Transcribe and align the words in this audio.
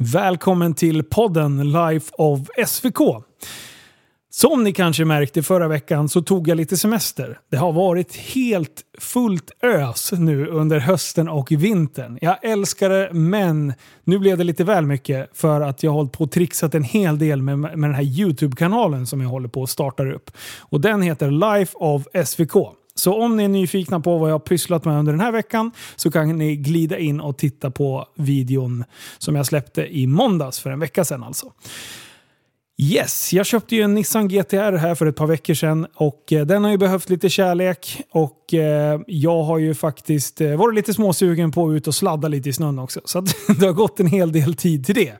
Välkommen 0.00 0.74
till 0.74 1.02
podden 1.02 1.72
Life 1.72 2.12
of 2.18 2.40
SVK. 2.66 2.98
Som 4.30 4.64
ni 4.64 4.72
kanske 4.72 5.04
märkte 5.04 5.42
förra 5.42 5.68
veckan 5.68 6.08
så 6.08 6.22
tog 6.22 6.48
jag 6.48 6.56
lite 6.56 6.76
semester. 6.76 7.38
Det 7.50 7.56
har 7.56 7.72
varit 7.72 8.16
helt 8.16 8.82
fullt 8.98 9.50
ös 9.62 10.12
nu 10.12 10.46
under 10.46 10.78
hösten 10.78 11.28
och 11.28 11.52
vintern. 11.52 12.18
Jag 12.20 12.44
älskar 12.44 12.90
det, 12.90 13.10
men 13.12 13.74
nu 14.04 14.18
blev 14.18 14.38
det 14.38 14.44
lite 14.44 14.64
väl 14.64 14.86
mycket 14.86 15.30
för 15.36 15.60
att 15.60 15.82
jag 15.82 15.90
har 15.90 15.96
hållit 15.96 16.12
på 16.12 16.24
och 16.24 16.30
trixat 16.30 16.74
en 16.74 16.84
hel 16.84 17.18
del 17.18 17.42
med, 17.42 17.58
med 17.58 17.90
den 17.90 17.94
här 17.94 18.20
YouTube-kanalen 18.20 19.06
som 19.06 19.20
jag 19.20 19.28
håller 19.28 19.48
på 19.48 19.62
att 19.62 19.70
starta 19.70 20.12
upp. 20.12 20.30
Och 20.58 20.80
den 20.80 21.02
heter 21.02 21.56
Life 21.56 21.76
of 21.78 22.06
SVK. 22.24 22.54
Så 22.98 23.22
om 23.22 23.36
ni 23.36 23.44
är 23.44 23.48
nyfikna 23.48 24.00
på 24.00 24.18
vad 24.18 24.30
jag 24.30 24.34
har 24.34 24.38
pysslat 24.38 24.84
med 24.84 24.98
under 24.98 25.12
den 25.12 25.20
här 25.20 25.32
veckan 25.32 25.70
så 25.96 26.10
kan 26.10 26.38
ni 26.38 26.56
glida 26.56 26.98
in 26.98 27.20
och 27.20 27.38
titta 27.38 27.70
på 27.70 28.06
videon 28.14 28.84
som 29.18 29.36
jag 29.36 29.46
släppte 29.46 29.98
i 29.98 30.06
måndags 30.06 30.60
för 30.60 30.70
en 30.70 30.80
vecka 30.80 31.04
sedan 31.04 31.22
alltså. 31.22 31.52
Yes, 32.82 33.32
jag 33.32 33.46
köpte 33.46 33.76
ju 33.76 33.82
en 33.82 33.94
Nissan 33.94 34.28
GTR 34.28 34.76
här 34.76 34.94
för 34.94 35.06
ett 35.06 35.16
par 35.16 35.26
veckor 35.26 35.54
sedan 35.54 35.86
och 35.94 36.32
eh, 36.32 36.46
den 36.46 36.64
har 36.64 36.70
ju 36.70 36.78
behövt 36.78 37.10
lite 37.10 37.28
kärlek 37.28 38.02
och 38.10 38.54
eh, 38.54 39.00
jag 39.06 39.42
har 39.42 39.58
ju 39.58 39.74
faktiskt 39.74 40.40
eh, 40.40 40.56
varit 40.56 40.74
lite 40.74 40.94
småsugen 40.94 41.50
på 41.50 41.68
att 41.68 41.76
ut 41.76 41.86
och 41.86 41.94
sladda 41.94 42.28
lite 42.28 42.48
i 42.48 42.52
snön 42.52 42.78
också. 42.78 43.00
Så 43.04 43.20
det 43.60 43.66
har 43.66 43.72
gått 43.72 44.00
en 44.00 44.06
hel 44.06 44.32
del 44.32 44.54
tid 44.54 44.86
till 44.86 44.94
det. 44.94 45.12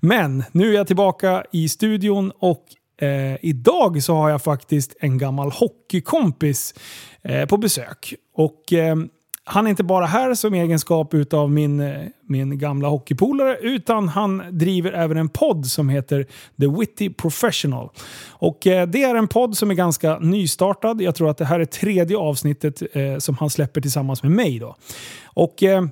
Men 0.00 0.44
nu 0.52 0.70
är 0.70 0.74
jag 0.74 0.86
tillbaka 0.86 1.44
i 1.52 1.68
studion 1.68 2.32
och 2.38 2.64
eh, 3.02 3.44
idag 3.44 4.02
så 4.02 4.14
har 4.14 4.30
jag 4.30 4.42
faktiskt 4.42 4.96
en 5.00 5.18
gammal 5.18 5.50
hockeykompis 5.50 6.74
eh, 7.22 7.46
på 7.46 7.56
besök. 7.56 8.14
Och 8.34 8.72
eh, 8.72 8.96
han 9.44 9.66
är 9.66 9.70
inte 9.70 9.84
bara 9.84 10.06
här 10.06 10.34
som 10.34 10.54
egenskap 10.54 11.14
av 11.32 11.50
min, 11.50 11.80
eh, 11.80 12.06
min 12.28 12.58
gamla 12.58 12.88
hockeypolare, 12.88 13.58
utan 13.60 14.08
han 14.08 14.42
driver 14.50 14.92
även 14.92 15.16
en 15.16 15.28
podd 15.28 15.66
som 15.66 15.88
heter 15.88 16.26
The 16.60 16.66
Witty 16.66 17.10
Professional. 17.10 17.88
Och 18.28 18.66
eh, 18.66 18.88
Det 18.88 19.02
är 19.02 19.14
en 19.14 19.28
podd 19.28 19.56
som 19.56 19.70
är 19.70 19.74
ganska 19.74 20.18
nystartad. 20.18 21.00
Jag 21.00 21.14
tror 21.14 21.30
att 21.30 21.38
det 21.38 21.44
här 21.44 21.60
är 21.60 21.64
tredje 21.64 22.16
avsnittet 22.16 22.82
eh, 22.92 23.18
som 23.18 23.36
han 23.36 23.50
släpper 23.50 23.80
tillsammans 23.80 24.22
med 24.22 24.32
mig. 24.32 24.58
Då. 24.58 24.76
Och... 25.24 25.62
Eh, 25.62 25.84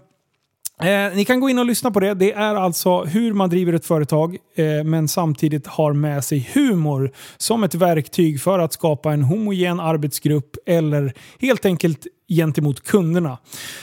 Eh, 0.82 1.16
ni 1.16 1.24
kan 1.24 1.40
gå 1.40 1.50
in 1.50 1.58
och 1.58 1.66
lyssna 1.66 1.90
på 1.90 2.00
det. 2.00 2.14
Det 2.14 2.32
är 2.32 2.54
alltså 2.54 3.04
hur 3.04 3.32
man 3.32 3.50
driver 3.50 3.72
ett 3.72 3.86
företag 3.86 4.36
eh, 4.54 4.84
men 4.84 5.08
samtidigt 5.08 5.66
har 5.66 5.92
med 5.92 6.24
sig 6.24 6.50
humor 6.54 7.12
som 7.36 7.64
ett 7.64 7.74
verktyg 7.74 8.40
för 8.40 8.58
att 8.58 8.72
skapa 8.72 9.12
en 9.12 9.22
homogen 9.22 9.80
arbetsgrupp 9.80 10.56
eller 10.66 11.12
helt 11.40 11.64
enkelt 11.64 12.06
gentemot 12.28 12.84
kunderna. 12.84 13.38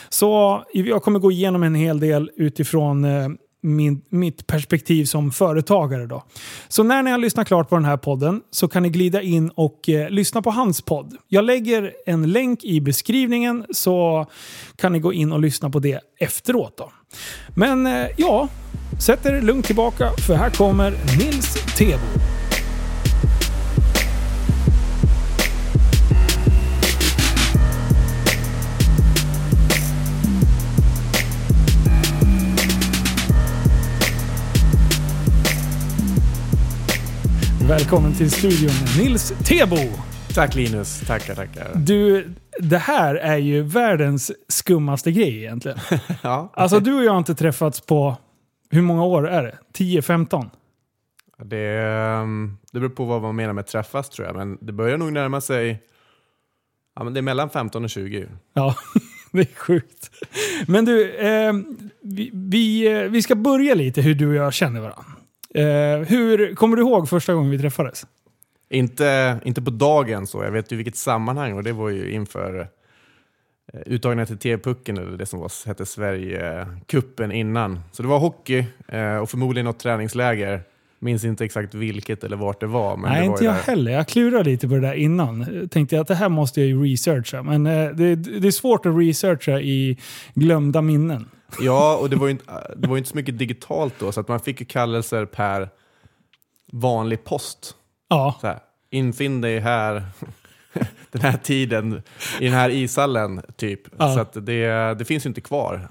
Så 0.10 0.64
jag 0.74 1.04
kommer 1.04 1.20
gå 1.20 1.32
igenom 1.32 1.64
en 1.64 1.76
hel 1.76 2.00
del 2.00 2.32
utifrån 2.36 3.06
eh, 3.06 3.30
min, 3.66 4.02
mitt 4.10 4.48
perspektiv 4.48 5.06
som 5.06 5.32
företagare. 5.32 6.06
Då. 6.06 6.24
Så 6.68 6.84
när 6.84 7.04
ni 7.04 7.12
har 7.12 7.18
lyssnat 7.18 7.48
klart 7.48 7.70
på 7.70 7.76
den 7.76 7.86
här 7.86 7.98
podden 7.98 8.42
så 8.52 8.68
kan 8.68 8.84
ni 8.84 8.90
glida 8.90 9.22
in 9.22 9.50
och 9.50 9.90
eh, 9.90 10.10
lyssna 10.10 10.42
på 10.42 10.52
hans 10.52 10.82
podd. 10.82 11.16
Jag 11.28 11.46
lägger 11.46 11.94
en 12.06 12.32
länk 12.32 12.64
i 12.64 12.82
beskrivningen 12.82 13.66
så 13.72 14.26
kan 14.76 14.94
ni 14.94 15.00
gå 15.00 15.14
in 15.14 15.32
och 15.32 15.40
lyssna 15.40 15.70
på 15.70 15.80
det 15.80 16.00
efteråt. 16.20 16.78
Då. 16.78 16.92
Men 17.56 17.88
eh, 17.88 18.08
ja, 18.18 18.48
sätt 19.02 19.26
er 19.26 19.42
lugnt 19.42 19.66
tillbaka 19.66 20.12
för 20.28 20.34
här 20.34 20.50
kommer 20.50 20.92
Nils 21.18 21.76
Tebo. 21.78 22.35
Välkommen 37.70 38.14
till 38.14 38.32
studion 38.32 39.04
Nils 39.04 39.34
Tebo! 39.46 39.78
Tack 40.36 40.56
Linus, 40.56 41.00
tackar 41.08 41.36
tackar. 41.36 41.72
Du, 41.76 42.34
det 42.60 42.78
här 42.78 43.16
är 43.16 43.38
ju 43.38 43.62
världens 43.62 44.32
skummaste 44.48 45.12
grej 45.12 45.38
egentligen. 45.38 45.78
ja, 46.24 46.52
Alltså 46.54 46.80
du 46.80 46.94
och 46.94 47.04
jag 47.04 47.12
har 47.12 47.18
inte 47.18 47.36
träffats 47.36 47.82
på, 47.82 48.18
hur 48.70 48.82
många 48.82 49.04
år 49.06 49.30
är 49.30 49.44
det? 49.44 49.58
10-15? 49.78 50.50
det, 51.44 51.82
ehm, 51.82 52.58
det 52.72 52.80
beror 52.80 52.90
på 52.90 53.06
vad 53.06 53.22
man 53.22 53.36
menar 53.36 53.54
med 53.54 53.68
träffas 53.68 54.10
tror 54.10 54.28
jag, 54.28 54.36
men 54.36 54.58
det 54.62 54.74
börjar 54.74 54.98
nog 54.98 55.14
närma 55.14 55.42
sig, 55.42 55.84
ja 56.96 57.04
men 57.04 57.14
det 57.14 57.20
är 57.20 57.22
mellan 57.22 57.50
15 57.50 57.84
och 57.84 57.90
20. 57.90 58.28
Ja, 58.54 58.76
det 59.32 59.42
är 59.42 59.56
sjukt. 59.56 60.12
Men 60.68 60.86
du, 60.86 61.16
eh, 61.16 61.54
vi, 62.02 62.32
vi, 62.34 62.88
eh, 62.88 63.10
vi 63.10 63.22
ska 63.22 63.36
börja 63.36 63.76
lite 63.76 64.02
hur 64.02 64.16
du 64.16 64.28
och 64.28 64.36
jag 64.36 64.54
känner 64.54 64.82
varandra. 64.82 65.15
Eh, 65.56 66.00
hur, 66.00 66.56
kommer 66.56 66.78
du 66.78 66.82
ihåg 66.82 67.10
första 67.10 67.34
gången 67.34 67.52
vi 67.52 67.60
träffades? 67.60 68.06
Inte, 68.70 69.40
inte 69.44 69.62
på 69.62 69.70
dagen 69.70 70.28
så, 70.28 70.44
jag 70.44 70.52
vet 70.52 70.72
ju 70.72 70.76
vilket 70.76 70.96
sammanhang 70.96 71.54
och 71.54 71.64
det 71.64 71.74
var 71.74 71.90
ju 71.90 72.12
inför 72.12 72.68
eh, 73.74 73.80
uttagningen 73.86 74.28
till 74.28 74.38
TV-pucken, 74.38 74.98
eller 74.98 75.18
det 75.18 75.26
som 75.26 75.40
var, 75.40 75.68
hette 75.68 75.86
Sverige-kuppen 75.86 77.32
innan. 77.32 77.80
Så 77.92 78.02
det 78.04 78.10
var 78.10 78.20
hockey 78.20 78.66
eh, 78.88 79.18
och 79.18 79.30
förmodligen 79.30 79.66
något 79.66 79.80
träningsläger. 79.80 80.64
Minns 81.00 81.24
inte 81.26 81.46
exakt 81.46 81.74
vilket 81.74 82.24
eller 82.24 82.38
vart 82.38 82.60
det 82.60 82.68
var. 82.68 82.98
Men 82.98 83.12
Nej, 83.12 83.22
det 83.22 83.28
var 83.28 83.34
inte 83.36 83.46
jag 83.46 83.56
där. 83.56 83.62
heller. 83.62 83.92
Jag 83.92 84.08
klurade 84.08 84.50
lite 84.50 84.68
på 84.68 84.74
det 84.74 84.82
där 84.82 84.94
innan. 84.94 85.68
Tänkte 85.72 86.00
att 86.02 86.08
det 86.08 86.16
här 86.16 86.30
måste 86.30 86.62
jag 86.62 86.68
ju 86.68 86.84
researcha. 86.84 87.44
Men 87.44 87.66
eh, 87.68 87.90
det, 87.90 88.16
det 88.16 88.48
är 88.48 88.52
svårt 88.52 88.86
att 88.86 88.98
researcha 88.98 89.60
i 89.60 89.98
glömda 90.34 90.82
minnen. 90.82 91.30
Ja, 91.60 91.98
och 91.98 92.10
det 92.10 92.16
var 92.16 92.28
ju 92.28 92.32
inte, 92.32 92.74
det 92.78 92.88
var 92.88 92.98
inte 92.98 93.10
så 93.10 93.16
mycket 93.16 93.38
digitalt 93.38 93.94
då, 94.00 94.12
så 94.12 94.20
att 94.20 94.28
man 94.28 94.40
fick 94.40 94.60
ju 94.60 94.66
kallelser 94.66 95.26
per 95.26 95.70
vanlig 96.72 97.24
post. 97.24 97.76
Ja, 98.10 98.38
Så 98.42 98.48
här, 98.48 98.60
infinn 98.90 99.42
dig 99.42 99.60
här 99.60 100.04
den 101.12 101.22
här 101.22 101.38
tiden 101.38 102.02
i 102.40 102.46
den 102.46 102.54
här 102.54 102.70
ishallen, 102.70 103.42
typ. 103.56 103.82
Ja. 103.98 104.28
Så 104.34 104.40
det, 104.40 104.94
det 104.94 105.06
finns 105.06 105.26
ju 105.26 105.28
inte 105.28 105.42
kvar. 105.42 105.88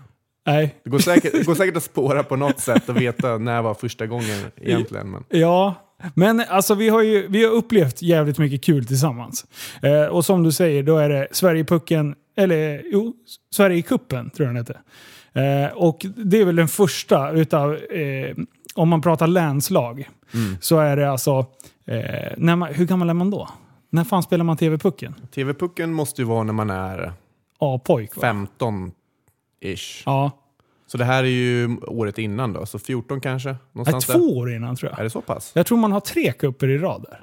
Nej. 0.46 0.74
Det 0.84 0.90
går 0.90 0.98
säkert, 0.98 1.32
det 1.32 1.46
går 1.46 1.54
säkert 1.54 1.76
att 1.76 1.82
spåra 1.82 2.22
på 2.22 2.36
något 2.36 2.60
sätt 2.60 2.88
och 2.88 3.00
veta 3.00 3.38
när 3.38 3.62
var 3.62 3.74
första 3.74 4.06
gången 4.06 4.38
egentligen. 4.56 5.10
Men. 5.10 5.24
Ja, 5.28 5.74
men 6.14 6.40
alltså 6.48 6.74
vi 6.74 6.88
har 6.88 7.02
ju 7.02 7.26
vi 7.28 7.44
har 7.44 7.52
upplevt 7.52 8.02
jävligt 8.02 8.38
mycket 8.38 8.64
kul 8.64 8.86
tillsammans. 8.86 9.46
Eh, 9.82 10.04
och 10.04 10.24
som 10.24 10.42
du 10.42 10.52
säger, 10.52 10.82
då 10.82 10.98
är 10.98 11.08
det 11.08 11.28
Sverigepucken, 11.32 12.14
eller 12.36 12.82
jo, 12.92 13.14
Sverigecupen 13.54 14.30
tror 14.30 14.46
jag 14.48 14.54
den 14.54 14.62
heter. 14.62 14.80
Eh, 15.34 15.72
och 15.72 16.06
det 16.16 16.40
är 16.40 16.44
väl 16.44 16.56
den 16.56 16.68
första 16.68 17.30
utav, 17.30 17.74
eh, 17.74 18.36
om 18.74 18.88
man 18.88 19.02
pratar 19.02 19.26
länslag, 19.26 20.08
mm. 20.34 20.56
så 20.60 20.78
är 20.78 20.96
det 20.96 21.10
alltså, 21.10 21.46
eh, 21.86 22.32
när 22.36 22.56
man, 22.56 22.74
hur 22.74 22.86
gammal 22.86 23.10
är 23.10 23.14
man 23.14 23.30
då? 23.30 23.48
När 23.90 24.04
fan 24.04 24.22
spelar 24.22 24.44
man 24.44 24.56
TV-pucken? 24.56 25.14
TV-pucken 25.34 25.92
måste 25.92 26.22
ju 26.22 26.28
vara 26.28 26.42
när 26.42 26.52
man 26.52 26.70
är... 26.70 27.12
A-pojk 27.58 28.14
15 28.14 28.92
Ish. 29.64 30.02
Ja. 30.06 30.30
Så 30.86 30.98
det 30.98 31.04
här 31.04 31.24
är 31.24 31.28
ju 31.28 31.76
året 31.76 32.18
innan 32.18 32.52
då, 32.52 32.66
så 32.66 32.78
14 32.78 33.20
kanske? 33.20 33.56
Någonstans 33.72 34.08
Nej, 34.08 34.16
två 34.16 34.26
där. 34.26 34.38
år 34.38 34.52
innan 34.52 34.76
tror 34.76 34.90
jag. 34.90 34.98
Är 35.00 35.04
det 35.04 35.10
så 35.10 35.20
pass? 35.20 35.52
Jag 35.54 35.66
tror 35.66 35.78
man 35.78 35.92
har 35.92 36.00
tre 36.00 36.32
kupper 36.32 36.68
i 36.68 36.78
rad 36.78 37.02
där. 37.10 37.20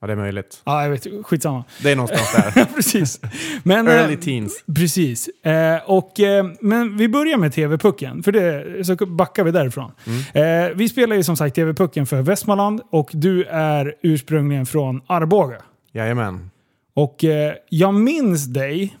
Ja, 0.00 0.06
det 0.06 0.12
är 0.12 0.16
möjligt. 0.16 0.62
Ja, 0.64 0.82
jag 0.82 0.90
vet. 0.90 1.06
Skitsamma. 1.26 1.64
Det 1.82 1.90
är 1.90 1.96
någonstans 1.96 2.54
där. 2.54 2.64
precis. 2.74 3.20
Men, 3.62 3.88
Early 3.88 4.14
eh, 4.14 4.20
teens. 4.20 4.64
Precis. 4.74 5.28
Eh, 5.28 5.80
och, 5.86 6.20
eh, 6.20 6.46
men 6.60 6.96
vi 6.96 7.08
börjar 7.08 7.38
med 7.38 7.52
TV-pucken, 7.52 8.22
för 8.22 8.32
det, 8.32 8.84
så 8.84 9.06
backar 9.06 9.44
vi 9.44 9.50
därifrån. 9.50 9.92
Mm. 10.34 10.78
Vi 10.78 10.88
spelar 10.88 11.16
ju 11.16 11.24
som 11.24 11.36
sagt 11.36 11.56
TV-pucken 11.56 12.06
för 12.06 12.22
Västmanland 12.22 12.80
och 12.90 13.10
du 13.12 13.44
är 13.44 13.94
ursprungligen 14.02 14.66
från 14.66 15.00
Arboga. 15.06 15.62
Jajamän. 15.92 16.50
Och 16.94 17.24
jag 17.68 17.94
minns 17.94 18.44
dig 18.44 18.96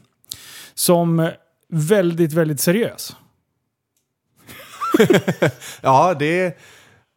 som 0.74 1.30
väldigt, 1.74 2.32
väldigt 2.32 2.60
seriös. 2.60 3.16
Ja, 5.82 6.14
det, 6.18 6.58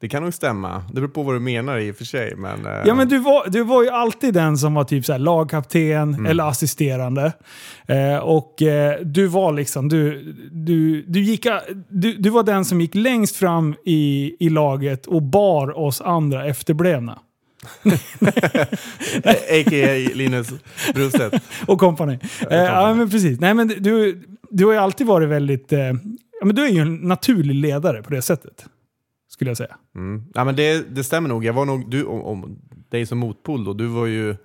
det 0.02 0.10
kan 0.10 0.24
nog 0.24 0.34
stämma. 0.34 0.84
Det 0.88 0.94
beror 0.94 1.08
på 1.08 1.24
vad 1.24 1.36
du 1.36 1.40
menar 1.40 1.78
i 1.78 1.92
och 1.92 1.96
för 1.96 2.06
sig. 2.06 2.36
Men, 2.36 2.66
eh, 2.66 2.82
Ja, 2.86 2.94
men 2.94 3.08
du 3.10 3.18
var, 3.18 3.48
du 3.50 3.64
var 3.64 3.84
ju 3.84 3.90
alltid 3.90 4.34
den 4.34 4.58
som 4.58 4.74
var 4.74 4.84
typ 4.84 5.06
så 5.06 5.18
lagkapten 5.18 6.26
eller 6.26 6.44
assisterande. 6.50 7.32
Eh, 7.88 8.18
och 8.18 8.62
eh, 8.62 9.00
du 9.02 9.28
var 9.28 9.52
liksom, 9.54 9.90
du, 9.90 10.24
du, 10.52 11.02
du, 11.08 11.20
gick, 11.20 11.46
a- 11.46 11.62
du, 11.90 12.14
du 12.14 12.30
var 12.30 12.44
den 12.44 12.66
som 12.66 12.82
gick 12.82 12.96
längst 12.96 13.36
fram 13.36 13.76
i, 13.86 14.36
i 14.40 14.50
laget 14.50 15.06
och 15.06 15.22
bar 15.24 15.78
oss 15.78 16.02
andra 16.02 16.46
efterblivna. 16.46 17.20
A.k.a. 19.26 20.10
Linus 20.16 20.48
Brostedt. 20.94 21.44
Och 21.68 21.80
kompani. 21.80 22.20
Eh, 22.50 22.58
ja, 22.58 22.94
men 22.94 23.10
precis. 23.10 23.40
Nej, 23.40 23.54
men 23.54 23.68
du, 23.68 24.22
du 24.50 24.66
har 24.66 24.74
ju 24.74 24.80
alltid 24.80 25.08
varit 25.08 25.30
väldigt... 25.30 25.74
Eh, 25.74 25.80
ja, 26.40 26.46
men 26.46 26.56
du 26.56 26.66
är 26.66 26.70
ju 26.70 26.82
en 26.82 26.96
naturlig 26.96 27.56
ledare 27.56 28.04
på 28.04 28.10
det 28.10 28.22
sättet. 28.22 28.66
Skulle 29.30 29.50
jag 29.50 29.58
säga. 29.58 29.76
Mm. 29.96 30.24
Ja, 30.34 30.44
men 30.44 30.56
det, 30.56 30.96
det 30.96 31.04
stämmer 31.04 31.30
nog. 31.30 31.46
Jag 31.46 31.54
var 31.54 31.66
nog, 31.66 31.90
du, 31.90 32.04
om, 32.06 32.22
om 32.22 32.60
dig 32.90 33.06
som 33.06 33.18
motpol 33.18 33.66
då, 33.66 33.74
du 33.74 33.86
var 33.88 34.06
ju 34.06 34.36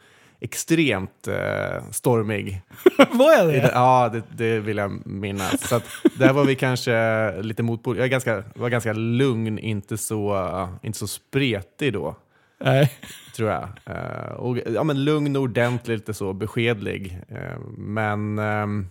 extremt 0.40 1.28
eh, 1.28 1.82
stormig. 1.90 2.62
Är 2.98 3.50
I 3.50 3.52
det- 3.52 3.60
det? 3.60 3.70
Ja, 3.74 4.08
det, 4.12 4.22
det 4.36 4.60
vill 4.60 4.76
jag 4.76 5.06
minnas. 5.06 5.68
Så 5.68 5.76
att 5.76 5.84
där 6.18 6.32
var 6.32 6.44
vi 6.44 6.54
kanske 6.54 7.42
lite 7.42 7.62
motpol. 7.62 7.96
Jag 7.96 8.04
är 8.04 8.10
ganska, 8.10 8.44
var 8.54 8.68
ganska 8.68 8.92
lugn, 8.92 9.58
inte 9.58 9.98
så, 9.98 10.68
inte 10.82 10.98
så 10.98 11.06
spretig 11.06 11.92
då, 11.92 12.16
Nej. 12.64 12.92
tror 13.36 13.50
jag. 13.50 13.68
Eh, 13.86 14.32
och, 14.32 14.58
ja, 14.74 14.84
men 14.84 15.04
lugn 15.04 15.36
och 15.36 15.42
ordentlig, 15.42 15.94
lite 15.94 16.14
så 16.14 16.32
beskedlig. 16.32 17.18
Eh, 17.28 17.58
men 17.76 18.38
ehm, 18.38 18.86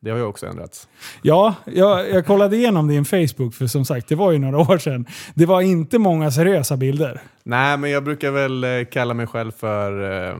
det 0.00 0.10
har 0.10 0.18
ju 0.18 0.24
också 0.24 0.46
ändrats. 0.46 0.88
Ja, 1.22 1.54
jag, 1.64 2.10
jag 2.10 2.26
kollade 2.26 2.56
igenom 2.56 2.88
din 2.88 3.04
Facebook 3.04 3.54
för 3.54 3.66
som 3.66 3.84
sagt, 3.84 4.08
det 4.08 4.14
var 4.14 4.32
ju 4.32 4.38
några 4.38 4.58
år 4.72 4.78
sedan. 4.78 5.06
Det 5.34 5.46
var 5.46 5.60
inte 5.60 5.98
många 5.98 6.30
seriösa 6.30 6.76
bilder. 6.76 7.20
Nej, 7.44 7.76
men 7.76 7.90
jag 7.90 8.04
brukar 8.04 8.30
väl 8.30 8.64
eh, 8.64 8.70
kalla 8.92 9.14
mig 9.14 9.26
själv 9.26 9.52
för 9.52 10.26
eh, 10.30 10.36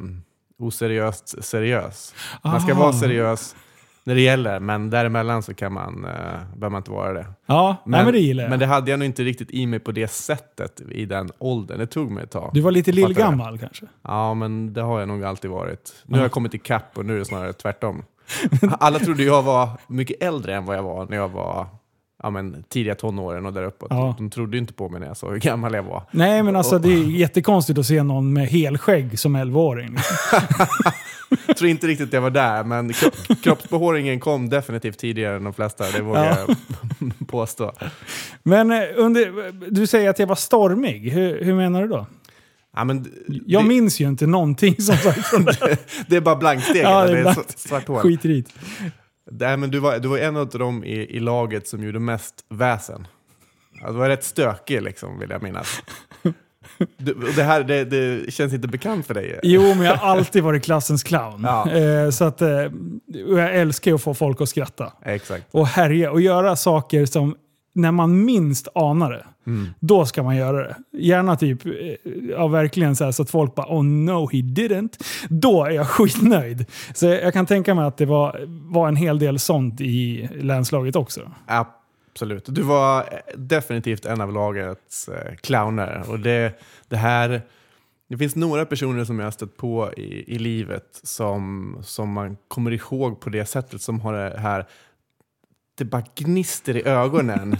oseriöst 0.59 1.45
seriös. 1.45 2.15
Man 2.45 2.61
ska 2.61 2.75
vara 2.75 2.93
seriös 2.93 3.57
när 4.05 4.15
det 4.15 4.21
gäller, 4.21 4.61
men 4.61 4.91
däremellan 4.91 5.43
så 5.43 5.55
kan 5.55 5.73
man, 5.73 6.05
eh, 6.05 6.11
behöver 6.55 6.69
man 6.71 6.81
inte 6.81 6.91
vara 6.91 7.13
det. 7.13 7.27
Ja, 7.47 7.77
men, 7.85 7.91
nej, 7.91 8.05
men 8.05 8.13
det 8.13 8.21
gillar 8.21 8.45
jag. 8.45 8.51
men 8.51 8.59
det 8.59 8.67
hade 8.67 8.91
jag 8.91 8.99
nog 8.99 9.07
inte 9.07 9.23
riktigt 9.23 9.51
i 9.51 9.67
mig 9.67 9.79
på 9.79 9.93
det 9.93 10.09
sättet 10.09 10.81
i 10.91 11.05
den 11.05 11.31
åldern. 11.39 11.79
Det 11.79 11.87
tog 11.87 12.11
mig 12.11 12.25
ett 12.25 12.31
tag. 12.31 12.51
Du 12.55 12.61
var 12.61 12.71
lite 12.71 12.93
lillgammal 12.93 13.59
kanske? 13.59 13.87
Ja, 14.03 14.35
men 14.35 14.73
det 14.73 14.83
har 14.83 14.99
jag 14.99 15.09
nog 15.09 15.25
alltid 15.25 15.51
varit. 15.51 15.93
Nu 16.07 16.17
har 16.19 16.25
jag 16.25 16.33
kommit 16.33 16.55
ikapp 16.55 16.99
och 16.99 17.07
nu 17.07 17.15
är 17.15 17.19
det 17.19 17.25
snarare 17.25 17.53
tvärtom. 17.53 18.05
Alla 18.81 18.99
trodde 18.99 19.23
jag 19.23 19.43
var 19.43 19.69
mycket 19.87 20.23
äldre 20.23 20.55
än 20.57 20.65
vad 20.65 20.77
jag 20.77 20.83
var 20.83 21.07
när 21.07 21.17
jag 21.17 21.29
var 21.29 21.67
ja, 22.23 22.31
men, 22.31 22.63
tidiga 22.69 22.95
tonåren 22.95 23.47
och 23.47 23.53
där 23.53 23.63
uppåt. 23.63 23.89
Ja. 23.91 24.15
De 24.19 24.31
trodde 24.31 24.57
ju 24.57 24.61
inte 24.61 24.73
på 24.73 24.89
mig 24.89 25.01
när 25.01 25.07
jag 25.07 25.17
sa 25.17 25.31
hur 25.31 25.39
gammal 25.39 25.75
jag 25.75 25.83
var. 25.83 26.03
Nej, 26.11 26.43
men 26.43 26.57
alltså 26.57 26.79
det 26.79 26.89
är 26.93 27.05
jättekonstigt 27.05 27.79
att 27.79 27.87
se 27.87 28.03
någon 28.03 28.33
med 28.33 28.47
helskägg 28.49 29.19
som 29.19 29.37
11-åring. 29.37 29.97
Jag 31.47 31.57
tror 31.57 31.71
inte 31.71 31.87
riktigt 31.87 32.13
jag 32.13 32.21
var 32.21 32.31
där, 32.31 32.65
men 32.65 32.93
kro- 32.93 33.35
kroppsbehåringen 33.43 34.21
kom 34.21 34.49
definitivt 34.49 34.99
tidigare 34.99 35.37
än 35.37 35.45
de 35.45 35.53
flesta. 35.53 35.85
Det 35.91 36.03
vågar 36.03 36.25
Ja. 36.25 36.55
jag 37.19 37.27
påstå. 37.29 37.73
Men 38.43 38.73
eh, 38.73 38.83
under, 38.97 39.53
du 39.71 39.87
säger 39.87 40.11
att 40.11 40.19
jag 40.19 40.27
var 40.27 40.35
stormig. 40.37 41.11
Hur, 41.13 41.45
hur 41.45 41.55
menar 41.55 41.83
du 41.83 41.89
då? 41.89 42.07
Ja, 42.77 42.85
men, 42.85 43.07
Jag 43.47 43.63
det, 43.65 43.69
minns 43.69 44.01
ju 44.01 44.09
inte 44.09 44.27
någonting 44.27 44.77
som 44.83 44.97
sagt 44.97 45.27
från 45.27 45.45
det. 45.45 45.77
det 46.09 46.17
är 46.17 46.21
bara 46.21 46.37
blanksteg. 46.37 46.83
Ja, 46.85 47.05
det 47.05 47.11
är 47.11 47.13
det 47.13 47.19
är 47.19 47.23
blankt. 47.23 47.51
s- 47.51 47.69
svart 47.69 47.89
hål. 47.89 48.01
Skitrigt. 48.01 48.55
Nej, 49.31 49.57
men 49.57 49.71
du, 49.71 49.79
var, 49.79 49.99
du 49.99 50.09
var 50.09 50.19
en 50.19 50.37
av 50.37 50.49
dem 50.49 50.85
i, 50.85 50.93
i 51.17 51.21
laget 51.21 51.69
som 51.69 51.85
gjorde 51.85 51.99
mest 51.99 52.35
väsen. 52.51 53.07
Ja, 53.81 53.87
du 53.91 53.97
var 53.99 54.09
rätt 54.09 54.25
stökig, 54.25 54.83
liksom, 54.83 55.19
vill 55.19 55.31
jag 55.31 55.43
minnas. 55.43 55.83
Du, 56.97 57.15
det 57.37 57.43
här 57.43 57.63
det, 57.65 57.85
det 57.85 58.33
känns 58.35 58.53
inte 58.53 58.69
bekant 58.69 59.07
för 59.07 59.15
dig. 59.15 59.41
Jo, 59.43 59.63
men 59.63 59.81
jag 59.81 59.97
har 59.97 60.09
alltid 60.11 60.43
varit 60.43 60.65
klassens 60.65 61.03
clown. 61.03 61.41
Ja. 61.45 61.71
Eh, 61.71 62.11
så 62.11 62.25
att, 62.25 62.43
eh, 62.43 62.49
jag 63.27 63.55
älskar 63.57 63.95
att 63.95 64.03
få 64.03 64.15
folk 64.15 64.41
att 64.41 64.49
skratta. 64.49 64.93
Exakt. 65.05 65.45
Och 65.51 65.67
härja 65.67 66.11
och 66.11 66.21
göra 66.21 66.57
saker 66.57 67.07
som 67.07 67.37
när 67.79 67.93
man 67.93 68.25
minst 68.25 68.69
anar 68.75 69.11
det. 69.11 69.27
Mm. 69.47 69.69
Då 69.81 70.07
ska 70.07 70.23
man 70.23 70.37
göra 70.37 70.63
det. 70.63 70.77
Gärna 70.93 71.37
typ, 71.37 71.67
eh, 71.67 71.73
ja 72.31 72.49
verkligen 72.49 72.97
så, 72.97 73.05
här, 73.05 73.13
så 73.13 73.23
att 73.23 73.31
folk 73.31 73.55
bara 73.55 73.67
oh 73.67 73.85
no 73.85 74.29
he 74.33 74.39
didn't. 74.39 75.05
Då 75.29 75.65
är 75.65 75.71
jag 75.71 75.87
skitnöjd. 75.89 76.65
Så 76.95 77.07
jag 77.07 77.33
kan 77.33 77.47
tänka 77.47 77.75
mig 77.75 77.85
att 77.85 77.97
det 77.97 78.07
var, 78.07 78.45
var 78.47 78.89
en 78.89 78.97
hel 78.97 79.19
del 79.19 79.39
sånt 79.39 79.81
i 79.81 80.29
länslaget 80.35 80.97
också. 80.97 81.31
Absolut. 81.47 82.45
Du 82.49 82.63
var 82.63 83.01
eh, 83.01 83.19
definitivt 83.37 84.07
en 84.07 84.21
av 84.21 84.33
lagets 84.33 85.09
eh, 85.09 85.35
clowner. 85.35 86.05
Och 86.09 86.21
det, 86.21 86.61
det, 86.89 86.97
här, 86.97 87.43
det 88.09 88.17
finns 88.17 88.37
några 88.37 88.67
personer 88.67 89.05
som 89.05 89.19
jag 89.19 89.27
har 89.27 89.31
stött 89.31 89.57
på 89.57 89.93
i, 89.97 90.35
i 90.35 90.39
livet 90.39 91.01
som, 91.03 91.77
som 91.83 92.13
man 92.13 92.37
kommer 92.49 92.71
ihåg 92.71 93.21
på 93.21 93.31
det 93.31 93.45
sättet, 93.45 93.83
som 93.83 94.01
har 94.01 94.13
det 94.13 94.39
här, 94.39 94.67
det 95.79 95.85
bara 95.85 96.03
gnister 96.15 96.77
i 96.77 96.83
ögonen. 96.85 97.57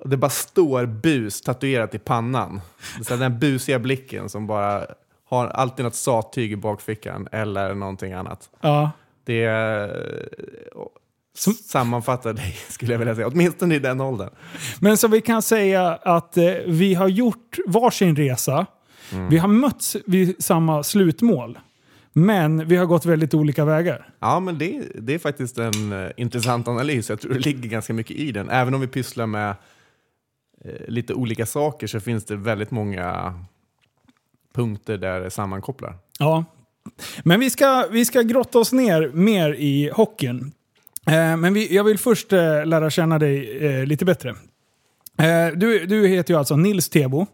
Och 0.00 0.08
Det 0.08 0.16
bara 0.16 0.30
står 0.30 0.86
bus 0.86 1.40
tatuerat 1.42 1.94
i 1.94 1.98
pannan. 1.98 2.60
Så 3.02 3.16
den 3.16 3.38
busiga 3.38 3.78
blicken 3.78 4.28
som 4.28 4.46
bara 4.46 4.86
har 5.28 5.46
alltid 5.46 5.84
något 5.84 5.94
sattyg 5.94 6.52
i 6.52 6.56
bakfickan 6.56 7.28
eller 7.32 7.74
någonting 7.74 8.12
annat. 8.12 8.50
Ja. 8.60 8.90
Det 9.24 9.46
Som- 11.36 11.52
sammanfattar 11.54 12.32
dig, 12.32 12.56
skulle 12.68 12.92
jag 12.92 12.98
vilja 12.98 13.14
säga. 13.14 13.26
Åtminstone 13.28 13.74
i 13.74 13.78
den 13.78 14.00
åldern. 14.00 14.30
Men 14.80 14.96
så 14.96 15.08
vi 15.08 15.20
kan 15.20 15.42
säga 15.42 15.88
att 16.02 16.36
eh, 16.36 16.44
vi 16.66 16.94
har 16.94 17.08
gjort 17.08 17.58
varsin 17.66 18.16
resa. 18.16 18.66
Vi 19.30 19.38
har 19.38 19.48
mötts 19.48 19.96
vid 20.06 20.44
samma 20.44 20.82
slutmål. 20.82 21.58
Men 22.12 22.68
vi 22.68 22.76
har 22.76 22.86
gått 22.86 23.06
väldigt 23.06 23.34
olika 23.34 23.64
vägar. 23.64 24.08
Ja, 24.18 24.40
men 24.40 24.58
det, 24.58 24.82
det 24.94 25.14
är 25.14 25.18
faktiskt 25.18 25.58
en 25.58 25.92
eh, 25.92 26.10
intressant 26.16 26.68
analys. 26.68 27.10
Jag 27.10 27.20
tror 27.20 27.34
det 27.34 27.40
ligger 27.40 27.68
ganska 27.68 27.92
mycket 27.92 28.16
i 28.16 28.32
den. 28.32 28.50
Även 28.50 28.74
om 28.74 28.80
vi 28.80 28.86
pysslar 28.86 29.26
med 29.26 29.54
eh, 30.64 30.88
lite 30.88 31.14
olika 31.14 31.46
saker 31.46 31.86
så 31.86 32.00
finns 32.00 32.24
det 32.24 32.36
väldigt 32.36 32.70
många 32.70 33.34
punkter 34.54 34.98
där 34.98 35.20
det 35.20 35.30
sammankopplar. 35.30 35.96
Ja. 36.18 36.44
Men 37.22 37.40
vi 37.40 37.50
ska, 37.50 37.86
vi 37.90 38.04
ska 38.04 38.22
grotta 38.22 38.58
oss 38.58 38.72
ner 38.72 39.10
mer 39.14 39.54
i 39.58 39.90
hockeyn. 39.94 40.52
Eh, 41.06 41.36
men 41.36 41.54
vi, 41.54 41.74
jag 41.74 41.84
vill 41.84 41.98
först 41.98 42.32
lära 42.32 42.90
känna 42.90 43.18
dig 43.18 43.86
lite 43.86 44.04
bättre. 44.04 44.34
Eh, 45.20 45.52
du, 45.56 45.86
du 45.86 46.08
heter 46.08 46.34
ju 46.34 46.38
alltså 46.38 46.56
Nils 46.56 46.88
Tebo 46.88 47.26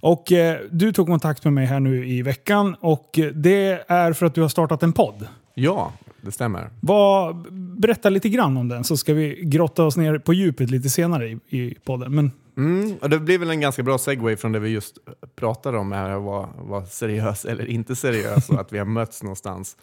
och 0.00 0.32
eh, 0.32 0.60
du 0.70 0.92
tog 0.92 1.06
kontakt 1.06 1.44
med 1.44 1.52
mig 1.52 1.66
här 1.66 1.80
nu 1.80 2.08
i 2.08 2.22
veckan 2.22 2.76
och 2.80 3.18
eh, 3.18 3.26
det 3.26 3.84
är 3.86 4.12
för 4.12 4.26
att 4.26 4.34
du 4.34 4.42
har 4.42 4.48
startat 4.48 4.82
en 4.82 4.92
podd. 4.92 5.26
Ja, 5.54 5.92
det 6.20 6.32
stämmer. 6.32 6.70
Vad, 6.80 7.52
berätta 7.52 8.10
lite 8.10 8.28
grann 8.28 8.56
om 8.56 8.68
den 8.68 8.84
så 8.84 8.96
ska 8.96 9.14
vi 9.14 9.40
grotta 9.42 9.84
oss 9.84 9.96
ner 9.96 10.18
på 10.18 10.34
djupet 10.34 10.70
lite 10.70 10.88
senare 10.88 11.28
i, 11.28 11.38
i 11.48 11.74
podden. 11.84 12.14
Men, 12.14 12.30
Mm, 12.56 12.96
och 13.00 13.10
det 13.10 13.18
blir 13.18 13.38
väl 13.38 13.50
en 13.50 13.60
ganska 13.60 13.82
bra 13.82 13.98
segway 13.98 14.36
från 14.36 14.52
det 14.52 14.58
vi 14.58 14.68
just 14.68 14.98
pratade 15.36 15.78
om, 15.78 15.92
här, 15.92 16.16
vara, 16.16 16.48
vara 16.58 16.86
seriös 16.86 17.44
eller 17.48 17.66
inte 17.66 17.96
seriös 17.96 18.50
och 18.50 18.60
att 18.60 18.72
vi 18.72 18.78
har 18.78 18.84
mötts 18.84 19.22
någonstans 19.22 19.76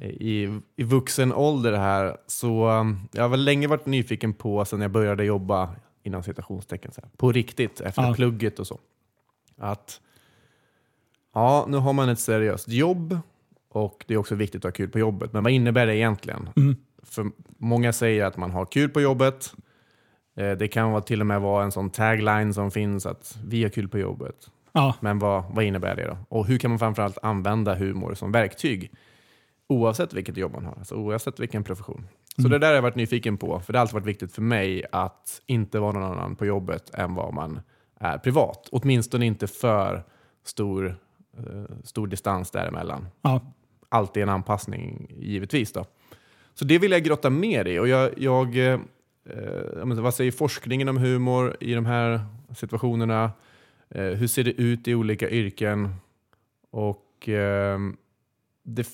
i, 0.00 0.60
i 0.76 0.82
vuxen 0.84 1.32
ålder 1.32 1.72
här. 1.72 2.16
Så 2.26 2.84
jag 3.12 3.22
har 3.22 3.28
väl 3.28 3.44
länge 3.44 3.66
varit 3.66 3.86
nyfiken 3.86 4.32
på, 4.32 4.64
sen 4.64 4.80
jag 4.80 4.90
började 4.90 5.24
jobba 5.24 5.68
inom 6.02 6.22
citationstecken, 6.22 6.92
så 6.92 7.00
här, 7.00 7.10
på 7.16 7.32
riktigt 7.32 7.80
efter 7.80 8.02
Ja. 8.02 8.14
plugget 8.14 8.58
och 8.58 8.66
så. 8.66 8.78
Att 9.58 10.00
ja, 11.34 11.64
nu 11.68 11.76
har 11.76 11.92
man 11.92 12.08
ett 12.08 12.18
seriöst 12.20 12.68
jobb 12.68 13.18
och 13.68 14.04
det 14.08 14.14
är 14.14 14.18
också 14.18 14.34
viktigt 14.34 14.64
att 14.64 14.64
ha 14.64 14.72
kul 14.72 14.88
på 14.90 14.98
jobbet. 14.98 15.32
Men 15.32 15.42
vad 15.44 15.52
innebär 15.52 15.86
det 15.86 15.96
egentligen? 15.96 16.48
Mm. 16.56 16.76
För 17.02 17.30
många 17.58 17.92
säger 17.92 18.24
att 18.24 18.36
man 18.36 18.50
har 18.50 18.66
kul 18.66 18.88
på 18.90 19.00
jobbet. 19.00 19.54
Eh, 20.36 20.50
Det 20.52 20.68
kan 20.68 20.90
vara 20.90 21.02
till 21.02 21.20
och 21.20 21.26
med 21.26 21.40
vara 21.40 21.64
en 21.64 21.72
sån 21.72 21.90
tagline 21.90 22.54
som 22.54 22.70
finns 22.70 23.06
att 23.06 23.38
vi 23.46 23.62
har 23.62 23.70
kul 23.70 23.88
på 23.88 23.98
jobbet. 23.98 24.50
ja, 24.72 24.94
Men 25.00 25.18
vad, 25.18 25.44
vad 25.54 25.64
innebär 25.64 25.96
det 25.96 26.06
då? 26.06 26.16
Och 26.28 26.46
hur 26.46 26.58
kan 26.58 26.70
man 26.70 26.78
framförallt 26.78 27.18
använda 27.22 27.74
humor 27.74 28.14
som 28.14 28.32
verktyg? 28.32 28.92
Oavsett 29.68 30.12
vilket 30.12 30.36
jobb 30.36 30.52
man 30.52 30.64
har, 30.64 30.74
alltså 30.78 30.94
oavsett 30.94 31.40
vilken 31.40 31.64
profession. 31.64 32.06
Så 32.36 32.48
det 32.48 32.58
där 32.58 32.66
har 32.66 32.74
jag 32.74 32.82
varit 32.82 32.96
nyfiken 32.96 33.36
på, 33.36 33.60
för 33.60 33.72
det 33.72 33.78
har 33.78 33.80
alltid 33.80 33.94
varit 33.94 34.06
viktigt 34.06 34.32
för 34.32 34.42
mig 34.42 34.84
att 34.92 35.42
inte 35.46 35.78
vara 35.78 35.92
någon 35.92 36.12
annan 36.12 36.36
på 36.36 36.46
jobbet 36.46 36.90
än 36.94 37.14
vad 37.14 37.34
man 37.34 37.60
är 38.00 38.18
privat. 38.18 38.68
Åtminstone 38.72 39.26
inte 39.26 39.46
för 39.46 40.04
stor, 40.44 40.96
eh, 41.38 41.76
stor 41.84 42.06
distans 42.06 42.50
däremellan 42.50 43.06
ja. 43.22 43.40
alltid 43.88 44.22
en 44.22 44.28
anpassning 44.28 45.06
givetvis. 45.18 45.72
Då. 45.72 45.84
Så 46.54 46.64
det 46.64 46.78
vill 46.78 46.92
jag 46.92 47.02
grotta 47.02 47.30
mer 47.30 47.68
i. 47.68 47.78
Och 47.78 47.88
jag, 47.88 48.10
jag, 48.16 48.56
eh, 48.56 48.80
vad 49.84 50.14
säger 50.14 50.32
forskningen 50.32 50.88
om 50.88 50.96
humor 50.96 51.56
i 51.60 51.74
de 51.74 51.86
här 51.86 52.20
situationerna? 52.56 53.32
Eh, 53.90 54.04
hur 54.04 54.26
ser 54.26 54.44
det 54.44 54.52
ut 54.52 54.88
i 54.88 54.94
olika 54.94 55.30
yrken? 55.30 55.94
Och 56.70 57.28
eh, 57.28 57.78
det 58.62 58.88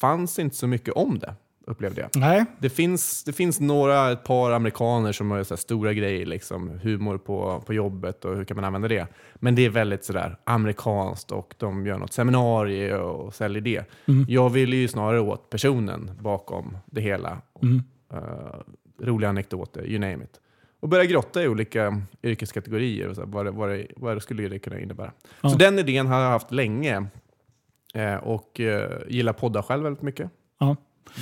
fanns 0.00 0.38
inte 0.38 0.56
så 0.56 0.66
mycket 0.66 0.94
om 0.94 1.18
det, 1.18 1.34
upplevde 1.66 2.00
jag. 2.00 2.10
Nej, 2.16 2.44
Det 2.58 2.70
finns, 2.70 3.24
det 3.24 3.32
finns 3.32 3.60
några, 3.60 4.12
ett 4.12 4.24
par 4.24 4.50
amerikaner 4.50 5.12
som 5.12 5.30
har 5.30 5.42
så 5.42 5.56
stora 5.56 5.92
grejer, 5.92 6.26
liksom, 6.26 6.80
humor 6.82 7.18
på, 7.18 7.62
på 7.66 7.74
jobbet 7.74 8.24
och 8.24 8.36
hur 8.36 8.44
kan 8.44 8.56
man 8.56 8.64
använda 8.64 8.88
det. 8.88 9.06
Men 9.34 9.54
det 9.54 9.64
är 9.66 9.70
väldigt 9.70 10.04
sådär 10.04 10.36
amerikanskt 10.44 11.30
och 11.30 11.54
de 11.58 11.86
gör 11.86 11.98
något 11.98 12.12
seminarium 12.12 13.00
och 13.00 13.34
säljer 13.34 13.60
det. 13.62 13.90
Mm. 14.08 14.26
Jag 14.28 14.50
vill 14.50 14.72
ju 14.74 14.88
snarare 14.88 15.20
åt 15.20 15.50
personen 15.50 16.10
bakom 16.20 16.78
det 16.86 17.00
hela. 17.00 17.38
Mm. 17.62 17.82
Eh, 18.12 18.18
roliga 19.00 19.28
anekdoter, 19.30 19.86
you 19.86 19.98
name 19.98 20.24
it. 20.24 20.40
Och 20.80 20.88
börja 20.88 21.04
grotta 21.04 21.42
i 21.42 21.48
olika 21.48 22.02
yrkeskategorier 22.22 23.08
och 23.08 23.14
så 23.14 23.20
här, 23.20 23.28
vad, 23.28 23.46
det, 23.46 23.50
vad, 23.50 23.68
det, 23.68 23.86
vad 23.96 24.16
det 24.16 24.20
skulle 24.20 24.48
det 24.48 24.58
kunna 24.58 24.80
innebära. 24.80 25.12
Ja. 25.40 25.48
Så 25.48 25.56
den 25.56 25.78
idén 25.78 26.06
har 26.06 26.20
jag 26.20 26.30
haft 26.30 26.52
länge 26.52 27.06
eh, 27.94 28.14
och 28.14 28.60
eh, 28.60 28.90
gillar 29.08 29.32
poddar 29.32 29.62
själv 29.62 29.82
väldigt 29.82 30.02
mycket. 30.02 30.30
Ja. 30.58 30.76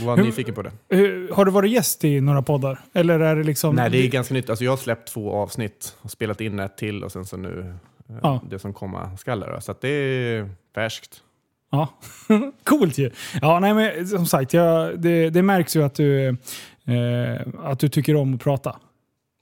Var 0.05 0.17
Hur- 0.17 0.25
nyfiken 0.25 0.55
på 0.55 0.63
det. 0.63 0.73
Hur- 0.89 1.33
Har 1.33 1.45
du 1.45 1.51
varit 1.51 1.71
gäst 1.71 2.05
i 2.05 2.21
några 2.21 2.43
poddar? 2.43 2.81
Eller 2.93 3.21
är 3.21 3.37
det 3.37 3.43
liksom... 3.43 3.75
Nej, 3.75 3.91
det 3.91 3.99
är 4.07 4.09
ganska 4.09 4.35
nytt. 4.35 4.51
Alltså 4.51 4.65
jag 4.65 4.73
har 4.73 4.77
släppt 4.77 5.09
två 5.09 5.33
avsnitt 5.33 5.97
och 6.01 6.11
spelat 6.11 6.41
in 6.41 6.59
ett 6.59 6.77
till 6.77 7.05
och 7.05 7.13
sen 7.13 7.25
så 7.25 7.37
nu 7.37 7.75
eh, 8.09 8.17
Ja. 8.23 8.41
det 8.51 8.59
som 8.59 8.73
komma 8.75 9.17
skall. 9.17 9.63
Så 9.63 9.75
det 9.81 9.89
är 9.89 10.51
färskt. 10.75 11.23
Ja, 11.71 11.89
coolt 12.65 12.99
ju. 12.99 13.11
Ja, 13.43 13.61
nej, 13.61 13.75
men 13.75 14.09
som 14.09 14.27
sagt, 14.27 14.53
jag, 14.53 15.01
det, 15.01 15.31
det 15.31 15.43
märks 15.43 15.77
ju 15.77 15.83
att 15.83 15.95
du, 15.95 16.29
eh, 16.29 17.41
att 17.63 17.79
du 17.79 17.89
tycker 17.89 18.17
om 18.17 18.35
att 18.35 18.41
prata. 18.41 18.77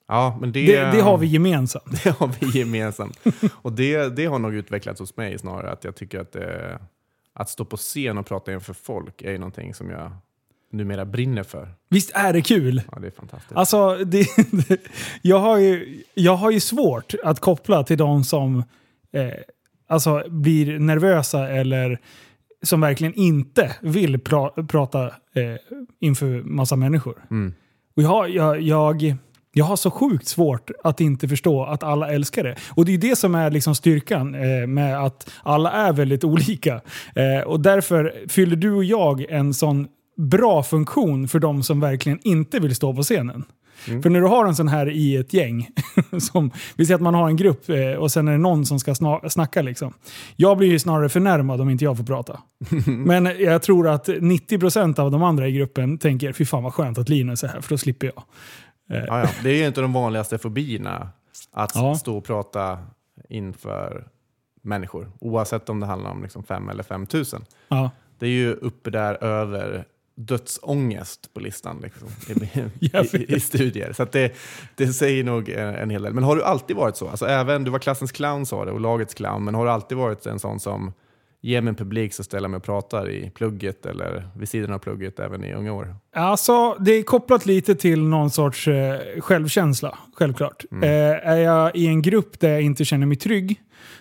Ja, 0.08 0.38
men 0.40 0.52
det, 0.52 0.66
Det, 0.66 0.90
det 0.90 1.00
har 1.00 1.18
vi 1.18 1.26
gemensamt. 1.26 2.02
Det 2.04 2.10
har 2.18 2.30
vi 2.40 2.58
gemensamt. 2.58 3.20
Och 3.62 3.72
det, 3.72 4.16
det 4.16 4.26
har 4.26 4.38
nog 4.38 4.54
utvecklats 4.54 5.00
hos 5.00 5.16
mig 5.16 5.38
snarare. 5.38 5.70
Att 5.70 5.84
jag 5.84 5.96
tycker 5.96 6.20
att 6.20 6.32
det, 6.32 6.78
att 7.32 7.48
stå 7.50 7.64
på 7.64 7.76
scen 7.76 8.18
och 8.18 8.26
prata 8.26 8.52
inför 8.52 8.72
folk 8.74 9.22
är 9.22 9.30
ju 9.32 9.38
någonting 9.38 9.74
som 9.74 9.90
jag 9.90 10.12
numera 10.72 11.04
brinner 11.04 11.42
för. 11.42 11.68
Visst 11.90 12.10
är 12.14 12.32
det 12.32 12.42
kul? 12.42 12.82
Ja, 12.92 12.98
det 12.98 13.06
är 13.06 13.10
fantastiskt. 13.10 13.56
Alltså, 13.56 13.96
det, 13.96 14.26
jag, 15.22 15.38
har 15.38 15.58
ju, 15.58 16.02
jag 16.14 16.36
har 16.36 16.50
ju 16.50 16.60
svårt 16.60 17.14
att 17.24 17.40
koppla 17.40 17.84
till 17.84 17.98
de 17.98 18.24
som 18.24 18.58
eh, 19.12 19.30
alltså, 19.88 20.24
blir 20.28 20.78
nervösa 20.78 21.48
eller 21.48 21.98
som 22.62 22.80
verkligen 22.80 23.14
inte 23.14 23.76
vill 23.80 24.18
pra, 24.18 24.50
prata 24.50 25.06
eh, 25.06 25.76
inför 26.00 26.42
massa 26.42 26.76
människor. 26.76 27.24
Mm. 27.30 27.54
Och 27.96 28.02
jag, 28.02 28.30
jag, 28.30 28.60
jag, 28.60 29.16
jag 29.52 29.64
har 29.64 29.76
så 29.76 29.90
sjukt 29.90 30.26
svårt 30.26 30.70
att 30.84 31.00
inte 31.00 31.28
förstå 31.28 31.64
att 31.64 31.82
alla 31.82 32.10
älskar 32.10 32.44
det. 32.44 32.56
Och 32.70 32.84
det 32.84 32.94
är 32.94 32.98
det 32.98 33.16
som 33.16 33.34
är 33.34 33.50
liksom 33.50 33.74
styrkan 33.74 34.34
eh, 34.34 34.66
med 34.66 35.04
att 35.04 35.30
alla 35.42 35.72
är 35.72 35.92
väldigt 35.92 36.24
olika. 36.30 36.80
Eh, 37.14 37.46
och 37.46 37.60
därför 37.60 38.14
fyller 38.28 38.56
du 38.56 38.72
och 38.72 38.84
jag 38.84 39.20
en 39.20 39.54
sån 39.54 39.88
bra 40.28 40.62
funktion 40.62 41.28
för 41.28 41.38
de 41.38 41.62
som 41.62 41.80
verkligen 41.80 42.18
inte 42.22 42.60
vill 42.60 42.74
stå 42.74 42.94
på 42.94 43.02
scenen. 43.02 43.44
För 44.02 44.10
när 44.10 44.20
du 44.20 44.26
har 44.26 44.46
en 44.46 44.56
sån 44.56 44.68
här 44.68 44.90
i 44.90 45.16
ett 45.16 45.32
gäng, 45.34 45.68
som, 46.20 46.50
vi 46.76 46.86
säger 46.86 46.94
att 46.94 47.00
man 47.02 47.14
har 47.14 47.28
en 47.28 47.36
grupp 47.36 47.68
eh, 47.68 47.92
och 47.92 48.12
sen 48.12 48.28
är 48.28 48.32
det 48.32 48.38
någon 48.38 48.66
som 48.66 48.78
ska 48.80 48.92
sna- 48.92 49.28
snacka. 49.28 49.62
Liksom. 49.62 49.92
Jag 50.36 50.58
blir 50.58 50.68
ju 50.68 50.78
snarare 50.78 51.08
förnärmad 51.08 51.60
om 51.60 51.70
inte 51.70 51.84
jag 51.84 51.96
får 51.96 52.04
prata. 52.04 52.40
Men 52.86 53.24
jag 53.38 53.62
tror 53.62 53.88
att 53.88 54.08
90% 54.08 55.00
av 55.00 55.10
de 55.10 55.22
andra 55.22 55.48
i 55.48 55.52
gruppen 55.52 55.98
tänker 55.98 56.32
fy 56.32 56.44
fan 56.44 56.62
vad 56.62 56.74
skönt 56.74 56.98
att 56.98 57.08
Linus 57.08 57.44
är 57.44 57.48
här 57.48 57.60
för 57.60 57.68
då 57.70 57.78
slipper 57.78 58.06
jag. 58.06 58.22
Ja, 59.06 59.20
ja. 59.20 59.28
Det 59.42 59.50
är 59.50 59.56
ju 59.56 59.66
inte 59.66 59.80
de 59.80 59.92
vanligaste 59.92 60.38
fobierna 60.38 61.08
att 61.52 61.72
Ja. 61.74 61.94
stå 61.94 62.16
och 62.18 62.24
prata 62.24 62.78
inför 63.28 64.06
människor. 64.62 65.12
Oavsett 65.20 65.68
om 65.68 65.80
det 65.80 65.86
handlar 65.86 66.10
om 66.10 66.22
liksom 66.22 66.42
fem 66.42 66.68
eller 66.68 66.82
fem 66.82 67.06
tusen. 67.06 67.44
Det 68.18 68.26
är 68.26 68.30
ju 68.30 68.52
uppe 68.52 68.90
där 68.90 69.24
över 69.24 69.84
dödsångest 70.26 71.34
på 71.34 71.40
listan 71.40 71.80
liksom, 71.82 72.08
i, 72.28 72.86
i, 72.86 73.34
i 73.36 73.40
studier. 73.40 73.92
Så 73.92 74.04
det, 74.04 74.32
det 74.76 74.86
säger 74.86 75.24
nog 75.24 75.48
en, 75.48 75.74
en 75.74 75.90
hel 75.90 76.02
del. 76.02 76.14
Men 76.14 76.24
har 76.24 76.36
du 76.36 76.42
alltid 76.42 76.76
varit 76.76 76.96
så? 76.96 77.08
Alltså 77.08 77.26
även, 77.26 77.64
du 77.64 77.70
var 77.70 77.78
klassens 77.78 78.12
clown 78.12 78.46
sa 78.46 78.64
du, 78.64 78.70
och 78.70 78.80
lagets 78.80 79.14
clown, 79.14 79.44
men 79.44 79.54
har 79.54 79.64
du 79.64 79.70
alltid 79.70 79.98
varit 79.98 80.26
en 80.26 80.38
sån 80.38 80.60
som 80.60 80.92
ger 81.42 81.60
mig 81.60 81.68
en 81.68 81.74
publik 81.74 82.14
så 82.14 82.24
ställer 82.24 82.44
jag 82.44 82.50
mig 82.50 82.58
och 82.58 82.64
pratar 82.64 83.10
i 83.10 83.30
plugget 83.30 83.86
eller 83.86 84.28
vid 84.36 84.48
sidan 84.48 84.72
av 84.72 84.78
plugget 84.78 85.20
även 85.20 85.44
i 85.44 85.54
unga 85.54 85.72
år? 85.72 85.96
Alltså, 86.14 86.74
det 86.74 86.92
är 86.92 87.02
kopplat 87.02 87.46
lite 87.46 87.74
till 87.74 88.02
någon 88.02 88.30
sorts 88.30 88.68
eh, 88.68 89.20
självkänsla, 89.20 89.98
självklart. 90.14 90.64
Eh, 90.82 90.88
är 91.28 91.36
jag 91.36 91.76
i 91.76 91.86
en 91.86 92.02
grupp 92.02 92.40
där 92.40 92.48
jag 92.48 92.62
inte 92.62 92.84
känner 92.84 93.06
mig 93.06 93.16
trygg, 93.16 93.60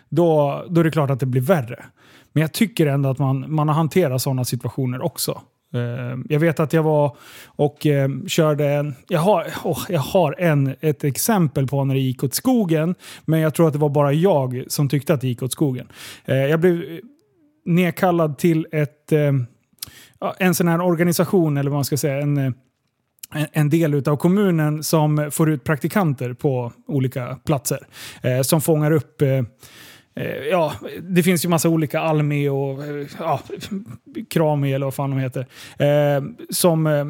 då, 0.09 0.63
då 0.69 0.79
är 0.79 0.83
det 0.83 0.91
klart 0.91 1.09
att 1.09 1.19
det 1.19 1.25
blir 1.25 1.41
värre. 1.41 1.85
Men 2.33 2.41
jag 2.41 2.53
tycker 2.53 2.85
ändå 2.87 3.09
att 3.09 3.19
man, 3.19 3.53
man 3.53 3.67
har 3.67 3.75
hanterat 3.75 4.21
sådana 4.21 4.45
situationer 4.45 5.01
också. 5.01 5.41
Ehm, 5.73 6.25
jag 6.29 6.39
vet 6.39 6.59
att 6.59 6.73
jag 6.73 6.83
var 6.83 7.15
och 7.45 7.85
ehm, 7.85 8.27
körde 8.27 8.69
en... 8.69 8.95
Jag 9.07 9.19
har, 9.19 9.47
oh, 9.63 9.79
jag 9.89 9.99
har 9.99 10.35
en, 10.39 10.75
ett 10.79 11.03
exempel 11.03 11.67
på 11.67 11.85
när 11.85 11.93
det 11.93 11.99
gick 12.01 12.23
åt 12.23 12.33
skogen, 12.33 12.95
men 13.25 13.39
jag 13.39 13.53
tror 13.53 13.67
att 13.67 13.73
det 13.73 13.79
var 13.79 13.89
bara 13.89 14.13
jag 14.13 14.63
som 14.67 14.89
tyckte 14.89 15.13
att 15.13 15.21
det 15.21 15.27
gick 15.27 15.43
åt 15.43 15.51
skogen. 15.51 15.87
Ehm, 16.25 16.49
jag 16.49 16.59
blev 16.59 16.83
nedkallad 17.65 18.37
till 18.37 18.67
ett... 18.71 19.11
En 20.37 20.55
sån 20.55 20.67
här 20.67 20.81
organisation, 20.81 21.57
eller 21.57 21.71
vad 21.71 21.77
man 21.77 21.85
ska 21.85 21.97
säga, 21.97 22.21
en, 22.21 22.53
en- 23.51 23.69
del 23.69 24.09
av 24.09 24.17
kommunen 24.17 24.83
som 24.83 25.29
får 25.31 25.49
ut 25.49 25.63
praktikanter 25.63 26.33
på 26.33 26.71
olika 26.87 27.39
platser. 27.45 27.87
Eh, 28.21 28.41
som 28.41 28.61
fångar 28.61 28.91
upp 28.91 29.21
eh, 29.21 29.41
Ja, 30.51 30.73
det 31.01 31.23
finns 31.23 31.45
ju 31.45 31.49
massa 31.49 31.69
olika 31.69 31.99
Almi 31.99 32.49
och 32.49 32.83
eh, 32.85 33.07
ja, 33.19 33.41
Krami 34.29 34.73
eller 34.73 34.85
vad 34.85 34.93
fan 34.93 35.09
de 35.09 35.19
heter. 35.19 35.45
Eh, 35.79 36.23
som, 36.49 36.87
eh, 36.87 37.05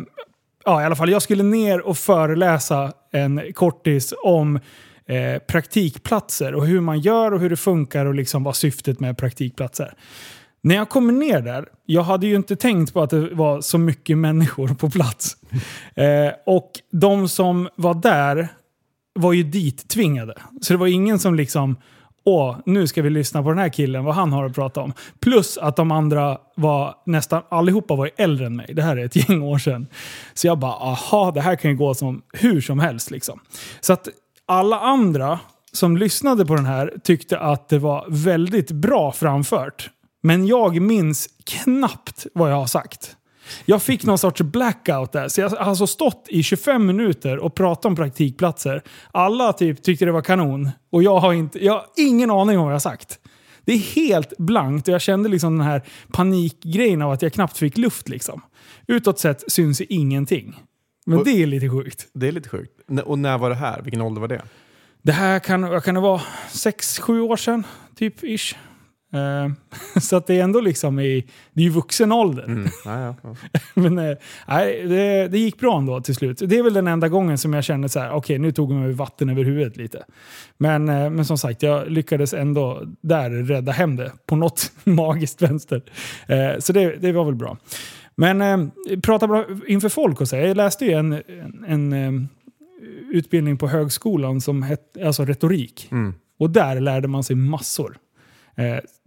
ja 0.66 0.82
i 0.82 0.86
alla 0.86 0.96
fall, 0.96 1.10
jag 1.10 1.22
skulle 1.22 1.44
ner 1.44 1.82
och 1.82 1.98
föreläsa 1.98 2.94
en 3.12 3.42
kortis 3.54 4.14
om 4.24 4.60
eh, 5.06 5.40
praktikplatser 5.48 6.56
och 6.56 6.66
hur 6.68 6.82
man 6.82 7.00
gör 7.00 7.34
och 7.34 7.40
hur 7.40 7.50
det 7.50 7.58
funkar 7.58 8.06
och 8.06 8.16
liksom 8.16 8.44
vad 8.44 8.56
syftet 8.56 9.00
med 9.00 9.18
praktikplatser. 9.18 9.94
När 10.62 10.76
jag 10.76 10.90
kommer 10.90 11.14
ner 11.14 11.42
där, 11.42 11.66
jag 11.86 12.04
hade 12.04 12.28
ju 12.28 12.36
inte 12.36 12.56
tänkt 12.56 12.94
på 12.94 13.02
att 13.02 13.10
det 13.10 13.30
var 13.34 13.62
så 13.62 13.78
mycket 13.78 14.18
människor 14.18 14.68
på 14.68 14.90
plats. 14.90 15.38
Eh, 15.96 16.32
och 16.46 16.72
de 16.92 17.30
som 17.30 17.70
var 17.76 17.94
där 17.94 18.48
var 19.14 19.34
ju 19.34 19.44
dit 19.44 19.90
tvingade. 19.90 20.34
Så 20.62 20.74
det 20.74 20.78
var 20.78 20.88
ingen 20.88 21.20
som 21.20 21.36
liksom, 21.36 21.76
åh, 22.26 22.58
nu 22.66 22.88
ska 22.88 23.02
vi 23.02 23.10
lyssna 23.10 23.44
på 23.44 23.50
den 23.50 23.58
här 23.58 23.70
killen, 23.70 24.04
vad 24.04 24.16
han 24.16 24.34
har 24.34 24.46
att 24.46 24.56
prata 24.56 24.82
om. 24.82 24.94
Plus 25.20 25.58
att 25.58 25.76
de 25.76 25.92
andra 25.92 26.38
var, 26.56 26.96
nästan 27.06 27.42
allihopa 27.50 27.96
var 27.96 28.06
ju 28.06 28.12
äldre 28.18 28.46
än 28.46 28.56
mig. 28.56 28.74
Det 28.74 28.82
här 28.82 28.98
är 28.98 29.06
ett 29.06 29.30
gäng 29.30 29.42
år 29.42 29.58
sedan. 29.58 29.88
Så 30.34 30.48
jag 30.48 30.60
bara, 30.60 30.74
aha, 30.74 31.32
det 31.32 31.42
här 31.42 31.56
kan 31.56 31.72
ju 31.72 31.78
gå 31.78 31.94
som 31.94 32.22
hur 32.34 32.62
som 32.62 32.80
helst 32.80 33.12
liksom. 33.12 33.40
Så 33.82 33.94
att 33.94 34.08
alla 34.46 34.80
andra 34.80 35.40
som 35.72 35.98
lyssnade 35.98 36.46
på 36.46 36.56
den 36.56 36.66
här 36.66 36.94
tyckte 37.04 37.40
att 37.40 37.70
det 37.70 37.80
var 37.80 38.06
väldigt 38.10 38.72
bra 38.72 39.12
framfört. 39.12 39.90
Men 40.22 40.48
jag 40.48 40.82
minns 40.82 41.30
knappt 41.46 42.28
vad 42.34 42.52
jag 42.52 42.56
har 42.56 42.68
sagt. 42.68 43.16
Jag 43.66 43.82
fick 43.82 44.04
någon 44.06 44.18
sorts 44.18 44.42
blackout 44.42 45.12
där. 45.12 45.28
Så 45.28 45.42
jag 45.42 45.50
har 45.50 45.58
alltså 45.58 45.88
stått 45.88 46.26
i 46.30 46.44
25 46.44 46.86
minuter 46.86 47.38
och 47.38 47.56
pratat 47.56 47.86
om 47.86 47.96
praktikplatser. 47.96 48.82
Alla 49.12 49.54
typ 49.54 49.84
tyckte 49.84 50.06
det 50.06 50.12
var 50.12 50.22
kanon. 50.22 50.70
Och 50.92 51.04
jag 51.04 51.20
har, 51.20 51.34
inte, 51.34 51.66
jag 51.66 51.74
har 51.74 51.86
ingen 51.98 52.32
aning 52.32 52.58
om 52.58 52.64
vad 52.64 52.72
jag 52.72 52.76
har 52.76 52.80
sagt. 52.80 53.20
Det 53.66 53.74
är 53.74 53.78
helt 53.78 54.34
blankt 54.38 54.88
och 54.88 54.94
jag 54.94 55.02
kände 55.02 55.30
liksom 55.30 55.58
den 55.58 55.68
här 55.68 55.82
panikgrejen 56.12 57.02
av 57.02 57.12
att 57.12 57.22
jag 57.22 57.34
knappt 57.34 57.58
fick 57.58 57.78
luft. 57.78 58.10
Liksom. 58.10 58.42
Utåt 58.88 59.20
sett 59.20 59.52
syns 59.52 59.82
ingenting. 59.82 60.56
Men 61.06 61.18
Och- 61.20 61.26
det 61.26 61.32
är 61.44 61.46
lite 61.48 61.70
sjukt. 61.70 62.08
Det 62.14 62.28
är 62.28 62.32
lite 62.32 62.50
sjukt. 62.50 62.72
Och 63.06 63.20
när 63.20 63.38
var 63.38 63.50
det 63.50 63.56
här? 63.56 63.82
Vilken 63.82 64.02
ålder 64.02 64.22
var 64.22 64.28
det? 64.28 64.42
Det 65.02 65.12
här 65.12 65.40
kan, 65.40 65.82
kan 65.82 65.96
det 65.96 66.02
vara 66.02 66.22
6-7 66.52 67.20
år 67.22 67.36
sedan, 67.38 67.64
typ 67.96 68.24
ish. 68.24 68.56
Eh, 69.14 69.52
så 70.02 70.16
att 70.16 70.28
det 70.28 70.40
är 70.40 70.44
ändå 70.44 70.62
liksom 70.62 71.00
i, 71.00 71.26
det 71.54 71.62
är 71.62 71.66
ju 71.66 71.70
vuxen 71.70 72.12
ålder. 72.12 72.44
Mm. 72.44 72.70
Ja, 72.86 73.00
ja, 73.24 73.36
ja. 73.52 73.60
Men 73.74 73.98
eh, 73.98 74.18
nej, 74.48 74.88
det, 74.88 75.28
det 75.28 75.40
gick 75.40 75.60
bra 75.60 75.78
ändå 75.78 76.02
till 76.02 76.16
slut. 76.16 76.42
Det 76.46 76.58
är 76.58 76.64
väl 76.64 76.74
den 76.74 76.88
enda 76.88 77.08
gången 77.08 77.38
som 77.38 77.54
jag 77.54 77.64
kände 77.64 77.90
så 77.90 78.00
här, 78.00 78.12
okej 78.12 78.40
nu 78.40 78.52
tog 78.52 78.72
jag 78.72 78.80
mig 78.80 78.92
vatten 78.92 79.30
över 79.30 79.44
huvudet 79.44 79.78
lite. 79.78 80.04
Men, 80.58 80.90
eh, 80.90 81.10
men 81.10 81.26
som 81.26 81.38
sagt, 81.38 81.64
jag 81.64 81.92
lyckades 81.92 82.34
ändå 82.34 82.82
där 83.02 83.30
rädda 83.30 83.72
hem 83.72 83.96
det 83.96 84.12
på 84.26 84.36
något 84.36 84.72
magiskt 84.84 85.42
vänster. 85.42 85.84
Så 86.60 86.74
det, 86.74 86.96
det 86.96 87.12
var 87.12 87.26
väl 87.26 87.36
bra. 87.36 87.58
Men 88.16 88.72
prata 89.04 89.28
bra 89.28 89.46
inför 89.68 89.90
folk 89.90 90.22
och 90.22 90.28
så. 90.28 90.36
Jag 90.36 90.58
läste 90.58 90.86
ju 90.86 90.92
en, 90.92 91.22
en, 91.68 92.30
utbildning 93.12 93.58
på 93.58 93.68
högskolan 93.68 94.42
som 94.42 94.64
hette 94.64 95.08
alltså 95.08 95.26
retorik. 95.26 95.88
Mm. 95.92 96.14
Och 96.40 96.50
där 96.50 96.80
lärde 96.80 97.08
man 97.08 97.24
sig 97.24 97.36
massor. 97.36 97.98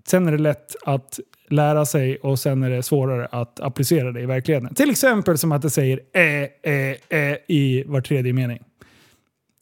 Sen 0.04 0.26
är 0.26 0.32
det 0.32 0.38
lätt 0.38 0.76
att 0.84 1.20
lära 1.48 1.86
sig 1.86 2.16
och 2.16 2.38
sen 2.38 2.62
är 2.62 2.70
det 2.70 2.82
svårare 2.82 3.26
att 3.26 3.60
applicera 3.60 4.12
det 4.12 4.20
i 4.20 4.26
verkligheten. 4.26 4.74
Till 4.74 4.90
exempel 4.90 5.38
som 5.38 5.52
att 5.52 5.62
det 5.62 5.70
säger 5.70 6.00
ä, 6.12 6.48
ä, 6.62 6.96
ä 7.08 7.38
i 7.48 7.84
var 7.86 8.00
tredje 8.00 8.32
mening. 8.32 8.58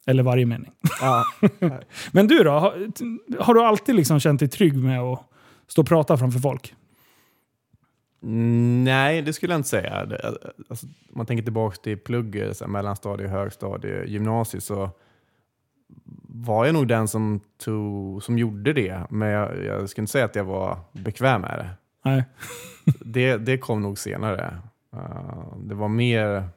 Eller 0.07 0.23
varje 0.23 0.45
mening. 0.45 0.71
Ja. 1.01 1.25
Men 2.11 2.27
du 2.27 2.43
då? 2.43 2.51
Har, 2.51 2.89
har 3.43 3.53
du 3.53 3.61
alltid 3.63 3.95
liksom 3.95 4.19
känt 4.19 4.39
dig 4.39 4.49
trygg 4.49 4.75
med 4.77 4.99
att 4.99 5.19
stå 5.67 5.81
och 5.81 5.87
prata 5.87 6.17
framför 6.17 6.39
folk? 6.39 6.75
Mm, 8.23 8.83
Nej, 8.83 9.21
det 9.21 9.33
skulle 9.33 9.53
jag 9.53 9.59
inte 9.59 9.69
säga. 9.69 10.05
Det, 10.05 10.33
alltså, 10.69 10.85
om 10.85 10.93
man 11.17 11.25
tänker 11.25 11.43
tillbaka 11.43 11.75
till 11.75 11.99
här, 12.07 12.67
mellanstadie, 12.67 13.27
högstadie, 13.27 14.05
gymnasiet 14.05 14.63
så 14.63 14.89
var 16.27 16.65
jag 16.65 16.73
nog 16.73 16.87
den 16.87 17.07
som, 17.07 17.39
tog, 17.57 18.23
som 18.23 18.37
gjorde 18.37 18.73
det. 18.73 19.01
Men 19.09 19.29
jag, 19.29 19.63
jag 19.63 19.89
skulle 19.89 20.03
inte 20.03 20.11
säga 20.11 20.25
att 20.25 20.35
jag 20.35 20.43
var 20.43 20.79
bekväm 20.91 21.41
med 21.41 21.59
det. 21.59 21.69
Nej. 22.09 22.23
Det, 22.99 23.37
det 23.37 23.57
kom 23.57 23.81
nog 23.81 23.97
senare. 23.97 24.57
Uh, 24.93 25.57
det 25.57 25.75
var 25.75 25.87
mer 25.87 26.49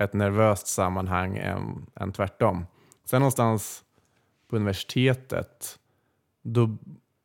ett 0.00 0.12
nervöst 0.12 0.66
sammanhang 0.66 1.36
än, 1.36 1.86
än 1.94 2.12
tvärtom. 2.12 2.66
Sen 3.04 3.20
någonstans 3.20 3.84
på 4.48 4.56
universitetet, 4.56 5.78
då, 6.42 6.76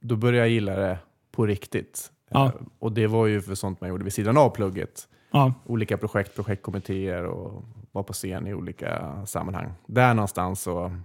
då 0.01 0.15
började 0.15 0.37
jag 0.37 0.49
gilla 0.49 0.75
det 0.75 0.97
på 1.31 1.45
riktigt. 1.45 2.11
Ja. 2.29 2.45
Eh, 2.45 2.51
och 2.79 2.91
det 2.91 3.07
var 3.07 3.27
ju 3.27 3.41
för 3.41 3.55
sånt 3.55 3.81
man 3.81 3.89
gjorde 3.89 4.03
vid 4.03 4.13
sidan 4.13 4.37
av 4.37 4.49
plugget. 4.49 5.07
Ja. 5.31 5.53
Olika 5.65 5.97
projekt, 5.97 6.35
projektkommittéer 6.35 7.25
och 7.25 7.63
var 7.91 8.03
på 8.03 8.13
scen 8.13 8.47
i 8.47 8.53
olika 8.53 9.21
sammanhang. 9.25 9.73
Där 9.87 10.13
någonstans 10.13 10.61
så, 10.61 10.97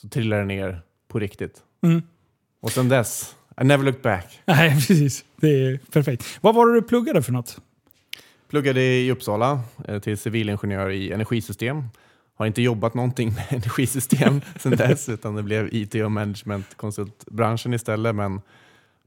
så 0.00 0.08
trillade 0.08 0.42
det 0.42 0.46
ner 0.46 0.82
på 1.08 1.18
riktigt. 1.18 1.62
Mm. 1.82 2.02
Och 2.60 2.72
sen 2.72 2.88
dess 2.88 3.36
I 3.60 3.64
never 3.64 3.84
looked 3.84 4.02
back. 4.02 4.40
Nej, 4.44 4.70
precis. 4.70 5.24
Det 5.36 5.48
är 5.48 5.78
perfekt. 5.92 6.38
Vad 6.40 6.54
var 6.54 6.66
det 6.66 6.74
du 6.74 6.82
pluggade 6.82 7.22
för 7.22 7.32
något? 7.32 7.60
Pluggade 8.48 8.80
i 8.82 9.10
Uppsala 9.10 9.60
eh, 9.88 9.98
till 10.00 10.18
civilingenjör 10.18 10.90
i 10.90 11.12
energisystem. 11.12 11.84
Har 12.34 12.46
inte 12.46 12.62
jobbat 12.62 12.94
någonting 12.94 13.28
med 13.34 13.44
energisystem 13.48 14.40
sedan 14.58 14.76
dess, 14.76 15.08
utan 15.08 15.34
det 15.34 15.42
blev 15.42 15.68
IT 15.74 15.94
och 15.94 16.12
managementkonsultbranschen 16.12 17.74
istället. 17.74 18.14
Men 18.14 18.40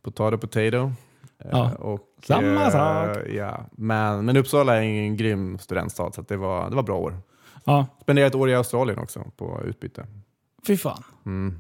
potato 0.02 0.38
potato. 0.38 0.78
Eh, 0.78 1.50
Ja, 1.52 1.76
och, 1.76 2.02
samma 2.24 2.66
eh, 2.66 2.72
sak. 2.72 3.18
Ja. 3.34 3.66
Men, 3.72 4.26
men 4.26 4.38
Uppsala 4.38 4.76
är 4.76 4.82
en 4.82 5.18
grym 5.18 5.60
studentstad, 5.60 6.12
så 6.12 6.22
det, 6.22 6.38
var, 6.38 6.70
det 6.70 6.76
var 6.76 6.84
bra 6.84 6.98
år. 6.98 7.18
Ja, 7.66 7.86
Spenderade 8.02 8.28
ett 8.28 8.36
år 8.36 8.50
i 8.50 8.56
Australien 8.56 9.00
också 9.00 9.32
på 9.38 9.62
utbyte. 9.66 10.06
Fy 10.68 10.78
fan. 10.78 11.04
Mm. 11.26 11.60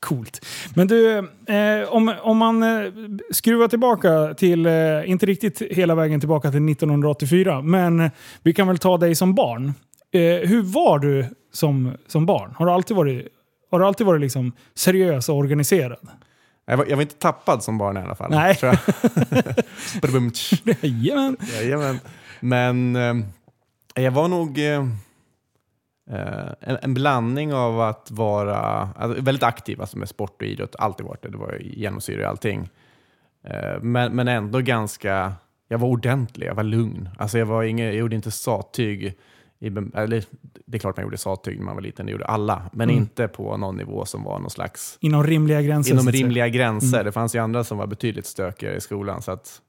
Coolt. 0.00 0.46
Men 0.74 0.86
du, 0.86 1.18
eh, 1.18 1.88
om, 1.88 2.14
om 2.22 2.38
man 2.38 2.62
eh, 2.62 2.92
skruvar 3.30 3.68
tillbaka 3.68 4.34
till, 4.34 4.66
eh, 4.66 4.72
inte 5.10 5.26
riktigt 5.26 5.62
hela 5.70 5.94
vägen 5.94 6.20
tillbaka 6.20 6.50
till 6.50 6.68
1984, 6.68 7.62
men 7.62 8.10
vi 8.42 8.52
kan 8.52 8.68
väl 8.68 8.78
ta 8.78 8.98
dig 8.98 9.14
som 9.14 9.34
barn. 9.34 9.74
Eh, 10.12 10.48
hur 10.48 10.62
var 10.62 10.98
du 10.98 11.26
som, 11.52 11.92
som 12.06 12.26
barn? 12.26 12.54
Har 12.56 12.66
du 12.66 12.72
alltid 12.72 12.96
varit, 12.96 13.28
har 13.70 13.78
du 13.78 13.86
alltid 13.86 14.06
varit 14.06 14.20
liksom 14.20 14.52
seriös 14.74 15.28
och 15.28 15.36
organiserad? 15.36 16.08
Jag 16.66 16.76
var, 16.76 16.86
jag 16.86 16.96
var 16.96 17.02
inte 17.02 17.14
tappad 17.14 17.62
som 17.62 17.78
barn 17.78 17.96
i 17.96 18.00
alla 18.00 18.14
fall. 18.14 18.30
Nej. 18.30 18.56
tror 18.56 18.72
jag. 18.72 20.34
Jajamän. 20.82 21.36
Jajamän. 21.54 22.00
Men 22.40 22.96
eh, 22.96 24.04
jag 24.04 24.10
var 24.10 24.28
nog 24.28 24.58
eh, 24.58 24.86
en, 26.60 26.78
en 26.82 26.94
blandning 26.94 27.54
av 27.54 27.80
att 27.80 28.10
vara 28.10 28.58
alltså, 28.96 29.22
väldigt 29.22 29.42
aktiv 29.42 29.80
alltså 29.80 29.98
med 29.98 30.08
sport 30.08 30.42
och 30.42 30.48
idrott. 30.48 30.76
Alltid 30.78 31.06
varit 31.06 31.22
det. 31.22 31.28
Det 31.28 31.38
var 31.38 31.58
genomsyrar 31.60 32.28
allting. 32.28 32.68
Eh, 33.44 33.80
men, 33.80 34.16
men 34.16 34.28
ändå 34.28 34.58
ganska... 34.60 35.32
Jag 35.68 35.78
var 35.78 35.88
ordentlig, 35.88 36.46
jag 36.46 36.54
var 36.54 36.62
lugn. 36.62 37.08
Alltså 37.18 37.38
jag, 37.38 37.46
var 37.46 37.62
ingen, 37.62 37.86
jag 37.86 37.94
gjorde 37.94 38.16
inte 38.16 38.30
sattyg. 38.30 39.14
I, 39.62 39.66
eller, 39.94 40.24
det 40.66 40.76
är 40.76 40.78
klart 40.78 40.96
man 40.96 41.04
gjorde 41.04 41.16
sattyg 41.18 41.58
när 41.58 41.64
man 41.64 41.74
var 41.74 41.82
liten, 41.82 42.06
det 42.06 42.12
gjorde 42.12 42.24
alla. 42.24 42.62
Men 42.72 42.88
Mm. 42.90 43.02
inte 43.02 43.28
på 43.28 43.56
någon 43.56 43.76
nivå 43.76 44.04
som 44.04 44.22
var 44.24 44.38
någon 44.38 44.50
slags 44.50 44.98
Inom 45.00 45.24
rimliga 45.24 45.62
gränser. 45.62 45.92
inom 45.92 46.08
rimliga 46.08 46.48
gränser. 46.48 46.94
Mm. 46.98 47.04
Det 47.06 47.12
fanns 47.12 47.34
ju 47.34 47.38
andra 47.38 47.64
som 47.64 47.78
var 47.78 47.86
betydligt 47.86 48.26
stökigare 48.26 48.76
i 48.76 48.80
skolan. 48.80 49.22
Så 49.22 49.32
att, 49.32 49.60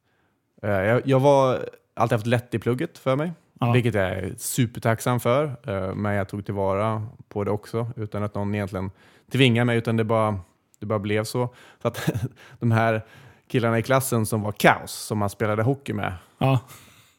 eh, 0.63 0.69
jag, 0.69 1.01
jag 1.05 1.19
var 1.19 1.65
alltid 1.93 2.15
haft 2.15 2.25
lätt 2.27 2.53
i 2.53 2.60
plugget 2.60 2.98
för 2.98 3.15
mig, 3.15 3.31
Ja. 3.63 3.72
vilket 3.72 3.94
jag 3.94 4.03
är 4.10 4.34
supertacksam 4.38 5.20
för. 5.20 5.44
eh, 5.68 5.96
men 5.96 6.13
jag 6.13 6.30
tog 6.30 6.46
tillvara 6.46 7.08
på 7.30 7.44
det 7.44 7.51
också 7.51 7.88
utan 7.96 8.24
att 8.24 8.36
någon 8.36 8.56
egentligen 8.56 8.91
tvingade 9.32 9.65
mig, 9.65 9.77
utan 9.77 9.98
det 9.98 10.03
bara, 10.03 10.39
det 10.80 10.86
bara 10.86 11.00
blev 11.00 11.24
så. 11.24 11.50
så 11.82 11.88
att, 11.88 12.10
de 12.60 12.72
här 12.72 13.01
killarna 13.48 13.80
i 13.80 13.84
klassen 13.84 14.25
som 14.25 14.41
var 14.41 14.51
kaos, 14.51 14.91
som 14.91 15.18
man 15.18 15.30
spelade 15.30 15.63
hockey 15.63 15.94
med, 15.94 16.13
Ja. 16.38 16.60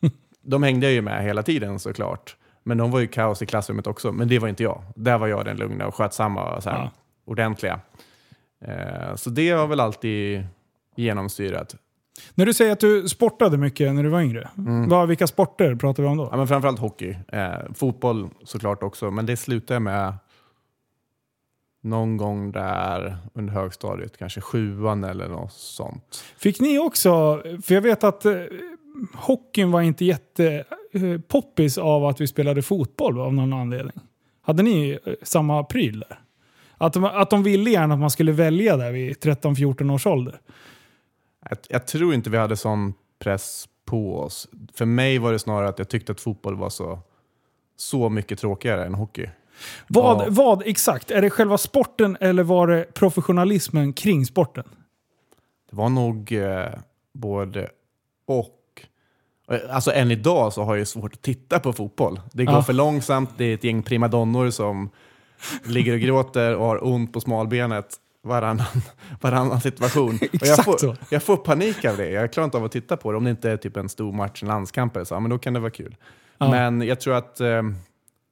de 0.43 0.63
hängde 0.63 0.87
jag 0.87 0.93
ju 0.93 1.03
med 1.03 1.25
hela 1.25 1.43
tiden 1.43 1.79
såklart. 1.79 2.37
Men 2.63 2.79
de 2.79 2.91
var 2.91 3.01
ju 3.01 3.07
kaos 3.07 3.43
i 3.43 3.47
klassrummet 3.47 3.87
också, 3.87 4.13
men 4.13 4.29
det 4.29 4.39
var 4.39 4.49
inte 4.49 4.63
jag. 4.63 4.83
Där 4.95 5.19
var 5.19 5.27
jag 5.27 5.45
den 5.45 5.57
lugna 5.57 5.87
och 5.87 5.95
skötsamma 5.95 6.55
och 6.57 6.63
så 6.63 6.71
här, 6.71 6.79
Ja. 6.79 6.91
ordentliga. 7.25 7.81
Eh, 8.65 9.15
så 9.17 9.31
det 9.31 9.51
har 9.51 9.67
väl 9.67 9.81
alltid 9.81 10.47
genomsyrat. 10.97 11.77
När 12.35 12.47
du 12.47 12.55
säger 12.55 12.73
att 12.73 12.81
du 12.81 13.09
sportade 13.09 13.59
mycket 13.59 13.95
när 13.95 14.03
du 14.03 14.09
var 14.09 14.21
yngre, 14.21 14.49
vad, 14.89 15.09
vilka 15.09 15.27
sporter 15.27 15.75
pratar 15.75 16.03
vi 16.03 16.09
om 16.09 16.17
då? 16.17 16.29
Ja, 16.31 16.37
men 16.37 16.49
framförallt 16.49 16.79
hockey. 16.79 17.17
Eh, 17.33 17.53
fotboll 17.75 18.29
såklart 18.45 18.83
också, 18.83 19.11
men 19.11 19.27
det 19.27 19.37
slutade 19.37 19.75
jag 19.75 19.83
med 19.83 20.15
någon 21.83 22.17
gång 22.17 22.53
där 22.53 23.17
under 23.35 23.53
högstadiet, 23.53 24.19
kanske 24.19 24.41
sjuan 24.41 25.05
eller 25.05 25.29
något 25.29 25.53
sånt. 25.53 26.25
Fick 26.37 26.61
ni 26.61 26.79
också, 26.79 27.43
för 27.63 27.75
jag 27.75 27.83
vet 27.83 28.05
att 28.05 28.25
eh, 28.25 28.35
hockeyn 29.15 29.71
var 29.71 29.83
inte 29.83 30.05
jätte 30.05 30.65
eh, 30.93 31.85
av 31.85 32.05
att 32.05 32.21
vi 32.21 32.27
spelade 32.27 32.63
fotboll 32.63 33.21
av 33.21 33.35
någon 33.35 33.53
anledning. 33.53 34.01
Hade 34.43 34.63
ni 34.63 34.99
eh, 35.05 35.13
samma 35.23 35.65
pryl 35.65 36.01
där? 36.01 36.19
Att 36.79 36.93
de, 36.93 37.05
att 37.05 37.31
de 37.31 37.43
ville 37.43 37.71
gärna 37.71 37.95
att 37.95 38.01
man 38.01 38.11
skulle 38.11 38.33
välja 38.33 38.77
där 38.77 38.93
vid 38.93 39.17
13-14 39.17 39.95
års 39.95 40.07
ålder. 40.07 40.41
Jag, 41.51 41.59
jag 41.69 41.87
tror 41.87 42.15
inte 42.15 42.31
vi 42.31 42.37
hade 42.37 42.57
sån 42.57 42.95
press 43.19 43.69
på 43.85 44.19
oss. 44.21 44.49
För 44.75 44.85
mig 44.85 45.19
var 45.19 45.33
det 45.33 45.39
snarare 45.39 45.69
att 45.69 45.79
jag 45.79 45.89
tyckte 45.89 46.13
att 46.13 46.21
fotboll 46.21 46.57
var 46.57 46.71
så, 46.71 46.99
så 47.77 48.09
mycket 48.09 48.39
tråkigare 48.39 48.85
än 48.87 48.95
hockey. 48.95 49.27
Vad, 49.89 50.21
Ja. 50.21 50.27
vad 50.31 50.63
exakt? 50.67 51.11
Är 51.11 51.23
det 51.23 51.31
själva 51.31 51.59
sporten 51.59 52.17
eller 52.21 52.43
var 52.43 52.67
det 52.67 52.95
professionalismen 52.95 53.93
kring 53.93 54.27
sporten? 54.27 54.65
Det 55.71 55.77
var 55.77 55.89
nog 55.89 56.33
eh, 56.33 56.67
både 57.15 57.71
och. 58.27 58.59
Eh, 59.51 59.59
Alltså 59.75 59.93
än 59.93 60.11
idag 60.11 60.53
så 60.53 60.63
har 60.63 60.77
jag 60.77 60.89
svårt 60.89 61.13
att 61.15 61.23
titta 61.23 61.61
på 61.61 61.73
fotboll. 61.73 62.21
Det 62.33 62.45
går 62.45 62.55
Ja. 62.55 62.63
för 62.63 62.73
långsamt, 62.73 63.31
det 63.37 63.45
är 63.45 63.55
ett 63.55 63.65
gäng 63.65 63.83
primadonnor 63.83 64.51
som 64.51 64.91
ligger 65.65 65.93
och 65.95 66.01
gråter 66.01 66.57
och 66.57 66.67
har 66.67 66.85
ont 66.87 67.13
på 67.13 67.21
smalbenet 67.21 67.97
varannan, 68.23 68.67
varannan 69.21 69.61
situation. 69.61 70.15
och 70.15 70.23
jag, 70.23 70.35
Exakt 70.35 70.65
får, 70.65 70.79
så. 70.79 70.97
jag 71.11 71.23
får 71.23 71.37
panik 71.37 71.85
av 71.85 71.97
det. 71.97 72.11
Jag 72.11 72.33
klarar 72.33 72.45
inte 72.45 72.57
av 72.57 72.65
att 72.65 72.73
titta 72.73 72.97
på 72.97 73.13
det. 73.13 73.19
Om 73.19 73.25
det 73.25 73.31
inte 73.31 73.51
är 73.51 73.57
typ 73.57 73.77
en 73.77 73.89
stor 73.89 74.13
match, 74.13 74.43
en 74.43 74.49
landskamp 74.49 74.97
eller 74.97 75.05
så, 75.05 75.21
men 75.21 75.31
då 75.31 75.39
kan 75.39 75.55
det 75.55 75.61
vara 75.61 75.71
kul. 75.71 75.97
Ja. 76.39 76.51
Men 76.51 76.83
jag 76.83 77.01
tror 77.01 77.15
att 77.15 77.41
eh, 77.41 77.63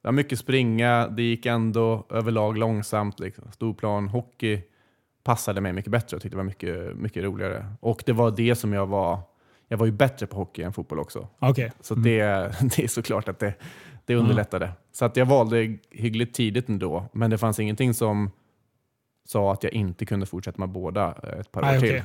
det 0.03 0.09
var 0.09 0.13
mycket 0.13 0.39
springa, 0.39 1.09
det 1.09 1.23
gick 1.23 1.47
ändå 1.47 2.07
överlag 2.11 2.59
långsamt. 2.59 3.21
Liksom. 3.21 3.45
Storplan, 3.53 4.09
hockey 4.09 4.63
passade 5.25 5.61
mig 5.61 5.73
mycket 5.73 5.93
bättre 5.93 6.17
och 6.17 6.23
tyckte 6.23 6.37
det 6.37 6.43
var 6.43 6.45
mycket, 6.45 6.97
mycket 6.97 7.25
roligare. 7.25 7.67
Och 7.81 8.03
det 8.07 8.13
var 8.13 8.31
det 8.31 8.55
som 8.55 8.73
jag 8.73 8.87
var, 8.87 9.21
jag 9.69 9.79
var 9.79 9.87
ju 9.87 9.93
bättre 9.93 10.27
på 10.27 10.37
hockey 10.37 10.63
än 10.63 10.73
fotboll 10.73 10.99
också. 10.99 11.29
Okej. 11.39 11.73
Så 11.81 11.95
det, 11.95 12.23
det 12.77 12.85
är 12.85 12.89
såklart 12.89 13.29
att 13.29 13.39
det, 13.39 13.55
det 14.05 14.15
underlättade. 14.15 14.73
Så 14.93 15.05
att 15.05 15.17
jag 15.17 15.27
valde 15.27 15.79
hyggligt 15.91 16.35
tidigt 16.35 16.69
ändå, 16.69 17.09
men 17.13 17.31
det 17.31 17.39
fanns 17.39 17.61
ingenting 17.61 17.95
som 17.95 18.31
sa 19.31 19.53
att 19.53 19.63
jag 19.65 19.73
inte 19.73 20.07
kunde 20.07 20.27
fortsätta 20.27 20.59
med 20.59 20.69
båda 20.69 21.15
eh, 21.23 21.41
ett 21.41 21.53
par 21.53 21.63
Nej, 21.63 21.77
år 21.77 21.81
till. 21.81 21.91
okej. 21.91 22.03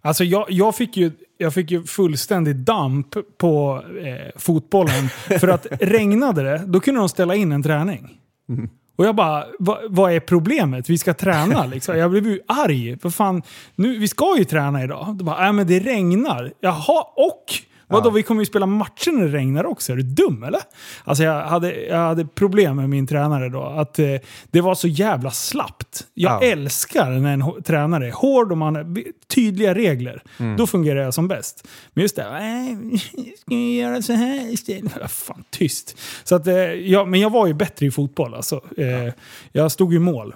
Alltså 0.00 0.24
jag, 0.24 0.46
jag, 0.48 0.74
fick 0.74 0.96
ju, 0.96 1.10
jag 1.38 1.54
fick 1.54 1.70
ju 1.70 1.82
fullständig 1.84 2.56
damp 2.56 3.06
på 3.38 3.82
eh, 4.04 4.30
fotbollen. 4.40 5.08
För 5.40 5.48
att 5.48 5.66
regnade 5.80 6.42
det, 6.42 6.62
då 6.66 6.80
kunde 6.80 7.00
de 7.00 7.08
ställa 7.08 7.34
in 7.34 7.52
en 7.52 7.62
träning. 7.62 8.18
Och 8.96 9.04
jag 9.06 9.14
bara, 9.14 9.44
"Va- 9.58 9.78
vad 9.88 10.12
är 10.12 10.20
problemet? 10.20 10.90
Vi 10.90 10.98
ska 10.98 11.14
träna 11.14 11.66
liksom. 11.74 11.98
Jag 11.98 12.10
blev 12.10 12.26
ju 12.26 12.40
arg. 12.46 12.98
För 12.98 13.10
fan, 13.10 13.42
nu, 13.74 13.98
vi 13.98 14.08
ska 14.08 14.34
ju 14.38 14.44
träna 14.44 14.84
idag. 14.84 15.14
Då 15.18 15.24
bara, 15.24 15.46
äh, 15.46 15.52
men 15.52 15.66
det 15.66 15.80
regnar. 15.80 16.52
Jaha, 16.60 17.02
och? 17.16 17.44
Vadå, 17.88 18.08
Ja. 18.08 18.12
vi 18.12 18.22
kommer 18.22 18.42
ju 18.42 18.46
spela 18.46 18.66
matcher 18.66 19.10
när 19.12 19.24
det 19.26 19.32
regnar 19.38 19.66
också. 19.66 19.92
Är 19.92 19.96
du 19.96 20.02
dum 20.02 20.42
eller? 20.42 20.60
Alltså 21.04 21.24
jag 21.24 21.42
hade, 21.44 21.80
jag 21.86 21.96
hade 21.96 22.26
problem 22.26 22.76
med 22.76 22.90
min 22.90 23.06
tränare 23.06 23.48
då. 23.48 23.62
Att 23.62 23.98
eh, 23.98 24.06
det 24.50 24.60
var 24.60 24.74
så 24.74 24.88
jävla 24.88 25.30
slappt. 25.30 26.06
Jag 26.14 26.42
Ja. 26.44 26.48
älskar 26.48 27.10
när 27.10 27.32
en 27.32 27.62
tränare 27.62 28.06
är 28.06 28.12
hård 28.12 28.52
och 28.52 28.58
man 28.58 28.76
har 28.76 28.96
tydliga 29.34 29.74
regler. 29.74 30.22
Då 30.58 30.66
fungerar 30.66 31.00
jag 31.00 31.14
som 31.14 31.28
bäst. 31.28 31.68
Men 31.94 32.02
just 32.02 32.16
det, 32.16 32.30
nej, 32.30 32.76
ska 33.38 33.44
vi 33.46 33.78
göra 33.80 34.02
så 34.02 34.12
här 34.12 34.52
istället? 34.52 35.10
Fan, 35.10 35.44
tyst. 35.50 35.98
Så 36.24 36.34
att, 36.34 36.46
eh, 36.46 36.54
ja, 36.72 37.04
men 37.04 37.20
jag 37.20 37.30
var 37.30 37.46
ju 37.46 37.54
bättre 37.54 37.86
i 37.86 37.90
fotboll 37.90 38.34
alltså. 38.34 38.60
Eh, 38.76 39.12
Jag 39.52 39.72
stod 39.72 39.94
i 39.94 39.98
mål. 39.98 40.34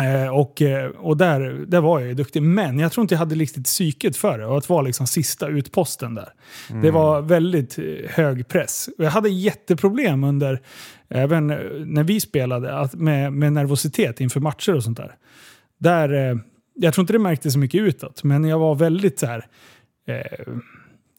Eh, 0.00 0.28
och 0.28 0.62
eh, 0.62 0.90
och 0.90 1.16
där, 1.16 1.40
där 1.66 1.80
var 1.80 2.00
jag 2.00 2.08
ju 2.08 2.14
duktig. 2.14 2.42
Men 2.42 2.78
jag 2.78 2.92
tror 2.92 3.02
inte 3.02 3.14
jag 3.14 3.18
hade 3.18 3.34
riktigt 3.34 3.64
psyket 3.64 4.16
för 4.16 4.38
det. 4.38 4.46
Och 4.46 4.58
att 4.58 4.68
vara 4.68 4.82
liksom 4.82 5.06
sista 5.06 5.48
utposten 5.48 6.14
där. 6.14 6.28
Det 6.82 6.90
var 6.90 7.22
väldigt 7.22 7.78
eh, 7.78 7.84
hög 8.10 8.48
press. 8.48 8.88
Och 8.98 9.04
jag 9.04 9.10
hade 9.10 9.28
jätteproblem 9.28 10.24
under, 10.24 10.60
även 11.08 11.46
när 11.86 12.04
vi 12.04 12.20
spelade, 12.20 12.78
att, 12.78 12.94
med, 12.94 13.32
med 13.32 13.52
nervositet 13.52 14.20
inför 14.20 14.40
matcher 14.40 14.74
och 14.74 14.84
sånt 14.84 14.96
där. 14.96 15.14
där 15.78 16.38
jag 16.74 16.94
tror 16.94 17.02
inte 17.02 17.12
det 17.12 17.18
märktes 17.18 17.52
så 17.52 17.58
mycket 17.58 17.80
utåt, 17.80 18.24
men 18.24 18.44
jag 18.44 18.58
var 18.58 18.74
väldigt 18.74 19.18
så 19.18 19.26
här... 19.26 19.46
Eh, 20.06 20.54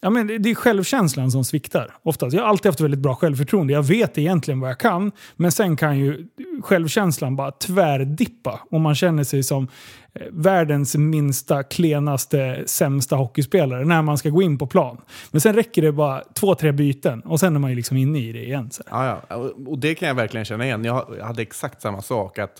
Ja, 0.01 0.09
men 0.09 0.27
det 0.27 0.49
är 0.51 0.55
självkänslan 0.55 1.31
som 1.31 1.43
sviktar. 1.45 1.95
Oftast. 2.03 2.35
Jag 2.35 2.41
har 2.41 2.49
alltid 2.49 2.65
haft 2.69 2.79
väldigt 2.81 2.99
bra 2.99 3.15
självförtroende. 3.15 3.73
Jag 3.73 3.83
vet 3.83 4.17
egentligen 4.17 4.59
vad 4.59 4.69
jag 4.69 4.79
kan. 4.79 5.11
Men 5.35 5.51
sen 5.51 5.75
kan 5.75 5.99
ju 5.99 6.27
självkänslan 6.63 7.35
bara 7.35 7.51
tvärdippa. 7.51 8.59
Och 8.71 8.81
man 8.81 8.95
känner 8.95 9.23
sig 9.23 9.43
som 9.43 9.67
eh, 10.13 10.21
världens 10.31 10.95
minsta, 10.95 11.63
klenaste, 11.63 12.63
sämsta 12.65 13.15
hockeyspelare 13.15 13.85
när 13.85 14.01
man 14.01 14.17
ska 14.17 14.29
gå 14.29 14.41
in 14.41 14.57
på 14.57 14.67
plan. 14.67 14.97
Men 15.31 15.41
sen 15.41 15.55
räcker 15.55 15.81
det 15.81 15.91
bara 15.91 16.23
två, 16.33 16.55
tre 16.55 16.71
byten 16.71 17.21
och 17.21 17.39
sen 17.39 17.55
är 17.55 17.59
man 17.59 17.69
ju 17.69 17.75
liksom 17.75 17.97
inne 17.97 18.19
i 18.19 18.31
det 18.31 18.43
igen. 18.45 18.71
Så. 18.71 18.83
Ja, 18.89 19.21
ja. 19.29 19.35
Och- 19.35 19.79
det 19.79 19.95
kan 19.95 20.07
jag 20.07 20.15
verkligen 20.15 20.45
känna 20.45 20.65
igen. 20.65 20.85
Jag 20.85 21.15
jag 21.17 21.25
hade 21.25 21.41
exakt 21.41 21.81
samma 21.81 22.01
sak. 22.01 22.39
Att 22.39 22.51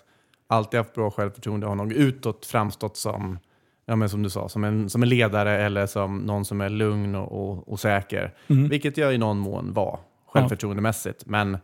alltid 0.48 0.78
haft 0.78 0.94
bra 0.94 1.12
självförtroende 1.12 1.66
och 1.66 1.70
har 1.72 1.76
nog 1.78 1.94
utåt 1.94 2.46
framstått 2.46 2.98
som, 2.98 3.40
ja, 3.86 3.96
men 3.96 4.10
som 4.10 4.24
du 4.24 4.30
sa, 4.30 4.50
som 4.50 4.64
en, 4.64 4.90
som 4.90 5.04
en 5.04 5.10
ledare 5.10 5.58
eller 5.66 5.86
som 5.86 6.18
någon 6.18 6.46
som 6.46 6.62
är 6.62 6.70
lugn 6.70 7.16
och, 7.16 7.32
och, 7.32 7.70
och 7.70 7.80
säker. 7.80 8.34
Mm. 8.48 8.70
Vilket 8.70 8.98
jag 8.98 9.14
i 9.14 9.18
någon 9.18 9.38
mån 9.38 9.74
var, 9.74 10.00
självförtroendemässigt. 10.28 11.26
Men 11.26 11.58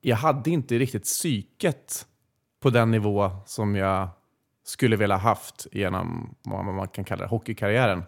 jag 0.00 0.16
hade 0.16 0.50
inte 0.50 0.78
riktigt 0.78 1.04
psyket 1.04 2.06
på 2.62 2.70
den 2.70 2.90
nivå 2.90 3.30
som 3.46 3.76
jag 3.76 4.08
skulle 4.64 4.96
vilja 4.96 5.16
haft 5.16 5.66
genom 5.72 6.34
vad 6.42 6.64
man 6.64 6.88
kan 6.88 7.04
kalla 7.04 7.26
hockeykarriären. 7.26 8.02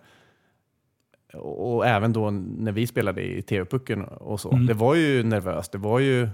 Och, 1.34 1.86
även 1.86 2.12
då 2.12 2.30
när 2.30 2.72
vi 2.72 2.86
spelade 2.86 3.22
i 3.22 3.42
TV-pucken 3.42 4.04
och 4.04 4.40
så. 4.40 4.52
Mm. 4.52 4.66
Det 4.66 4.74
var 4.74 4.94
ju 4.94 5.22
nervöst, 5.22 5.72
det 5.72 5.78
var 5.78 5.98
ju 5.98 6.28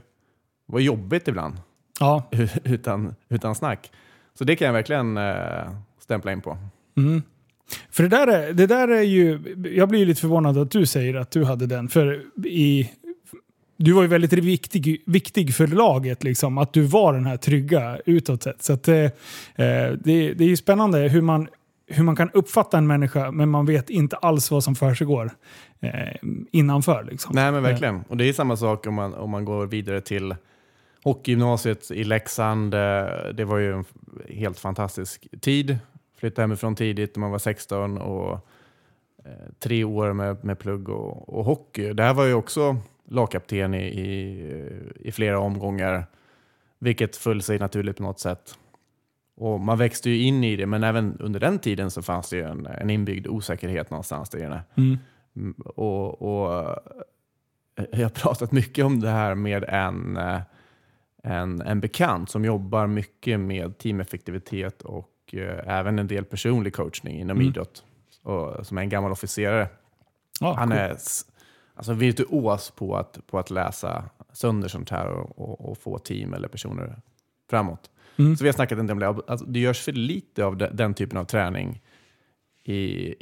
var 0.66 0.80
jobbigt 0.80 1.28
ibland. 1.28 1.61
Ja. 2.00 2.30
utan, 2.64 3.14
utan 3.28 3.54
snack. 3.54 3.92
Så 4.34 4.44
det 4.44 4.56
kan 4.56 4.66
jag 4.66 4.72
verkligen 4.72 5.16
eh, 5.16 5.70
stämpla 6.09 6.33
in 6.33 6.40
på. 6.40 6.59
Mm. 6.97 7.23
För 7.90 8.03
det 8.03 8.09
där, 8.09 8.27
är, 8.27 8.53
det 8.53 8.66
där 8.66 8.88
är 8.88 9.03
ju... 9.03 9.40
Jag 9.75 9.88
blir 9.88 10.01
ju 10.01 10.07
lite 10.07 10.21
förvånad 10.21 10.59
att 10.59 10.71
du 10.71 10.87
säger 10.87 11.14
att 11.14 11.31
du 11.31 11.44
hade 11.44 11.66
den. 11.66 11.88
För 11.88 12.23
i, 12.47 12.90
du 13.77 13.92
var 13.92 14.03
ju 14.03 14.09
väldigt 14.09 14.33
viktig, 14.33 15.03
viktig 15.07 15.55
för 15.55 15.66
laget, 15.66 16.25
liksom, 16.25 16.59
att 16.59 16.73
du 16.73 16.83
var 16.83 17.12
den 17.12 17.27
här 17.27 17.37
trygga 17.37 17.99
utåt 18.07 18.42
sett. 18.42 18.62
Så 18.62 18.73
att, 18.73 18.88
eh, 18.88 18.94
det, 19.55 19.92
det 20.35 20.40
är 20.40 20.49
ju 20.49 20.57
spännande 20.57 20.99
hur 20.99 21.23
man, 21.23 21.49
hur 21.87 22.05
man 22.05 22.16
kan 22.16 22.31
uppfatta 22.31 22.79
en 22.79 22.87
människa 22.87 23.31
men 23.31 23.49
man 23.49 23.66
vet 23.66 23.90
inte 23.90 24.16
alls 24.16 24.51
vad 24.51 24.64
som 24.64 24.75
försiggår 24.75 25.31
eh, 25.81 25.90
innanför. 26.53 27.05
Liksom. 27.11 27.35
Nej 27.35 27.53
men 27.53 27.62
verkligen. 27.62 28.05
Och 28.09 28.16
det 28.16 28.29
är 28.29 28.33
samma 28.33 28.57
sak 28.57 28.87
om 28.87 28.94
man, 28.94 29.14
om 29.14 29.31
man 29.31 29.44
går 29.44 29.66
vidare 29.66 30.01
till 30.01 30.35
hockeygymnasiet 31.05 31.90
i 31.90 32.05
Leksand. 32.05 32.75
Eh, 32.75 32.81
Det 33.35 33.44
var 33.44 33.59
ju 33.59 33.73
en 33.73 33.85
helt 34.29 34.59
fantastisk 34.59 35.29
tid. 35.40 35.79
Flyttade 36.18 36.42
hemifrån 36.42 36.74
tidigt 36.74 37.16
när 37.16 37.20
man 37.20 37.31
var 37.31 37.38
16 37.38 37.98
och 37.98 38.33
eh, 39.24 39.31
tre 39.59 39.85
år 39.85 40.12
med, 40.12 40.44
med 40.44 40.59
plugg 40.59 40.88
och, 40.88 41.28
och 41.28 41.44
hockey. 41.44 41.92
Där 41.92 42.14
var 42.14 42.24
jag 42.26 42.38
också 42.38 42.76
lagkapten 43.09 43.74
i, 43.74 43.87
i, 43.87 44.44
i 45.00 45.12
flera 45.12 45.38
omgångar, 45.40 46.07
vilket 46.78 47.16
föll 47.16 47.42
sig 47.42 47.59
naturligt 47.59 47.96
på 47.96 48.02
något 48.02 48.20
sätt. 48.20 48.59
Och 49.37 49.61
man 49.61 49.78
växte 49.78 50.11
ju 50.11 50.22
in 50.22 50.44
i 50.44 50.57
det, 50.57 50.66
men 50.66 50.85
även 50.85 51.16
under 51.20 51.40
den 51.40 51.59
tiden 51.59 51.90
så 51.90 52.02
fanns 52.02 52.31
det 52.31 52.37
ju 52.37 52.42
en, 52.42 52.66
en 52.66 52.90
inbyggd 52.90 53.26
osäkerhet 53.26 53.90
någonstans 53.90 54.31
där 54.31 54.44
inne. 54.44 54.62
Mm. 54.74 54.98
Mm, 55.37 55.52
Och, 55.52 56.22
och 56.22 56.62
eh, 57.76 57.85
jag 57.92 58.02
har 58.02 58.09
pratat 58.09 58.52
mycket 58.52 58.85
om 58.85 59.00
det 59.00 59.11
här 59.11 59.35
med 59.35 59.64
en, 59.64 60.16
eh, 60.16 60.40
en, 61.22 61.61
en 61.61 61.81
bekant 61.81 62.31
som 62.31 62.44
jobbar 62.44 62.87
mycket 62.87 63.40
med 63.40 63.78
teameffektivitet 63.78 64.83
och 64.83 65.11
eh, 65.35 65.79
även 65.79 65.99
en 65.99 66.07
del 66.07 66.25
personlig 66.25 66.75
coachning 66.75 67.21
inom 67.21 67.37
Mm. 67.37 67.49
idrott. 67.49 67.85
Och, 68.23 68.67
som 68.67 68.79
är 68.79 68.83
en 68.83 68.88
gammal 68.88 69.12
officerare. 69.12 69.69
Ja, 70.41 70.55
Han 70.59 70.69
cool. 70.69 70.79
är 70.79 70.91
alltså, 71.75 71.93
virtuos 71.93 72.71
på 72.71 72.97
att, 72.97 73.19
på 73.27 73.38
att 73.38 73.51
läsa 73.51 74.05
sönder 74.33 74.69
sånt 74.69 74.91
här 74.91 75.07
och, 75.09 75.38
och, 75.38 75.71
och 75.71 75.79
få 75.79 75.99
team 75.99 76.35
eller 76.35 76.49
personer 76.49 76.97
framåt. 77.51 77.91
Mm. 78.17 78.37
Så 78.37 78.45
vi 78.45 78.49
har 78.49 78.53
snackat 78.55 78.79
en 78.79 78.87
del 78.87 79.03
om 79.03 79.17
det. 79.17 79.23
Alltså, 79.33 79.47
det 79.47 79.61
görs 79.61 79.81
för 79.85 79.93
lite 79.93 80.45
av 80.45 80.57
de, 80.57 80.67
den 80.73 80.95
typen 80.95 81.19
av 81.19 81.25
träning 81.25 81.81
i, 82.64 82.75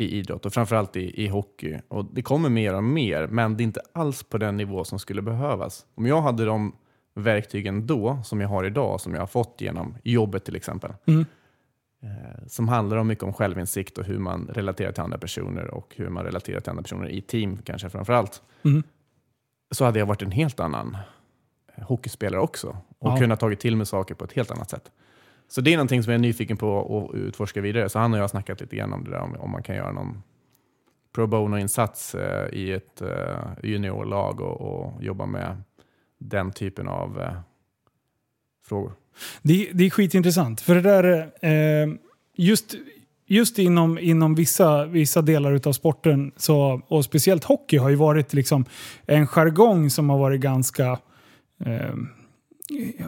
i 0.05 0.19
idrott 0.19 0.47
och 0.47 0.53
framförallt 0.53 0.97
i, 0.97 1.25
i 1.25 1.29
hockey. 1.29 1.79
Och 1.89 2.05
det 2.13 2.23
kommer 2.23 2.49
mer 2.49 2.75
och 2.75 2.85
mer, 2.85 3.27
men 3.27 3.57
det 3.57 3.63
är 3.63 3.65
inte 3.65 3.81
alls 3.93 4.23
på 4.23 4.39
den 4.39 4.57
nivå 4.57 4.85
som 4.85 4.99
skulle 4.99 5.23
behövas. 5.23 5.87
Om 5.95 6.07
jag 6.07 6.23
hade 6.23 6.45
de 6.45 6.73
verktygen 7.15 7.87
då, 7.87 8.19
som 8.25 8.41
jag 8.41 8.49
har 8.49 8.65
idag, 8.65 9.01
som 9.01 9.15
jag 9.15 9.21
har 9.21 9.27
fått 9.27 9.61
genom 9.61 9.95
jobbet 10.03 10.45
till 10.45 10.57
exempel, 10.57 10.93
Mm. 11.07 11.25
Eh, 12.07 12.47
som 12.47 12.69
handlar 12.69 12.97
om 12.97 13.07
mycket 13.07 13.25
om 13.25 13.33
självinsikt 13.33 13.99
och 13.99 14.05
hur 14.05 14.19
man 14.19 14.49
relaterar 14.53 14.93
till 14.93 15.03
andra 15.03 15.19
personer 15.19 15.75
och 15.75 15.95
hur 15.97 16.09
man 16.09 16.25
relaterar 16.25 16.61
till 16.61 16.71
andra 16.71 16.83
personer 16.83 17.09
i 17.09 17.21
team 17.21 17.59
kanske 17.65 17.91
framförallt, 17.91 18.43
Mm. 18.63 18.83
så 19.71 19.85
hade 19.85 19.99
jag 19.99 20.07
varit 20.07 20.23
en 20.23 20.31
helt 20.31 20.61
annan 20.61 20.97
eh, 21.77 21.85
hockeyspelare 21.85 22.41
också 22.41 22.77
och 22.99 23.11
Ja. 23.11 23.17
kunnat 23.17 23.41
tagit 23.41 23.61
till 23.61 23.77
mig 23.77 23.87
saker 23.87 24.15
på 24.15 24.25
ett 24.25 24.33
helt 24.33 24.51
annat 24.51 24.71
sätt. 24.71 24.91
Så 25.49 25.61
det 25.61 25.73
är 25.73 25.77
någonting 25.77 26.03
som 26.03 26.11
jag 26.13 26.19
är 26.19 26.23
nyfiken 26.23 26.57
på 26.57 27.09
att 27.11 27.15
utforska 27.17 27.61
vidare. 27.61 27.89
Så 27.89 27.99
han 27.99 28.13
och 28.13 28.19
jag 28.19 28.23
har 28.23 28.29
snackat 28.29 28.61
lite 28.61 28.77
grann 28.77 28.93
om 28.93 29.05
det 29.05 29.11
där, 29.11 29.21
om, 29.21 29.35
om 29.37 29.51
man 29.51 29.63
kan 29.63 29.77
göra 29.77 29.93
någon 29.93 30.23
pro 31.15 31.27
bono-insats 31.27 32.15
eh, 32.15 32.49
i 32.55 32.73
ett 32.73 33.03
eh, 33.03 33.39
juniorlag 33.63 34.41
och, 34.41 34.61
och 34.61 35.03
jobba 35.03 35.27
med 35.27 35.63
den 36.19 36.53
typen 36.53 36.89
av 36.89 37.21
eh, 37.21 37.33
frågor. 38.69 38.93
Det, 39.43 39.71
det 39.75 39.87
är 39.87 39.91
skitintressant. 39.91 40.61
För 40.61 40.75
det 40.75 40.81
där, 40.81 41.31
eh, 41.41 41.95
just, 42.37 42.75
just 43.27 43.59
inom, 43.59 43.99
inom 43.99 44.35
vissa, 44.35 44.85
vissa 44.85 45.23
delar 45.23 45.61
av 45.69 45.73
sporten, 45.73 46.33
så, 46.37 46.83
och 46.89 47.05
speciellt 47.05 47.45
hockey, 47.45 47.77
har 47.77 47.89
ju 47.89 47.97
varit 47.97 48.33
liksom 48.33 48.65
en 49.07 49.27
jargong 49.27 49.91
som 49.91 50.11
har 50.11 50.19
varit 50.19 50.41
ganska... 50.41 50.99
Eh, 51.65 51.95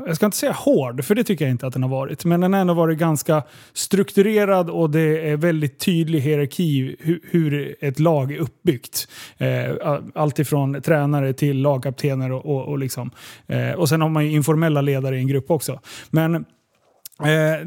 jag 0.06 0.16
ska 0.16 0.26
inte 0.26 0.38
säga 0.38 0.52
hård, 0.52 1.04
för 1.04 1.14
det 1.14 1.24
tycker 1.24 1.44
jag 1.44 1.52
inte 1.52 1.66
att 1.66 1.72
den 1.72 1.82
har 1.82 1.90
varit. 1.90 2.24
Men 2.24 2.40
den 2.40 2.52
har 2.52 2.60
ändå 2.60 2.74
varit 2.74 2.98
ganska 2.98 3.42
strukturerad 3.72 4.70
och 4.70 4.90
det 4.90 5.30
är 5.30 5.36
väldigt 5.36 5.78
tydlig 5.78 6.20
hierarki 6.20 6.96
hur, 7.30 7.76
ett 7.80 7.98
lag 7.98 8.32
är 8.32 8.38
uppbyggt. 8.38 9.08
Eh, 9.38 10.80
tränare 10.82 11.32
till 11.32 11.62
lagkaptener 11.62 12.32
och, 12.32 12.46
och, 12.46 12.68
och 12.68 12.78
liksom. 12.78 13.10
Eh, 13.46 13.72
och 13.72 13.88
sen 13.88 14.00
har 14.00 14.08
man 14.08 14.26
ju 14.26 14.30
informella 14.30 14.80
ledare 14.80 15.16
i 15.16 15.18
en 15.18 15.28
grupp 15.28 15.50
också. 15.50 15.80
Men 16.10 16.34
eh, 16.34 17.66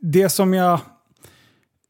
det 0.00 0.28
som 0.28 0.54
jag... 0.54 0.80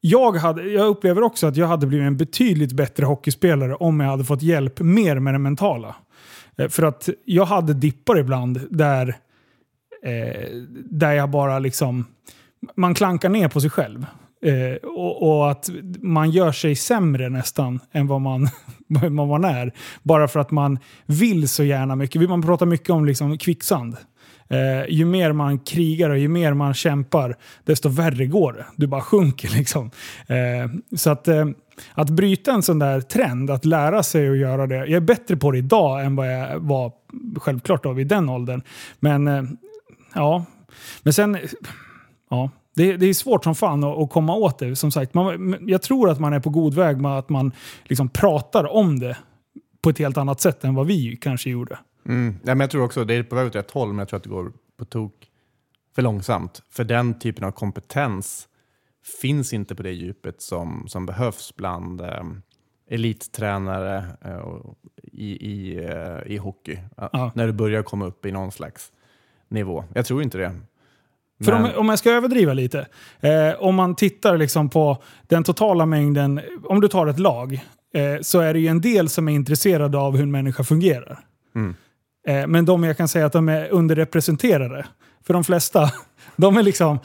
Jag, 0.01 0.31
hade, 0.31 0.63
jag 0.63 0.87
upplever 0.87 1.23
också 1.23 1.47
att 1.47 1.57
jag 1.57 1.67
hade 1.67 1.87
blivit 1.87 2.07
en 2.07 2.17
betydligt 2.17 2.71
bättre 2.71 3.05
hockeyspelare 3.05 3.75
om 3.75 3.99
jag 3.99 4.09
hade 4.09 4.23
fått 4.23 4.41
hjälp 4.41 4.79
mer 4.79 5.19
med 5.19 5.33
det 5.33 5.39
mentala. 5.39 5.95
Eh, 6.57 6.67
för 6.67 6.83
att 6.83 7.09
jag 7.25 7.45
hade 7.45 7.73
dippar 7.73 8.19
ibland 8.19 8.67
där, 8.69 9.15
eh, 10.03 10.49
där 10.89 11.11
jag 11.11 11.29
bara 11.29 11.59
liksom... 11.59 12.05
Man 12.75 12.93
klankar 12.93 13.29
ner 13.29 13.47
på 13.47 13.61
sig 13.61 13.69
själv. 13.69 14.05
Eh, 14.41 14.89
och, 14.89 15.29
och 15.29 15.51
att 15.51 15.69
man 16.01 16.31
gör 16.31 16.51
sig 16.51 16.75
sämre 16.75 17.29
nästan 17.29 17.79
än 17.91 18.07
vad 18.07 18.21
man, 18.21 18.49
vad 18.87 19.27
man 19.27 19.45
är. 19.45 19.73
Bara 20.03 20.27
för 20.27 20.39
att 20.39 20.51
man 20.51 20.79
vill 21.05 21.49
så 21.49 21.63
gärna 21.63 21.95
mycket. 21.95 22.29
Man 22.29 22.41
pratar 22.41 22.65
mycket 22.65 22.89
om 22.89 23.05
liksom 23.05 23.37
kvicksand. 23.37 23.97
Eh, 24.49 24.89
ju 24.89 25.05
mer 25.05 25.31
man 25.31 25.59
krigar 25.59 26.09
och 26.09 26.17
ju 26.17 26.27
mer 26.27 26.53
man 26.53 26.73
kämpar, 26.73 27.35
desto 27.63 27.89
värre 27.89 28.25
går 28.25 28.53
det. 28.53 28.65
Du 28.75 28.87
bara 28.87 29.01
sjunker 29.01 29.49
liksom. 29.57 29.91
Eh, 30.27 30.97
så 30.97 31.09
att, 31.09 31.27
eh, 31.27 31.45
att 31.93 32.09
bryta 32.09 32.51
en 32.51 32.63
sån 32.63 32.79
där 32.79 33.01
trend, 33.01 33.49
att 33.49 33.65
lära 33.65 34.03
sig 34.03 34.29
att 34.29 34.37
göra 34.37 34.67
det. 34.67 34.75
Jag 34.75 34.89
är 34.89 34.99
bättre 34.99 35.37
på 35.37 35.51
det 35.51 35.57
idag 35.57 36.05
än 36.05 36.15
vad 36.15 36.33
jag 36.33 36.59
var 36.59 36.91
självklart 37.35 37.83
då, 37.83 37.93
vid 37.93 38.07
den 38.07 38.29
åldern. 38.29 38.61
Men 38.99 39.27
eh, 39.27 39.43
ja, 40.13 40.45
men 41.03 41.13
sen... 41.13 41.37
Ja, 42.29 42.49
det, 42.75 42.97
det 42.97 43.05
är 43.05 43.13
svårt 43.13 43.43
som 43.43 43.55
fan 43.55 43.83
att, 43.83 43.97
att 43.97 44.09
komma 44.09 44.35
åt 44.35 44.59
det. 44.59 44.75
Som 44.75 44.91
sagt, 44.91 45.13
man, 45.13 45.57
jag 45.61 45.81
tror 45.81 46.09
att 46.09 46.19
man 46.19 46.33
är 46.33 46.39
på 46.39 46.49
god 46.49 46.73
väg 46.73 47.01
med 47.01 47.11
att 47.17 47.29
man 47.29 47.51
liksom 47.83 48.09
pratar 48.09 48.73
om 48.73 48.99
det 48.99 49.17
på 49.81 49.89
ett 49.89 49.99
helt 49.99 50.17
annat 50.17 50.41
sätt 50.41 50.63
än 50.63 50.75
vad 50.75 50.87
vi 50.87 51.17
kanske 51.17 51.49
gjorde. 51.49 51.79
Mm. 52.05 52.35
Ja, 52.43 52.55
men 52.55 52.59
jag 52.59 52.71
tror 52.71 52.83
också 52.83 53.05
det 53.05 53.13
är 53.13 53.23
på 53.23 53.35
väg 53.35 53.47
åt 53.47 53.55
rätt 53.55 53.71
håll, 53.71 53.87
men 53.87 53.97
jag 53.97 54.07
tror 54.07 54.17
att 54.17 54.23
det 54.23 54.29
går 54.29 54.51
på 54.77 54.85
tok 54.85 55.13
för 55.95 56.01
långsamt. 56.01 56.61
För 56.69 56.83
den 56.83 57.19
typen 57.19 57.43
av 57.43 57.51
kompetens 57.51 58.47
finns 59.21 59.53
inte 59.53 59.75
på 59.75 59.83
det 59.83 59.91
djupet 59.91 60.41
som, 60.41 60.83
som 60.87 61.05
behövs 61.05 61.53
bland 61.55 62.01
eh, 62.01 62.23
elittränare 62.89 64.05
eh, 64.21 64.41
i, 65.03 65.31
i, 65.31 65.85
eh, 65.85 66.33
i 66.33 66.37
hockey. 66.37 66.77
Ja. 66.97 67.31
När 67.35 67.47
du 67.47 67.53
börjar 67.53 67.83
komma 67.83 68.05
upp 68.05 68.25
i 68.25 68.31
någon 68.31 68.51
slags 68.51 68.91
nivå. 69.49 69.83
Jag 69.93 70.05
tror 70.05 70.23
inte 70.23 70.37
det. 70.37 70.51
För 71.45 71.51
om, 71.51 71.69
om 71.75 71.89
jag 71.89 71.99
ska 71.99 72.11
överdriva 72.11 72.53
lite. 72.53 72.87
Eh, 73.19 73.53
om 73.59 73.75
man 73.75 73.95
tittar 73.95 74.37
liksom 74.37 74.69
på 74.69 74.97
den 75.27 75.43
totala 75.43 75.85
mängden, 75.85 76.41
om 76.63 76.81
du 76.81 76.87
tar 76.87 77.07
ett 77.07 77.19
lag, 77.19 77.53
eh, 77.93 78.21
så 78.21 78.39
är 78.39 78.53
det 78.53 78.59
ju 78.59 78.67
en 78.67 78.81
del 78.81 79.09
som 79.09 79.27
är 79.27 79.33
intresserade 79.33 79.97
av 79.97 80.15
hur 80.15 80.23
en 80.23 80.31
människa 80.31 80.63
fungerar. 80.63 81.19
Mm. 81.55 81.75
Eh, 82.27 82.47
men 82.47 82.65
de 82.65 82.83
jag 82.83 82.97
kan 82.97 83.07
säga 83.07 83.25
att 83.25 83.33
de 83.33 83.49
är 83.49 83.69
underrepresenterade. 83.69 84.85
För 85.27 85.33
de 85.33 85.43
flesta, 85.43 85.91
de 86.35 86.57
är 86.57 86.63
liksom 86.63 86.99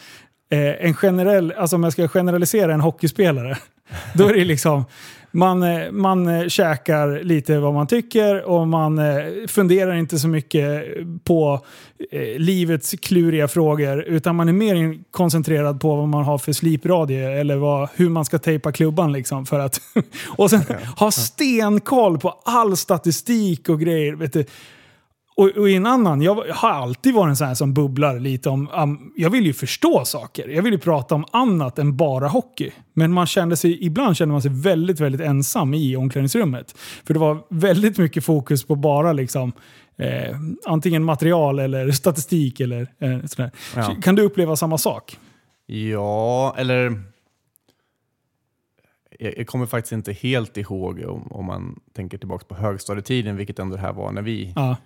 eh, 0.50 0.86
en 0.86 0.94
generell, 0.94 1.52
alltså 1.56 1.76
om 1.76 1.82
jag 1.84 1.92
ska 1.92 2.08
generalisera 2.08 2.74
en 2.74 2.80
hockeyspelare, 2.80 3.58
då 4.14 4.28
är 4.28 4.34
det 4.34 4.44
liksom 4.44 4.84
man, 5.32 5.62
eh, 5.62 5.90
man 5.92 6.28
eh, 6.28 6.48
käkar 6.48 7.24
lite 7.24 7.58
vad 7.58 7.74
man 7.74 7.86
tycker 7.86 8.44
och 8.44 8.68
man 8.68 8.98
eh, 8.98 9.24
funderar 9.48 9.94
inte 9.94 10.18
så 10.18 10.28
mycket 10.28 10.84
på 11.24 11.60
livets 12.36 12.94
kluriga 13.02 13.48
frågor 13.48 14.02
utan 14.02 14.36
man 14.36 14.48
är 14.48 14.52
mer 14.52 14.98
koncentrerad 15.10 15.80
på 15.80 15.96
vad 15.96 16.08
man 16.08 16.24
har 16.24 16.38
för 16.38 16.52
slipradie 16.52 17.40
eller 17.40 17.56
vad, 17.56 17.88
hur 17.94 18.08
man 18.08 18.24
ska 18.24 18.38
tejpa 18.38 18.72
klubban. 18.72 19.12
Liksom 19.12 19.46
för 19.46 19.58
att, 19.58 19.80
och 20.36 20.50
sen 20.50 20.62
ha 20.96 21.10
stenkoll 21.10 22.18
på 22.18 22.40
all 22.44 22.76
statistik 22.76 23.68
och 23.68 23.80
grejer. 23.80 24.14
Vet 24.14 24.32
du. 24.32 24.44
Och, 25.34 25.48
och 25.48 25.70
en 25.70 25.86
annan, 25.86 26.22
jag 26.22 26.34
har 26.34 26.70
alltid 26.70 27.14
varit 27.14 27.28
en 27.28 27.36
sån 27.36 27.46
här 27.46 27.54
som 27.54 27.74
bubblar 27.74 28.18
lite 28.18 28.48
om... 28.48 28.68
Um, 28.74 29.12
jag 29.16 29.30
vill 29.30 29.46
ju 29.46 29.52
förstå 29.52 30.04
saker. 30.04 30.48
Jag 30.48 30.62
vill 30.62 30.72
ju 30.72 30.78
prata 30.78 31.14
om 31.14 31.24
annat 31.30 31.78
än 31.78 31.96
bara 31.96 32.28
hockey. 32.28 32.70
Men 32.92 33.12
man 33.12 33.26
kände 33.26 33.56
sig, 33.56 33.84
ibland 33.84 34.16
kände 34.16 34.32
man 34.32 34.42
sig 34.42 34.50
väldigt, 34.50 35.00
väldigt 35.00 35.20
ensam 35.20 35.74
i 35.74 35.96
omklädningsrummet. 35.96 36.78
För 37.04 37.14
det 37.14 37.20
var 37.20 37.38
väldigt 37.48 37.98
mycket 37.98 38.24
fokus 38.24 38.64
på 38.64 38.74
bara 38.74 39.12
liksom 39.12 39.52
eh, 39.96 40.36
antingen 40.66 41.04
material 41.04 41.58
eller 41.58 41.90
statistik 41.92 42.60
eller 42.60 42.86
eh, 42.98 43.24
sådär. 43.24 43.50
Ja. 43.76 43.96
Kan 44.02 44.14
du 44.14 44.22
uppleva 44.22 44.56
samma 44.56 44.78
sak? 44.78 45.18
Ja, 45.66 46.54
eller... 46.58 47.02
Jag 49.18 49.46
kommer 49.46 49.66
faktiskt 49.66 49.92
inte 49.92 50.12
helt 50.12 50.56
ihåg 50.56 51.04
om, 51.08 51.32
om 51.32 51.44
man 51.44 51.80
tänker 51.92 52.18
tillbaka 52.18 52.44
på 52.48 52.54
högstadietiden, 52.54 53.36
vilket 53.36 53.58
ändå 53.58 53.76
det 53.76 53.82
här 53.82 53.92
var 53.92 54.12
när 54.12 54.22
vi 54.22 54.52
Ja. 54.56 54.76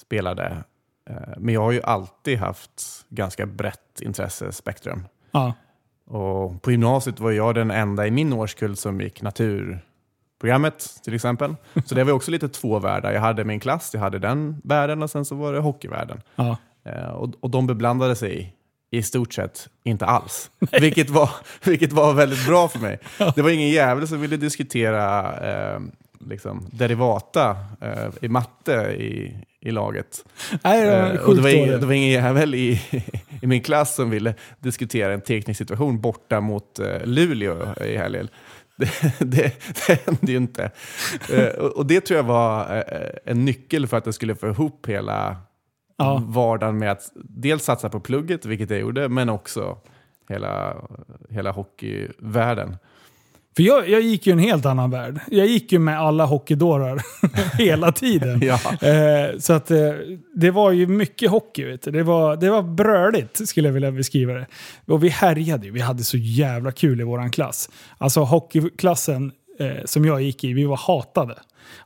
Spelade. 0.00 0.64
Eh, 1.10 1.16
Men 1.36 1.54
jag 1.54 1.60
har 1.60 1.72
ju 1.72 1.82
alltid 1.82 2.38
haft 2.38 3.04
ganska 3.08 3.46
brett 3.46 4.00
intressespektrum. 4.00 5.08
Ja. 5.30 5.52
Och 6.06 6.62
på 6.62 6.70
gymnasiet 6.70 7.20
var 7.20 7.30
jag 7.30 7.54
den 7.54 7.70
enda 7.70 8.06
i 8.06 8.10
min 8.10 8.32
årskull 8.32 8.76
som 8.76 9.00
gick 9.00 9.22
naturprogrammet 9.22 11.00
till 11.04 11.14
exempel. 11.14 11.56
Så 11.86 11.94
det 11.94 12.04
var 12.04 12.12
också 12.12 12.30
lite 12.30 12.48
två 12.48 12.78
världar. 12.78 13.12
Jag 13.12 13.20
hade 13.20 13.44
min 13.44 13.60
klass, 13.60 13.90
jag 13.94 14.00
hade 14.00 14.18
den 14.18 14.60
världen 14.64 15.02
och 15.02 15.10
sen 15.10 15.24
så 15.24 15.34
var 15.34 15.52
det 15.52 15.60
hockeyvärlden. 15.60 16.22
Ja. 16.36 16.56
Eh, 16.84 17.08
och, 17.08 17.34
och 17.40 17.50
de 17.50 17.66
beblandade 17.66 18.16
sig 18.16 18.54
i 18.90 19.02
stort 19.02 19.32
sett 19.32 19.68
inte 19.84 20.06
alls. 20.06 20.50
Vilket 20.80 21.10
var, 21.10 21.30
vilket 21.64 21.92
var 21.92 22.12
väldigt 22.14 22.46
bra 22.46 22.68
för 22.68 22.78
mig. 22.78 22.98
Det 23.34 23.42
var 23.42 23.50
ingen 23.50 23.68
jävel 23.68 24.08
som 24.08 24.20
ville 24.20 24.36
diskutera 24.36 25.36
eh, 25.50 25.80
liksom, 26.20 26.66
derivata 26.72 27.56
eh, 27.80 28.08
i 28.22 28.28
matte 28.28 28.72
i, 28.98 29.36
i 29.60 29.70
laget. 29.70 30.24
Nej, 30.64 30.82
det 30.86 30.90
var 30.90 31.10
Eh, 31.14 31.20
och 31.28 31.34
det, 31.36 31.42
var 31.42 31.48
ingen, 31.48 31.80
det 31.80 31.86
var 31.86 31.92
ingen 31.92 32.10
jävel 32.10 32.54
i, 32.54 32.80
i 33.42 33.46
min 33.46 33.62
klass 33.62 33.94
som 33.94 34.10
ville 34.10 34.34
diskutera 34.58 35.12
en 35.12 35.20
teknisk 35.20 35.58
situation 35.58 36.00
borta 36.00 36.40
mot 36.40 36.78
eh, 36.78 37.04
Luleå 37.04 37.74
i 37.84 37.96
helgen. 37.96 38.28
Det, 38.78 38.90
det, 39.18 39.52
det 39.86 40.00
hände 40.06 40.32
ju 40.32 40.36
inte. 40.36 40.70
Eh, 41.32 41.46
och, 41.46 41.86
det 41.86 42.00
tror 42.00 42.16
jag 42.16 42.24
var 42.24 42.84
en 43.24 43.44
nyckel 43.44 43.86
för 43.86 43.96
att 43.96 44.06
jag 44.06 44.14
skulle 44.14 44.34
få 44.34 44.48
ihop 44.48 44.86
hela 44.88 45.36
Ja. 46.00 46.22
vardagen 46.26 46.78
med 46.78 46.90
att 46.92 47.10
dels 47.14 47.64
satsa 47.64 47.88
på 47.88 48.00
plugget, 48.00 48.44
vilket 48.44 48.70
jag 48.70 48.80
gjorde, 48.80 49.08
men 49.08 49.28
också 49.28 49.78
hela, 50.28 50.76
hela 51.30 51.50
hockeyvärlden. 51.50 52.76
För 53.58 53.62
jag, 53.62 53.88
jag 53.88 54.00
gick 54.00 54.26
ju 54.26 54.32
en 54.32 54.38
helt 54.38 54.66
annan 54.66 54.90
värld. 54.90 55.20
Jag 55.30 55.46
gick 55.46 55.72
ju 55.72 55.78
med 55.78 56.00
alla 56.00 56.24
hockeydårar 56.24 57.02
hela 57.58 57.92
tiden. 57.92 58.40
Ja. 58.42 58.60
Eh, 58.88 59.38
så 59.38 59.52
att 59.52 59.70
eh, 59.70 59.78
det 60.34 60.50
var 60.50 60.70
ju 60.70 60.86
mycket 60.86 61.30
hockey. 61.30 61.64
Vet 61.64 61.82
du. 61.82 61.90
Det, 61.90 62.02
var, 62.02 62.36
det 62.36 62.50
var 62.50 62.62
bröligt 62.62 63.48
skulle 63.48 63.68
jag 63.68 63.72
vilja 63.72 63.92
beskriva 63.92 64.32
det. 64.32 64.46
Och 64.86 65.04
vi 65.04 65.08
härjade 65.08 65.66
ju. 65.66 65.72
Vi 65.72 65.80
hade 65.80 66.04
så 66.04 66.16
jävla 66.16 66.72
kul 66.72 67.00
i 67.00 67.04
våran 67.04 67.30
klass. 67.30 67.70
Alltså 67.98 68.20
hockeyklassen 68.20 69.32
eh, 69.58 69.84
som 69.84 70.04
jag 70.04 70.22
gick 70.22 70.44
i, 70.44 70.52
vi 70.52 70.64
var 70.64 70.76
hatade. 70.76 71.34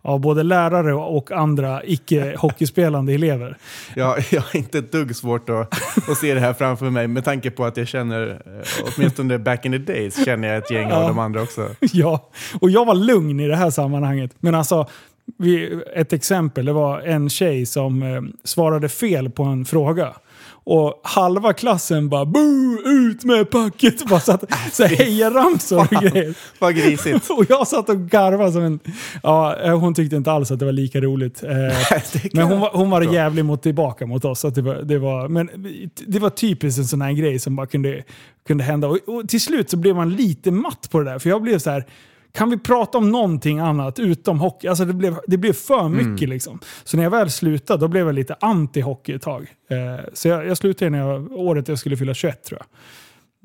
Av 0.03 0.21
både 0.21 0.43
lärare 0.43 0.95
och 0.95 1.33
andra 1.33 1.83
icke-hockeyspelande 1.85 3.13
elever. 3.13 3.57
Jag, 3.97 4.19
jag 4.31 4.41
har 4.41 4.57
inte 4.57 4.79
ett 4.79 4.93
dugg 4.93 5.17
svårt 5.17 5.51
att, 5.51 5.75
att 6.11 6.19
se 6.19 6.35
det 6.35 6.41
här 6.41 6.53
framför 6.53 6.91
mig 6.91 7.09
med 7.09 7.25
tanke 7.25 7.51
på 7.51 7.65
att 7.65 7.77
jag 7.77 7.89
känner, 7.89 8.31
eh, 8.31 8.87
åtminstone 8.97 9.39
back 9.39 9.65
in 9.67 9.73
the 9.73 9.79
days, 9.79 10.25
känner 10.25 10.49
jag 10.49 10.57
ett 10.57 10.71
gäng 10.71 10.93
av 10.93 11.03
Ja. 11.03 11.09
de 11.09 11.19
andra 11.19 11.43
också. 11.43 11.69
ja, 11.81 12.31
och 12.61 12.71
jag 12.71 12.85
var 12.85 12.95
lugn 12.95 13.41
i 13.41 13.49
det 13.49 13.57
här 13.57 13.71
sammanhanget. 13.71 14.31
Men 14.41 14.55
alltså, 14.55 14.87
vi, 15.39 15.83
ett 15.95 16.13
exempel, 16.13 16.65
det 16.65 16.73
var 16.73 17.01
en 17.01 17.31
tjej 17.31 17.67
som 17.67 18.03
eh, 18.03 18.23
svarade 18.45 18.89
fel 18.89 19.31
på 19.31 19.43
en 19.43 19.65
fråga. 19.65 20.13
Och 20.65 21.01
halva 21.05 21.53
klassen 21.53 22.09
bara 22.09 22.25
boo, 22.25 22.79
ut 22.85 23.25
med 23.25 23.51
packet! 23.51 24.07
Bara 24.09 24.21
satt 24.21 24.45
så 24.73 24.85
här 24.85 24.97
hejaramsor 24.97 25.81
och 25.81 26.03
grejer. 26.03 26.35
Vad 26.59 26.75
grisigt. 26.75 27.31
Och 27.39 27.45
jag 27.49 27.69
satt 27.69 27.89
och 27.89 28.11
garvade 28.11 28.53
som 28.53 28.63
en... 28.63 28.81
Ja, 29.23 29.57
eh, 29.57 29.79
hon 29.79 29.95
tyckte 29.95 30.17
inte 30.17 30.33
alls 30.33 30.51
att 30.51 30.59
det 30.59 30.65
var 30.65 30.73
lika 30.73 31.01
roligt. 31.01 31.43
Eh, 31.43 31.51
men 32.33 32.47
hon 32.47 32.61
var, 32.61 32.71
hon 32.73 32.91
var 32.91 33.03
jävlig 33.03 33.45
mot 33.45 33.63
tillbaka 33.63 34.07
mot 34.07 34.25
oss. 34.25 34.45
Att 34.45 34.55
det, 34.55 34.63
var, 34.63 34.75
det, 34.75 34.99
var, 34.99 35.29
men 35.29 35.51
det 36.07 36.19
var 36.19 36.31
typiskt 36.31 36.79
en 36.79 36.85
sån 36.85 37.03
här 37.03 37.13
grej 37.13 37.39
som 37.39 37.57
bara 37.57 37.67
kunde, 37.67 38.03
kunde 38.47 38.65
hända. 38.65 38.89
Och, 38.89 38.99
och 39.07 39.29
till 39.29 39.41
slut 39.41 39.71
så 39.71 39.77
blev 39.77 39.97
man 39.97 40.11
lite 40.11 40.51
matt 40.51 40.89
på 40.91 40.99
det 40.99 41.11
där. 41.11 41.19
För 41.19 41.31
jag 41.31 41.43
blev 41.43 41.59
så 41.59 41.71
här, 41.71 41.85
kan 42.33 42.51
vi 42.51 42.59
prata 42.59 42.99
om 42.99 43.11
någonting 43.11 43.59
annat 43.59 43.99
utom 43.99 44.41
hockey? 44.41 44.69
Alltså 44.69 44.85
det 44.85 44.93
blev, 44.93 45.19
det 45.27 45.37
blev 45.37 45.53
för 45.53 45.89
mycket 45.89 46.29
liksom. 46.29 46.59
Så 46.85 46.97
när 46.97 47.05
jag 47.05 47.11
väl 47.11 47.31
slutade, 47.31 47.81
då 47.81 47.89
blev 47.89 48.07
jag 48.07 48.15
lite 48.15 48.35
anti-hockey 48.41 49.17
ett 49.17 49.23
tag. 49.23 49.55
Eh, 49.71 50.05
så 50.13 50.29
jag, 50.29 50.47
jag 50.47 50.57
slutade 50.57 50.91
när 50.91 50.99
jag, 50.99 51.33
året 51.33 51.69
jag 51.69 51.79
skulle 51.79 51.97
fylla 51.97 52.15
21 52.15 52.45
tror 52.45 52.61
jag. 52.61 52.69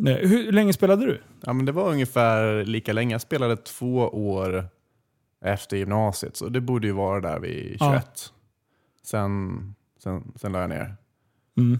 Eh, 0.07 0.29
hur 0.29 0.51
länge 0.51 0.73
spelade 0.73 1.05
du? 1.05 1.21
Ja, 1.41 1.53
men 1.53 1.65
det 1.65 1.71
var 1.71 1.91
ungefär 1.91 2.65
lika 2.65 2.93
länge. 2.93 3.13
Jag 3.13 3.21
spelade 3.21 3.57
två 3.57 3.97
år 3.97 4.65
efter 5.45 5.77
gymnasiet, 5.77 6.35
så 6.35 6.49
det 6.49 6.61
borde 6.61 6.87
ju 6.87 6.93
vara 6.93 7.21
där 7.21 7.39
vid 7.39 7.67
21. 7.67 7.79
Ja. 7.79 8.01
Sen, 9.03 9.59
sen, 10.03 10.31
sen 10.35 10.51
la 10.51 10.59
jag 10.59 10.69
ner. 10.69 10.95
Mm. 11.57 11.79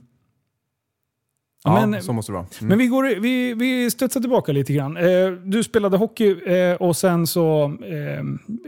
Ja, 1.67 1.86
men- 1.86 2.01
så 2.03 2.13
måste 2.13 2.32
det 2.32 2.34
vara. 2.34 2.45
Mm. 2.60 2.69
Men 2.69 2.77
vi, 2.77 2.88
går, 2.88 3.19
vi, 3.19 3.53
vi 3.53 3.91
studsar 3.91 4.21
tillbaka 4.21 4.51
lite 4.51 4.73
grann. 4.73 4.97
Eh, 4.97 5.30
du 5.32 5.63
spelade 5.63 5.97
hockey 5.97 6.41
eh, 6.53 6.75
och 6.75 6.95
sen 6.95 7.27
så 7.27 7.63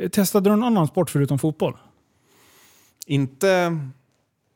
eh, 0.01 0.09
testade 0.09 0.49
du 0.49 0.53
en 0.53 0.63
annan 0.63 0.87
sport 0.87 1.09
förutom 1.09 1.39
fotboll. 1.39 1.77
Inte 3.05 3.77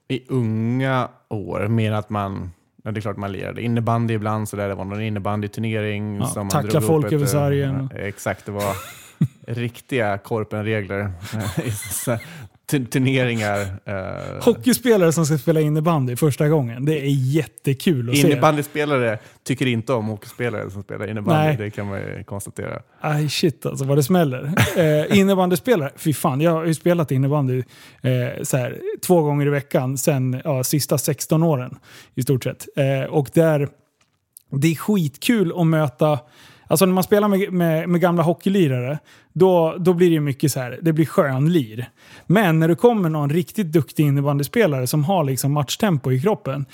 i 0.07 0.21
unga 0.27 1.07
år, 1.29 1.67
mer 1.67 1.91
att 1.91 2.09
man 2.09 2.51
Ja, 2.85 2.91
det 2.91 2.99
är 2.99 3.01
klart 3.01 3.17
man 3.17 3.31
lirade 3.31 3.61
innebandy 3.61 4.13
ibland, 4.13 4.49
så 4.49 4.55
där 4.55 4.67
det 4.69 4.75
var 4.75 4.85
någon 4.85 5.01
innebandyturnering. 5.01 6.15
Ja, 6.15 6.25
som 6.25 6.49
tackla 6.49 6.81
folk 6.81 7.11
över 7.11 7.25
sargen. 7.25 7.89
eh, 7.95 8.05
Exakt, 8.05 8.45
det 8.45 8.51
var 8.51 8.75
riktiga 9.47 10.17
korpenregler. 10.17 11.11
Turneringar. 12.79 13.61
eh, 13.85 14.43
Hockeyspelare 14.43 15.11
som 15.11 15.25
ska 15.25 15.37
spela 15.37 15.61
innebandy 15.61 16.15
första 16.15 16.47
gången. 16.47 16.85
Det 16.85 16.99
är 16.99 17.09
jättekul 17.09 18.09
att 18.09 18.17
se. 18.17 18.27
Innebandyspelare 18.27 19.19
tycker 19.43 19.65
inte 19.65 19.93
om 19.93 20.05
hockeyspelare 20.05 20.69
som 20.69 20.83
spelar 20.83 21.09
innebandy, 21.09 21.47
Nej. 21.47 21.57
det 21.57 21.69
kan 21.69 21.87
man 21.87 21.99
ju 21.99 22.23
konstatera. 22.23 22.81
Aj 23.01 23.29
shit 23.29 23.65
alltså 23.65 23.85
vad 23.85 23.97
det 23.97 24.03
smäller. 24.03 24.51
Eh, 24.77 25.19
innebandyspelare, 25.19 25.91
fy 25.95 26.13
fan. 26.13 26.41
Jag 26.41 26.51
har 26.51 26.65
ju 26.65 26.73
spelat 26.73 27.11
innebandy 27.11 27.63
eh, 28.01 28.43
så 28.43 28.57
här, 28.57 28.79
två 29.05 29.21
gånger 29.21 29.45
i 29.45 29.49
veckan 29.49 29.97
sen 29.97 30.41
ja, 30.43 30.63
sista 30.63 30.97
16 30.97 31.43
åren 31.43 31.75
i 32.15 32.21
stort 32.21 32.43
sett. 32.43 32.67
Eh, 32.75 33.09
och 33.09 33.29
där, 33.33 33.69
det 34.51 34.67
är 34.67 34.75
skitkul 34.75 35.53
att 35.55 35.67
möta 35.67 36.19
Alltså 36.67 36.85
när 36.85 36.93
man 36.93 37.03
spelar 37.03 37.27
med, 37.27 37.53
med, 37.53 37.89
med 37.89 38.01
gamla 38.01 38.23
hockeylirare, 38.23 38.99
då, 39.33 39.75
då 39.79 39.93
blir 39.93 40.07
det 40.07 40.13
ju 40.13 40.19
mycket 40.19 40.51
så 40.51 40.59
här, 40.59 40.79
det 40.81 40.93
blir 40.93 41.05
skönlir. 41.05 41.89
Men 42.27 42.59
när 42.59 42.67
det 42.67 42.75
kommer 42.75 43.09
någon 43.09 43.29
riktigt 43.29 43.71
duktig 43.71 44.03
innebandyspelare 44.03 44.87
som 44.87 45.03
har 45.03 45.23
liksom 45.23 45.51
matchtempo 45.51 46.11
i 46.11 46.21
kroppen, 46.21 46.65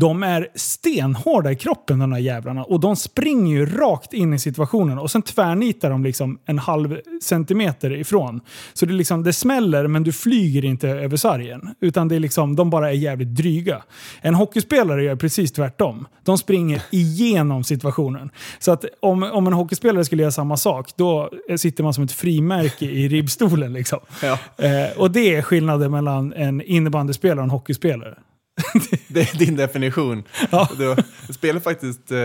de 0.00 0.22
är 0.22 0.48
stenhårda 0.54 1.52
i 1.52 1.56
kroppen 1.56 1.98
de 1.98 2.12
här 2.12 2.18
jävlarna 2.18 2.64
och 2.64 2.80
de 2.80 2.96
springer 2.96 3.56
ju 3.56 3.66
rakt 3.66 4.12
in 4.12 4.34
i 4.34 4.38
situationen 4.38 4.98
och 4.98 5.10
sen 5.10 5.22
tvärnitar 5.22 5.90
de 5.90 6.04
liksom 6.04 6.38
en 6.44 6.58
halv 6.58 7.00
centimeter 7.22 7.92
ifrån. 7.92 8.40
Så 8.72 8.86
det, 8.86 8.92
liksom, 8.92 9.22
det 9.22 9.32
smäller 9.32 9.86
men 9.86 10.02
du 10.02 10.12
flyger 10.12 10.64
inte 10.64 10.88
över 10.88 11.16
sargen. 11.16 11.74
Utan 11.80 12.08
det 12.08 12.16
är 12.16 12.20
liksom, 12.20 12.56
de 12.56 12.70
bara 12.70 12.88
är 12.88 12.94
jävligt 12.94 13.34
dryga. 13.34 13.82
En 14.20 14.34
hockeyspelare 14.34 15.04
gör 15.04 15.16
precis 15.16 15.52
tvärtom. 15.52 16.06
De 16.24 16.38
springer 16.38 16.82
igenom 16.90 17.64
situationen. 17.64 18.30
Så 18.58 18.72
att 18.72 18.84
om, 19.00 19.22
om 19.22 19.46
en 19.46 19.52
hockeyspelare 19.52 20.04
skulle 20.04 20.22
göra 20.22 20.32
samma 20.32 20.56
sak, 20.56 20.90
då 20.96 21.30
sitter 21.56 21.84
man 21.84 21.94
som 21.94 22.07
ett 22.08 22.16
frimärke 22.16 22.84
i 22.84 23.08
ribbstolen. 23.08 23.72
Liksom. 23.72 24.00
Ja. 24.22 24.38
Eh, 24.56 24.98
och 24.98 25.10
det 25.10 25.34
är 25.34 25.42
skillnaden 25.42 25.90
mellan 25.90 26.32
en 26.32 26.62
innebandyspelare 26.62 27.38
och 27.38 27.44
en 27.44 27.50
hockeyspelare. 27.50 28.18
Det 29.08 29.20
är 29.20 29.38
din 29.38 29.56
definition. 29.56 30.24
Ja. 30.50 30.68
Jag 30.78 31.04
spelade 31.34 31.60
faktiskt 31.60 32.12
eh, 32.12 32.18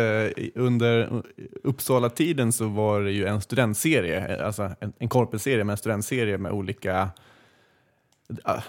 under 0.56 1.24
Uppsala-tiden 1.64 2.52
så 2.52 2.68
var 2.68 3.02
det 3.02 3.12
ju 3.12 3.26
en 3.26 3.42
studentserie, 3.42 4.46
alltså 4.46 4.72
en, 4.80 4.94
en 5.00 5.10
korpenserie, 5.10 5.64
men 5.64 5.72
en 5.74 5.78
studentserie 5.78 6.38
med 6.38 6.52
olika 6.52 7.10
eh, 8.46 8.64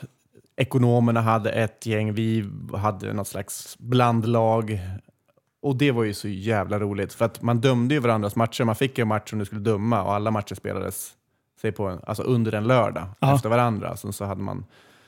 Ekonomerna 0.57 1.21
hade 1.21 1.51
ett 1.51 1.87
gäng, 1.87 2.15
vi 2.15 2.45
hade 2.75 3.13
något 3.13 3.29
slags 3.29 3.79
blandlag. 3.79 4.81
Och 5.65 5.77
det 5.77 5.91
var 5.93 6.05
ju 6.05 6.15
så 6.15 6.29
jävla 6.29 6.79
roligt, 6.79 7.13
för 7.13 7.25
att 7.25 7.43
man 7.43 7.61
dömde 7.61 7.95
ju 7.95 8.01
varandras 8.01 8.37
matcher. 8.37 8.65
Man 8.65 8.75
fick 8.77 8.99
ju 8.99 9.03
en 9.03 9.09
match 9.09 9.31
som 9.31 9.39
du 9.39 9.45
skulle 9.45 9.61
döma 9.61 10.03
och 10.03 10.15
alla 10.15 10.31
matcher 10.31 10.55
spelades 10.55 11.13
säg 11.61 11.73
på 11.73 11.87
en, 11.87 12.01
alltså 12.07 12.23
under 12.23 12.53
en 12.53 12.65
lördag 12.67 13.07
Ja. 13.21 13.35
efter 13.35 13.49
varandra. 13.49 13.97
Så, 13.97 14.13
så, 14.13 14.25
hade 14.25 14.43
man, 14.43 14.65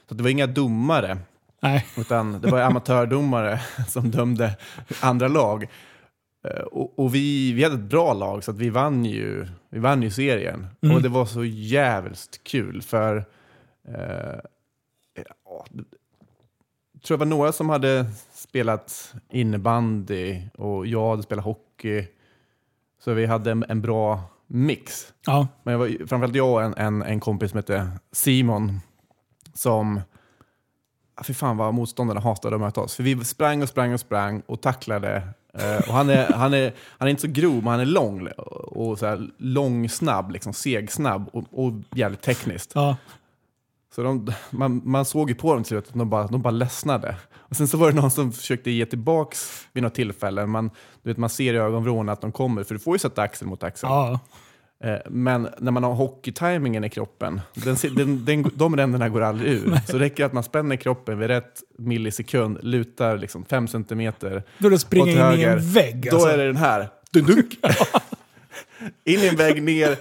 så 0.09 0.15
det 0.15 0.23
var 0.23 0.31
inga 0.31 0.47
domare, 0.47 1.19
Nej. 1.63 1.87
utan 1.97 2.41
det 2.41 2.51
var 2.51 2.61
amatördomare 2.61 3.61
som 3.89 4.11
dömde 4.11 4.57
andra 5.01 5.29
lag. 5.29 5.63
Eh, 6.49 6.61
Och, 6.63 6.99
och 6.99 7.15
vi, 7.15 7.53
vi 7.53 7.63
hade 7.65 7.75
ett 7.77 7.81
bra 7.91 8.13
lag, 8.13 8.45
så 8.45 8.51
att 8.51 8.59
vi 8.59 8.71
vann 8.71 9.05
ju, 9.05 9.47
vi 9.71 9.79
vann 9.79 10.03
ju 10.03 10.11
serien. 10.11 10.67
Mm. 10.83 10.97
Och 10.97 11.03
det 11.03 11.09
var 11.09 11.27
så 11.27 11.45
jävligt 11.45 12.41
kul, 12.45 12.83
för 12.83 13.17
eh, 13.89 14.41
ja, 15.45 15.67
jag 16.93 17.03
tror 17.03 17.17
det 17.19 17.25
var 17.25 17.27
några 17.37 17.53
som 17.53 17.69
hade 17.69 18.07
spelat 18.37 19.15
innebandy 19.31 20.43
och 20.59 20.87
jag 20.87 21.11
hade 21.11 21.23
spelat 21.23 21.45
hockey. 21.45 22.07
Så 23.05 23.13
vi 23.13 23.27
hade 23.27 23.51
en, 23.51 23.65
en 23.69 23.83
bra 23.83 24.21
mix. 24.47 25.13
Ja. 25.27 25.49
Men 25.63 25.73
jag 25.73 25.79
var, 25.79 26.07
framförallt 26.07 26.35
jag 26.35 26.53
och 26.53 26.63
en, 26.63 26.75
en, 26.75 27.03
en 27.03 27.21
kompis 27.21 27.51
som 27.51 27.57
hette 27.59 27.89
Simon 28.13 28.81
som, 29.55 30.01
ah, 31.15 31.23
fy 31.23 31.35
fan 31.35 31.57
vad 31.57 31.75
motståndarna 31.75 32.21
hatade 32.21 32.55
att 32.55 32.61
möta 32.61 32.81
oss. 32.81 32.97
För 32.97 33.03
vi 33.03 33.25
sprang 33.25 33.63
och 33.63 33.69
sprang 33.69 33.93
och 33.93 34.01
sprang 34.01 34.43
och 34.47 34.61
tacklade 34.61 35.23
Eh, 35.59 35.89
och 35.89 35.95
han, 35.95 36.11
är, 36.11 36.33
han, 36.33 36.55
är, 36.55 36.75
han 36.99 37.09
är 37.09 37.11
inte 37.11 37.23
så 37.23 37.29
grov, 37.29 37.55
men 37.55 37.67
han 37.67 37.81
är 37.81 37.85
lång. 37.85 38.29
Och, 38.29 38.99
så 38.99 39.07
här, 39.07 39.31
lång, 39.39 39.89
snabb, 39.89 40.31
liksom, 40.31 40.53
segsnabb 40.53 41.29
och, 41.33 41.45
och 41.51 41.73
jävligt 41.95 42.23
tekniskt. 42.23 42.73
Ja. 42.75 42.97
Så 43.95 44.03
de, 44.03 44.33
man, 44.51 44.83
man 44.85 45.05
såg 45.05 45.31
ju 45.31 45.35
på 45.35 45.55
dem 45.55 45.63
till 45.63 45.69
slut 45.69 45.89
att 45.89 45.95
de 45.95 46.11
bara, 46.11 46.27
de 46.27 46.43
bara 46.43 46.51
ledsnade. 46.51 47.17
Och 47.49 47.57
sen 47.57 47.69
så 47.69 47.77
var 47.77 47.93
det 47.93 48.01
någon 48.01 48.11
som 48.11 48.33
försökte 48.33 48.71
ge 48.71 48.87
tillbaks 48.87 49.67
vid 49.73 49.83
något 49.83 49.95
tillfälle. 49.95 50.47
Man, 50.47 50.71
du 51.03 51.11
vet, 51.11 51.17
man 51.17 51.31
ser 51.31 51.55
i 51.55 51.57
ögonvrån 51.57 52.09
att 52.09 52.21
de 52.21 52.33
kommer, 52.33 52.65
för 52.65 52.75
du 52.75 52.79
får 52.81 52.95
ju 52.95 52.99
sätta 52.99 53.23
axel 53.23 53.49
mot 53.49 53.63
axel. 53.63 53.89
ja. 53.91 54.21
Eh, 54.85 54.97
Men 55.11 55.49
när 55.59 55.73
man 55.73 55.85
har 55.85 55.95
hockeytimingen 55.95 56.85
i 56.85 56.91
kroppen, 56.91 57.41
den, 57.55 57.77
den, 57.97 58.25
den, 58.25 58.51
de 58.55 58.77
ränderna 58.77 59.09
går 59.09 59.21
aldrig 59.21 59.53
ur. 59.53 59.81
Så 59.87 59.93
det 59.93 59.99
räcker 59.99 60.25
att 60.25 60.33
man 60.33 60.43
spänner 60.43 60.77
kroppen 60.77 61.19
vid 61.19 61.29
rätt 61.29 61.63
millisekund, 61.79 62.59
lutar 62.63 63.19
liksom 63.19 63.45
fem 63.45 63.69
centimeter 63.69 64.43
Då 64.59 64.69
det 64.69 64.79
springer 64.79 65.13
in 65.13 65.19
i 65.41 65.43
en 65.43 65.51
höger. 65.51 65.57
vägg. 65.57 66.09
Då 66.11 66.17
alltså. 66.17 66.29
är 66.31 66.39
det 66.39 66.47
den 66.47 66.57
här. 66.57 66.89
Dunk. 67.13 67.55
In 69.05 69.21
i 69.21 69.27
en 69.27 69.37
vägg, 69.37 69.63
ner 69.63 69.97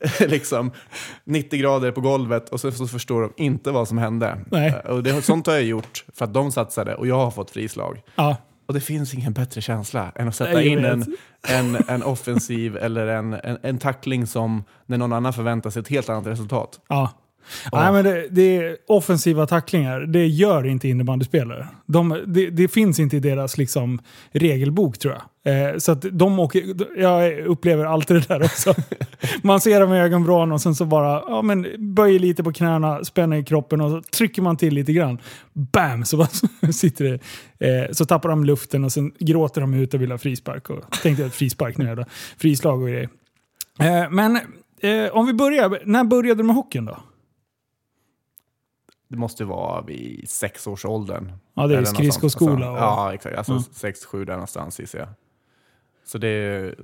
liksom 0.20 0.70
90 1.24 1.58
grader 1.60 1.92
på 1.92 2.00
golvet 2.00 2.48
och 2.48 2.60
så, 2.60 2.72
så 2.72 2.86
förstår 2.86 3.22
de 3.22 3.32
inte 3.36 3.70
vad 3.70 3.88
som 3.88 3.98
hände. 3.98 4.38
Nej. 4.50 4.68
Eh, 4.84 4.90
Och 4.90 5.02
det, 5.02 5.22
sånt 5.22 5.46
har 5.46 5.54
jag 5.54 5.62
gjort 5.62 6.04
för 6.14 6.24
att 6.24 6.34
de 6.34 6.52
satsade 6.52 6.94
och 6.94 7.06
jag 7.06 7.18
har 7.18 7.30
fått 7.30 7.50
frislag. 7.50 8.02
Ja. 8.14 8.36
Och 8.68 8.74
det 8.74 8.80
finns 8.80 9.14
ingen 9.14 9.32
bättre 9.32 9.60
känsla 9.60 10.12
än 10.14 10.28
att 10.28 10.34
sätta 10.36 10.52
Nej, 10.52 10.68
in 10.68 10.84
en, 10.84 11.16
en, 11.48 11.76
en 11.88 12.02
offensiv 12.02 12.76
eller 12.76 13.06
en, 13.06 13.32
en, 13.34 13.58
en 13.62 13.78
tackling 13.78 14.26
som 14.26 14.64
när 14.86 14.98
någon 14.98 15.12
annan 15.12 15.32
förväntar 15.32 15.70
sig 15.70 15.80
ett 15.80 15.88
helt 15.88 16.08
annat 16.08 16.26
resultat. 16.26 16.80
Ja. 16.88 17.10
Nej, 17.72 17.92
men 17.92 18.04
det, 18.04 18.26
det 18.30 18.56
är 18.56 18.76
offensiva 18.86 19.46
tacklingar, 19.46 20.00
det 20.00 20.26
gör 20.26 20.66
inte 20.66 20.88
innebandyspelare. 20.88 21.68
De, 21.86 22.22
det, 22.26 22.50
det 22.50 22.68
finns 22.68 22.98
inte 22.98 23.16
i 23.16 23.20
deras 23.20 23.58
liksom, 23.58 24.00
regelbok 24.32 24.98
tror 24.98 25.14
jag. 25.14 25.22
Eh, 25.48 25.78
så 25.78 25.92
att 25.92 26.04
de 26.12 26.38
åker, 26.38 26.62
jag 27.00 27.38
upplever 27.38 27.84
alltid 27.84 28.16
det 28.16 28.28
där 28.28 28.42
också. 28.42 28.74
Man 29.42 29.60
ser 29.60 29.80
dem 29.80 29.94
i 29.94 30.00
ögonvrån 30.00 30.52
och 30.52 30.60
sen 30.60 30.74
så 30.74 30.84
bara 30.84 31.22
ja, 31.28 31.42
men 31.42 31.66
böjer 31.78 32.18
lite 32.18 32.44
på 32.44 32.52
knäna, 32.52 33.04
spänner 33.04 33.36
i 33.36 33.44
kroppen 33.44 33.80
och 33.80 33.90
så 33.90 34.02
trycker 34.02 34.42
man 34.42 34.56
till 34.56 34.74
lite 34.74 34.92
grann. 34.92 35.18
Bam! 35.52 36.04
Så, 36.04 36.16
bara, 36.16 36.28
sitter 36.72 37.04
det, 37.58 37.84
eh, 37.84 37.92
så 37.92 38.04
tappar 38.04 38.28
de 38.28 38.44
luften 38.44 38.84
och 38.84 38.92
sen 38.92 39.12
gråter 39.18 39.60
de 39.60 39.74
ut 39.74 39.94
och 39.94 40.02
vill 40.02 40.10
ha 40.10 40.18
frispark. 40.18 40.70
Och, 40.70 40.90
tänkte 41.02 41.22
jag 41.22 41.32
frispark 41.32 41.76
nu, 41.76 41.94
då. 41.94 42.04
frislag 42.38 42.82
och 42.82 42.88
grejer. 42.88 43.08
Eh, 43.80 44.10
men 44.10 44.36
eh, 44.80 45.10
om 45.12 45.26
vi 45.26 45.32
börjar, 45.32 45.82
när 45.84 46.04
började 46.04 46.42
du 46.42 46.46
med 46.46 46.56
hockeyn 46.56 46.84
då? 46.84 46.98
Det 49.08 49.16
måste 49.16 49.44
vara 49.44 49.82
vid 49.82 50.28
sexårsåldern. 50.28 51.32
Ja, 51.54 51.66
det 51.66 51.76
är 51.76 51.84
skridskoskola 51.84 52.70
och- 52.70 52.78
Ja, 52.78 53.14
exakt. 53.14 53.36
Alltså 53.38 53.52
Ja. 53.52 53.62
sex, 53.72 54.04
sju 54.04 54.24
där 54.24 54.32
någonstans 54.32 54.80
gissar 54.80 54.98
jag. 54.98 55.08
Så 56.06 56.18
det, 56.18 56.74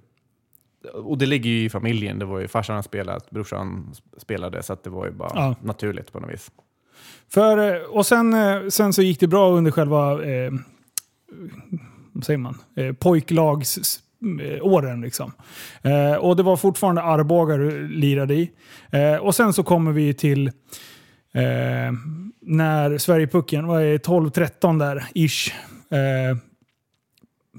och 0.94 1.18
det 1.18 1.26
ligger 1.26 1.50
ju 1.50 1.64
i 1.64 1.70
familjen. 1.70 2.18
Det 2.18 2.24
var 2.24 2.38
ju 2.38 2.48
farsan 2.48 2.82
spelat, 2.82 3.30
brorsan 3.30 3.94
spelade, 4.16 4.62
så 4.62 4.72
att 4.72 4.84
det 4.84 4.90
var 4.90 5.06
ju 5.06 5.12
bara 5.12 5.30
Ja. 5.34 5.54
naturligt 5.62 6.12
på 6.12 6.20
något 6.20 6.30
vis. 6.30 6.50
För, 7.28 7.74
eh, 7.74 7.82
och 7.82 8.06
sen, 8.06 8.34
eh, 8.34 8.68
sen 8.68 8.92
så 8.92 9.02
gick 9.02 9.20
det 9.20 9.26
bra 9.26 9.50
under 9.50 9.70
själva, 9.70 10.24
eh, 10.24 10.52
vad 12.12 12.24
säger 12.24 12.38
man, 12.38 12.58
eh, 12.76 12.92
pojklags 12.92 14.00
åren 14.62 15.00
liksom. 15.00 15.32
Eh, 15.82 16.14
och 16.14 16.36
det 16.36 16.42
var 16.42 16.56
fortfarande 16.56 17.02
Arboga 17.02 17.56
du 17.56 17.88
lirade 17.88 18.34
i. 18.34 18.50
Eh, 18.90 19.16
och 19.16 19.34
sen 19.34 19.52
så 19.52 19.62
kommer 19.62 19.92
vi 19.92 20.14
till 20.14 20.50
eh, 21.34 21.92
när 22.40 22.98
Sverigepucken, 22.98 23.66
vad 23.66 23.82
är 23.82 23.86
det, 23.86 23.98
12-13 24.06 24.78
där, 24.78 25.04
ish. 25.14 25.50
Eh, 25.94 26.36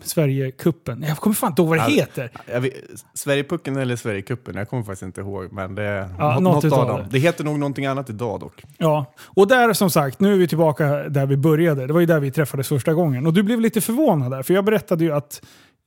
Sverigecupen. 0.01 1.03
Jag 1.07 1.17
kommer 1.17 1.33
fan 1.33 1.49
inte 1.51 1.61
ihåg 1.61 1.69
vad 1.69 1.77
det 1.77 1.81
Ja, 1.83 1.89
heter. 1.89 2.31
Jag 2.53 2.61
vet, 2.61 2.73
Sverigepucken 3.13 3.75
eller 3.77 3.95
Sverigecupen, 3.95 4.55
jag 4.55 4.69
kommer 4.69 4.83
faktiskt 4.83 5.03
inte 5.03 5.21
ihåg. 5.21 5.51
Men 5.53 5.75
det 5.75 5.83
är 5.83 6.09
Ja, 6.19 6.33
nå- 6.33 6.39
något 6.39 6.63
något 6.63 6.73
av 6.73 6.87
dem. 6.87 6.99
det. 6.99 7.07
Det 7.11 7.19
heter 7.19 7.43
nog 7.43 7.59
någonting 7.59 7.85
annat 7.85 8.09
idag 8.09 8.39
dock. 8.39 8.63
Ja, 8.77 9.13
och 9.23 9.47
där 9.47 9.73
som 9.73 9.89
sagt, 9.89 10.19
nu 10.19 10.33
är 10.33 10.37
vi 10.37 10.47
tillbaka 10.47 10.85
där 11.09 11.25
vi 11.25 11.37
började. 11.37 11.87
Det 11.87 11.93
var 11.93 11.99
ju 11.99 12.05
där 12.05 12.19
vi 12.19 12.31
träffades 12.31 12.67
första 12.67 12.93
gången. 12.93 13.25
Och 13.27 13.33
du 13.33 13.43
blev 13.43 13.61
lite 13.61 13.81
förvånad 13.81 14.31
där, 14.31 14.43
för 14.43 14.53
jag 14.53 14.65
berättade 14.65 15.03
ju 15.03 15.11
att 15.11 15.41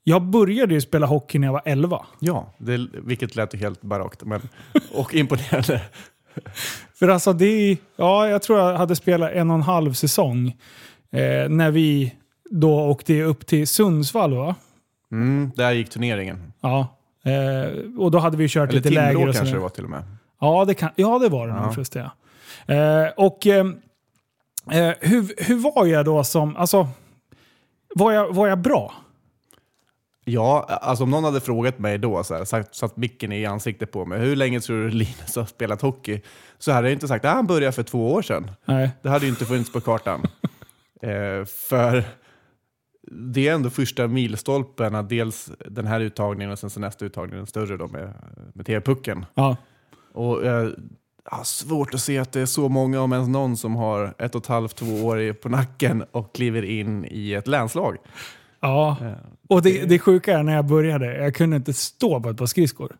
jag 0.05 0.23
började 0.23 0.75
ju 0.75 0.81
spela 0.81 1.07
hockey 1.07 1.39
när 1.39 1.47
jag 1.49 1.53
var 1.53 1.63
11. 1.65 2.07
Ja, 2.19 2.55
det, 2.59 2.87
vilket 3.05 3.37
lät 3.37 3.55
ju 3.55 3.59
helt 3.59 3.83
barockt 3.83 4.25
men, 4.25 4.41
och 4.93 5.15
imponerande. 5.15 5.83
För 6.95 7.09
alltså 7.09 7.33
det 7.33 7.47
är, 7.47 7.77
ja, 7.97 8.29
jag 8.29 8.43
tror 8.43 8.59
jag 8.59 8.77
hade 8.77 8.97
spelat 8.97 9.33
en 9.33 9.51
och 9.51 9.57
en 9.57 9.63
halv 9.63 9.93
säsong 9.93 10.49
eh, 11.11 11.49
när 11.49 11.71
vi 11.71 12.15
då 12.51 12.81
åkte 12.81 13.23
upp 13.23 13.47
till 13.47 13.69
Sundsvall 13.69 14.35
va? 14.35 14.55
Mm, 15.13 15.51
där 15.57 15.73
gick 15.73 15.91
turneringen. 15.91 16.53
Ja. 16.61 16.99
Eh, 17.25 17.99
och 17.99 18.11
då 18.11 18.19
hade 18.19 18.37
vi 18.37 18.49
kört 18.49 18.71
Eller 18.71 18.81
lite 18.81 18.91
läger 18.91 19.29
och 19.29 19.35
kanske 19.35 19.55
det 19.55 19.61
var 19.61 19.69
till 19.69 19.85
och 19.85 19.91
med. 19.91 20.03
Ja, 20.41 20.65
det, 20.65 20.75
kan, 20.75 20.91
ja, 20.95 21.19
det 21.19 21.29
var 21.29 21.49
det 21.49 21.55
nog 21.55 21.75
förresten. 21.75 22.09
Ja. 22.67 22.75
Eh, 22.75 23.11
och 23.17 23.47
eh, 23.47 23.67
eh, 24.71 24.95
hur, 25.01 25.45
hur 25.45 25.57
var 25.57 25.87
jag 25.87 26.05
då 26.05 26.25
som... 26.25 26.57
Alltså, 26.57 26.89
var 27.95 28.13
jag, 28.13 28.35
var 28.35 28.47
jag 28.49 28.59
bra? 28.59 28.95
Ja, 30.29 30.63
alltså 30.69 31.05
om 31.05 31.11
någon 31.11 31.25
hade 31.25 31.41
frågat 31.41 31.79
mig 31.79 31.99
då, 31.99 32.25
så 32.25 32.35
här, 32.35 32.45
satt, 32.45 32.75
satt 32.75 32.97
micken 32.97 33.33
i 33.33 33.47
ansiktet 33.47 33.93
på 33.93 34.05
mig, 34.05 34.21
hur 34.21 34.37
länge 34.37 34.61
tror 34.61 34.77
du 34.77 34.91
Linus 34.91 35.37
har 35.37 35.45
spelat 35.45 35.83
hockey? 35.83 36.21
Så 36.59 36.73
hade 36.73 36.89
jag 36.89 36.93
inte 36.93 37.09
sagt 37.09 37.25
att 37.25 37.35
han 37.35 37.47
började 37.47 37.73
för 37.73 37.83
två 37.83 38.13
år 38.13 38.23
sedan. 38.23 38.51
Nej. 38.65 38.91
Det 39.03 39.09
hade 39.09 39.25
ju 39.25 39.31
inte 39.31 39.45
funnits 39.45 39.73
på 39.73 39.81
kartan. 39.81 40.21
eh, 41.03 41.45
för 41.45 42.05
det 43.11 43.49
är 43.49 43.55
ändå 43.55 43.71
första 43.71 44.09
milstolpen, 44.09 44.95
att 44.95 45.09
dels 45.09 45.51
den 45.69 45.87
här 45.87 46.01
uttagningen 46.01 46.53
och 46.53 46.59
sen 46.59 46.71
så 46.71 46.81
nästa 46.81 47.05
uttagning, 47.05 47.37
den 47.37 47.47
större 47.47 47.77
då 47.77 47.89
med, 47.89 48.15
med 48.55 48.67
TV-pucken. 48.67 49.27
Ja. 49.35 49.57
Och 50.13 50.47
jag 50.47 50.73
har 51.25 51.45
svårt 51.45 51.95
att 51.95 52.01
se 52.01 52.19
att 52.19 52.33
det 52.33 52.41
är 52.41 52.47
så 52.47 52.69
många, 52.69 53.01
om 53.01 53.13
ens 53.13 53.29
någon, 53.29 53.57
som 53.57 53.77
har 53.77 54.15
ett 54.19 54.35
och 54.35 54.43
ett 54.43 54.47
halvt, 54.47 54.77
två 54.77 55.07
år 55.07 55.33
på 55.33 55.49
nacken 55.49 56.05
och 56.11 56.35
kliver 56.35 56.65
in 56.65 57.05
i 57.11 57.35
ett 57.35 57.47
länslag. 57.47 57.97
Ja. 58.61 58.97
Eh, 59.03 59.13
Och 59.49 59.63
det, 59.63 59.85
det 59.85 59.99
sjuka 59.99 60.39
är 60.39 60.43
när 60.43 60.55
jag 60.55 60.67
började, 60.67 61.17
jag 61.17 61.35
kunde 61.35 61.57
inte 61.57 61.73
stå 61.73 62.21
på 62.21 62.31
ett 62.31 62.37
par 62.37 62.47
skridskor. 62.47 62.97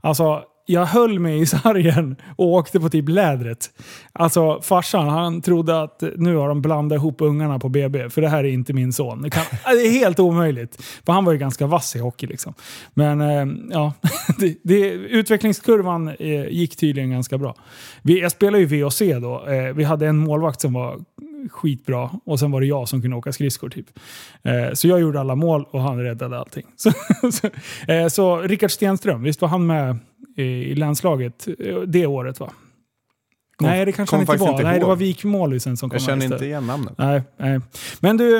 Alltså, 0.00 0.42
jag 0.70 0.86
höll 0.86 1.18
mig 1.18 1.40
i 1.40 1.46
sargen 1.46 2.16
och 2.36 2.46
åkte 2.46 2.80
på 2.80 2.88
typ 2.88 3.08
lädret. 3.08 3.70
Alltså 4.12 4.60
farsan 4.62 5.08
han 5.08 5.42
trodde 5.42 5.82
att 5.82 6.02
nu 6.16 6.36
har 6.36 6.48
de 6.48 6.62
blandat 6.62 6.96
ihop 6.96 7.20
ungarna 7.20 7.58
på 7.58 7.68
BB, 7.68 8.10
för 8.10 8.22
det 8.22 8.28
här 8.28 8.44
är 8.44 8.48
inte 8.48 8.72
min 8.72 8.92
son. 8.92 9.22
Det, 9.22 9.30
kan, 9.30 9.44
det 9.64 9.86
är 9.86 9.90
helt 9.90 10.20
omöjligt. 10.20 10.82
För 11.06 11.12
han 11.12 11.24
var 11.24 11.32
ju 11.32 11.38
ganska 11.38 11.66
vass 11.66 11.96
i 11.96 11.98
hockey 11.98 12.26
liksom. 12.26 12.54
Men 12.94 13.20
eh, 13.20 13.46
ja, 13.70 13.92
det, 14.38 14.58
det, 14.62 14.90
utvecklingskurvan 14.90 16.08
eh, 16.08 16.48
gick 16.48 16.76
tydligen 16.76 17.10
ganska 17.10 17.38
bra. 17.38 17.54
Vi, 18.02 18.20
jag 18.20 18.32
spelade 18.32 18.64
ju 18.64 18.82
VOC 18.82 18.98
då. 18.98 19.44
Vi 19.74 19.84
hade 19.84 20.06
en 20.06 20.16
målvakt 20.18 20.60
som 20.60 20.72
var 20.72 20.96
skitbra 21.48 22.10
och 22.24 22.38
sen 22.38 22.50
var 22.50 22.60
det 22.60 22.66
jag 22.66 22.88
som 22.88 23.02
kunde 23.02 23.16
åka 23.16 23.32
skridskor 23.32 23.68
typ. 23.68 23.86
Eh, 24.42 24.72
så 24.74 24.88
jag 24.88 25.00
gjorde 25.00 25.20
alla 25.20 25.34
mål 25.34 25.66
och 25.70 25.80
han 25.80 25.98
räddade 26.02 26.38
allting. 26.38 26.66
Så, 26.76 26.92
så, 27.32 27.50
eh, 27.92 28.08
så 28.08 28.38
Rickard 28.40 28.70
Stenström, 28.70 29.22
visst 29.22 29.40
var 29.40 29.48
han 29.48 29.66
med 29.66 29.98
i, 30.36 30.42
i 30.42 30.74
länslaget 30.74 31.48
eh, 31.58 31.80
det 31.80 32.06
året 32.06 32.40
va? 32.40 32.50
Kom- 33.56 33.68
nej, 33.68 33.84
det 33.84 33.92
kanske 33.92 34.16
han 34.16 34.20
inte 34.20 34.36
var. 34.36 34.50
inte 34.50 34.62
nej, 34.62 34.78
det 34.80 34.86
var 34.86 34.96
Wikmålisen 34.96 35.76
som 35.76 35.90
kom 35.90 35.94
Jag 35.94 36.02
känner 36.02 36.32
inte 36.32 36.44
igen 36.44 36.66
namnet. 36.66 36.94
Nej, 36.98 37.22
nej. 37.36 37.60
Men 38.00 38.16
du, 38.16 38.38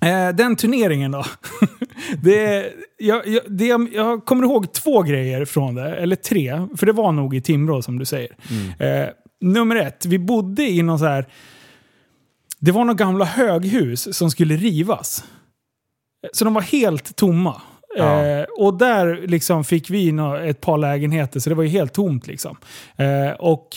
eh, 0.00 0.28
den 0.34 0.56
turneringen 0.56 1.10
då. 1.10 1.24
det, 2.22 2.66
jag, 2.98 3.26
jag, 3.26 3.42
det, 3.48 3.66
jag 3.92 4.24
kommer 4.24 4.44
ihåg 4.44 4.72
två 4.72 5.02
grejer 5.02 5.44
från 5.44 5.74
det, 5.74 5.96
eller 5.96 6.16
tre. 6.16 6.66
För 6.76 6.86
det 6.86 6.92
var 6.92 7.12
nog 7.12 7.34
i 7.36 7.40
Timrå 7.40 7.82
som 7.82 7.98
du 7.98 8.04
säger. 8.04 8.36
Eh, 8.78 9.08
nummer 9.40 9.76
ett, 9.76 10.06
vi 10.06 10.18
bodde 10.18 10.62
i 10.62 10.82
någon 10.82 10.98
så 10.98 11.04
här... 11.04 11.26
Det 12.64 12.72
var 12.72 12.84
några 12.84 12.94
gamla 12.94 13.24
höghus 13.24 14.16
som 14.16 14.30
skulle 14.30 14.56
rivas. 14.56 15.24
Så 16.32 16.44
de 16.44 16.54
var 16.54 16.62
helt 16.62 17.16
tomma. 17.16 17.62
Ja. 17.96 18.26
Eh, 18.26 18.44
och 18.58 18.78
där 18.78 19.26
liksom 19.26 19.64
fick 19.64 19.90
vi 19.90 20.08
ett 20.48 20.60
par 20.60 20.78
lägenheter, 20.78 21.40
så 21.40 21.50
det 21.50 21.56
var 21.56 21.62
ju 21.62 21.68
helt 21.68 21.92
tomt. 21.92 22.26
Liksom. 22.26 22.56
Eh, 22.96 23.30
och 23.38 23.68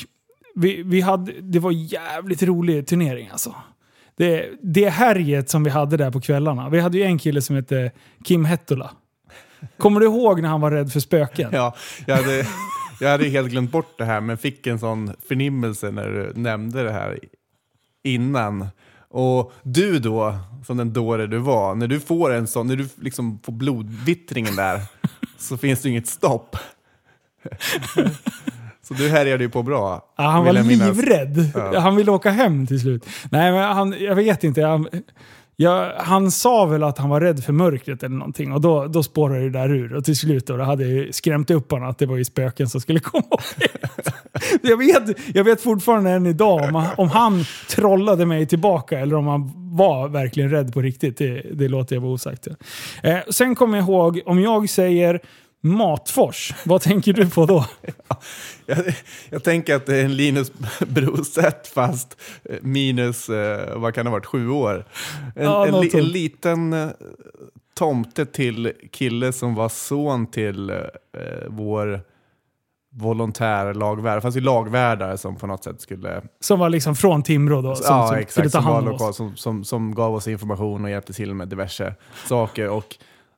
vi, 0.55 0.83
vi 0.83 1.01
hade, 1.01 1.31
det 1.41 1.59
var 1.59 1.71
jävligt 1.71 2.43
rolig 2.43 2.87
turnering 2.87 3.29
alltså. 3.31 3.55
Det, 4.17 4.49
det 4.61 4.89
härjet 4.89 5.49
som 5.49 5.63
vi 5.63 5.69
hade 5.69 5.97
där 5.97 6.11
på 6.11 6.21
kvällarna. 6.21 6.69
Vi 6.69 6.79
hade 6.79 6.97
ju 6.97 7.03
en 7.03 7.19
kille 7.19 7.41
som 7.41 7.55
hette 7.55 7.91
Kim 8.23 8.45
Hettola. 8.45 8.91
Kommer 9.77 9.99
du 9.99 10.05
ihåg 10.05 10.41
när 10.41 10.49
han 10.49 10.61
var 10.61 10.71
rädd 10.71 10.91
för 10.91 10.99
spöken? 10.99 11.49
Ja, 11.53 11.75
jag, 12.05 12.15
hade, 12.15 12.45
jag 12.99 13.09
hade 13.09 13.29
helt 13.29 13.49
glömt 13.49 13.71
bort 13.71 13.97
det 13.97 14.05
här, 14.05 14.21
men 14.21 14.37
fick 14.37 14.67
en 14.67 14.79
sån 14.79 15.13
förnimmelse 15.27 15.91
när 15.91 16.09
du 16.09 16.41
nämnde 16.41 16.83
det 16.83 16.91
här 16.91 17.19
innan. 18.03 18.67
Och 19.09 19.53
du 19.63 19.99
då, 19.99 20.37
som 20.65 20.77
den 20.77 20.93
dåre 20.93 21.27
du 21.27 21.37
var, 21.37 21.75
när 21.75 21.87
du 21.87 21.99
får 21.99 22.33
en 22.33 22.47
sån, 22.47 22.67
när 22.67 22.75
du 22.75 22.89
liksom 22.95 23.39
får 23.43 23.53
blodvittringen 23.53 24.55
där, 24.55 24.81
så 25.37 25.57
finns 25.57 25.81
det 25.81 25.89
inget 25.89 26.07
stopp. 26.07 26.55
Så 28.87 28.93
du 28.93 29.09
härjade 29.09 29.43
ju 29.43 29.49
på 29.49 29.63
bra. 29.63 30.05
Ja, 30.17 30.23
han 30.23 30.45
var 30.45 30.53
livrädd. 30.53 31.51
Ja. 31.55 31.79
Han 31.79 31.95
ville 31.95 32.11
åka 32.11 32.31
hem 32.31 32.67
till 32.67 32.79
slut. 32.79 33.05
Nej, 33.31 33.51
men 33.51 33.63
han, 33.63 33.95
jag 33.99 34.15
vet 34.15 34.43
inte. 34.43 34.61
Han, 34.61 34.87
Ja, 35.59 35.93
han 35.97 36.31
sa 36.31 36.65
väl 36.65 36.83
att 36.83 36.97
han 36.97 37.09
var 37.09 37.21
rädd 37.21 37.43
för 37.43 37.53
mörkret 37.53 38.03
eller 38.03 38.15
någonting 38.15 38.51
och 38.51 38.61
då, 38.61 38.87
då 38.87 39.03
spårade 39.03 39.43
det 39.43 39.49
där 39.49 39.69
ur. 39.69 39.95
Och 39.95 40.05
till 40.05 40.15
slut 40.15 40.47
då, 40.47 40.57
då 40.57 40.63
hade 40.63 40.87
jag 40.87 41.15
skrämt 41.15 41.51
upp 41.51 41.71
honom 41.71 41.89
att 41.89 41.97
det 41.97 42.05
var 42.05 42.17
ju 42.17 42.25
spöken 42.25 42.69
som 42.69 42.81
skulle 42.81 42.99
komma 43.13 43.25
och 43.31 43.41
jag, 44.61 44.77
vet, 44.77 45.17
jag 45.33 45.43
vet 45.43 45.61
fortfarande 45.61 46.09
än 46.09 46.25
idag 46.25 46.61
om 46.61 46.75
han, 46.75 46.87
om 46.97 47.09
han 47.09 47.43
trollade 47.69 48.25
mig 48.25 48.47
tillbaka 48.47 48.99
eller 48.99 49.15
om 49.15 49.27
han 49.27 49.51
var 49.75 50.07
verkligen 50.07 50.49
rädd 50.49 50.73
på 50.73 50.81
riktigt. 50.81 51.17
Det, 51.17 51.41
det 51.53 51.67
låter 51.67 51.95
jag 51.95 52.01
vara 52.01 52.11
osagt. 52.11 52.47
Eh, 53.03 53.17
sen 53.29 53.55
kommer 53.55 53.77
jag 53.77 53.83
ihåg, 53.83 54.21
om 54.25 54.41
jag 54.41 54.69
säger 54.69 55.21
Matfors, 55.61 56.53
vad 56.63 56.81
tänker 56.81 57.13
du 57.13 57.29
på 57.29 57.45
då? 57.45 57.65
Jag, 58.65 58.77
jag 59.29 59.43
tänker 59.43 59.75
att 59.75 59.85
det 59.85 59.97
är 59.97 60.05
en 60.05 60.15
Linus 60.15 60.51
Brostedt 60.87 61.67
fast 61.67 62.21
minus, 62.61 63.29
eh, 63.29 63.77
vad 63.79 63.93
kan 63.93 64.05
det 64.05 64.09
ha 64.09 64.17
varit, 64.17 64.25
sju 64.25 64.49
år. 64.49 64.85
En, 65.35 65.45
Ja, 65.45 65.67
en, 65.67 65.89
en 65.93 66.07
liten 66.07 66.73
eh, 66.73 66.89
tomte 67.73 68.25
till 68.25 68.73
kille 68.91 69.33
som 69.33 69.55
var 69.55 69.69
son 69.69 70.27
till 70.27 70.69
eh, 70.69 70.77
vår 71.47 72.01
volontärlagvärdare. 72.89 74.17
Det 74.17 74.21
fanns 74.21 74.37
ju 74.37 74.41
lagvärdare 74.41 75.17
som 75.17 75.35
på 75.35 75.47
något 75.47 75.63
sätt 75.63 75.81
skulle 75.81 76.21
Som 76.39 76.59
var 76.59 76.69
liksom 76.69 76.95
från 76.95 77.23
Timrå 77.23 77.61
då, 77.61 77.75
som, 77.75 77.85
som 77.85 77.95
ja, 77.95 78.07
skulle 78.07 78.21
exakt, 78.21 78.51
som, 78.51 78.65
var 78.65 78.81
lokal, 78.81 79.13
som, 79.13 79.35
som, 79.35 79.63
som 79.63 79.95
gav 79.95 80.15
oss 80.15 80.27
information 80.27 80.83
och 80.83 80.89
hjälpte 80.89 81.13
till 81.13 81.33
med 81.33 81.47
diverse 81.47 81.95
saker. 82.25 82.69
Och 82.69 82.97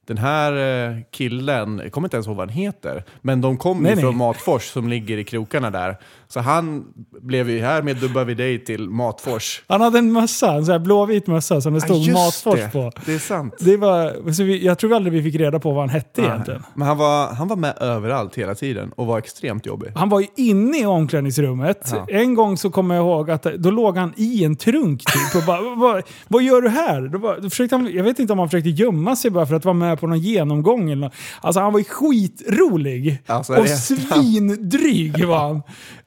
den 0.10 0.18
här 0.18 0.54
eh, 0.90 0.98
killen, 1.12 1.80
jag 1.84 1.92
kommer 1.92 2.06
inte 2.06 2.18
ens 2.18 2.28
ihåg 2.28 2.36
vad 2.36 2.50
han 2.50 2.58
heter, 2.58 3.04
men 3.22 3.42
de 3.42 3.58
kom 3.58 3.84
Nej, 3.84 3.90
ju 3.90 3.96
nej. 3.96 4.04
från 4.04 4.18
Matfors 4.18 4.64
som 4.64 4.90
ligger 4.90 5.18
i 5.18 5.24
krokarna 5.24 5.72
där. 5.72 5.98
Så 6.34 6.40
han 6.40 6.86
blev 7.22 7.50
ju 7.50 7.60
här 7.60 7.82
med 7.82 7.98
vi 8.28 8.34
dig 8.34 8.66
till 8.66 8.90
Matfors. 8.90 9.64
Han 9.68 9.82
hade 9.82 10.00
en 10.00 10.12
mössa, 10.12 10.54
en 10.54 10.66
sån 10.66 10.72
här 10.72 10.80
blåvit 10.80 11.28
mössa 11.28 11.62
som 11.62 11.74
det 11.74 11.82
stod 11.82 11.98
just 11.98 12.14
Matfors 12.14 12.60
det. 12.60 12.70
på. 12.72 12.92
Det 13.06 13.14
är 13.14 13.20
sant. 13.20 13.54
Det 13.60 13.78
var, 13.78 14.32
så 14.32 14.44
vi, 14.44 14.66
jag 14.66 14.78
tror 14.78 14.94
aldrig 14.94 15.14
vi 15.14 15.32
fick 15.32 15.42
reda 15.42 15.60
på 15.60 15.72
vad 15.72 15.80
han 15.80 15.90
hette 15.90 16.22
Nej. 16.22 16.30
egentligen. 16.30 16.64
Men 16.74 16.88
han 16.88 16.98
var, 16.98 17.34
han 17.34 17.48
var 17.48 17.56
med 17.56 17.78
överallt 17.82 18.36
hela 18.36 18.56
tiden 18.56 18.92
och 18.96 19.06
var 19.06 19.18
extremt 19.18 19.66
jobbig. 19.66 19.92
Han 19.96 20.10
var 20.10 20.20
ju 20.20 20.28
inne 20.36 20.80
i 20.82 20.86
omklädningsrummet. 20.86 21.90
Ja. 21.92 22.06
En 22.10 22.36
gång 22.36 22.58
så 22.58 22.70
kommer 22.70 22.96
jag 22.96 23.04
ihåg 23.04 23.32
att 23.32 23.44
då 23.44 23.72
låg 23.72 23.98
han 23.98 24.14
i 24.18 24.44
en 24.44 24.56
trunk 24.56 25.04
typ 25.06 25.42
och 25.42 25.48
bara 25.48 25.76
vad, 25.76 26.04
vad 26.28 26.44
gör 26.44 26.62
du 26.62 26.70
här? 26.70 27.02
Då 27.02 27.20
bara, 27.20 27.40
då 27.40 27.50
försökte 27.50 27.76
han, 27.76 27.92
jag 27.94 28.04
vet 28.04 28.20
inte 28.20 28.34
om 28.34 28.40
han 28.40 28.50
försökte 28.50 28.70
gömma 28.70 29.16
sig 29.16 29.32
bara 29.32 29.46
för 29.46 29.56
att 29.56 29.66
vara 29.66 29.74
med 29.74 30.00
på 30.00 30.08
någon 30.08 30.20
genomgång 30.20 30.92
eller 30.92 31.02
något. 31.02 31.14
Alltså 31.42 31.60
han 31.60 31.74
var 31.74 31.80
ju 31.80 31.86
skitrolig. 31.86 33.24
Alltså, 33.26 33.56
och 33.56 33.70
svindryg 33.70 35.26
var 35.26 35.40
han. 35.48 35.62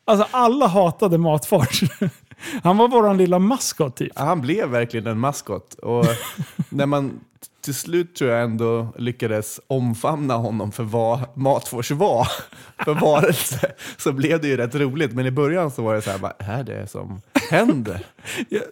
Alltså 0.04 0.26
alla 0.30 0.66
hatade 0.66 1.18
Matfors. 1.18 1.82
Han 2.62 2.76
var 2.76 2.88
våran 2.88 3.16
lilla 3.16 3.38
maskot 3.38 3.96
typ. 3.96 4.18
Han 4.18 4.40
blev 4.40 4.68
verkligen 4.68 5.06
en 5.06 5.18
maskot. 5.18 5.74
Och 5.74 6.06
när 6.68 6.86
man 6.86 7.20
till 7.60 7.74
slut 7.74 8.14
tror 8.14 8.30
jag 8.30 8.42
ändå 8.42 8.88
lyckades 8.98 9.60
omfamna 9.66 10.34
honom 10.34 10.72
för 10.72 10.84
vad 10.84 11.20
Matfors 11.34 11.90
var 11.90 12.28
för 12.84 12.94
varelse, 12.94 13.72
så 13.96 14.12
blev 14.12 14.40
det 14.40 14.48
ju 14.48 14.56
rätt 14.56 14.74
roligt. 14.74 15.12
Men 15.12 15.26
i 15.26 15.30
början 15.30 15.70
så 15.70 15.82
var 15.82 15.94
det 15.94 16.02
så 16.02 16.10
här, 16.10 16.18
vad 16.18 16.32
är 16.38 16.64
det 16.64 16.86
som 16.86 17.20
händer? 17.52 18.00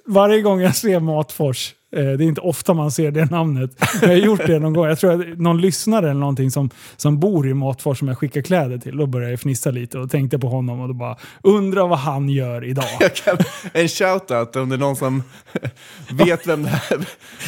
Varje 0.06 0.42
gång 0.42 0.60
jag 0.60 0.76
ser 0.76 1.00
Matfors, 1.00 1.74
eh, 1.96 2.02
det 2.02 2.10
är 2.10 2.22
inte 2.22 2.40
ofta 2.40 2.74
man 2.74 2.90
ser 2.90 3.10
det 3.10 3.30
namnet, 3.30 3.70
jag 4.00 4.08
har 4.08 4.14
gjort 4.14 4.46
det 4.46 4.58
någon 4.58 4.72
gång. 4.72 4.86
Jag 4.86 4.98
tror 4.98 5.12
att 5.32 5.38
någon 5.38 5.60
lyssnare 5.60 6.10
eller 6.10 6.20
någonting 6.20 6.50
som, 6.50 6.70
som 6.96 7.20
bor 7.20 7.48
i 7.48 7.54
Matfors 7.54 7.98
som 7.98 8.08
jag 8.08 8.18
skickar 8.18 8.42
kläder 8.42 8.78
till, 8.78 8.96
då 8.96 9.06
började 9.06 9.32
jag 9.32 9.40
fnissa 9.40 9.70
lite 9.70 9.98
och 9.98 10.10
tänkte 10.10 10.38
på 10.38 10.48
honom 10.48 10.80
och 10.80 10.88
då 10.88 10.94
bara 10.94 11.16
undra 11.42 11.86
vad 11.86 11.98
han 11.98 12.28
gör 12.28 12.64
idag. 12.64 12.84
Kan, 13.24 13.36
en 13.72 13.88
shoutout 13.88 14.56
om 14.56 14.68
det 14.68 14.76
är 14.76 14.78
någon 14.78 14.96
som 14.96 15.22
vet 16.10 16.46
vem 16.46 16.62
det 16.62 16.68
här 16.68 16.98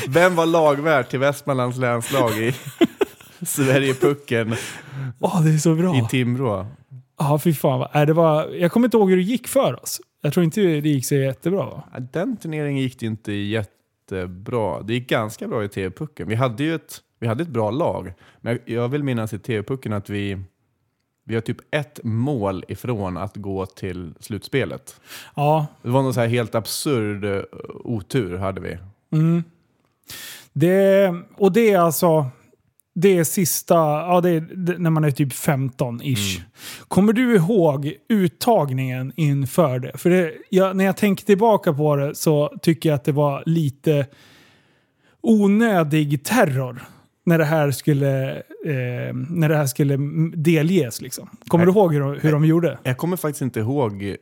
Vem 0.09 0.35
var 0.37 0.47
lagvärd 0.47 1.09
till 1.09 1.19
Västmanlands 1.19 1.79
länslag 1.79 2.31
i 2.39 2.55
Sverigepucken 3.47 4.55
Åh, 5.21 5.43
det 5.43 5.51
är 5.51 5.59
så 5.59 5.75
bra. 5.75 5.97
i 5.97 6.03
Timrå? 6.11 6.67
Ja, 7.19 7.39
fy 7.39 7.55
fan. 7.55 7.89
äh, 7.95 8.03
det 8.07 8.13
var, 8.13 8.49
jag 8.49 8.73
kommer 8.73 8.87
inte 8.87 8.97
ihåg 8.97 9.11
hur 9.11 9.17
det 9.17 9.23
gick 9.23 9.49
för 9.49 9.83
oss. 9.83 10.01
Jag 10.25 10.33
tror 10.33 10.45
inte 10.45 10.61
det 10.61 10.89
gick 10.89 11.07
så 11.07 11.15
jättebra 11.15 11.65
va? 11.65 11.85
Den 12.13 12.37
turneringen 12.37 12.83
gick 12.83 13.01
det 13.01 13.07
inte 13.07 13.33
jättebra. 13.33 14.83
Det 14.83 14.95
gick 14.95 15.09
ganska 15.09 15.49
bra 15.49 15.65
i 15.65 15.69
TV-pucken. 15.69 16.29
Vi 16.29 16.35
hade 16.35 16.65
ju 16.65 16.75
ett, 16.75 17.01
vi 17.19 17.27
hade 17.27 17.43
ett 17.43 17.49
bra 17.49 17.71
lag, 17.71 18.13
men 18.41 18.53
jag, 18.53 18.77
jag 18.77 18.89
vill 18.89 19.03
minnas 19.03 19.33
i 19.33 19.39
TV-pucken 19.39 19.93
att 19.93 20.11
vi, 20.11 20.39
vi 21.25 21.35
har 21.35 21.41
typ 21.43 21.57
ett 21.71 22.01
mål 22.03 22.65
ifrån 22.69 23.17
att 23.17 23.37
gå 23.37 23.67
till 23.67 24.15
slutspelet. 24.21 25.01
Ja, 25.37 25.67
Det 25.83 25.89
var 25.89 26.03
någon 26.03 26.15
så 26.15 26.21
här 26.21 26.29
helt 26.29 26.55
absurd 26.55 27.25
eh, 27.25 27.43
otur 27.85 28.37
hade 28.37 28.61
vi. 28.61 28.79
Mm. 29.13 29.45
Det, 30.53 31.15
och 31.37 31.53
det 31.53 31.71
är 31.71 31.79
alltså 31.79 32.27
det 32.95 33.19
är 33.19 33.25
sista, 33.25 33.75
ja 33.75 34.21
det 34.21 34.31
är 34.31 34.79
när 34.79 34.91
man 34.91 35.05
är 35.05 35.11
typ 35.11 35.33
15-ish. 35.33 36.41
Kommer 36.89 37.13
du 37.13 37.35
ihåg 37.37 37.93
uttagningen 38.09 39.13
inför 39.17 39.79
det? 39.79 39.99
För 39.99 40.11
det, 40.11 40.33
jag, 40.51 40.77
när 40.77 40.85
jag 40.85 40.97
tänker 40.97 41.25
tillbaka 41.25 41.73
på 41.73 41.97
det 41.97 42.15
så 42.15 42.53
tycker 42.63 42.89
jag 42.89 42.97
att 42.97 43.05
det 43.05 43.13
var 43.13 43.43
lite 43.47 44.07
onödig 45.21 46.25
terror. 46.25 46.83
När 47.25 47.39
det 47.39 47.45
här 47.45 47.71
skulle, 47.71 48.31
eh, 48.37 49.15
när 49.29 49.49
det 49.49 49.57
här 49.57 49.67
skulle 49.67 49.95
mm, 49.95 50.33
delges. 50.37 51.01
Liksom. 51.01 51.29
Kommer 51.49 51.67
Nej. 51.67 51.75
du 51.75 51.81
ihåg 51.81 51.93
hur, 51.93 52.01
de- 52.01 52.19
hur 52.21 52.33
de 52.33 52.45
gjorde? 52.45 52.79
Jag 52.83 52.99
kommer 52.99 53.17
faktiskt 53.17 53.43
inte 53.43 53.61
ihåg 53.61 54.17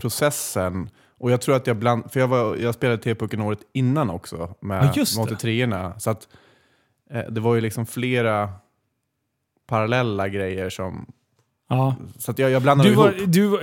processen. 0.00 0.90
Och 1.18 1.30
jag 1.30 1.40
tror 1.40 1.56
att 1.56 1.66
jag 1.66 1.76
bland, 1.76 2.12
för 2.12 2.20
jag, 2.20 2.28
var, 2.28 2.56
jag 2.56 2.74
spelade 2.74 3.02
TV-pucken 3.02 3.40
året 3.40 3.58
innan 3.72 4.10
också 4.10 4.54
med 4.60 4.84
Ja, 4.84 4.92
just 4.96 5.16
det. 5.16 5.34
83orna. 5.34 5.98
Så 5.98 6.10
att 6.10 6.28
det 7.30 7.40
var 7.40 7.54
ju 7.54 7.60
liksom 7.60 7.86
flera 7.86 8.50
parallella 9.68 10.28
grejer 10.28 10.70
som... 10.70 11.06
Ja. 11.68 11.94
Så 12.18 12.30
att 12.30 12.38
jag, 12.38 12.50
jag 12.50 12.62
blandade 12.62 12.90
Du, 12.90 12.94
var, 12.94 13.12
ihop. 13.12 13.32
du, 13.32 13.46
var- 13.46 13.62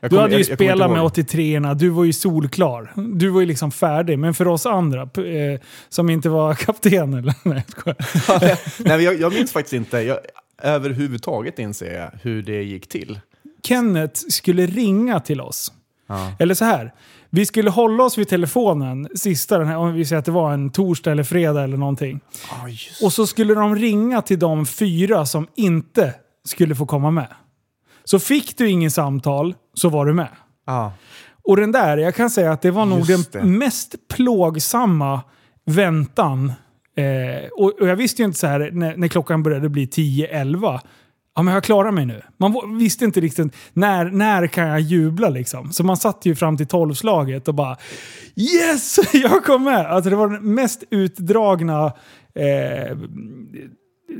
Jag 0.00 0.10
Du 0.10 0.18
hade 0.18 0.32
ju 0.36 0.42
jag- 0.44 0.56
spelat 0.56 0.90
med 0.90 0.98
ihåg. 0.98 1.10
83orna, 1.10 1.74
du 1.74 1.88
var 1.88 2.04
ju 2.04 2.12
solklar. 2.12 2.92
Du 3.14 3.28
var 3.28 3.40
ju 3.40 3.46
liksom 3.46 3.70
färdig. 3.72 4.18
Men 4.18 4.34
för 4.34 4.48
oss 4.48 4.66
andra, 4.66 5.02
eh, 5.02 5.60
som 5.88 6.10
inte 6.10 6.28
var 6.28 6.54
kapten 6.64 7.14
eller? 7.14 7.34
Nej, 7.48 7.64
jag 7.66 7.70
skojar. 7.70 8.58
Nej, 8.88 9.04
jag, 9.04 9.20
jag 9.20 9.32
minns 9.32 9.52
faktiskt 9.52 9.72
inte. 9.74 9.98
Jag, 9.98 10.18
överhuvudtaget 10.62 11.58
inser 11.58 11.94
jag 12.00 12.10
hur 12.22 12.42
det 12.42 12.62
gick 12.62 12.88
till. 12.88 13.20
Kenneth 13.62 14.20
skulle 14.28 14.66
ringa 14.66 15.20
till 15.20 15.40
oss. 15.40 15.72
Eller 16.38 16.54
så 16.54 16.64
här. 16.64 16.94
Vi 17.34 17.46
skulle 17.46 17.70
hålla 17.70 18.04
oss 18.04 18.18
vid 18.18 18.28
telefonen 18.28 19.08
sista 19.14 19.58
den 19.58 19.68
här, 19.68 19.76
om 19.76 19.94
vi 19.94 20.04
säger 20.04 20.18
att 20.18 20.24
det 20.24 20.30
var 20.30 20.52
en 20.52 20.70
torsdag 20.70 21.12
eller 21.12 21.22
fredag 21.22 21.64
eller 21.64 21.76
någonting. 21.76 22.20
Just. 22.68 23.02
Och 23.02 23.12
så 23.12 23.26
skulle 23.26 23.54
de 23.54 23.76
ringa 23.76 24.22
till 24.22 24.38
de 24.38 24.66
fyra 24.66 25.26
som 25.26 25.46
inte 25.56 26.14
skulle 26.44 26.74
få 26.74 26.86
komma 26.86 27.10
med. 27.10 27.26
Så 28.04 28.18
fick 28.18 28.58
du 28.58 28.68
ingen 28.70 28.90
samtal 28.90 29.54
så 29.74 29.88
var 29.88 30.06
du 30.06 30.12
med. 30.12 30.28
Ah. 30.66 30.90
Och 31.44 31.56
den 31.56 31.72
där, 31.72 31.96
jag 31.96 32.14
kan 32.14 32.30
säga 32.30 32.52
att 32.52 32.62
det 32.62 32.70
var 32.70 32.84
nog 32.86 33.10
Just 33.10 33.32
den 33.32 33.42
det. 33.46 33.58
mest 33.58 33.94
plågsamma 34.08 35.20
väntan. 35.66 36.52
Eh, 36.96 37.48
och, 37.52 37.80
och 37.80 37.88
jag 37.88 37.96
visste 37.96 38.22
ju 38.22 38.26
inte 38.26 38.38
så 38.38 38.46
här 38.46 38.70
när, 38.72 38.96
när 38.96 39.08
klockan 39.08 39.42
började 39.42 39.68
bli 39.68 39.86
10-11. 39.86 40.80
Ja, 41.36 41.42
men 41.42 41.54
jag 41.54 41.64
klarar 41.64 41.90
mig 41.90 42.06
nu. 42.06 42.22
Man 42.36 42.78
visste 42.78 43.04
inte 43.04 43.20
riktigt 43.20 43.54
när, 43.72 44.04
när 44.04 44.46
kan 44.46 44.68
jag 44.68 44.80
jubla 44.80 45.28
liksom. 45.28 45.72
Så 45.72 45.84
man 45.84 45.96
satt 45.96 46.26
ju 46.26 46.34
fram 46.34 46.56
till 46.56 46.66
tolvslaget 46.66 47.48
och 47.48 47.54
bara 47.54 47.76
Yes! 48.36 48.98
Jag 49.12 49.44
kom 49.44 49.64
med! 49.64 49.86
Alltså 49.86 50.10
det 50.10 50.16
var 50.16 50.28
den 50.28 50.54
mest 50.54 50.84
utdragna 50.90 51.92
eh, 52.34 52.96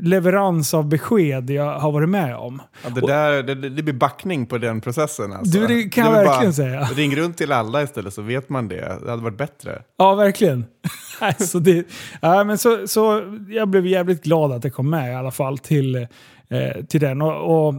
leverans 0.01 0.73
av 0.73 0.89
besked 0.89 1.49
jag 1.49 1.79
har 1.79 1.91
varit 1.91 2.09
med 2.09 2.35
om. 2.35 2.61
Ja, 2.83 2.89
det, 2.89 3.01
där, 3.01 3.43
det, 3.43 3.69
det 3.69 3.83
blir 3.83 3.93
backning 3.93 4.45
på 4.45 4.57
den 4.57 4.81
processen. 4.81 5.33
Alltså. 5.33 5.59
Du, 5.59 5.67
det 5.67 5.83
kan 5.83 6.05
jag 6.05 6.11
verkligen 6.11 6.53
säga. 6.53 6.81
Ring 6.81 7.15
runt 7.15 7.37
till 7.37 7.51
alla 7.51 7.83
istället 7.83 8.13
så 8.13 8.21
vet 8.21 8.49
man 8.49 8.67
det. 8.67 8.99
Det 9.03 9.09
hade 9.09 9.23
varit 9.23 9.37
bättre. 9.37 9.81
Ja, 9.97 10.15
verkligen. 10.15 10.65
alltså 11.19 11.59
det, 11.59 11.87
ja, 12.21 12.43
men 12.43 12.57
så, 12.57 12.87
så 12.87 13.21
jag 13.49 13.67
blev 13.67 13.87
jävligt 13.87 14.23
glad 14.23 14.51
att 14.51 14.61
det 14.61 14.69
kom 14.69 14.89
med 14.89 15.11
i 15.11 15.15
alla 15.15 15.31
fall 15.31 15.57
till, 15.57 16.07
eh, 16.49 16.85
till 16.85 17.01
den. 17.01 17.21
Och, 17.21 17.67
och 17.67 17.73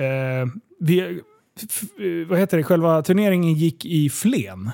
eh, 0.00 0.46
vi, 0.80 1.20
vad 2.28 2.38
heter 2.38 2.56
det, 2.56 2.62
själva 2.62 3.02
turneringen 3.02 3.52
gick 3.52 3.84
i 3.84 4.10
Flen. 4.10 4.70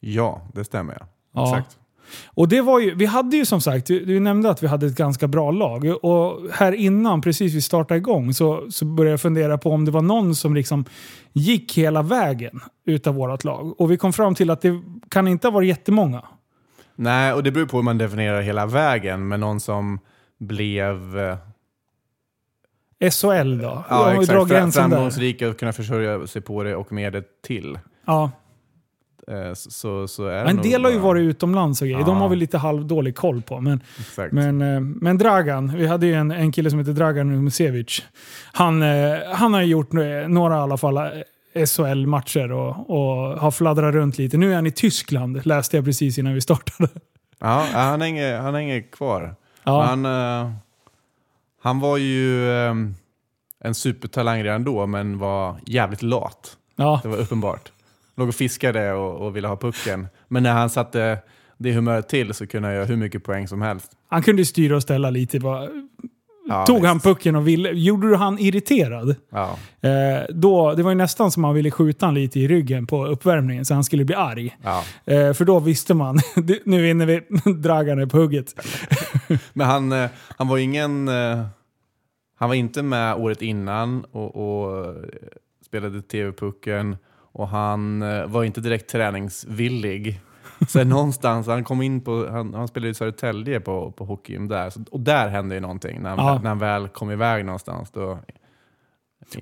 Ja, 0.00 0.48
det 0.54 0.64
stämmer. 0.64 0.94
Ja. 0.98 1.06
Ja. 1.34 1.58
Exakt. 1.58 1.78
Och 2.26 2.48
det 2.48 2.60
var 2.60 2.80
ju, 2.80 2.94
vi 2.94 3.06
hade 3.06 3.36
ju 3.36 3.44
som 3.44 3.60
sagt, 3.60 3.86
du, 3.86 4.04
du 4.04 4.20
nämnde 4.20 4.50
att 4.50 4.62
vi 4.62 4.66
hade 4.66 4.86
ett 4.86 4.96
ganska 4.96 5.28
bra 5.28 5.50
lag. 5.50 5.96
Och 6.02 6.40
här 6.52 6.72
innan, 6.72 7.20
precis 7.20 7.54
vi 7.54 7.62
startade 7.62 7.98
igång, 7.98 8.34
så, 8.34 8.70
så 8.70 8.84
började 8.84 9.10
jag 9.10 9.20
fundera 9.20 9.58
på 9.58 9.70
om 9.70 9.84
det 9.84 9.90
var 9.90 10.02
någon 10.02 10.34
som 10.34 10.54
liksom 10.54 10.84
gick 11.32 11.78
hela 11.78 12.02
vägen 12.02 12.60
utav 12.86 13.14
vårt 13.14 13.44
lag. 13.44 13.80
Och 13.80 13.90
vi 13.90 13.96
kom 13.96 14.12
fram 14.12 14.34
till 14.34 14.50
att 14.50 14.60
det 14.60 14.82
kan 15.08 15.28
inte 15.28 15.46
ha 15.46 15.52
varit 15.52 15.68
jättemånga. 15.68 16.24
Nej, 16.96 17.32
och 17.32 17.42
det 17.42 17.50
beror 17.50 17.66
på 17.66 17.76
hur 17.76 17.84
man 17.84 17.98
definierar 17.98 18.40
hela 18.40 18.66
vägen. 18.66 19.28
Men 19.28 19.40
någon 19.40 19.60
som 19.60 19.98
blev 20.38 21.18
eh, 21.18 21.36
SHL 23.10 23.58
då? 23.58 23.84
ja, 23.88 24.12
exakt, 24.12 24.30
fra- 24.38 24.44
gränsen 24.48 24.82
där. 24.90 24.96
framgångsrik 24.96 25.42
och 25.42 25.58
kunna 25.58 25.72
försörja 25.72 26.26
sig 26.26 26.42
på 26.42 26.62
det 26.62 26.76
och 26.76 26.92
med 26.92 27.12
det 27.12 27.42
till. 27.46 27.78
Ja. 28.06 28.30
eh, 29.28 29.54
så, 29.54 30.08
så 30.08 30.26
är 30.26 30.44
det 30.44 30.50
En 30.50 30.56
del 30.62 30.84
har 30.84 30.90
ju 30.92 30.98
varit 30.98 31.20
utomlands 31.20 31.80
och 31.82 31.88
grejer. 31.88 32.04
De 32.04 32.16
Ja. 32.16 32.22
har 32.22 32.28
vi 32.28 32.36
lite 32.36 32.58
halvdålig 32.58 33.16
koll 33.16 33.42
på. 33.42 33.60
Men, 33.60 33.80
Exakt. 34.00 34.32
men, 34.32 34.62
eh, 34.62 34.80
men 34.80 35.18
Dragan, 35.18 35.76
vi 35.76 35.86
hade 35.86 36.06
ju 36.06 36.14
en, 36.14 36.30
en 36.30 36.52
kille 36.52 36.70
som 36.70 36.78
heter 36.78 36.92
Dragan 36.92 37.30
Umusevic. 37.30 38.02
Han, 38.52 38.82
eh, 38.82 39.14
han 39.32 39.54
har 39.54 39.60
ju 39.60 39.66
gjort 39.66 39.92
några 40.28 40.54
i 40.56 40.58
alla 40.60 40.76
fall 40.76 40.98
SHL-matcher 41.66 42.52
och, 42.52 42.90
och 42.90 43.38
har 43.40 43.50
fladdrat 43.50 43.94
runt 43.94 44.18
lite. 44.18 44.36
Nu 44.36 44.50
är 44.50 44.54
han 44.54 44.66
i 44.66 44.70
Tyskland, 44.70 45.46
läste 45.46 45.76
jag 45.76 45.84
precis 45.84 46.18
innan 46.18 46.34
vi 46.34 46.40
startade. 46.40 46.88
Ja, 47.38 47.66
han 47.72 48.00
hänger, 48.00 48.38
han 48.38 48.54
hänger 48.54 48.80
kvar. 48.92 49.34
Ja, 49.64 49.82
Han, 49.82 50.04
han 51.62 51.80
var 51.80 51.96
ju 51.96 52.50
eh, 52.50 52.74
en 53.60 53.74
supertalang 53.74 54.42
redan 54.44 54.64
då, 54.64 54.86
men 54.86 55.18
var 55.18 55.56
jävligt 55.66 56.02
lat. 56.02 56.56
ja. 56.76 57.00
Det 57.02 57.08
var 57.08 57.16
uppenbart. 57.16 57.72
Låg 58.16 58.28
och 58.28 58.34
fiskade 58.34 58.92
och, 58.92 59.26
och 59.26 59.36
ville 59.36 59.48
ha 59.48 59.56
pucken. 59.56 60.08
Men 60.28 60.42
när 60.42 60.52
han 60.52 60.70
satte 60.70 61.18
det 61.58 61.72
humöret 61.72 62.08
till 62.08 62.34
så 62.34 62.46
kunde 62.46 62.68
han 62.68 62.74
göra 62.74 62.84
hur 62.84 62.96
mycket 62.96 63.24
poäng 63.24 63.48
som 63.48 63.62
helst. 63.62 63.92
Han 64.08 64.22
kunde 64.22 64.44
styra 64.44 64.76
och 64.76 64.82
ställa 64.82 65.10
lite. 65.10 65.40
Bara, 65.40 65.68
Ja, 66.52 66.66
tog 66.66 66.76
visst. 66.76 66.86
han 66.86 67.00
pucken 67.00 67.36
och 67.36 67.48
ville... 67.48 67.70
Gjorde 67.70 68.08
du 68.08 68.16
han 68.16 68.38
irriterad? 68.38 69.16
Ja. 69.30 69.56
Eh, 69.80 70.24
då, 70.34 70.74
det 70.74 70.82
var 70.82 70.90
ju 70.90 70.94
nästan 70.96 71.30
som 71.30 71.42
man 71.42 71.54
ville 71.54 71.70
skjuta 71.70 72.06
han 72.06 72.14
lite 72.14 72.40
i 72.40 72.48
ryggen 72.48 72.86
på 72.86 73.06
uppvärmningen 73.06 73.64
så 73.64 73.74
han 73.74 73.84
skulle 73.84 74.04
bli 74.04 74.14
arg. 74.14 74.56
Ja. 74.62 74.84
Eh, 75.04 75.32
för 75.32 75.44
då 75.44 75.58
visste 75.60 75.94
man, 75.94 76.18
nu 76.64 76.82
vinner 76.82 77.06
vi, 77.06 77.20
Dragan 77.52 77.98
är 77.98 78.06
på 78.06 78.16
hugget. 78.18 78.54
Men 79.52 79.66
han, 79.66 79.92
eh, 79.92 80.10
han 80.36 80.48
var 80.48 80.58
ingen... 80.58 81.08
eh, 81.08 81.44
Han 82.38 82.48
var 82.48 82.54
inte 82.56 82.82
med 82.82 83.14
året 83.14 83.42
innan 83.42 84.04
och, 84.12 84.36
och 84.36 84.86
eh, 84.86 84.92
spelade 85.66 86.02
TV-pucken 86.02 86.96
och 87.32 87.48
han 87.48 88.00
var 88.32 88.44
inte 88.44 88.60
direkt 88.60 88.90
träningsvillig. 88.90 90.20
Sen 90.68 90.88
någonstans, 90.88 91.46
han 91.46 91.64
kom 91.64 91.82
in 91.82 92.00
på, 92.00 92.28
han, 92.30 92.54
han 92.54 92.68
spelade 92.68 92.90
i 92.90 92.94
Södertälje 92.94 93.60
på, 93.60 93.90
på 93.92 94.04
hockeyn 94.04 94.48
där, 94.48 94.70
så, 94.70 94.80
och 94.90 95.00
där 95.00 95.28
hände 95.28 95.54
ju 95.54 95.60
någonting. 95.60 96.02
När 96.02 96.10
han, 96.10 96.18
Ja. 96.26 96.38
när 96.42 96.48
han 96.48 96.58
väl 96.58 96.88
kom 96.88 97.10
iväg 97.10 97.44
någonstans. 97.44 97.90
Då, 97.90 98.18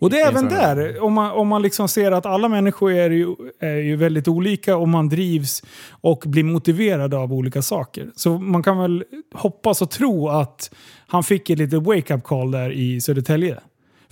Och 0.00 0.10
det 0.10 0.20
är 0.20 0.28
även 0.28 0.48
där, 0.48 1.02
om 1.02 1.12
man, 1.12 1.30
om 1.32 1.48
man 1.48 1.62
liksom 1.62 1.88
ser 1.88 2.12
att 2.12 2.26
alla 2.26 2.48
människor 2.48 2.92
är 2.92 3.10
ju, 3.10 3.34
är 3.60 3.76
ju 3.76 3.96
väldigt 3.96 4.28
olika 4.28 4.76
och 4.76 4.88
man 4.88 5.08
drivs 5.08 5.62
och 5.90 6.22
blir 6.26 6.44
motiverad 6.44 7.14
av 7.14 7.32
olika 7.32 7.62
saker. 7.62 8.10
Så 8.16 8.38
man 8.38 8.62
kan 8.62 8.78
väl 8.78 9.04
hoppas 9.34 9.82
och 9.82 9.90
tro 9.90 10.28
att 10.28 10.70
han 11.06 11.22
fick 11.22 11.50
ett 11.50 11.58
litet 11.58 11.82
wake-up 11.82 12.24
call 12.24 12.50
där 12.50 12.70
i 12.72 13.00
Södertälje. 13.00 13.58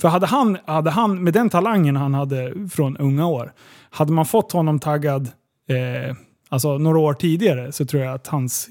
För 0.01 0.09
hade 0.09 0.27
han, 0.27 0.59
hade 0.67 0.91
han, 0.91 1.25
med 1.25 1.33
den 1.33 1.51
talangen 1.51 1.97
han 1.97 2.15
hade 2.15 2.69
från 2.73 2.97
unga 2.97 3.27
år, 3.27 3.53
hade 3.91 4.13
man 4.13 4.27
fått 4.27 4.53
honom 4.53 4.79
taggad 4.79 5.29
eh, 5.69 6.17
alltså 6.49 6.78
några 6.78 6.99
år 6.99 7.14
tidigare 7.14 7.72
så 7.72 7.84
tror 7.86 8.03
jag 8.03 8.14
att 8.14 8.26
hans... 8.26 8.68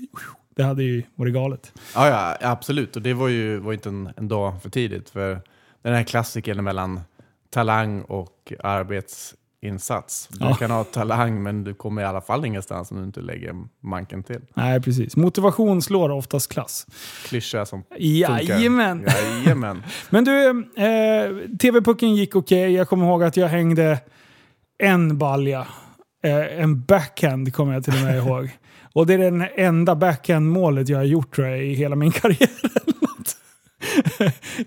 Det 0.56 0.64
hade 0.64 0.84
ju 0.84 1.04
varit 1.16 1.34
galet. 1.34 1.74
Ja, 1.96 2.08
ja, 2.42 2.50
absolut. 2.52 2.96
Och 2.96 3.02
det 3.02 3.14
var 3.14 3.28
ju 3.28 3.58
var 3.58 3.74
inte 3.74 3.90
en, 3.90 4.10
en 4.18 4.28
dag 4.28 4.62
för 4.62 4.70
tidigt. 4.70 5.10
För 5.10 5.42
den 5.82 5.94
här 5.94 6.04
klassikern 6.04 6.64
mellan 6.64 7.00
talang 7.50 8.02
och 8.02 8.54
arbetsinsats. 8.64 10.28
Du 10.32 10.46
Ja. 10.46 10.54
kan 10.56 10.72
ha 10.72 10.84
talang 10.84 11.44
men 11.44 11.64
du 11.64 11.74
kommer 11.74 12.02
i 12.02 12.06
alla 12.06 12.22
fall 12.22 12.46
ingenstans 12.46 12.92
om 12.92 12.98
du 12.98 13.04
inte 13.04 13.22
lägger 13.22 13.56
manken 13.84 14.24
till. 14.24 14.42
Nej, 14.54 14.82
precis. 14.82 15.16
Motivation 15.16 15.82
slår 15.82 16.10
oftast 16.10 16.52
klass. 16.52 16.88
Klyscha 17.26 17.66
som 17.66 17.84
funkar. 17.84 18.04
Jajamän! 18.06 19.06
Jajamän. 19.08 19.84
Men 20.10 20.24
du, 20.24 20.50
eh, 20.78 21.58
TV-pucken 21.58 22.16
gick 22.16 22.36
okej. 22.36 22.72
Jag 22.74 22.90
kommer 22.90 23.06
ihåg 23.06 23.24
att 23.24 23.38
jag 23.38 23.48
hängde 23.48 24.00
en 24.78 25.18
balja. 25.18 25.68
Eh, 26.24 26.62
en 26.62 26.82
backhand 26.82 27.54
kommer 27.54 27.74
jag 27.74 27.84
till 27.84 27.94
och 27.94 28.02
med 28.02 28.18
ihåg. 28.28 28.50
Och 28.94 29.08
det 29.08 29.14
är 29.14 29.18
den 29.18 29.46
enda 29.56 29.96
backhand-målet 29.96 30.90
jag 30.90 30.98
har 30.98 31.04
gjort 31.04 31.36
tror 31.36 31.48
jag 31.48 31.64
i 31.64 31.74
hela 31.74 31.96
min 31.96 32.12
karriär. 32.22 32.50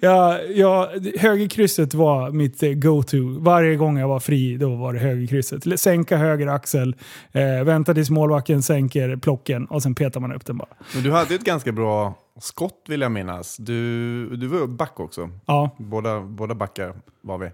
ja, 0.01 0.39
ja, 0.41 0.91
högerkrysset 1.19 1.95
var 1.95 2.31
mitt 2.31 2.63
eh, 2.63 2.73
go-to. 2.73 3.39
Varje 3.39 3.77
gång 3.77 3.99
jag 3.99 4.09
var 4.09 4.21
fri, 4.21 4.57
då 4.57 4.75
var 4.77 4.93
det 4.93 4.99
högerkrysset. 4.99 5.81
Sänka 5.81 6.17
höger 6.17 6.47
axel, 6.47 6.97
eh, 7.33 7.65
vänta 7.65 7.95
tills 7.95 8.11
målvakten 8.11 8.63
sänker 8.63 9.17
plocken 9.17 9.67
och 9.67 9.83
sen 9.83 9.95
petar 9.95 10.21
man 10.21 10.33
upp 10.33 10.47
den 10.47 10.57
bara. 10.59 10.69
Men 10.95 11.03
du 11.03 11.11
hade 11.13 11.35
ett 11.35 11.45
ganska 11.45 11.73
bra 11.73 12.15
skott 12.41 12.85
vill 12.89 13.01
jag 13.01 13.13
minnas. 13.13 13.57
Du, 13.57 14.37
du 14.37 14.47
var 14.47 14.67
back 14.67 15.01
också. 15.01 15.31
Ja, 15.47 15.71
Båda, 15.79 16.21
båda 16.21 16.55
backar 16.55 16.95
var 17.23 17.39
vi. 17.39 17.51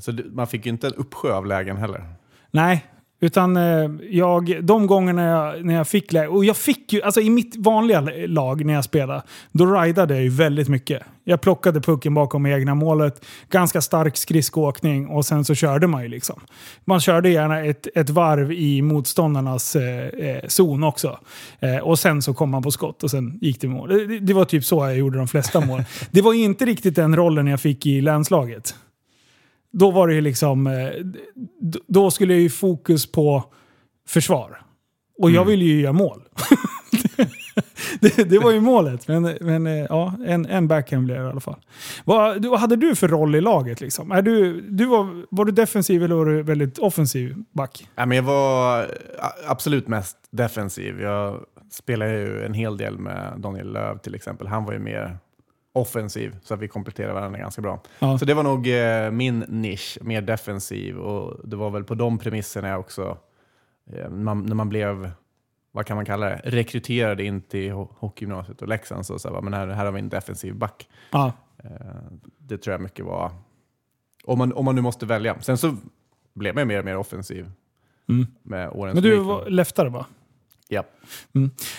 Så 0.00 0.12
det, 0.12 0.24
man 0.32 0.46
fick 0.46 0.66
ju 0.66 0.72
inte 0.72 0.86
en 0.86 0.94
uppsjö 0.94 1.32
av 1.34 1.46
lägen 1.46 1.76
heller. 1.76 2.04
Nej, 2.54 2.84
utan 3.20 3.56
eh, 3.56 3.90
jag, 4.10 4.64
de 4.64 4.86
gångerna 4.86 5.22
jag, 5.24 5.64
när 5.64 5.74
jag 5.74 5.88
fick 5.88 6.12
läge, 6.12 6.28
och 6.28 6.44
jag 6.44 6.56
fick 6.56 6.92
ju, 6.92 7.02
alltså 7.02 7.20
i 7.20 7.30
mitt 7.30 7.56
vanliga 7.56 8.00
lag 8.26 8.64
när 8.64 8.74
jag 8.74 8.84
spelade, 8.84 9.22
då 9.52 9.66
ridade 9.66 10.14
jag 10.14 10.22
ju 10.22 10.28
väldigt 10.28 10.68
mycket. 10.68 11.02
Jag 11.24 11.40
plockade 11.40 11.80
pucken 11.80 12.14
bakom 12.14 12.46
egna 12.46 12.74
målet, 12.74 13.24
ganska 13.50 13.80
stark 13.80 14.16
skridskoåkning 14.16 15.08
och 15.08 15.26
sen 15.26 15.44
så 15.44 15.54
körde 15.54 15.86
man 15.86 16.02
ju 16.02 16.08
liksom. 16.08 16.40
Man 16.84 17.00
körde 17.00 17.28
gärna 17.28 17.64
ett, 17.64 17.86
ett 17.94 18.10
varv 18.10 18.52
i 18.52 18.82
motståndarnas 18.82 19.76
eh, 19.76 20.06
eh, 20.06 20.44
zon 20.48 20.84
också. 20.84 21.18
Eh, 21.60 21.78
och 21.78 21.98
sen 21.98 22.22
så 22.22 22.34
kom 22.34 22.50
man 22.50 22.62
på 22.62 22.70
skott 22.70 23.02
och 23.02 23.10
sen 23.10 23.38
gick 23.40 23.60
det 23.60 23.68
mål. 23.68 23.88
Det, 23.88 24.20
det 24.20 24.34
var 24.34 24.44
typ 24.44 24.64
så 24.64 24.76
jag 24.76 24.96
gjorde 24.96 25.18
de 25.18 25.28
flesta 25.28 25.60
mål. 25.60 25.84
Det 26.10 26.22
var 26.22 26.34
inte 26.34 26.64
riktigt 26.64 26.96
den 26.96 27.16
rollen 27.16 27.46
jag 27.46 27.60
fick 27.60 27.86
i 27.86 28.00
länslaget 28.00 28.74
då 29.78 29.90
var 29.90 30.08
det 30.08 30.14
ju 30.14 30.20
liksom... 30.20 30.66
eh, 30.66 30.90
Då 31.86 32.10
skulle 32.10 32.32
jag 32.34 32.42
ju 32.42 32.50
fokus 32.50 33.12
på 33.12 33.44
försvar. 34.08 34.60
Och 35.18 35.30
jag 35.30 35.44
ville 35.44 35.64
ju 35.64 35.80
göra 35.80 35.92
mål. 35.92 36.22
det, 38.00 38.30
det 38.30 38.38
var 38.38 38.50
ju 38.52 38.60
målet. 38.60 39.08
Men, 39.08 39.36
men 39.40 39.66
eh, 39.66 39.72
ja, 39.88 40.14
en, 40.26 40.46
en 40.46 40.68
backhand 40.68 41.04
blev 41.04 41.16
det 41.18 41.24
i 41.24 41.30
alla 41.30 41.40
fall. 41.40 41.60
Vad, 42.04 42.42
du- 42.42 42.48
vad 42.48 42.60
hade 42.60 42.76
du 42.76 42.94
för 42.94 43.08
roll 43.08 43.34
i 43.34 43.40
laget? 43.40 43.80
Liksom? 43.80 44.10
Är 44.12 44.22
du, 44.22 44.60
du 44.60 44.84
var, 44.86 45.24
var 45.30 45.44
du 45.44 45.52
defensiv 45.52 46.04
eller 46.04 46.14
var 46.14 46.26
du 46.26 46.42
väldigt 46.42 46.78
offensiv 46.78 47.34
back? 47.52 47.88
Ja, 47.94 48.06
men 48.06 48.16
jag 48.16 48.22
var 48.24 48.86
absolut 49.46 49.88
mest 49.88 50.16
defensiv. 50.30 51.00
Jag 51.00 51.40
spelade 51.70 52.12
ju 52.12 52.44
en 52.44 52.54
hel 52.54 52.76
del 52.76 52.98
med 52.98 53.32
Daniel 53.38 53.72
Löv 53.72 53.98
till 53.98 54.14
exempel. 54.14 54.46
Han 54.46 54.64
var 54.64 54.72
ju 54.72 54.78
mer 54.78 55.18
offensiv, 55.74 56.36
så 56.42 56.54
att 56.54 56.60
vi 56.60 56.68
kompletterade 56.68 57.14
varandra 57.14 57.38
ganska 57.38 57.62
bra. 57.62 57.80
Ja. 57.98 58.18
Så 58.18 58.24
det 58.24 58.34
var 58.34 58.42
nog 58.42 58.68
eh, 58.68 59.10
min 59.10 59.38
nisch, 59.48 59.98
mer 60.02 60.22
defensiv. 60.22 60.96
Och 60.98 61.48
det 61.48 61.56
var 61.56 61.70
väl 61.70 61.84
på 61.84 61.94
de 61.94 62.18
premisserna 62.18 62.68
jag 62.68 62.80
också, 62.80 63.18
eh, 63.92 64.08
man, 64.10 64.46
när 64.46 64.54
man 64.54 64.68
blev, 64.68 65.10
vad 65.72 65.86
kan 65.86 65.96
man 65.96 66.04
kalla 66.04 66.26
det, 66.26 66.40
rekryterad 66.44 67.20
in 67.20 67.40
till 67.40 67.72
ho- 67.72 67.88
hockeygymnasiet 67.98 68.62
och 68.62 68.68
Leksand, 68.68 69.06
så, 69.06 69.18
så 69.18 69.34
här, 69.34 69.40
men 69.40 69.54
här, 69.54 69.66
här 69.68 69.84
har 69.84 69.92
vi 69.92 69.98
en 70.00 70.08
defensiv 70.08 70.54
back. 70.56 70.88
Ja. 71.10 71.32
Eh, 71.64 71.70
det 72.38 72.58
tror 72.58 72.72
jag 72.74 72.80
mycket 72.80 73.04
var, 73.04 73.30
om 74.24 74.38
man, 74.38 74.52
om 74.52 74.64
man 74.64 74.74
nu 74.74 74.80
måste 74.80 75.06
välja. 75.06 75.40
Sen 75.40 75.58
så 75.58 75.76
blev 76.34 76.54
man 76.54 76.66
mer 76.68 76.78
och 76.78 76.84
mer 76.84 76.96
offensiv 76.96 77.50
Mm. 78.08 78.26
med 78.42 78.70
åren 78.70 78.94
Men 78.94 79.02
du 79.02 79.16
var 79.16 79.46
leftare 79.50 79.88
va? 79.88 80.06
Ja. 80.68 80.84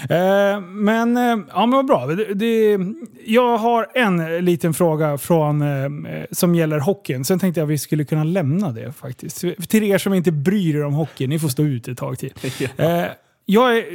Eh, 0.10 0.62
men, 0.62 1.18
eh, 1.18 1.38
ja, 1.50 1.66
men 1.66 1.72
vad 1.72 1.86
bra. 1.86 2.06
Det, 2.06 2.34
det, 2.34 2.80
jag 3.26 3.58
har 3.58 3.88
en 3.94 4.46
liten 4.46 4.74
fråga 4.74 5.18
från, 5.18 5.62
eh, 5.62 6.26
som 6.32 6.56
gäller 6.56 6.80
hockeyn. 6.80 7.26
Sen 7.26 7.40
tänkte 7.40 7.60
jag 7.60 7.66
att 7.66 7.72
vi 7.72 7.78
skulle 7.78 8.06
kunna 8.06 8.24
lämna 8.24 8.72
det 8.72 8.92
faktiskt. 8.92 9.44
Till 9.70 9.84
er 9.84 9.98
som 9.98 10.14
inte 10.14 10.32
bryr 10.32 10.76
er 10.76 10.84
om 10.84 10.94
hockey, 10.94 11.28
ni 11.28 11.40
får 11.40 11.48
stå 11.48 11.64
ut 11.64 11.88
ett 11.88 11.98
tag 11.98 12.20
till. 12.20 12.34
Eh, 12.78 13.06
jag, 13.46 13.78
är, 13.78 13.86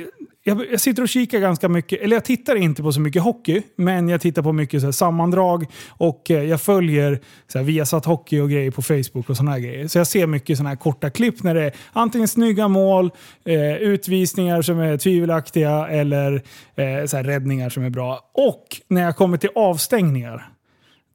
jag, 0.42 0.66
jag 0.72 0.80
sitter 0.80 1.02
och 1.02 1.08
kikar 1.08 1.38
ganska 1.40 1.68
mycket, 1.68 2.00
eller 2.02 2.16
jag 2.16 2.24
tittar 2.24 2.56
inte 2.56 2.82
på 2.82 2.92
så 2.92 3.00
mycket 3.00 3.22
hockey, 3.22 3.62
men 3.76 4.08
jag 4.08 4.20
tittar 4.20 4.42
på 4.42 4.52
mycket 4.52 4.82
så 4.82 4.92
sammandrag 4.92 5.66
och 5.88 6.30
eh, 6.30 6.42
jag 6.44 6.60
följer 6.60 7.20
så 7.46 7.58
här, 7.58 7.64
Viasat 7.64 8.04
Hockey 8.04 8.40
och 8.40 8.50
grejer 8.50 8.70
på 8.70 8.82
Facebook 8.82 9.30
och 9.30 9.36
sådana 9.36 9.50
här 9.50 9.58
grejer. 9.58 9.88
Så 9.88 9.98
jag 9.98 10.06
ser 10.06 10.26
mycket 10.26 10.56
sådana 10.56 10.68
här 10.68 10.76
korta 10.76 11.10
klipp 11.10 11.42
när 11.42 11.54
det 11.54 11.62
är 11.64 11.72
antingen 11.92 12.28
snygga 12.28 12.68
mål, 12.68 13.10
eh, 13.44 13.74
utvisningar 13.76 14.62
som 14.62 14.78
är 14.78 14.96
tvivelaktiga 14.96 15.88
eller 15.88 16.32
eh, 16.74 17.06
så 17.06 17.16
här, 17.16 17.24
räddningar 17.24 17.68
som 17.70 17.84
är 17.84 17.90
bra. 17.90 18.30
Och 18.34 18.66
när 18.88 19.02
jag 19.02 19.16
kommer 19.16 19.36
till 19.36 19.50
avstängningar, 19.54 20.48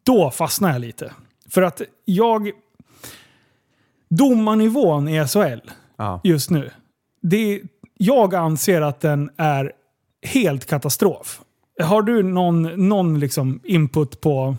då 0.04 0.32
fastnar 0.32 0.72
jag 0.72 0.82
lite. 0.82 1.12
För 1.50 1.62
att 1.62 1.82
jag... 2.06 2.52
Domarnivån 4.10 5.08
i 5.08 5.28
SHL 5.28 5.70
Ja. 5.98 6.22
just 6.24 6.50
nu. 6.50 6.70
Det, 7.22 7.62
jag 7.98 8.36
anser 8.36 8.82
att 8.82 9.00
den 9.02 9.30
är 9.38 9.72
helt 10.22 10.66
katastrof. 10.66 11.42
Har 11.84 12.02
du 12.02 12.24
någon, 12.24 12.88
någon 12.90 13.20
liksom 13.20 13.60
input 13.64 14.22
på, 14.22 14.56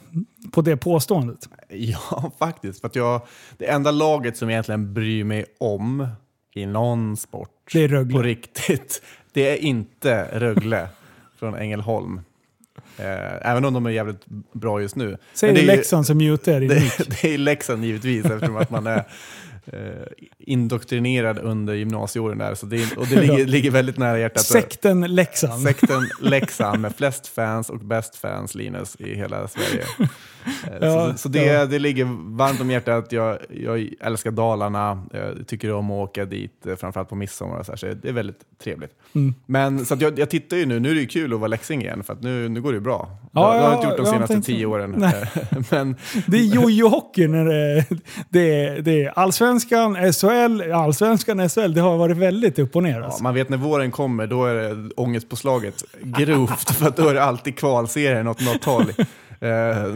på 0.52 0.62
det 0.62 0.76
påståendet? 0.76 1.38
Ja, 1.68 2.30
faktiskt. 2.38 2.80
För 2.80 2.88
att 2.88 2.96
jag, 2.96 3.20
det 3.58 3.66
enda 3.66 3.90
laget 3.90 4.36
som 4.36 4.48
jag 4.48 4.54
egentligen 4.54 4.94
bryr 4.94 5.24
mig 5.24 5.44
om 5.60 6.08
i 6.54 6.66
någon 6.66 7.16
sport 7.16 7.50
Det 7.72 7.80
är 7.84 7.88
Rögle. 7.88 8.12
på 8.16 8.22
riktigt, 8.22 9.02
det 9.32 9.50
är 9.50 9.56
inte 9.56 10.28
Rögle 10.32 10.88
från 11.38 11.54
Ängelholm. 11.54 12.20
Eh, 12.98 13.50
även 13.50 13.64
om 13.64 13.74
de 13.74 13.86
är 13.86 13.90
jävligt 13.90 14.26
bra 14.52 14.80
just 14.80 14.96
nu. 14.96 15.16
Säg 15.34 15.48
Men 15.48 15.54
det 15.54 15.60
det 15.60 15.66
är 15.66 15.70
ju- 15.72 15.76
Leksand 15.76 16.06
som 16.06 16.18
mutar 16.18 16.60
i 16.62 16.66
Det, 16.68 16.92
det 17.22 17.34
är 17.34 17.38
Leksand 17.38 17.84
givetvis 17.84 18.24
eftersom 18.24 18.56
att 18.56 18.70
man 18.70 18.86
är 18.86 19.04
indoktrinerad 20.38 21.38
under 21.38 21.74
gymnasieåren 21.74 22.38
där, 22.38 22.54
så 22.54 22.66
det, 22.66 22.96
och 22.96 23.06
det 23.06 23.20
ligger, 23.20 23.46
ligger 23.46 23.70
väldigt 23.70 23.98
nära 23.98 24.18
hjärtat. 24.18 24.42
Sekten 24.42 25.00
Leksand. 25.00 25.62
Sekten 25.62 26.08
Leksand 26.20 26.80
med 26.80 26.96
flest 26.96 27.26
fans 27.26 27.70
och 27.70 27.78
bäst 27.78 28.16
fans, 28.16 28.54
Linus, 28.54 28.96
i 28.98 29.14
hela 29.14 29.48
Sverige. 29.48 29.84
Eh, 30.64 30.88
Ja, 30.88 31.12
så 31.12 31.18
så 31.18 31.28
det, 31.28 31.44
ja. 31.44 31.66
det 31.66 31.78
ligger 31.78 32.04
varmt 32.36 32.60
om 32.60 32.70
hjärtat. 32.70 33.12
Jag, 33.12 33.38
jag 33.50 33.88
älskar 34.00 34.30
Dalarna, 34.30 35.02
jag 35.12 35.46
tycker 35.46 35.72
om 35.72 35.90
att 35.90 36.08
åka 36.08 36.24
dit, 36.24 36.66
eh, 36.66 36.76
framförallt 36.76 37.08
på 37.08 37.14
midsommar. 37.14 37.58
Och 37.58 37.66
så, 37.66 37.72
här, 37.72 37.76
så 37.76 37.86
det 37.86 38.08
är 38.08 38.12
väldigt 38.12 38.40
trevligt. 38.62 38.90
Mm. 39.14 39.34
Men 39.46 39.86
så 39.86 39.96
jag, 40.00 40.18
jag 40.18 40.30
tittar 40.30 40.56
ju 40.56 40.66
nu, 40.66 40.80
nu 40.80 40.90
är 40.90 40.94
det 40.94 41.00
ju 41.00 41.06
kul 41.06 41.32
att 41.32 41.40
vara 41.40 41.48
Leksing 41.48 41.82
igen, 41.82 42.04
för 42.04 42.12
att 42.12 42.22
nu, 42.22 42.48
nu 42.48 42.60
går 42.60 42.72
det 42.72 42.76
ju 42.76 42.80
bra. 42.80 43.10
Ja, 43.32 43.54
jag, 43.54 43.62
jag 43.62 43.68
har 43.68 43.70
ja, 43.70 43.76
inte 43.76 43.88
gjort 43.88 43.96
de 43.96 44.04
jag 44.04 44.14
senaste 44.14 44.52
tio 44.52 44.66
åren. 44.66 44.90
Men 45.70 45.96
Det 46.26 46.36
är 46.36 46.54
jojo-hockey 46.54 47.28
när 47.28 47.44
det, 47.44 47.84
det, 48.28 48.64
är, 48.64 48.82
det 48.82 49.04
är 49.04 49.18
allsvenskan, 49.56 50.12
SHL, 50.12 50.72
allsvenskan, 50.72 51.48
SHL. 51.48 51.72
Det 51.74 51.80
har 51.80 51.96
varit 51.96 52.16
väldigt 52.16 52.58
upp 52.58 52.76
och 52.76 52.82
ner. 52.82 52.98
Ja, 53.00 53.04
Alltså. 53.04 53.22
man 53.22 53.34
vet 53.34 53.48
när 53.48 53.56
våren 53.56 53.90
kommer, 53.90 54.26
då 54.26 54.44
är 54.46 54.54
det 54.54 54.90
ångestpåslaget 54.96 55.84
grovt. 56.02 56.70
för 56.70 56.88
att 56.88 56.96
då 56.96 57.08
är 57.08 57.14
det 57.14 57.22
alltid 57.22 57.56
kvalserier 57.58 58.28
åt 58.28 58.40
något 58.40 58.64
håll. 58.64 58.92
Eh, 59.40 59.48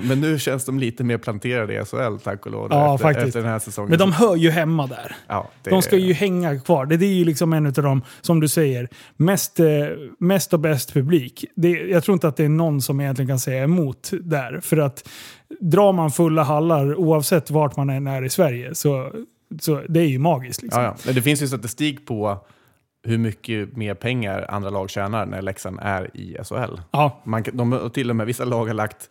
Men 0.03 0.21
nu 0.21 0.39
känns 0.39 0.65
de 0.65 0.79
lite 0.79 1.05
mer 1.05 1.19
planterade 1.19 1.75
i 1.75 1.85
SHL, 1.85 2.19
tack 2.25 2.47
och 2.47 2.53
lov. 2.53 2.69
Ja, 2.71 2.95
efter, 2.95 3.07
faktiskt. 3.09 3.27
efter 3.27 3.41
den 3.41 3.49
här 3.51 3.59
säsongen. 3.59 3.91
Men 3.91 3.99
de 3.99 4.13
hör 4.13 4.37
ju 4.37 4.51
hemma 4.51 4.87
där. 4.87 5.17
ja, 5.27 5.51
det 5.63 5.71
De 5.71 5.83
ska 5.83 5.97
ju 5.97 6.13
hänga 6.13 6.61
kvar. 6.61 6.87
Det, 6.87 6.97
det 6.97 7.07
är 7.07 7.15
ju 7.15 7.25
liksom 7.25 7.53
en 7.53 7.67
av 7.67 7.73
de, 7.73 8.03
som 8.21 8.41
du 8.41 8.49
säger, 8.49 8.89
mest, 9.17 9.61
eh, 9.61 9.67
mest 10.19 10.53
och 10.53 10.61
bäst 10.61 10.93
publik. 10.93 11.45
Det, 11.57 11.69
jag 11.71 12.05
tror 12.05 12.13
inte 12.13 12.29
att 12.29 12.37
det 12.37 12.45
är 12.45 12.49
någon 12.49 12.83
som 12.83 13.01
egentligen 13.01 13.29
kan 13.29 13.39
säga 13.39 13.63
emot 13.65 14.11
där. 14.21 14.61
För 14.63 14.77
att 14.77 15.09
drar 15.61 15.93
man 15.93 16.11
fulla 16.11 16.43
hallar 16.43 16.95
oavsett 16.95 17.51
vart 17.51 17.77
man 17.77 17.91
än 17.91 18.07
är 18.07 18.25
i 18.25 18.29
Sverige 18.31 18.75
så, 18.75 19.13
så 19.61 19.83
det 19.89 20.01
är 20.01 20.05
ju 20.07 20.19
magiskt. 20.19 20.63
Liksom. 20.63 20.83
Ja, 20.83 20.89
ja. 20.89 21.03
Men 21.07 21.15
det 21.15 21.23
finns 21.23 21.43
ju 21.43 21.47
statistik 21.49 22.07
på 22.07 22.47
hur 23.03 23.19
mycket 23.19 23.77
mer 23.77 23.95
pengar 23.95 24.47
andra 24.51 24.71
lag 24.71 24.91
tjänar 24.91 25.27
när 25.27 25.43
Leksand 25.43 25.79
är 25.83 26.17
i 26.17 26.37
SHL. 26.45 26.81
Ja. 26.91 27.21
Man, 27.25 27.45
de, 27.53 27.91
till 27.95 28.11
och 28.11 28.17
med 28.17 28.27
vissa 28.27 28.45
lag 28.45 28.67
har 28.67 28.75
lagt 28.75 29.11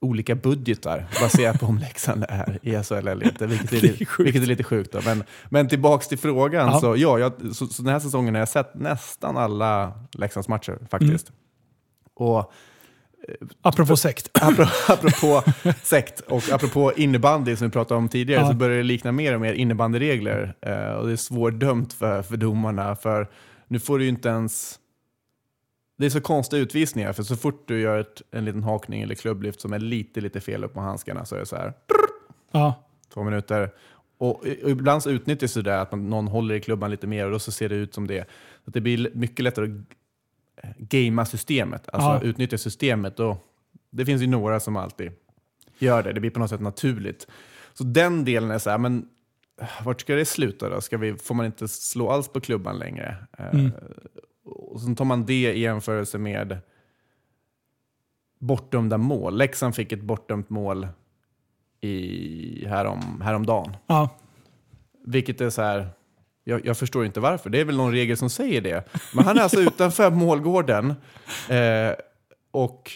olika 0.00 0.34
budgetar 0.34 1.06
baserat 1.20 1.60
på 1.60 1.66
om 1.66 1.78
Leksand 1.78 2.24
är 2.28 2.58
i 2.62 2.82
SHL 2.82 2.94
eller 3.08 3.26
inte, 3.26 3.46
vilket 3.46 3.72
är, 3.72 3.76
är 3.78 3.80
lite- 3.82 4.04
sjukt. 4.04 4.26
vilket 4.26 4.42
är 4.42 4.46
lite 4.46 4.64
sjukt. 4.64 4.92
Då. 4.92 5.00
Men, 5.04 5.24
men 5.48 5.68
tillbaks 5.68 6.08
till 6.08 6.18
frågan, 6.18 6.68
Ja. 6.72 6.80
så, 6.80 6.96
ja, 6.96 7.18
jag, 7.18 7.32
så, 7.54 7.66
så 7.66 7.82
den 7.82 7.92
här 7.92 8.00
säsongen 8.00 8.34
har 8.34 8.38
jag 8.40 8.48
sett 8.48 8.74
nästan 8.74 9.36
alla 9.36 9.92
Leksands 10.12 10.48
matcher 10.48 10.78
faktiskt. 10.90 11.28
Mm. 11.28 11.38
Och 12.14 12.52
Apropå 13.62 13.96
sekt. 13.96 14.30
apropå, 14.88 15.42
sekt 15.82 16.20
och 16.20 16.42
apropå 16.52 16.92
innebandy 16.96 17.56
som 17.56 17.66
vi 17.66 17.72
pratade 17.72 17.98
om 17.98 18.08
tidigare 18.08 18.40
Ja. 18.42 18.48
så 18.48 18.54
börjar 18.54 18.76
det 18.76 18.82
likna 18.82 19.12
mer 19.12 19.34
och 19.34 19.40
mer 19.40 19.52
innebandyregler. 19.52 20.54
Eh, 20.60 20.92
och 20.92 21.06
det 21.06 21.12
är 21.12 21.16
svårdömt 21.16 21.92
för, 21.92 22.22
för 22.22 22.36
domarna. 22.36 22.96
För 22.96 23.28
nu 23.68 23.78
får 23.78 23.98
du 23.98 24.04
ju 24.04 24.10
inte 24.10 24.28
ens... 24.28 24.78
Det 25.98 26.06
är 26.06 26.10
så 26.10 26.20
konstiga 26.20 26.62
utvisningar, 26.62 27.12
för 27.12 27.22
så 27.22 27.36
fort 27.36 27.64
du 27.68 27.80
gör 27.80 27.98
ett, 27.98 28.22
en 28.30 28.44
liten 28.44 28.62
hakning 28.62 29.02
eller 29.02 29.14
klubblyft 29.14 29.60
som 29.60 29.72
är 29.72 29.78
lite, 29.78 30.20
lite 30.20 30.40
fel 30.40 30.64
upp 30.64 30.74
på 30.74 30.80
handskarna 30.80 31.24
så 31.24 31.34
är 31.34 31.38
det 31.40 31.46
så 31.46 31.56
här, 31.56 31.72
Ja. 32.52 32.74
två 33.14 33.22
minuter. 33.24 33.70
Och, 34.18 34.40
och 34.40 34.70
ibland 34.70 35.02
så 35.02 35.10
utnyttjas 35.10 35.54
det 35.54 35.62
där 35.62 35.78
att 35.78 35.90
man, 35.90 36.10
någon 36.10 36.28
håller 36.28 36.54
i 36.54 36.60
klubban 36.60 36.90
lite 36.90 37.06
mer 37.06 37.24
och 37.26 37.30
då 37.32 37.38
så 37.38 37.52
ser 37.52 37.68
det 37.68 37.74
ut 37.74 37.94
som 37.94 38.06
det. 38.06 38.28
Så 38.64 38.68
att 38.70 38.74
det 38.74 38.80
blir 38.80 39.10
mycket 39.14 39.42
lättare 39.44 39.64
att 39.64 39.70
gamea 40.78 41.24
systemet, 41.24 41.88
alltså 41.92 42.08
Ja. 42.08 42.20
utnyttja 42.22 42.58
systemet. 42.58 43.20
Och 43.20 43.36
det 43.90 44.04
finns 44.06 44.22
ju 44.22 44.26
några 44.26 44.60
som 44.60 44.76
alltid 44.76 45.12
gör 45.78 46.02
det, 46.02 46.12
det 46.12 46.20
blir 46.20 46.30
på 46.30 46.38
något 46.40 46.50
sätt 46.50 46.60
naturligt. 46.60 47.26
Så 47.74 47.84
den 47.84 48.24
delen 48.24 48.50
är 48.50 48.58
så 48.58 48.70
här, 48.70 48.78
men 48.78 49.08
eh, 49.60 49.68
vart 49.84 50.00
ska 50.00 50.14
det 50.14 50.24
sluta 50.24 50.68
då? 50.68 50.80
Ska 50.80 50.98
vi, 50.98 51.14
får 51.16 51.34
man 51.34 51.46
inte 51.46 51.68
slå 51.68 52.10
alls 52.10 52.28
på 52.28 52.40
klubban 52.40 52.78
längre? 52.78 53.16
Eh, 53.38 53.46
Mm. 53.52 53.70
Och 54.44 54.80
sen 54.80 54.96
tar 54.96 55.04
man 55.04 55.26
det 55.26 55.52
i 55.52 55.60
jämförelse 55.60 56.18
med 56.18 56.58
bortdömda 58.38 58.98
mål. 58.98 59.36
Leksand 59.38 59.74
fick 59.74 59.92
ett 59.92 60.02
bortdömt 60.02 60.50
mål 60.50 60.88
i, 61.80 62.66
härom, 62.68 63.20
häromdagen. 63.24 63.76
Ja. 63.86 64.08
Vilket 65.06 65.40
är 65.40 65.50
så 65.50 65.62
här, 65.62 65.88
jag, 66.48 66.66
jag 66.66 66.76
förstår 66.78 67.06
inte 67.06 67.20
varför. 67.20 67.50
Det 67.50 67.60
är 67.60 67.64
väl 67.64 67.76
någon 67.76 67.92
regel 67.92 68.16
som 68.16 68.30
säger 68.30 68.60
det. 68.60 68.84
Men 69.14 69.24
han 69.24 69.38
är 69.38 69.42
alltså 69.42 69.60
utanför 69.60 70.10
målgården. 70.10 70.94
Eh, 71.48 71.92
och 72.50 72.90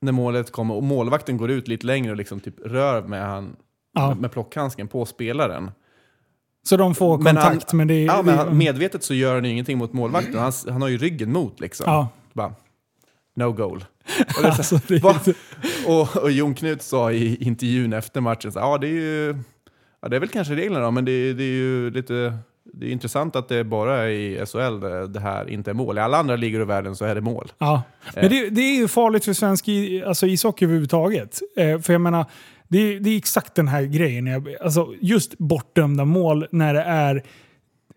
när 0.00 0.12
målet 0.12 0.52
kommer 0.52 0.74
och 0.74 0.82
målvakten 0.82 1.36
går 1.36 1.50
ut 1.50 1.68
lite 1.68 1.86
längre 1.86 2.10
och 2.10 2.16
liksom 2.16 2.40
typ 2.40 2.54
rör 2.66 3.02
med, 3.02 3.26
han, 3.26 3.56
Ja. 3.94 4.08
med, 4.08 4.16
med 4.16 4.32
plockhandsken 4.32 4.88
på 4.88 5.06
spelaren. 5.06 5.70
Så 6.64 6.76
de 6.76 6.94
får 6.94 7.18
Men 7.18 7.36
han- 7.36 7.50
kontakt, 7.50 7.72
men 7.72 7.88
det 7.88 7.94
är... 7.94 8.06
Ja, 8.06 8.22
men 8.22 8.38
han, 8.38 8.58
medvetet 8.58 9.04
så 9.04 9.14
gör 9.14 9.34
han 9.34 9.44
ju 9.44 9.50
ingenting 9.50 9.78
mot 9.78 9.92
målvakten. 9.92 10.38
Han, 10.38 10.52
han 10.70 10.82
har 10.82 10.88
ju 10.88 10.98
ryggen 10.98 11.32
mot 11.32 11.60
liksom. 11.60 11.84
ja. 11.88 12.08
Bara, 12.32 12.54
no 13.36 13.52
goal. 13.52 13.84
Och, 14.28 14.64
så, 14.64 14.76
Alltså, 15.08 15.32
och, 15.86 16.16
och 16.16 16.30
Jon 16.30 16.54
Knut 16.54 16.82
sa 16.82 17.12
i 17.12 17.36
intervjun 17.44 17.92
efter 17.92 18.20
matchen, 18.20 18.52
ja 18.54 18.78
det 18.78 18.86
är 18.86 18.90
ju, 18.90 19.36
ja, 20.02 20.08
det 20.08 20.16
är 20.16 20.20
väl 20.20 20.28
kanske 20.28 20.54
reglerna 20.54 20.84
då, 20.84 20.90
men 20.90 21.04
det, 21.04 21.32
det 21.32 21.42
är 21.42 21.54
ju 21.54 21.90
lite 21.90 22.38
det 22.64 22.86
är 22.86 22.90
intressant 22.90 23.36
att 23.36 23.48
det 23.48 23.64
bara 23.64 24.02
är 24.02 24.08
i 24.08 24.46
SHL 24.46 24.80
det, 25.12 25.20
här 25.20 25.50
inte 25.50 25.70
är 25.70 25.74
mål. 25.74 25.98
I 25.98 26.00
alla 26.00 26.18
andra 26.18 26.36
ligor 26.36 26.62
i 26.62 26.64
världen 26.64 26.96
så 26.96 27.04
är 27.04 27.14
det 27.14 27.20
mål. 27.20 27.52
Ja. 27.58 27.82
Men 28.14 28.30
det, 28.30 28.50
det 28.50 28.60
är 28.60 28.76
ju 28.76 28.88
farligt 28.88 29.24
för 29.24 29.32
svensk 29.32 29.68
alltså 30.06 30.26
ishockey 30.26 30.64
överhuvudtaget. 30.64 31.40
Eh, 31.56 31.80
för 31.80 31.92
jag 31.92 32.00
menar, 32.00 32.26
det 32.68 32.78
är, 32.78 33.00
det 33.00 33.10
är 33.10 33.16
exakt 33.16 33.54
den 33.54 33.68
här 33.68 33.82
grejen. 33.82 34.46
Alltså, 34.60 34.94
just 35.00 35.38
bortdömda 35.38 36.04
mål 36.04 36.46
när 36.50 36.74
det 36.74 36.82
är... 36.82 37.22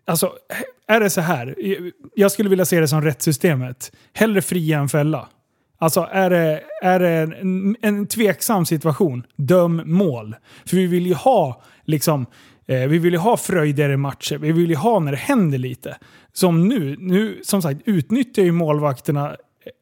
Alltså, 0.06 0.32
är 0.86 1.00
det 1.00 1.10
så 1.10 1.20
här? 1.20 1.54
Jag 2.14 2.32
skulle 2.32 2.48
vilja 2.48 2.64
se 2.64 2.80
det 2.80 2.88
som 2.88 3.02
rättssystemet. 3.02 3.92
Hellre 4.12 4.42
fria 4.42 4.78
än 4.78 4.88
fälla. 4.88 5.28
Alltså 5.78 6.08
är 6.12 6.30
det, 6.30 6.62
är 6.82 7.00
det 7.00 7.10
en, 7.10 7.76
en 7.80 8.06
tveksam 8.06 8.66
situation, 8.66 9.26
döm 9.36 9.82
mål. 9.84 10.36
För 10.66 10.76
vi 10.76 10.86
vill 10.86 11.06
ju 11.06 11.14
ha 11.14 11.62
liksom, 11.86 12.26
eh, 12.66 12.88
vi 12.88 12.98
vill 12.98 13.12
ju 13.12 13.18
ha 13.18 13.36
fröjder 13.36 13.90
i 13.90 13.96
matcher. 13.96 14.38
Vi 14.38 14.52
vill 14.52 14.70
ju 14.70 14.76
ha 14.76 14.98
när 14.98 15.12
det 15.12 15.18
händer 15.18 15.58
lite. 15.58 15.96
Som 16.32 16.68
nu, 16.68 16.96
nu 16.98 17.40
som 17.44 17.62
sagt 17.62 17.80
utnyttjar 17.84 18.42
ju 18.42 18.52
målvakterna 18.52 19.36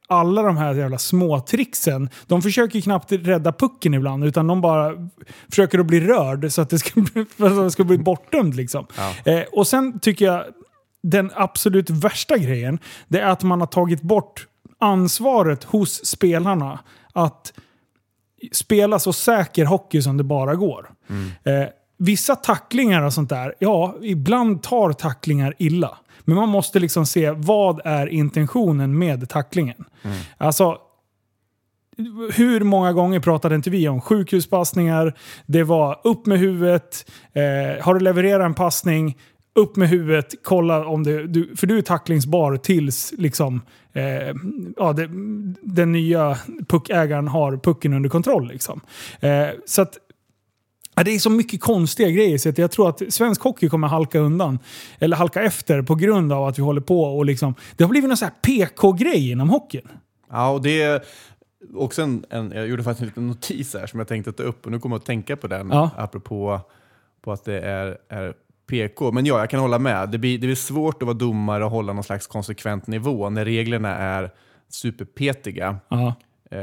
alla 0.09 0.43
de 0.43 0.57
här 0.57 0.75
jävla 0.75 0.99
små 0.99 1.41
tricksen. 1.41 2.09
De 2.27 2.43
försöker 2.43 2.77
ju 2.77 2.83
knappt 2.83 3.13
rädda 3.13 3.53
pucken 3.53 3.95
ibland, 3.95 4.25
utan 4.25 4.47
de 4.47 4.61
bara 4.61 4.93
försöker 5.51 5.79
att 5.79 5.87
bli 5.87 6.01
rörd 6.01 6.53
så 6.53 6.63
att 6.63 6.71
det 6.71 6.79
ska 6.79 7.01
bli, 7.01 7.27
det 7.37 7.71
ska 7.71 7.85
bli 7.85 7.99
bortdömd. 7.99 8.55
Liksom. 8.55 8.87
Eh, 9.25 9.41
och 9.53 9.67
sen 9.67 9.99
tycker 9.99 10.25
jag 10.25 10.45
den 11.03 11.31
absolut 11.35 11.91
värsta 11.91 12.39
grejen, 12.39 12.79
det 13.09 13.21
är 13.21 13.27
att 13.27 13.43
man 13.43 13.61
har 13.61 13.67
tagit 13.67 14.03
bort 14.03 14.47
ansvaret 14.79 15.65
hos 15.65 16.07
spelarna 16.07 16.79
att 17.13 17.53
spela 18.53 18.99
så 18.99 19.13
säker 19.13 19.65
hockey 19.65 20.03
som 20.03 20.17
det 20.17 20.25
bara 20.25 20.55
går. 20.55 20.91
Eh, 21.45 21.69
vissa 21.97 22.37
tacklingar 22.37 23.03
och 23.03 23.13
sånt 23.13 23.31
där, 23.31 23.55
ja, 23.59 23.95
ibland 24.03 24.63
tar 24.63 24.93
tacklingar 24.93 25.55
illa. 25.59 25.99
Men 26.25 26.37
man 26.37 26.49
måste 26.49 26.81
liksom 26.81 27.07
se 27.07 27.31
vad 27.31 27.81
är 27.85 28.07
intentionen 28.07 28.99
med 28.99 29.29
tacklingen. 29.29 29.85
Alltså, 30.39 30.79
hur 32.33 32.61
många 32.61 32.93
gånger 32.93 33.21
pratade 33.21 33.55
inte 33.55 33.71
vi 33.71 33.89
om 33.89 34.01
sjukhuspassningar? 34.01 35.15
Det 35.47 35.63
var 35.63 36.01
upp 36.05 36.27
med 36.27 36.39
huvudet. 36.39 37.11
Eh, 37.33 37.85
har 37.85 37.95
du 37.95 38.01
levererat 38.01 38.45
en 38.45 38.55
passning, 38.55 39.17
upp 39.55 39.77
med 39.77 39.89
huvudet, 39.89 40.35
kolla 40.43 40.87
om 40.87 41.03
det... 41.03 41.27
Du, 41.27 41.57
för 41.57 41.67
du 41.67 41.79
är 41.79 41.83
tacklingsbar 41.83 42.57
tills 42.57 43.15
liksom, 43.19 43.63
eh, 43.93 44.35
ja, 44.77 44.93
det, 44.93 45.09
den 45.63 45.93
nya 45.93 46.39
puckägaren 46.69 47.29
har 47.29 47.57
pucken 47.57 47.93
under 47.93 48.09
kontroll. 48.09 48.49
Liksom. 48.49 48.81
Eh, 49.21 49.49
så 49.67 49.83
att 49.83 49.99
det 51.03 51.11
är 51.15 51.19
så 51.19 51.31
mycket 51.31 51.61
konstiga 51.61 52.11
grejer 52.11 52.39
så 52.39 52.53
jag 52.57 52.71
tror 52.71 52.89
att 52.89 53.03
svensk 53.09 53.43
hockey 53.43 53.69
kommer 53.69 53.89
halka 53.89 54.19
undan. 54.19 54.59
Eller 54.99 55.17
halka 55.17 55.43
efter 55.43 55.83
på 55.83 55.95
grund 55.95 56.33
av 56.33 56.45
att 56.45 56.59
vi 56.59 56.63
håller 56.63 56.81
på 56.81 57.03
och 57.03 57.25
liksom... 57.25 57.55
Det 57.77 57.85
har 57.85 57.89
blivit 57.91 58.09
någon 58.09 58.17
sån 58.17 58.29
här 58.29 58.35
PK-grej 58.43 59.31
inom 59.31 59.51
hockeyn. 59.51 59.89
Ja, 60.31 60.51
och 60.51 60.63
det 60.63 60.83
är 60.83 61.03
också 61.75 62.03
en, 62.03 62.25
en, 62.31 62.53
jag 62.55 62.67
gjorde 62.69 62.83
faktiskt 62.83 63.01
en 63.01 63.07
liten 63.09 63.27
notis 63.29 63.75
här 63.75 63.87
som 63.87 64.01
jag 64.01 64.09
tänkte 64.09 64.33
ta 64.33 64.43
upp 64.43 64.67
och 64.67 64.73
nu 64.73 64.79
kommer 64.79 64.97
jag 64.97 65.01
att 65.01 65.07
tänka 65.07 65.37
på 65.37 65.47
den 65.47 65.69
Ja. 65.73 65.91
apropå 65.97 66.61
på 67.23 67.33
att 67.33 67.45
det 67.45 67.61
är, 67.61 67.99
är 68.09 68.35
PK. 68.67 69.13
Men 69.13 69.27
ja, 69.27 69.39
jag 69.39 69.51
kan 69.51 69.61
hålla 69.61 69.79
med. 69.79 70.09
Det 70.11 70.19
blir, 70.19 70.39
det 70.39 70.47
blir 70.47 70.57
svårt 70.57 71.03
att 71.03 71.07
vara 71.07 71.17
domare 71.17 71.65
och 71.65 71.71
hålla 71.71 71.93
någon 71.93 72.05
slags 72.05 72.27
konsekvent 72.27 72.87
nivå 72.87 73.31
när 73.31 73.45
reglerna 73.45 73.97
är 73.97 74.31
superpetiga. 74.69 75.77
Eh, 76.51 76.59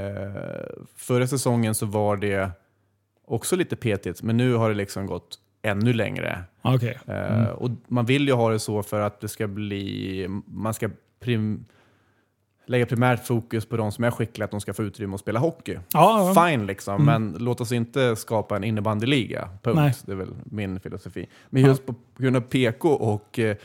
förra 0.96 1.28
säsongen 1.28 1.76
så 1.76 1.86
var 1.86 2.18
det 2.18 2.52
också 3.32 3.56
lite 3.56 3.76
petigt, 3.76 4.24
men 4.24 4.38
nu 4.38 4.54
har 4.54 4.70
det 4.70 4.76
liksom 4.76 5.06
gått 5.06 5.40
ännu 5.62 5.94
längre. 5.94 6.44
Okej. 6.62 7.00
Eh, 7.08 7.48
och 7.48 7.70
man 7.88 8.06
vill 8.06 8.28
ju 8.28 8.34
ha 8.34 8.50
det 8.50 8.60
så 8.60 8.84
för 8.84 9.02
att 9.02 9.22
det 9.22 9.28
ska 9.28 9.48
bli, 9.48 10.28
man 10.46 10.74
ska 10.74 10.90
prim, 11.20 11.66
lägga 12.66 12.86
primärt 12.86 13.26
fokus 13.26 13.66
på 13.66 13.78
de 13.78 13.92
som 13.92 14.04
är 14.04 14.12
skickliga, 14.12 14.46
att 14.46 14.52
de 14.52 14.62
ska 14.62 14.74
få 14.74 14.84
utrymme 14.84 15.16
att 15.16 15.20
spela 15.20 15.40
hockey. 15.40 15.78
Ja, 15.94 16.34
ja. 16.36 16.48
Fine 16.48 16.66
liksom, 16.66 17.06
men 17.06 17.36
låt 17.40 17.62
oss 17.62 17.72
inte 17.72 18.16
skapa 18.16 18.56
en 18.56 18.64
innebandyliga. 18.64 19.50
Punkt. 19.64 19.76
Nej. 19.76 19.94
Det 20.06 20.12
är 20.12 20.16
väl 20.16 20.36
min 20.44 20.80
filosofi. 20.80 21.28
Men 21.50 21.64
just 21.64 21.86
på 21.86 21.96
grund 22.18 22.36
av 22.36 22.42
PK 22.42 22.90
och 22.90 23.40
eh, 23.40 23.58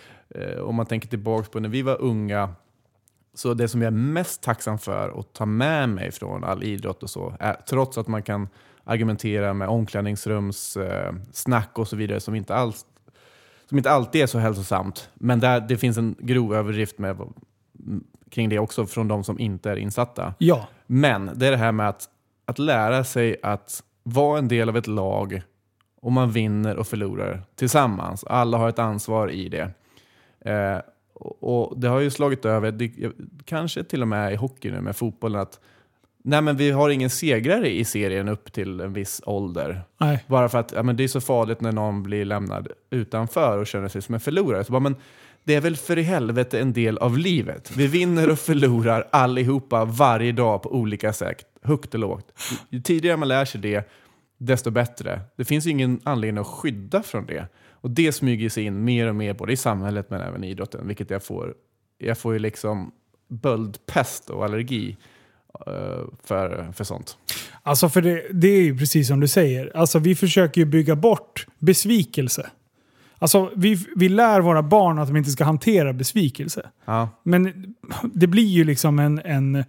om 0.60 0.74
man 0.74 0.86
tänker 0.86 1.08
tillbaka 1.08 1.48
på 1.52 1.60
när 1.60 1.68
vi 1.68 1.82
var 1.82 2.00
unga, 2.00 2.54
så 3.34 3.54
det 3.54 3.68
som 3.68 3.82
jag 3.82 3.86
är 3.86 3.96
mest 3.96 4.42
tacksam 4.42 4.78
för 4.78 5.20
att 5.20 5.32
ta 5.32 5.46
med 5.46 5.88
mig 5.88 6.12
från 6.12 6.44
all 6.44 6.62
idrott 6.62 7.02
och 7.02 7.10
så, 7.10 7.34
är, 7.40 7.54
trots 7.68 7.98
att 7.98 8.08
man 8.08 8.22
kan 8.22 8.48
argumentera 8.86 9.54
med 9.54 9.68
omklädningsrums 9.68 10.76
eh, 10.76 11.14
snack 11.32 11.78
och 11.78 11.88
så 11.88 11.96
vidare 11.96 12.20
som 12.20 12.34
inte 12.34 12.54
alls 12.54 12.86
som 13.68 13.78
inte 13.78 13.90
alltid 13.90 14.22
är 14.22 14.26
så 14.26 14.38
hälsosamt, 14.38 15.10
men 15.14 15.40
där 15.40 15.60
det 15.60 15.76
finns 15.76 15.98
en 15.98 16.14
grov 16.18 16.54
överdrift 16.54 16.98
med, 16.98 17.16
kring 18.30 18.48
det 18.48 18.58
också 18.58 18.86
från 18.86 19.08
de 19.08 19.24
som 19.24 19.40
inte 19.40 19.70
är 19.70 19.76
insatta. 19.76 20.34
ja. 20.38 20.68
Men 20.86 21.30
det 21.34 21.46
är 21.46 21.50
det 21.50 21.56
här 21.56 21.72
med 21.72 21.88
att, 21.88 22.08
att 22.44 22.58
lära 22.58 23.04
sig 23.04 23.36
att 23.42 23.82
vara 24.02 24.38
en 24.38 24.48
del 24.48 24.68
av 24.68 24.76
ett 24.76 24.86
lag 24.86 25.42
och 26.00 26.12
man 26.12 26.30
vinner 26.30 26.76
och 26.76 26.86
förlorar 26.86 27.42
tillsammans. 27.54 28.24
Alla 28.24 28.58
har 28.58 28.68
ett 28.68 28.78
ansvar 28.78 29.30
i 29.30 29.48
det. 29.48 29.70
Eh, 30.50 30.80
och, 31.20 31.80
Det 31.80 31.88
har 31.88 32.00
ju 32.00 32.10
slagit 32.10 32.44
över, 32.44 32.72
det, 32.72 32.92
kanske 33.44 33.84
till 33.84 34.02
och 34.02 34.08
med 34.08 34.32
i 34.32 34.36
hockey 34.36 34.70
nu 34.70 34.80
med 34.80 34.96
fotbollen, 34.96 35.40
att 35.40 35.60
nej 36.26 36.42
men 36.42 36.56
vi 36.56 36.70
har 36.70 36.90
ingen 36.90 37.10
segrare 37.10 37.70
i 37.70 37.84
serien 37.84 38.28
upp 38.28 38.52
till 38.52 38.80
en 38.80 38.92
viss 38.92 39.22
ålder. 39.26 39.82
Nej. 39.98 40.24
Bara 40.26 40.48
för 40.48 40.58
att 40.58 40.72
ja, 40.72 40.82
men 40.82 40.96
det 40.96 41.04
är 41.04 41.08
så 41.08 41.20
farligt 41.20 41.60
när 41.60 41.72
någon 41.72 42.02
blir 42.02 42.24
lämnad 42.24 42.68
utanför 42.90 43.58
och 43.58 43.66
känner 43.66 43.88
sig 43.88 44.02
som 44.02 44.14
en 44.14 44.20
förlorare. 44.20 44.64
Så 44.64 44.72
bara, 44.72 44.80
men 44.80 44.96
det 45.44 45.54
är 45.54 45.60
väl 45.60 45.76
för 45.76 45.98
i 45.98 46.02
helvete 46.02 46.60
en 46.60 46.72
del 46.72 46.98
av 46.98 47.18
livet. 47.18 47.76
Vi 47.76 47.86
vinner 47.86 48.30
och 48.30 48.38
förlorar 48.38 49.08
allihopa 49.12 49.84
varje 49.84 50.32
dag 50.32 50.62
på 50.62 50.74
olika 50.74 51.12
sätt, 51.12 51.44
högt 51.62 51.94
och 51.94 52.00
lågt. 52.00 52.32
Ju 52.70 52.80
tidigare 52.80 53.16
man 53.16 53.28
lär 53.28 53.44
sig 53.44 53.60
det, 53.60 53.88
desto 54.38 54.70
bättre. 54.70 55.20
Det 55.36 55.44
finns 55.44 55.66
ju 55.66 55.70
ingen 55.70 56.00
anledning 56.04 56.40
att 56.40 56.46
skydda 56.46 57.02
från 57.02 57.26
det. 57.26 57.48
Och 57.70 57.90
det 57.90 58.12
smyger 58.12 58.48
sig 58.48 58.64
in 58.64 58.84
mer 58.84 59.08
och 59.08 59.16
mer 59.16 59.34
både 59.34 59.52
i 59.52 59.56
samhället 59.56 60.10
men 60.10 60.20
även 60.20 60.44
i 60.44 60.50
idrotten, 60.50 60.86
vilket 60.86 61.10
jag 61.10 61.22
får, 61.22 61.54
jag 61.98 62.18
får 62.18 62.32
ju 62.32 62.38
liksom 62.38 62.92
böldpest 63.28 64.30
och 64.30 64.44
allergi 64.44 64.96
för, 66.24 66.72
för 66.72 66.84
sånt. 66.84 67.16
Alltså 67.62 67.88
för 67.88 68.02
det, 68.02 68.22
det 68.32 68.48
är 68.48 68.62
ju 68.62 68.78
precis 68.78 69.08
som 69.08 69.20
du 69.20 69.28
säger. 69.28 69.76
Alltså 69.76 69.98
vi 69.98 70.14
försöker 70.14 70.60
ju 70.60 70.64
bygga 70.64 70.96
bort 70.96 71.46
besvikelse. 71.58 72.50
Alltså 73.18 73.50
vi, 73.56 73.78
vi 73.96 74.08
lär 74.08 74.40
våra 74.40 74.62
barn 74.62 74.98
att 74.98 75.08
de 75.08 75.16
inte 75.16 75.30
ska 75.30 75.44
hantera 75.44 75.92
besvikelse. 75.92 76.70
Ja. 76.84 77.08
Men 77.22 77.74
det 78.14 78.26
blir 78.26 78.46
ju 78.46 78.64
liksom 78.64 78.98
en, 78.98 79.20
en, 79.24 79.64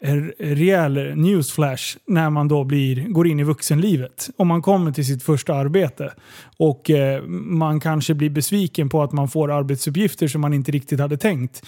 en 0.00 0.32
rejäl 0.38 1.16
newsflash 1.16 1.96
när 2.06 2.30
man 2.30 2.48
då 2.48 2.64
blir, 2.64 3.08
går 3.08 3.26
in 3.26 3.40
i 3.40 3.44
vuxenlivet. 3.44 4.30
Om 4.36 4.48
man 4.48 4.62
kommer 4.62 4.92
till 4.92 5.06
sitt 5.06 5.22
första 5.22 5.54
arbete 5.54 6.12
och 6.56 6.90
eh, 6.90 7.22
man 7.28 7.80
kanske 7.80 8.14
blir 8.14 8.30
besviken 8.30 8.88
på 8.88 9.02
att 9.02 9.12
man 9.12 9.28
får 9.28 9.50
arbetsuppgifter 9.50 10.28
som 10.28 10.40
man 10.40 10.52
inte 10.52 10.72
riktigt 10.72 11.00
hade 11.00 11.16
tänkt. 11.16 11.62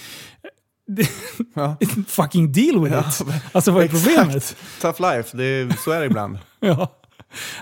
Ja. 1.55 1.77
Fucking 2.09 2.53
deal 2.53 2.85
with 2.85 2.95
Ja, 2.95 3.01
it! 3.01 3.43
Alltså 3.53 3.71
vad 3.73 3.83
är 3.83 3.87
exakt. 3.87 4.05
problemet? 4.05 4.57
Tough 4.81 5.01
life, 5.03 5.37
det 5.37 5.45
är, 5.45 5.85
så 5.85 5.91
är 5.91 6.01
det 6.01 6.07
ibland. 6.07 6.39
Ja. 6.61 7.01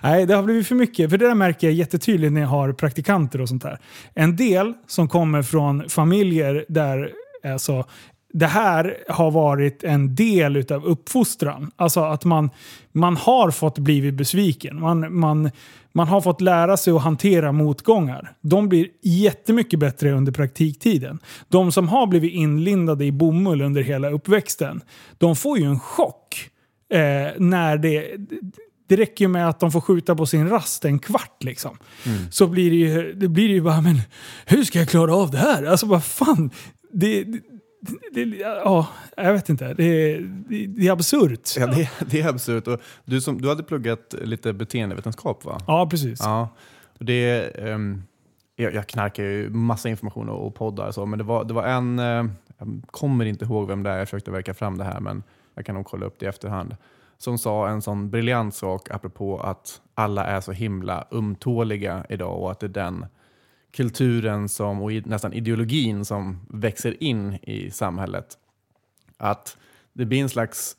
Nej, 0.02 0.26
det 0.26 0.34
har 0.34 0.42
blivit 0.42 0.66
för 0.66 0.74
mycket. 0.74 1.10
För 1.10 1.18
det 1.18 1.26
där 1.26 1.34
märker 1.34 1.66
jag 1.66 1.74
jättetydligt 1.74 2.32
när 2.32 2.40
jag 2.40 2.48
har 2.48 2.72
praktikanter 2.72 3.40
och 3.40 3.48
sånt 3.48 3.62
där. 3.62 3.78
En 4.14 4.36
del 4.36 4.72
som 4.86 5.08
kommer 5.08 5.42
från 5.42 5.88
familjer 5.88 6.64
där 6.68 7.10
alltså, 7.44 7.84
det 8.32 8.46
här 8.46 8.96
har 9.08 9.30
varit 9.30 9.84
en 9.84 10.14
del 10.14 10.56
utav 10.56 10.84
uppfostran. 10.84 11.70
Alltså 11.76 12.00
att 12.00 12.24
man, 12.24 12.50
man 12.92 13.16
har 13.16 13.50
fått 13.50 13.78
blivit 13.78 14.14
besviken. 14.14 14.80
Man, 14.80 15.18
man, 15.18 15.50
man 15.92 16.08
har 16.08 16.20
fått 16.20 16.40
lära 16.40 16.76
sig 16.76 16.92
att 16.92 17.02
hantera 17.02 17.52
motgångar. 17.52 18.32
De 18.40 18.68
blir 18.68 18.88
jättemycket 19.02 19.78
bättre 19.78 20.12
under 20.12 20.32
praktiktiden. 20.32 21.18
De 21.48 21.72
som 21.72 21.88
har 21.88 22.06
blivit 22.06 22.32
inlindade 22.32 23.04
i 23.04 23.12
bomull 23.12 23.62
under 23.62 23.82
hela 23.82 24.10
uppväxten, 24.10 24.80
de 25.18 25.36
får 25.36 25.58
ju 25.58 25.64
en 25.64 25.80
chock 25.80 26.50
eh, 26.92 26.98
när 27.38 27.76
det... 27.76 28.06
Det 28.88 28.96
räcker 28.96 29.24
ju 29.24 29.28
med 29.28 29.48
att 29.48 29.60
de 29.60 29.72
får 29.72 29.80
skjuta 29.80 30.16
på 30.16 30.26
sin 30.26 30.48
rast 30.48 30.84
en 30.84 30.98
kvart 30.98 31.42
liksom. 31.42 31.76
Så 32.30 32.46
blir 32.46 32.70
det, 32.70 32.76
ju, 32.76 33.12
det 33.12 33.28
blir 33.28 33.48
ju 33.48 33.60
bara, 33.60 33.80
men 33.80 34.00
hur 34.46 34.64
ska 34.64 34.78
jag 34.78 34.88
klara 34.88 35.14
av 35.14 35.30
det 35.30 35.38
här? 35.38 35.64
Alltså 35.64 35.86
vad 35.86 36.04
fan. 36.04 36.50
Det, 36.92 37.24
det, 38.12 38.24
ja, 38.24 38.88
jag 39.16 39.32
vet 39.32 39.48
inte. 39.48 39.74
Det, 39.74 40.18
det, 40.18 40.66
det 40.66 40.88
är 40.88 40.92
absurt. 40.92 41.56
Ja, 41.56 41.66
det, 41.66 41.90
det 42.06 42.20
är 42.20 42.28
absurt. 42.28 42.68
Och 42.68 42.80
du, 43.04 43.20
som, 43.20 43.40
du 43.40 43.48
hade 43.48 43.62
pluggat 43.62 44.14
lite 44.22 44.52
beteendevetenskap 44.52 45.44
va? 45.44 45.60
Ja, 45.66 45.88
precis. 45.90 46.20
Ja. 46.22 46.48
Och 46.98 47.04
det, 47.04 47.50
ehm, 47.58 48.02
jag, 48.56 48.74
jag 48.74 48.86
knarkar 48.86 49.22
ju 49.22 49.50
massa 49.50 49.88
information 49.88 50.28
och, 50.28 50.46
och 50.46 50.54
poddar 50.54 50.86
och 50.86 50.94
så, 50.94 51.06
men 51.06 51.18
det 51.18 51.24
var, 51.24 51.44
det 51.44 51.54
var 51.54 51.64
en, 51.64 51.98
eh, 51.98 52.24
jag 52.58 52.82
kommer 52.90 53.24
inte 53.24 53.44
ihåg 53.44 53.68
vem 53.68 53.82
det 53.82 53.90
är, 53.90 53.98
jag 53.98 54.08
försökte 54.08 54.30
verka 54.30 54.54
fram 54.54 54.78
det 54.78 54.84
här, 54.84 55.00
men 55.00 55.22
jag 55.54 55.66
kan 55.66 55.74
nog 55.74 55.86
kolla 55.86 56.06
upp 56.06 56.18
det 56.18 56.26
i 56.26 56.28
efterhand, 56.28 56.76
som 57.18 57.38
sa 57.38 57.68
en 57.68 57.82
sån 57.82 58.10
briljant 58.10 58.54
sak 58.54 58.90
apropå 58.90 59.38
att 59.38 59.80
alla 59.94 60.24
är 60.24 60.40
så 60.40 60.52
himla 60.52 61.04
ömtåliga 61.12 62.06
idag 62.08 62.42
och 62.42 62.50
att 62.50 62.60
det 62.60 62.66
är 62.66 62.68
den 62.68 63.06
kulturen 63.72 64.48
som, 64.48 64.82
och 64.82 64.92
nästan 64.92 65.32
ideologin 65.32 66.04
som 66.04 66.40
växer 66.50 67.02
in 67.02 67.38
i 67.42 67.70
samhället. 67.70 68.38
Att 69.16 69.56
det 69.92 70.04
blir 70.04 70.22
en 70.22 70.28
slags 70.28 70.76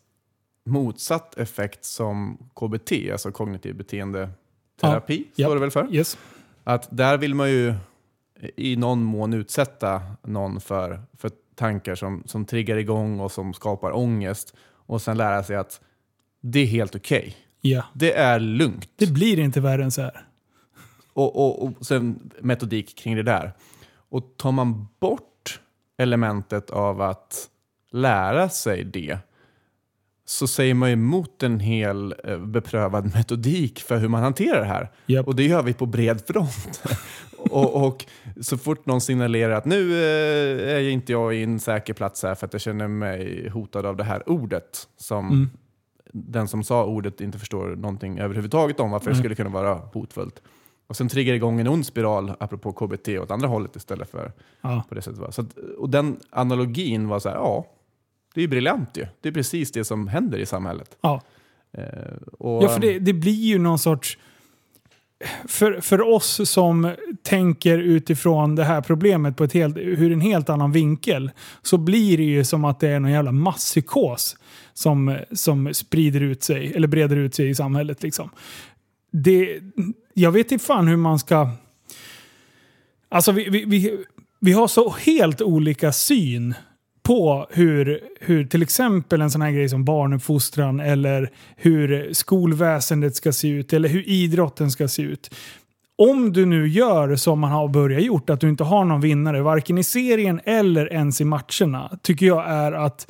motsatt 0.65 1.37
effekt 1.37 1.85
som 1.85 2.37
KBT, 2.55 2.91
alltså 3.11 3.31
kognitiv 3.31 3.75
beteendeterapi, 3.75 5.27
Ja. 5.35 5.45
står 5.47 5.55
det 5.55 5.61
väl 5.61 5.71
för? 5.71 5.95
Yes. 5.95 6.17
Att 6.63 6.97
där 6.97 7.17
vill 7.17 7.35
man 7.35 7.49
ju 7.51 7.73
i 8.55 8.75
någon 8.75 9.03
mån 9.03 9.33
utsätta 9.33 10.01
någon 10.23 10.61
för, 10.61 11.01
för 11.17 11.31
tankar 11.55 11.95
som, 11.95 12.23
som 12.25 12.45
triggar 12.45 12.77
igång 12.77 13.19
och 13.19 13.31
som 13.31 13.53
skapar 13.53 13.95
ångest 13.97 14.53
och 14.85 15.01
sen 15.01 15.17
lära 15.17 15.43
sig 15.43 15.55
att 15.55 15.81
det 16.41 16.59
är 16.59 16.65
helt 16.65 16.95
okej. 16.95 17.35
Ja. 17.61 17.85
Det 17.93 18.13
är 18.13 18.39
lugnt. 18.39 18.89
Det 18.95 19.11
blir 19.11 19.39
inte 19.39 19.61
värre 19.61 19.83
än 19.83 19.91
så 19.91 20.01
här. 20.01 20.25
Och, 21.13 21.35
och, 21.35 21.63
och 21.63 21.85
sen 21.85 22.31
metodik 22.39 22.97
kring 22.97 23.15
det 23.15 23.23
där. 23.23 23.53
Och 24.09 24.37
tar 24.37 24.51
man 24.51 24.87
bort 24.99 25.59
elementet 25.97 26.69
av 26.69 27.01
att 27.01 27.49
lära 27.91 28.49
sig 28.49 28.83
det 28.83 29.17
så 30.25 30.47
säger 30.47 30.73
man 30.73 30.89
emot 30.89 31.43
en 31.43 31.59
hel 31.59 32.15
eh, 32.23 32.37
beprövad 32.37 33.13
metodik 33.15 33.79
för 33.79 33.97
hur 33.97 34.07
man 34.07 34.23
hanterar 34.23 34.59
det 34.59 34.65
här. 34.65 34.91
Japp. 35.05 35.27
Och 35.27 35.35
det 35.35 35.43
gör 35.43 35.63
vi 35.63 35.73
på 35.73 35.85
bred 35.85 36.21
front. 36.27 36.83
och, 37.37 37.85
och 37.85 38.05
så 38.41 38.57
fort 38.57 38.85
någon 38.85 39.01
signalerar 39.01 39.53
att 39.53 39.65
nu 39.65 39.93
eh, 39.93 40.75
är 40.75 40.89
inte 40.89 41.11
jag 41.11 41.35
i 41.35 41.43
en 41.43 41.59
säker 41.59 41.93
plats 41.93 42.23
här 42.23 42.35
för 42.35 42.47
att 42.47 42.53
jag 42.53 42.61
känner 42.61 42.87
mig 42.87 43.49
hotad 43.49 43.85
av 43.85 43.95
det 43.95 44.03
här 44.03 44.29
ordet 44.29 44.87
som 44.97 45.27
Mm. 45.27 45.49
den 46.13 46.47
som 46.47 46.63
sa 46.63 46.85
ordet 46.85 47.21
inte 47.21 47.39
förstår 47.39 47.75
någonting 47.75 48.19
överhuvudtaget 48.19 48.79
om 48.79 48.91
varför 48.91 49.05
det 49.05 49.11
Nej. 49.11 49.19
skulle 49.19 49.35
kunna 49.35 49.49
vara 49.49 49.73
hotfullt. 49.73 50.41
Och 50.93 50.97
sen 50.97 51.09
triggar 51.09 51.33
det 51.33 51.37
igång 51.37 51.59
en 51.59 51.67
ond 51.67 51.85
spiral, 51.85 52.33
apropå 52.39 52.71
KBT, 52.71 53.07
åt 53.19 53.31
andra 53.31 53.47
hållet 53.47 53.75
istället 53.75 54.11
för 54.11 54.31
Ja. 54.61 54.83
på 54.89 54.95
det 54.95 55.01
sättet. 55.01 55.19
va. 55.19 55.31
Så 55.31 55.41
att, 55.41 55.57
och 55.77 55.89
den 55.89 56.19
analogin 56.29 57.07
var 57.07 57.19
så 57.19 57.29
här, 57.29 57.35
ja, 57.35 57.65
det 58.33 58.39
är 58.39 58.41
ju 58.41 58.47
briljant 58.47 58.89
ju. 58.97 59.05
Det 59.21 59.29
är 59.29 59.33
precis 59.33 59.71
det 59.71 59.83
som 59.83 60.07
händer 60.07 60.37
i 60.37 60.45
samhället. 60.45 60.97
Ja. 61.01 61.21
Eh, 61.77 61.83
och, 62.39 62.63
Ja, 62.63 62.69
för 62.69 62.79
det, 62.79 62.99
det 62.99 63.13
blir 63.13 63.31
ju 63.45 63.57
någon 63.59 63.79
sorts... 63.79 64.17
För, 65.47 65.81
för 65.81 66.01
oss 66.01 66.49
som 66.49 66.91
tänker 67.23 67.77
utifrån 67.77 68.55
det 68.55 68.63
här 68.63 68.81
problemet 68.81 69.37
på 69.37 69.43
ett 69.43 69.53
helt, 69.53 69.77
ur 69.77 70.11
en 70.11 70.21
helt 70.21 70.49
annan 70.49 70.71
vinkel 70.71 71.31
så 71.61 71.77
blir 71.77 72.17
det 72.17 72.23
ju 72.23 72.43
som 72.43 72.65
att 72.65 72.79
det 72.79 72.89
är 72.89 72.99
någon 72.99 73.11
jävla 73.11 73.31
masspsykos 73.31 74.37
som, 74.73 75.17
som 75.31 75.73
sprider 75.73 76.21
ut 76.21 76.43
sig, 76.43 76.73
eller 76.73 76.87
breder 76.87 77.15
ut 77.15 77.35
sig 77.35 77.49
i 77.49 77.55
samhället. 77.55 78.03
Liksom. 78.03 78.29
Det, 79.13 79.59
jag 80.13 80.31
vet 80.31 80.51
inte 80.51 80.65
fan 80.65 80.87
hur 80.87 80.97
man 80.97 81.19
ska... 81.19 81.49
Alltså 83.09 83.31
vi, 83.31 83.49
vi, 83.49 83.65
vi, 83.65 83.97
vi 84.39 84.51
har 84.51 84.67
så 84.67 84.89
helt 84.89 85.41
olika 85.41 85.91
syn 85.91 86.53
på 87.03 87.47
hur, 87.49 87.99
hur 88.19 88.45
till 88.45 88.61
exempel 88.61 89.21
en 89.21 89.31
sån 89.31 89.41
här 89.41 89.51
grej 89.51 89.69
som 89.69 89.85
barnuppfostran 89.85 90.79
eller 90.79 91.29
hur 91.55 92.13
skolväsendet 92.13 93.15
ska 93.15 93.31
se 93.31 93.47
ut 93.47 93.73
eller 93.73 93.89
hur 93.89 94.09
idrotten 94.09 94.71
ska 94.71 94.87
se 94.87 95.01
ut. 95.01 95.35
Om 95.97 96.33
du 96.33 96.45
nu 96.45 96.67
gör 96.67 97.15
som 97.15 97.39
man 97.39 97.51
har 97.51 97.67
börjat 97.67 98.03
gjort, 98.03 98.29
att 98.29 98.39
du 98.41 98.49
inte 98.49 98.63
har 98.63 98.85
någon 98.85 99.01
vinnare, 99.01 99.41
varken 99.41 99.77
i 99.77 99.83
serien 99.83 100.41
eller 100.43 100.93
ens 100.93 101.21
i 101.21 101.25
matcherna, 101.25 101.97
tycker 102.01 102.25
jag 102.25 102.49
är 102.49 102.71
att 102.71 103.07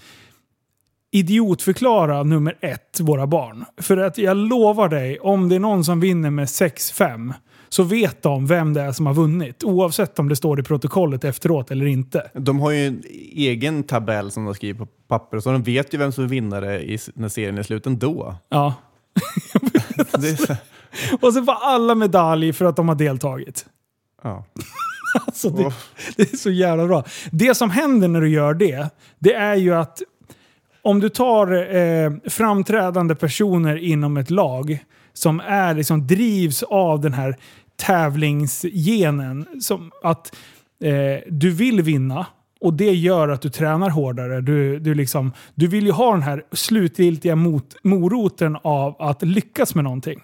idiotförklara 1.13 2.23
nummer 2.23 2.57
ett, 2.61 2.99
våra 2.99 3.27
barn. 3.27 3.65
För 3.77 3.97
att 3.97 4.17
jag 4.17 4.37
lovar 4.37 4.89
dig, 4.89 5.19
om 5.19 5.49
det 5.49 5.55
är 5.55 5.59
någon 5.59 5.83
som 5.83 5.99
vinner 5.99 6.29
med 6.29 6.45
6-5 6.45 7.33
så 7.69 7.83
vet 7.83 8.21
de 8.21 8.47
vem 8.47 8.73
det 8.73 8.81
är 8.81 8.91
som 8.91 9.05
har 9.05 9.13
vunnit. 9.13 9.63
Oavsett 9.63 10.19
om 10.19 10.29
det 10.29 10.35
står 10.35 10.59
i 10.59 10.63
protokollet 10.63 11.23
efteråt 11.23 11.71
eller 11.71 11.85
inte. 11.85 12.31
De 12.33 12.59
har 12.59 12.71
ju 12.71 12.87
en 12.87 13.03
egen 13.35 13.83
tabell 13.83 14.31
som 14.31 14.45
de 14.45 14.55
skriver 14.55 14.79
på 14.79 14.85
papper, 15.07 15.39
så 15.39 15.51
de 15.51 15.63
vet 15.63 15.93
ju 15.93 15.97
vem 15.97 16.11
som 16.11 16.23
är 16.23 16.27
vinnare 16.27 16.81
i, 16.83 16.99
när 17.13 17.29
serien 17.29 17.57
är 17.57 17.63
slut 17.63 17.85
ändå. 17.87 18.35
Ja. 18.49 18.73
Det 20.19 20.29
är 20.29 20.35
så, 20.35 20.55
Och 21.21 21.33
så 21.33 21.43
får 21.43 21.55
alla 21.61 21.95
medalj 21.95 22.53
för 22.53 22.65
att 22.65 22.75
de 22.75 22.87
har 22.87 22.95
deltagit. 22.95 23.65
ja. 24.23 24.45
Alltså 25.25 25.49
det, 25.49 25.73
det 26.15 26.33
är 26.33 26.37
så 26.37 26.49
jävla 26.49 26.87
bra. 26.87 27.03
Det 27.31 27.55
som 27.55 27.69
händer 27.69 28.07
när 28.07 28.21
du 28.21 28.29
gör 28.29 28.53
det, 28.53 28.89
det 29.19 29.33
är 29.33 29.55
ju 29.55 29.75
att 29.75 30.01
om 30.83 30.99
du 30.99 31.09
tar 31.09 31.75
eh, 31.75 32.11
framträdande 32.25 33.15
personer 33.15 33.75
inom 33.75 34.17
ett 34.17 34.29
lag 34.29 34.79
som 35.13 35.39
är, 35.39 35.73
liksom, 35.73 36.07
drivs 36.07 36.63
av 36.63 37.01
den 37.01 37.13
här 37.13 37.35
tävlingsgenen, 37.75 39.47
som 39.61 39.91
att 40.03 40.35
eh, 40.83 41.21
du 41.29 41.51
vill 41.51 41.81
vinna 41.81 42.25
och 42.63 42.73
det 42.73 42.91
gör 42.91 43.29
att 43.29 43.41
du 43.41 43.49
tränar 43.49 43.89
hårdare. 43.89 44.41
Du, 44.41 44.79
du, 44.79 44.93
liksom, 44.93 45.31
du 45.55 45.67
vill 45.67 45.85
ju 45.85 45.91
ha 45.91 46.11
den 46.11 46.21
här 46.21 46.43
slutgiltiga 46.51 47.35
mot, 47.35 47.75
moroten 47.83 48.57
av 48.63 48.95
att 49.01 49.23
lyckas 49.23 49.75
med 49.75 49.83
någonting. 49.83 50.21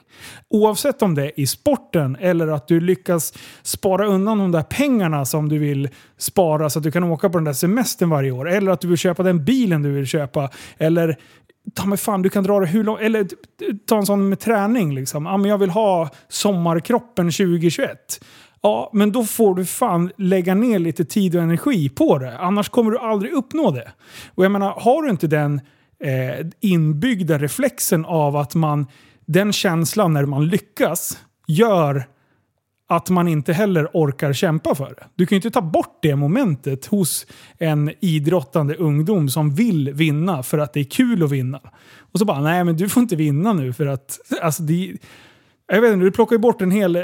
Oavsett 0.49 1.01
om 1.01 1.15
det 1.15 1.23
är 1.23 1.39
i 1.39 1.47
sporten 1.47 2.17
eller 2.19 2.47
att 2.47 2.67
du 2.67 2.79
lyckas 2.79 3.33
spara 3.61 4.07
undan 4.07 4.37
de 4.37 4.51
där 4.51 4.61
pengarna 4.61 5.25
som 5.25 5.49
du 5.49 5.57
vill 5.57 5.89
spara 6.17 6.69
så 6.69 6.79
att 6.79 6.83
du 6.83 6.91
kan 6.91 7.03
åka 7.03 7.29
på 7.29 7.37
den 7.37 7.45
där 7.45 7.53
semestern 7.53 8.09
varje 8.09 8.31
år. 8.31 8.49
Eller 8.49 8.71
att 8.71 8.81
du 8.81 8.87
vill 8.87 8.97
köpa 8.97 9.23
den 9.23 9.45
bilen 9.45 9.81
du 9.81 9.91
vill 9.91 10.05
köpa. 10.05 10.49
Eller 10.77 11.17
ta 11.75 11.85
mig 11.85 11.97
fan, 11.97 12.21
du 12.21 12.29
kan 12.29 12.43
dra 12.43 12.59
det 12.59 12.67
hur 12.67 12.83
långt... 12.83 13.01
Eller 13.01 13.27
ta 13.85 13.97
en 13.97 14.05
sån 14.05 14.29
med 14.29 14.39
träning 14.39 14.95
liksom. 14.95 15.25
Ja, 15.25 15.37
men 15.37 15.49
jag 15.49 15.57
vill 15.57 15.69
ha 15.69 16.09
sommarkroppen 16.27 17.25
2021. 17.25 18.25
Ja, 18.61 18.89
men 18.93 19.11
då 19.11 19.23
får 19.23 19.55
du 19.55 19.65
fan 19.65 20.11
lägga 20.17 20.55
ner 20.55 20.79
lite 20.79 21.05
tid 21.05 21.35
och 21.35 21.41
energi 21.41 21.89
på 21.89 22.17
det. 22.17 22.37
Annars 22.37 22.69
kommer 22.69 22.91
du 22.91 22.99
aldrig 22.99 23.33
uppnå 23.33 23.71
det. 23.71 23.91
Och 24.35 24.45
jag 24.45 24.51
menar, 24.51 24.73
har 24.77 25.03
du 25.03 25.09
inte 25.09 25.27
den 25.27 25.61
eh, 26.03 26.47
inbyggda 26.59 27.37
reflexen 27.37 28.05
av 28.05 28.35
att 28.35 28.55
man... 28.55 28.85
Den 29.25 29.53
känslan 29.53 30.13
när 30.13 30.25
man 30.25 30.47
lyckas 30.47 31.17
gör 31.47 32.03
att 32.89 33.09
man 33.09 33.27
inte 33.27 33.53
heller 33.53 33.89
orkar 33.93 34.33
kämpa 34.33 34.75
för 34.75 34.85
det. 34.85 35.03
Du 35.15 35.25
kan 35.25 35.35
ju 35.35 35.37
inte 35.37 35.51
ta 35.51 35.61
bort 35.61 35.99
det 36.01 36.15
momentet 36.15 36.85
hos 36.85 37.25
en 37.57 37.91
idrottande 37.99 38.75
ungdom 38.75 39.29
som 39.29 39.55
vill 39.55 39.93
vinna 39.93 40.43
för 40.43 40.57
att 40.57 40.73
det 40.73 40.79
är 40.79 40.83
kul 40.83 41.23
att 41.23 41.31
vinna. 41.31 41.59
Och 42.11 42.19
så 42.19 42.25
bara, 42.25 42.41
nej 42.41 42.63
men 42.63 42.77
du 42.77 42.89
får 42.89 43.01
inte 43.01 43.15
vinna 43.15 43.53
nu 43.53 43.73
för 43.73 43.85
att... 43.85 44.19
Alltså 44.41 44.63
det, 44.63 44.97
jag 45.67 45.81
vet 45.81 45.93
inte, 45.93 46.05
du 46.05 46.11
plockar 46.11 46.35
ju 46.35 46.39
bort 46.39 46.61
en 46.61 46.71
hel... 46.71 46.95
Eh, 46.95 47.01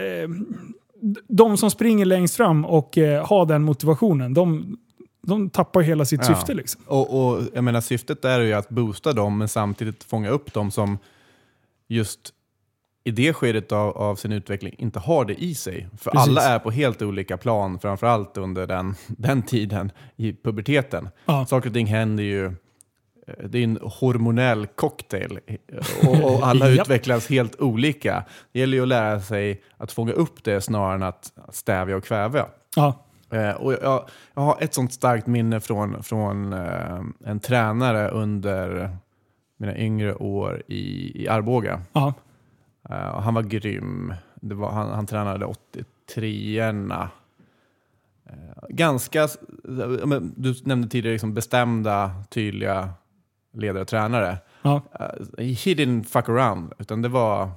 de 1.27 1.57
som 1.57 1.71
springer 1.71 2.05
längst 2.05 2.35
fram 2.35 2.65
och 2.65 2.97
eh, 2.97 3.25
har 3.27 3.45
den 3.45 3.63
motivationen, 3.63 4.33
de, 4.33 4.77
de 5.21 5.49
tappar 5.49 5.81
hela 5.81 6.05
sitt 6.05 6.21
Ja. 6.27 6.35
syfte. 6.35 6.53
Liksom. 6.53 6.81
Och, 6.87 7.27
och 7.35 7.41
jag 7.53 7.63
menar, 7.63 7.81
syftet 7.81 8.25
är 8.25 8.39
ju 8.39 8.53
att 8.53 8.69
boosta 8.69 9.13
dem, 9.13 9.37
men 9.37 9.47
samtidigt 9.47 10.03
fånga 10.03 10.29
upp 10.29 10.53
dem 10.53 10.71
som 10.71 10.97
just 11.87 12.31
i 13.03 13.11
det 13.11 13.33
skedet 13.33 13.71
av, 13.71 13.97
av 13.97 14.15
sin 14.15 14.31
utveckling 14.31 14.75
inte 14.77 14.99
har 14.99 15.25
det 15.25 15.43
i 15.43 15.55
sig. 15.55 15.87
För 15.97 16.11
Precis. 16.11 16.29
alla 16.29 16.41
är 16.41 16.59
på 16.59 16.71
helt 16.71 17.01
olika 17.01 17.37
plan, 17.37 17.79
framförallt 17.79 18.37
under 18.37 18.67
den, 18.67 18.95
den 19.07 19.41
tiden 19.41 19.91
i 20.15 20.33
puberteten. 20.33 21.09
Ja. 21.25 21.45
Saker 21.45 21.69
och 21.69 21.73
ting 21.73 21.87
händer 21.87 22.23
ju, 22.23 22.51
det 23.25 23.59
är 23.59 23.63
en 23.63 23.79
hormonell 23.81 24.67
cocktail 24.67 25.39
och, 26.07 26.33
och 26.33 26.47
alla 26.47 26.69
utvecklas 26.69 27.29
helt 27.29 27.61
olika. 27.61 28.23
Det 28.51 28.59
gäller 28.59 28.77
ju 28.77 28.83
att 28.83 28.89
lära 28.89 29.19
sig 29.19 29.61
att 29.77 29.91
fånga 29.91 30.11
upp 30.11 30.43
det 30.43 30.61
snarare 30.61 30.95
än 30.95 31.03
att 31.03 31.33
stävja 31.49 31.97
och 31.97 32.03
kväva. 32.03 32.45
Ja. 32.75 33.05
Eh, 33.31 33.51
och 33.51 33.73
jag, 33.73 34.09
jag 34.33 34.41
har 34.41 34.57
ett 34.59 34.73
sånt 34.73 34.93
starkt 34.93 35.27
minne 35.27 35.59
från, 35.59 36.03
från 36.03 36.53
eh, 36.53 37.01
en 37.25 37.39
tränare 37.39 38.09
under 38.09 38.89
mina 39.57 39.77
yngre 39.77 40.15
år 40.15 40.63
i, 40.67 41.11
i 41.23 41.27
Arboga. 41.27 41.81
Ja. 41.93 42.13
Eh, 42.89 43.07
och 43.07 43.23
han 43.23 43.33
var 43.33 43.41
grym. 43.41 44.13
Var, 44.41 44.71
han, 44.71 44.89
han 44.89 45.05
tränade 45.05 45.45
83orna. 46.07 47.07
Eh, 48.25 48.67
ganska, 48.69 49.27
du 50.35 50.55
nämnde 50.63 50.87
tidigare 50.87 51.13
liksom 51.13 51.33
bestämda, 51.33 52.11
tydliga 52.29 52.89
ledare 53.55 53.81
och 53.81 53.87
tränare. 53.87 54.37
Ja. 54.61 54.81
Uh, 54.99 55.43
he 55.45 55.73
didn't 55.73 56.03
fuck 56.03 56.29
around, 56.29 56.73
utan 56.79 57.01
det 57.01 57.09
var, 57.09 57.49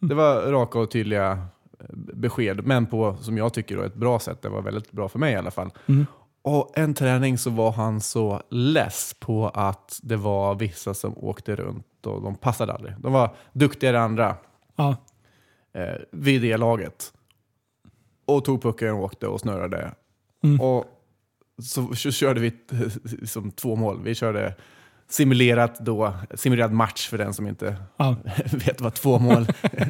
det 0.00 0.14
var 0.14 0.52
raka 0.52 0.78
och 0.78 0.90
tydliga 0.90 1.30
eh, 1.80 1.86
besked, 1.94 2.66
men 2.66 2.86
på, 2.86 3.16
som 3.20 3.36
jag 3.38 3.52
tycker, 3.54 3.76
då, 3.76 3.82
ett 3.82 3.94
bra 3.94 4.18
sätt. 4.18 4.42
Det 4.42 4.48
var 4.48 4.62
väldigt 4.62 4.92
bra 4.92 5.08
för 5.08 5.18
mig 5.18 5.32
i 5.32 5.36
alla 5.36 5.50
fall. 5.50 5.70
Mm. 5.86 6.06
Och 6.42 6.78
en 6.78 6.94
träning 6.94 7.38
så 7.38 7.50
var 7.50 7.72
han 7.72 8.00
så 8.00 8.42
less 8.50 9.14
på 9.20 9.48
att 9.48 10.00
det 10.02 10.16
var 10.16 10.54
vissa 10.54 10.94
som 10.94 11.18
åkte 11.18 11.56
runt 11.56 12.06
och 12.06 12.22
de 12.22 12.34
passade 12.34 12.72
aldrig. 12.72 12.94
De 12.98 13.12
var 13.12 13.34
duktigare 13.52 13.96
än 13.96 14.02
andra 14.02 14.36
Ja. 14.76 14.96
eh, 15.74 15.94
vid 16.12 16.42
det 16.42 16.56
laget. 16.56 17.12
Och 18.26 18.44
tog 18.44 18.62
pucken 18.62 18.94
och 18.94 19.02
åkte 19.02 19.26
och 19.26 19.40
snurrade. 19.40 19.94
Mm. 20.44 20.60
Och 20.60 20.84
så, 21.62 21.94
så 21.94 22.10
körde 22.10 22.40
vi 22.40 22.46
eh, 22.72 23.24
som 23.24 23.50
två 23.50 23.76
mål. 23.76 24.00
Vi 24.02 24.14
körde 24.14 24.54
simulerat 25.08 25.78
då, 25.80 26.14
simulerad 26.34 26.72
match 26.72 27.08
för 27.08 27.18
den 27.18 27.34
som 27.34 27.46
inte 27.48 27.76
Ja. 27.96 28.16
vet 28.66 28.80
vad 28.80 28.94
två 28.94 29.18
mål 29.18 29.46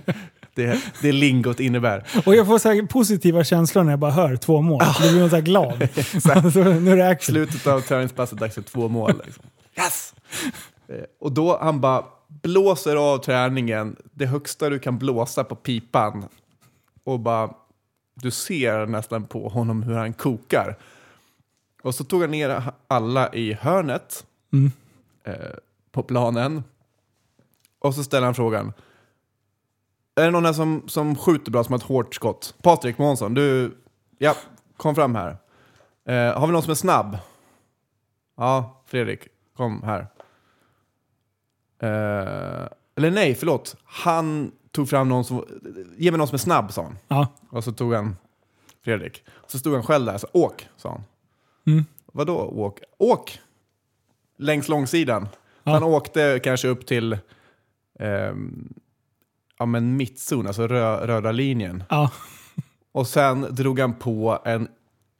det, 0.54 0.80
det 1.02 1.12
lingot 1.12 1.60
innebär. 1.60 2.04
Och 2.26 2.34
jag 2.34 2.46
får 2.46 2.58
så 2.58 2.86
positiva 2.86 3.44
känslor 3.44 3.84
när 3.84 3.92
jag 3.92 3.98
bara 3.98 4.10
hör 4.10 4.36
två 4.36 4.60
mål. 4.60 4.82
Då 5.00 5.08
blir 5.10 5.20
man 5.20 5.30
så 5.30 5.36
här 5.36 5.42
glad. 5.42 5.88
så 6.52 6.64
nu 6.64 6.92
är 6.92 6.96
det 6.96 7.08
action. 7.08 7.34
Slutet 7.34 7.66
av 7.66 7.80
träningspasset 7.80 8.38
dags 8.38 8.54
för 8.54 8.62
två 8.62 8.88
mål. 8.88 9.22
Liksom. 9.24 9.44
Yes! 9.78 10.14
Eh, 10.88 10.94
Och 11.20 11.32
då 11.32 11.58
han 11.60 11.80
bara 11.80 12.04
blåser 12.28 12.96
av 12.96 13.18
träningen, 13.18 13.96
det 14.12 14.26
högsta 14.26 14.68
du 14.70 14.78
kan 14.78 14.98
blåsa 14.98 15.44
på 15.44 15.54
pipan. 15.54 16.24
Och 17.04 17.20
bara, 17.20 17.50
du 18.14 18.30
ser 18.30 18.86
nästan 18.86 19.24
på 19.26 19.48
honom 19.48 19.82
hur 19.82 19.94
han 19.94 20.12
kokar. 20.12 20.76
Och 21.82 21.94
så 21.94 22.04
tog 22.04 22.20
han 22.20 22.30
ner 22.30 22.62
alla 22.88 23.34
i 23.34 23.52
hörnet 23.52 24.24
Mm. 24.52 24.72
Eh, 25.26 25.56
på 25.92 26.02
planen. 26.02 26.64
Och 27.78 27.94
så 27.94 28.04
ställer 28.04 28.24
han 28.24 28.34
frågan. 28.34 28.72
Är 30.14 30.24
det 30.24 30.30
någon 30.30 30.44
här 30.44 30.52
som, 30.52 30.88
som 30.88 31.16
skjuter 31.16 31.50
bra, 31.50 31.64
som 31.64 31.72
har 31.72 31.78
ett 31.78 31.84
hårt 31.84 32.14
skott? 32.14 32.54
Patrik 32.62 32.98
Månsson, 32.98 33.34
du, 33.34 33.76
ja, 34.18 34.34
kom 34.76 34.94
fram 34.94 35.14
här. 35.14 35.36
Eh, 36.04 36.38
har 36.38 36.46
vi 36.46 36.52
någon 36.52 36.62
som 36.62 36.70
är 36.70 36.74
snabb? 36.74 37.18
Ja, 38.36 38.82
Fredrik, 38.86 39.28
kom 39.56 39.82
här. 39.82 40.00
Eh, 41.78 42.68
eller 42.96 43.10
nej, 43.10 43.34
förlåt. 43.34 43.76
Han 43.84 44.52
tog 44.70 44.88
fram 44.88 45.08
någon 45.08 45.24
som... 45.24 45.44
Ge 45.96 46.10
mig 46.10 46.18
någon 46.18 46.28
som 46.28 46.34
är 46.34 46.38
snabb, 46.38 46.72
sa 46.72 46.82
han. 46.82 46.98
Ja. 47.08 47.28
Och 47.50 47.64
så 47.64 47.72
tog 47.72 47.94
han 47.94 48.16
Fredrik. 48.84 49.24
Så 49.46 49.58
stod 49.58 49.74
han 49.74 49.82
själv 49.82 50.06
där, 50.06 50.18
så 50.18 50.26
åk, 50.32 50.68
sa 50.76 50.90
han. 50.90 51.04
Mm. 51.66 51.84
Vadå 52.06 52.36
åk? 52.36 52.80
Åk! 52.98 53.40
Längs 54.38 54.68
långsidan. 54.68 55.28
Ja. 55.64 55.72
Han 55.72 55.82
åkte 55.82 56.40
kanske 56.44 56.68
upp 56.68 56.86
till 56.86 57.18
ehm, 57.98 58.68
ja, 59.58 59.66
men 59.66 59.96
mittzon, 59.96 60.46
alltså 60.46 60.66
rö 60.66 61.06
röda 61.06 61.32
linjen. 61.32 61.84
Ja. 61.88 62.10
Och 62.92 63.06
sen 63.06 63.46
drog 63.50 63.80
han 63.80 63.94
på 63.94 64.38
en, 64.44 64.68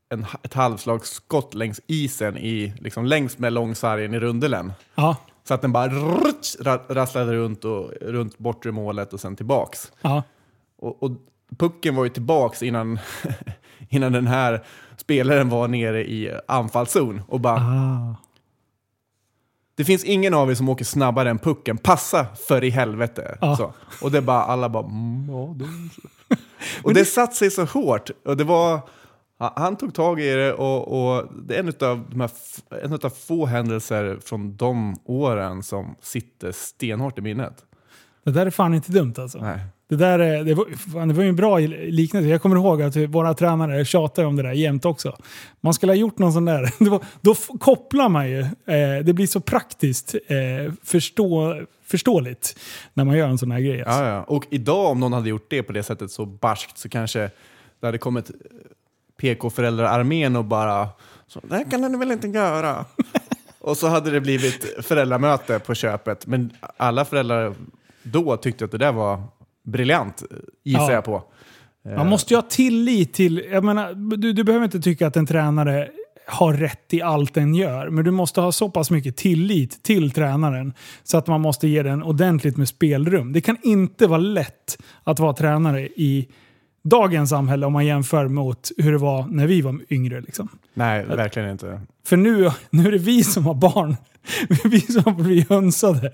en, 0.09 0.27
ett 0.43 0.55
halvslagsskott 0.55 1.55
längs 1.55 1.81
isen, 1.87 2.37
i, 2.37 2.75
liksom 2.79 3.05
längs 3.07 3.39
med 3.39 3.53
långsargen 3.53 4.15
i 4.15 4.21
rundelen. 4.21 4.73
Ja. 4.95 5.17
Så 5.45 5.55
att 5.55 5.63
den 5.63 5.73
bara 5.73 5.89
rutsch, 5.89 6.57
ra- 6.61 6.95
rasslade 6.95 7.33
runt, 7.33 7.65
och, 7.65 7.91
runt 8.01 8.39
bortre 8.39 8.73
målet 8.73 9.13
och 9.13 9.21
sen 9.21 9.37
tillbaks. 9.37 9.93
Ja. 10.03 10.23
Och, 10.79 11.03
och 11.03 11.11
pucken 11.59 11.95
var 11.97 12.05
ju 12.05 12.11
tillbaks 12.11 12.63
innan, 12.63 12.99
innan 13.89 14.13
den 14.13 14.27
här 14.27 14.65
spelaren 14.97 15.49
var 15.49 15.69
nere 15.69 16.11
i 16.11 16.39
anfallszon. 16.49 17.23
Och 17.29 17.41
bara, 17.41 17.57
Ah. 17.61 18.15
Det 19.77 19.85
finns 19.85 20.05
ingen 20.05 20.35
av 20.35 20.51
er 20.51 20.55
som 20.55 20.69
åker 20.69 20.85
snabbare 20.85 21.31
än 21.31 21.39
pucken. 21.39 21.79
Passa 21.79 22.27
för 22.49 22.65
i 22.65 22.71
helvete. 22.71 23.39
Ja. 23.41 23.57
Så. 23.57 23.73
Och 24.03 24.11
det 24.11 24.23
bara, 24.23 24.43
alla 24.43 24.69
bara, 24.69 24.85
mm, 24.85 25.29
ja. 25.31 25.57
Och 26.83 26.95
det 26.95 27.05
satt 27.05 27.35
sig 27.35 27.51
så 27.51 27.65
hårt. 27.65 28.11
Och 28.25 28.37
det 28.37 28.45
var, 28.45 28.81
han 29.39 29.77
tog 29.77 29.95
tag 29.95 30.21
i 30.21 30.35
det 30.35 30.53
och, 30.53 31.17
och 31.17 31.29
det 31.43 31.55
är 31.55 31.61
en 31.61 31.69
av 31.69 32.05
de 32.11 32.21
här, 32.21 32.31
en 32.85 32.93
av 32.93 33.11
få 33.11 33.47
händelser 33.47 34.19
från 34.25 34.57
de 34.57 34.97
åren 35.05 35.63
som 35.63 35.95
sitter 36.01 36.53
stenhårt 36.53 37.19
i 37.19 37.21
minnet. 37.21 37.65
Det 38.25 38.31
där 38.31 38.47
är 38.47 38.51
fan 38.51 38.75
inte 38.75 38.93
dumt 38.93 39.15
alltså. 39.19 39.39
Nej. 39.39 39.61
Det, 39.89 39.97
där, 39.97 40.19
är- 40.19 40.45
det, 40.45 40.55
var, 40.55 40.67
fan, 40.93 41.09
det 41.09 41.15
var 41.15 41.23
ju 41.23 41.29
en 41.29 41.37
bra 41.37 41.59
liknelse. 41.59 42.29
Jag 42.29 42.43
kommer 42.43 42.57
ihåg 42.57 42.83
att 42.83 42.97
våra 42.97 43.35
tränare 43.35 43.85
tjatar 43.85 44.25
om 44.25 44.37
det 44.37 44.43
där 44.43 44.53
jämt 44.53 44.85
också. 44.85 45.17
Man 45.61 45.75
skulle 45.75 45.93
ha 45.93 45.97
gjort 45.97 46.19
någon 46.19 46.33
sån 46.33 46.45
där. 46.45 46.71
Det 46.85 46.91
var, 46.91 47.01
då 47.21 47.33
f- 47.33 47.49
kopplar 47.61 48.09
man 48.09 48.29
ju. 48.31 48.41
Eh, 48.41 49.05
det 49.05 49.13
blir 49.13 49.27
så 49.27 49.41
praktiskt 49.41 50.15
eh, 50.27 50.73
förstå, 50.85 51.61
förståeligt 51.85 52.59
när 52.95 53.05
man 53.05 53.17
gör 53.17 53.29
en 53.29 53.39
sån 53.39 53.51
här 53.51 53.61
grej. 53.61 53.83
Alltså. 53.85 54.01
Ja, 54.03 54.09
ja. 54.09 54.23
Och 54.23 54.45
idag 54.51 54.91
om 54.91 55.01
någon 55.01 55.13
hade 55.13 55.29
gjort 55.29 55.47
det 55.51 55.63
på 55.63 55.73
det 55.73 55.83
sättet 55.83 56.11
så 56.11 56.27
barskt 56.27 56.79
så 56.79 56.89
kanske 56.89 57.31
det 57.81 57.87
hade 57.87 57.99
kommit 57.99 58.31
PK-föräldrarmén 59.21 60.37
och 60.37 60.45
bara 60.45 60.89
så, 61.27 61.41
det 61.49 61.55
här 61.57 61.71
kan 61.71 61.93
du 61.93 61.99
väl 61.99 62.13
inte 62.13 62.29
göra? 62.29 62.85
och 63.61 63.77
så 63.77 63.87
hade 63.89 64.11
det 64.11 64.21
blivit 64.21 64.85
föräldramöte 64.87 65.59
på 65.59 65.75
köpet. 65.75 66.27
Men 66.27 66.51
alla 66.77 67.05
föräldrar 67.05 67.55
då 68.03 68.37
tyckte 68.37 68.65
att 68.65 68.71
det 68.71 68.79
där 68.79 68.93
var 68.93 69.23
briljant, 69.67 70.23
gissar 70.65 70.83
Ja. 70.83 70.93
jag 70.93 71.05
på. 71.05 71.23
Man 71.97 72.09
måste 72.09 72.35
ju 72.35 72.39
ha 72.39 72.43
tillit 72.43 73.13
till... 73.15 73.45
Jag 73.51 73.65
menar, 73.65 74.17
du, 74.17 74.33
du 74.33 74.45
behöver 74.45 74.65
inte 74.65 74.81
tycka 74.81 75.07
att 75.07 75.17
en 75.17 75.27
tränare 75.27 75.89
har 76.27 76.53
rätt 76.53 76.95
i 76.95 77.03
allt 77.03 77.35
den 77.35 77.55
gör. 77.55 77.91
Men 77.91 78.05
du 78.05 78.11
måste 78.11 78.41
ha 78.41 78.53
så 78.53 78.71
pass 78.71 78.91
mycket 78.91 79.17
tillit 79.17 79.83
till 79.83 80.11
tränaren 80.11 80.73
så 81.03 81.19
att 81.19 81.27
man 81.27 81.41
måste 81.41 81.69
ge 81.69 81.83
den 81.83 82.03
ordentligt 82.03 82.57
med 82.57 82.69
spelrum. 82.69 83.33
Det 83.33 83.41
kan 83.41 83.57
inte 83.63 84.07
vara 84.07 84.19
lätt 84.19 84.79
att 85.05 85.19
vara 85.19 85.33
tränare 85.33 85.81
i 85.81 86.29
dagens 86.89 87.31
samhälle 87.31 87.67
om 87.67 87.73
man 87.73 87.87
jämför 87.87 88.29
mot 88.29 88.71
hur 88.77 88.93
det 88.93 88.99
var 88.99 89.27
när 89.31 89.47
vi 89.47 89.61
var 89.61 89.81
yngre. 89.91 90.21
Liksom. 90.21 90.49
Nej, 90.75 91.05
verkligen 91.05 91.51
inte. 91.51 91.81
För 92.07 92.17
nu, 92.17 92.51
nu 92.71 92.87
är 92.87 92.93
det 92.93 92.99
vi 92.99 93.25
som 93.25 93.47
har 93.47 93.55
barn. 93.55 93.97
Vi 94.65 94.81
som 94.81 95.17
blivit 95.17 95.49
hönsade. 95.49 96.13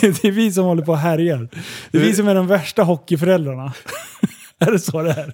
Det 0.00 0.06
är, 0.06 0.18
det 0.22 0.28
är 0.28 0.32
vi 0.32 0.52
som 0.52 0.64
håller 0.64 0.82
på 0.82 0.92
och 0.92 0.98
härjar. 0.98 1.48
Det 1.90 1.98
är 1.98 2.02
vi 2.02 2.12
som 2.12 2.28
är 2.28 2.34
de 2.34 2.46
värsta 2.46 2.82
hockeyföräldrarna. 2.82 3.72
är 4.58 4.72
det 4.72 4.78
så 4.78 5.02
det 5.02 5.10
är? 5.10 5.32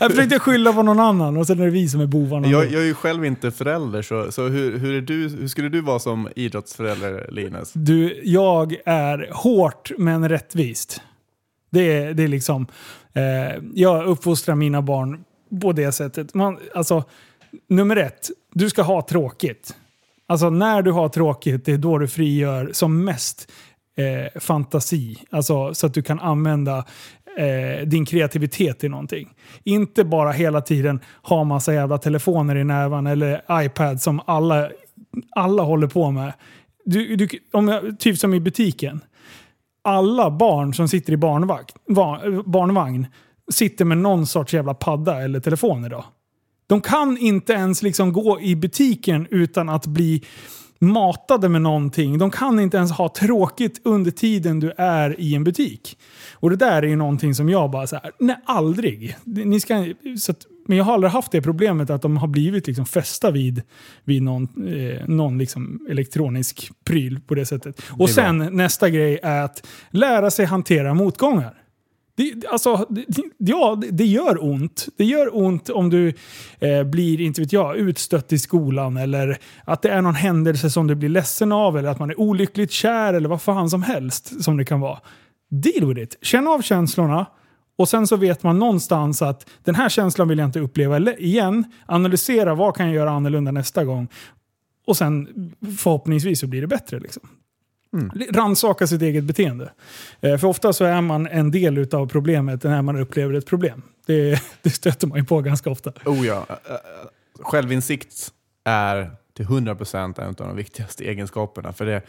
Jag 0.00 0.10
försökte 0.10 0.38
skylla 0.38 0.72
på 0.72 0.82
någon 0.82 1.00
annan 1.00 1.36
och 1.36 1.46
sen 1.46 1.60
är 1.60 1.64
det 1.64 1.70
vi 1.70 1.88
som 1.88 2.00
är 2.00 2.06
bovarna. 2.06 2.48
Jag, 2.48 2.72
jag 2.72 2.82
är 2.82 2.86
ju 2.86 2.94
själv 2.94 3.24
inte 3.24 3.50
förälder, 3.50 4.02
så, 4.02 4.32
så 4.32 4.48
hur, 4.48 4.78
hur, 4.78 4.94
är 4.94 5.00
du, 5.00 5.28
hur 5.28 5.48
skulle 5.48 5.68
du 5.68 5.80
vara 5.80 5.98
som 5.98 6.28
idrottsförälder, 6.36 7.28
Linus? 7.32 7.72
Du, 7.72 8.20
jag 8.24 8.76
är 8.84 9.28
hårt 9.32 9.90
men 9.98 10.28
rättvist. 10.28 11.00
Det 11.70 11.92
är, 11.92 12.14
det 12.14 12.22
är 12.22 12.28
liksom... 12.28 12.66
Eh, 13.14 13.62
jag 13.74 14.06
uppfostrar 14.06 14.54
mina 14.54 14.82
barn 14.82 15.24
på 15.62 15.72
det 15.72 15.92
sättet. 15.92 16.34
Man, 16.34 16.58
alltså, 16.74 17.04
nummer 17.68 17.96
ett, 17.96 18.30
du 18.52 18.70
ska 18.70 18.82
ha 18.82 19.02
tråkigt. 19.02 19.74
Alltså 20.26 20.50
när 20.50 20.82
du 20.82 20.92
har 20.92 21.08
tråkigt, 21.08 21.64
det 21.64 21.72
är 21.72 21.78
då 21.78 21.98
du 21.98 22.08
frigör 22.08 22.70
som 22.72 23.04
mest 23.04 23.52
eh, 23.96 24.40
fantasi. 24.40 25.18
Alltså 25.30 25.74
så 25.74 25.86
att 25.86 25.94
du 25.94 26.02
kan 26.02 26.20
använda 26.20 26.84
eh, 27.38 27.86
din 27.86 28.06
kreativitet 28.06 28.78
till 28.78 28.90
någonting. 28.90 29.28
Inte 29.64 30.04
bara 30.04 30.32
hela 30.32 30.60
tiden 30.60 31.00
ha 31.22 31.44
massa 31.44 31.74
jävla 31.74 31.98
telefoner 31.98 32.56
i 32.56 32.64
näven 32.64 33.06
eller 33.06 33.42
iPad 33.50 34.00
som 34.00 34.20
alla, 34.26 34.70
alla 35.30 35.62
håller 35.62 35.86
på 35.86 36.10
med. 36.10 36.32
Du, 36.84 37.16
du, 37.16 37.28
om 37.52 37.68
jag, 37.68 38.00
typ 38.00 38.18
som 38.18 38.34
i 38.34 38.40
butiken. 38.40 39.00
Alla 39.90 40.30
barn 40.30 40.74
som 40.74 40.88
sitter 40.88 41.12
i 41.12 41.16
barnvakt, 41.16 41.76
barnvagn 42.44 43.06
sitter 43.52 43.84
med 43.84 43.98
någon 43.98 44.26
sorts 44.26 44.54
jävla 44.54 44.74
padda 44.74 45.22
eller 45.22 45.40
telefon 45.40 45.84
idag. 45.84 46.04
De 46.66 46.80
kan 46.80 47.18
inte 47.18 47.52
ens 47.52 47.82
liksom 47.82 48.12
gå 48.12 48.40
i 48.40 48.56
butiken 48.56 49.26
utan 49.30 49.68
att 49.68 49.86
bli 49.86 50.24
matade 50.78 51.48
med 51.48 51.62
någonting. 51.62 52.18
De 52.18 52.30
kan 52.30 52.60
inte 52.60 52.76
ens 52.76 52.92
ha 52.92 53.08
tråkigt 53.08 53.80
under 53.84 54.10
tiden 54.10 54.60
du 54.60 54.72
är 54.76 55.20
i 55.20 55.34
en 55.34 55.44
butik. 55.44 55.98
Och 56.34 56.50
det 56.50 56.56
där 56.56 56.82
är 56.82 56.86
ju 56.86 56.96
någonting 56.96 57.34
som 57.34 57.48
jag 57.48 57.70
bara 57.70 57.86
så 57.86 57.96
här, 57.96 58.12
nej 58.18 58.36
aldrig. 58.44 59.16
Ni 59.24 59.60
ska, 59.60 59.86
så 60.18 60.32
att, 60.32 60.46
men 60.66 60.76
jag 60.76 60.84
har 60.84 60.94
aldrig 60.94 61.12
haft 61.12 61.32
det 61.32 61.42
problemet 61.42 61.90
att 61.90 62.02
de 62.02 62.16
har 62.16 62.28
blivit 62.28 62.66
liksom 62.66 62.86
fästa 62.86 63.30
vid, 63.30 63.62
vid 64.04 64.22
någon, 64.22 64.48
eh, 64.68 65.08
någon 65.08 65.38
liksom 65.38 65.86
elektronisk 65.90 66.70
pryl 66.84 67.20
på 67.20 67.34
det 67.34 67.46
sättet. 67.46 67.82
Och 67.90 68.10
sen 68.10 68.38
nästa 68.38 68.90
grej 68.90 69.18
är 69.22 69.42
att 69.42 69.66
lära 69.90 70.30
sig 70.30 70.46
hantera 70.46 70.94
motgångar. 70.94 71.54
Det, 72.16 72.46
alltså, 72.46 72.86
det, 72.90 73.04
ja, 73.38 73.78
det, 73.80 73.90
det 73.90 74.04
gör 74.04 74.44
ont. 74.44 74.88
Det 74.96 75.04
gör 75.04 75.36
ont 75.36 75.70
om 75.70 75.90
du 75.90 76.12
eh, 76.58 76.82
blir, 76.84 77.20
inte 77.20 77.40
vet 77.40 77.52
jag, 77.52 77.76
utstött 77.76 78.32
i 78.32 78.38
skolan 78.38 78.96
eller 78.96 79.38
att 79.64 79.82
det 79.82 79.88
är 79.90 80.02
någon 80.02 80.14
händelse 80.14 80.70
som 80.70 80.86
du 80.86 80.94
blir 80.94 81.08
ledsen 81.08 81.52
av 81.52 81.78
eller 81.78 81.88
att 81.88 81.98
man 81.98 82.10
är 82.10 82.20
olyckligt 82.20 82.70
kär 82.70 83.14
eller 83.14 83.28
vad 83.28 83.42
fan 83.42 83.70
som 83.70 83.82
helst 83.82 84.44
som 84.44 84.56
det 84.56 84.64
kan 84.64 84.80
vara. 84.80 84.98
Deal 85.50 85.94
with 85.94 86.00
it. 86.00 86.16
Känn 86.22 86.48
av 86.48 86.62
känslorna 86.62 87.26
och 87.80 87.88
sen 87.88 88.06
så 88.06 88.16
vet 88.16 88.42
man 88.42 88.58
någonstans 88.58 89.22
att 89.22 89.50
den 89.64 89.74
här 89.74 89.88
känslan 89.88 90.28
vill 90.28 90.38
jag 90.38 90.48
inte 90.48 90.60
uppleva 90.60 90.98
igen. 90.98 91.64
Analysera 91.86 92.54
vad 92.54 92.76
kan 92.76 92.86
jag 92.86 92.94
göra 92.94 93.10
annorlunda 93.10 93.50
nästa 93.50 93.84
gång. 93.84 94.08
Och 94.86 94.96
sen 94.96 95.28
förhoppningsvis 95.78 96.40
så 96.40 96.46
blir 96.46 96.60
det 96.60 96.66
bättre. 96.66 97.00
Liksom. 97.00 97.22
Rannsaka 98.30 98.86
sitt 98.86 99.02
eget 99.02 99.24
beteende. 99.24 99.72
Eh, 100.20 100.38
för 100.38 100.48
ofta 100.48 100.72
så 100.72 100.84
är 100.84 101.00
man 101.00 101.26
en 101.26 101.50
del 101.50 101.94
av 101.94 102.06
problemet 102.06 102.64
när 102.64 102.82
man 102.82 102.96
upplever 102.96 103.34
ett 103.34 103.46
problem. 103.46 103.82
Det, 104.06 104.42
det 104.62 104.70
stöter 104.70 105.06
man 105.06 105.18
ju 105.18 105.24
på 105.24 105.40
ganska 105.40 105.70
ofta. 105.70 105.92
Oh 106.04 106.26
ja. 106.26 106.46
Självinsikt 107.40 108.32
är 108.64 109.10
till 109.36 109.46
100% 109.46 110.20
en 110.20 110.28
av 110.28 110.34
de 110.34 110.56
viktigaste 110.56 111.04
egenskaperna. 111.04 111.72
För 111.72 111.86
det, 111.86 112.02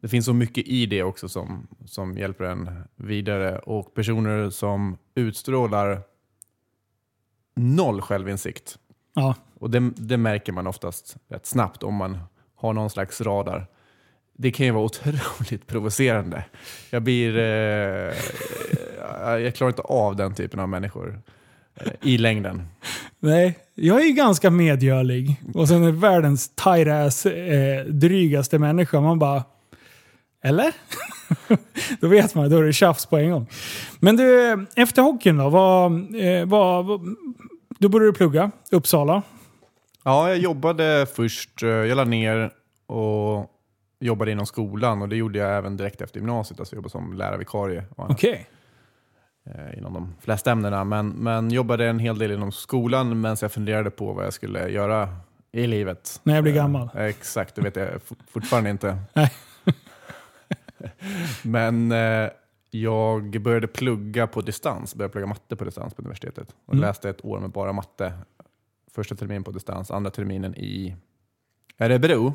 det 0.00 0.08
finns 0.08 0.26
så 0.26 0.32
mycket 0.32 0.66
i 0.66 0.86
det 0.86 1.02
också 1.02 1.28
som, 1.28 1.66
som 1.86 2.18
hjälper 2.18 2.44
en 2.44 2.70
vidare. 2.96 3.58
Och 3.58 3.94
personer 3.94 4.50
som 4.50 4.96
utstrålar 5.14 6.02
noll 7.56 8.00
självinsikt, 8.00 8.78
Ja. 9.14 9.34
och 9.58 9.70
det, 9.70 9.90
det 9.96 10.16
märker 10.16 10.52
man 10.52 10.66
oftast 10.66 11.16
rätt 11.28 11.46
snabbt 11.46 11.82
om 11.82 11.94
man 11.94 12.18
har 12.54 12.72
någon 12.72 12.90
slags 12.90 13.20
radar. 13.20 13.66
Det 14.36 14.50
kan 14.50 14.66
ju 14.66 14.72
vara 14.72 14.84
otroligt 14.84 15.66
provocerande. 15.66 16.44
Jag 16.90 17.02
blir... 17.02 17.36
Eh, 17.38 18.14
jag 19.40 19.54
klarar 19.54 19.68
inte 19.70 19.82
av 19.82 20.16
den 20.16 20.34
typen 20.34 20.60
av 20.60 20.68
människor 20.68 21.22
eh, 21.74 21.92
i 22.02 22.18
längden. 22.18 22.62
Nej, 23.18 23.58
jag 23.74 24.00
är 24.00 24.04
ju 24.06 24.12
ganska 24.12 24.50
medgörlig. 24.50 25.36
Och 25.54 25.68
sen 25.68 25.84
är 25.84 25.92
världens 25.92 26.48
tight 26.54 26.88
ass, 26.88 27.26
eh, 27.26 27.84
drygaste 27.84 28.58
människa. 28.58 29.00
Man 29.00 29.18
bara... 29.18 29.44
Eller? 30.42 30.72
då 32.00 32.08
vet 32.08 32.34
man, 32.34 32.50
då 32.50 32.58
är 32.58 32.62
det 32.62 32.72
tjafs 32.72 33.06
på 33.06 33.16
en 33.18 33.30
gång. 33.30 33.46
Men 34.00 34.16
du, 34.16 34.52
efter 34.76 35.02
hockeyn 35.02 35.36
då? 35.36 35.48
Vad, 35.48 35.92
eh, 36.14 36.46
vad, 36.46 36.86
vad, 36.86 37.00
då 37.78 37.88
började 37.88 38.08
du 38.08 38.12
plugga, 38.16 38.50
Uppsala. 38.70 39.22
Ja, 40.04 40.28
jag 40.28 40.38
jobbade 40.38 41.06
först. 41.14 41.62
eh, 41.62 41.68
Jag 41.68 41.96
la 41.96 42.04
ner 42.04 42.50
och 42.86 43.50
jobbade 44.00 44.30
inom 44.32 44.46
skolan 44.46 45.02
och 45.02 45.08
det 45.08 45.16
gjorde 45.16 45.38
jag 45.38 45.56
även 45.56 45.76
direkt 45.76 46.00
efter 46.00 46.16
gymnasiet. 46.20 46.60
Alltså 46.60 46.74
jag 46.74 46.78
jobbade 46.78 46.90
som 46.90 47.12
lärarvikarie 47.12 47.84
Okej. 47.96 48.48
eh, 49.46 49.78
inom 49.78 49.92
de 49.94 50.14
flesta 50.22 50.50
ämnena. 50.52 50.84
Men, 50.84 51.08
men 51.08 51.50
jobbade 51.50 51.86
en 51.86 51.98
hel 51.98 52.18
del 52.18 52.30
inom 52.32 52.52
skolan 52.52 53.20
medan 53.20 53.36
jag 53.40 53.52
funderade 53.52 53.90
på 53.90 54.12
vad 54.12 54.24
jag 54.24 54.32
skulle 54.32 54.68
göra 54.68 55.08
i 55.52 55.66
livet. 55.66 56.20
När 56.22 56.34
jag 56.34 56.42
blir 56.44 56.52
Eh, 56.52 56.56
gammal. 56.62 56.88
Exakt, 56.94 57.54
det 57.54 57.62
vet 57.62 57.76
jag 57.76 58.02
fort- 58.02 58.18
fortfarande 58.30 58.70
inte. 58.70 58.96
Nej. 59.12 59.32
Men 61.42 61.92
eh, 61.92 62.28
jag 62.70 63.40
började 63.42 63.66
plugga 63.66 64.26
på 64.26 64.40
distans, 64.40 64.94
började 64.94 65.12
plugga 65.12 65.26
matte 65.26 65.56
på 65.56 65.64
distans 65.64 65.94
på 65.94 66.02
universitetet. 66.02 66.54
Och 66.66 66.74
Mm. 66.74 66.82
läste 66.86 67.10
ett 67.10 67.24
år 67.24 67.40
med 67.40 67.50
bara 67.50 67.72
matte. 67.72 68.12
Första 68.94 69.14
terminen 69.14 69.44
på 69.44 69.50
distans, 69.50 69.90
andra 69.90 70.10
terminen 70.10 70.54
i 70.54 70.96
Örebro. 71.78 72.34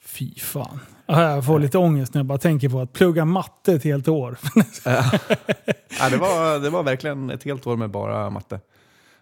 Fy 0.00 0.34
fan. 0.34 0.78
Ja, 1.06 1.22
Jag 1.34 1.46
får 1.46 1.58
lite 1.58 1.78
ångest 1.78 2.14
när 2.14 2.18
jag 2.18 2.26
bara 2.26 2.38
tänker 2.38 2.68
på 2.68 2.80
att 2.80 2.92
plugga 2.92 3.24
matte 3.24 3.72
ett 3.72 3.84
helt 3.84 4.08
år. 4.08 4.38
Ja, 6.00 6.10
det, 6.10 6.16
var, 6.16 6.58
det 6.60 6.70
var 6.70 6.82
verkligen 6.82 7.30
ett 7.30 7.42
helt 7.44 7.66
år 7.66 7.76
med 7.76 7.90
bara 7.90 8.30
matte. 8.30 8.60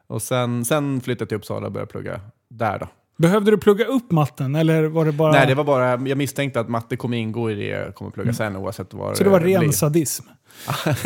Och 0.07 0.23
sen, 0.23 0.65
sen 0.65 1.01
flyttade 1.01 1.23
jag 1.23 1.29
till 1.29 1.37
Uppsala 1.37 1.67
och 1.67 1.73
började 1.73 1.93
plugga 1.93 2.21
där. 2.49 2.79
Då. 2.79 2.87
Behövde 3.17 3.51
du 3.51 3.59
plugga 3.59 3.85
upp 3.85 4.11
matten 4.11 4.55
eller 4.55 4.85
var 4.85 5.05
det 5.05 5.13
bara... 5.13 5.33
Nej, 5.33 5.47
det 5.47 5.55
var 5.55 5.65
bara, 5.65 5.91
jag 6.09 6.19
misstänkte 6.19 6.61
att 6.61 6.69
matte 6.69 6.97
kommer 6.97 7.17
ingå 7.17 7.51
i 7.51 7.55
det 7.55 7.67
jag 7.67 7.95
kommer 7.95 8.11
plugga 8.11 8.33
sen 8.33 8.57
oavsett 8.57 8.95
vad 8.95 9.17
Så 9.17 9.25
det 9.25 9.31
var 9.31 9.41
ren 9.41 9.61
blir. 9.61 9.73
sadism? 9.73 10.25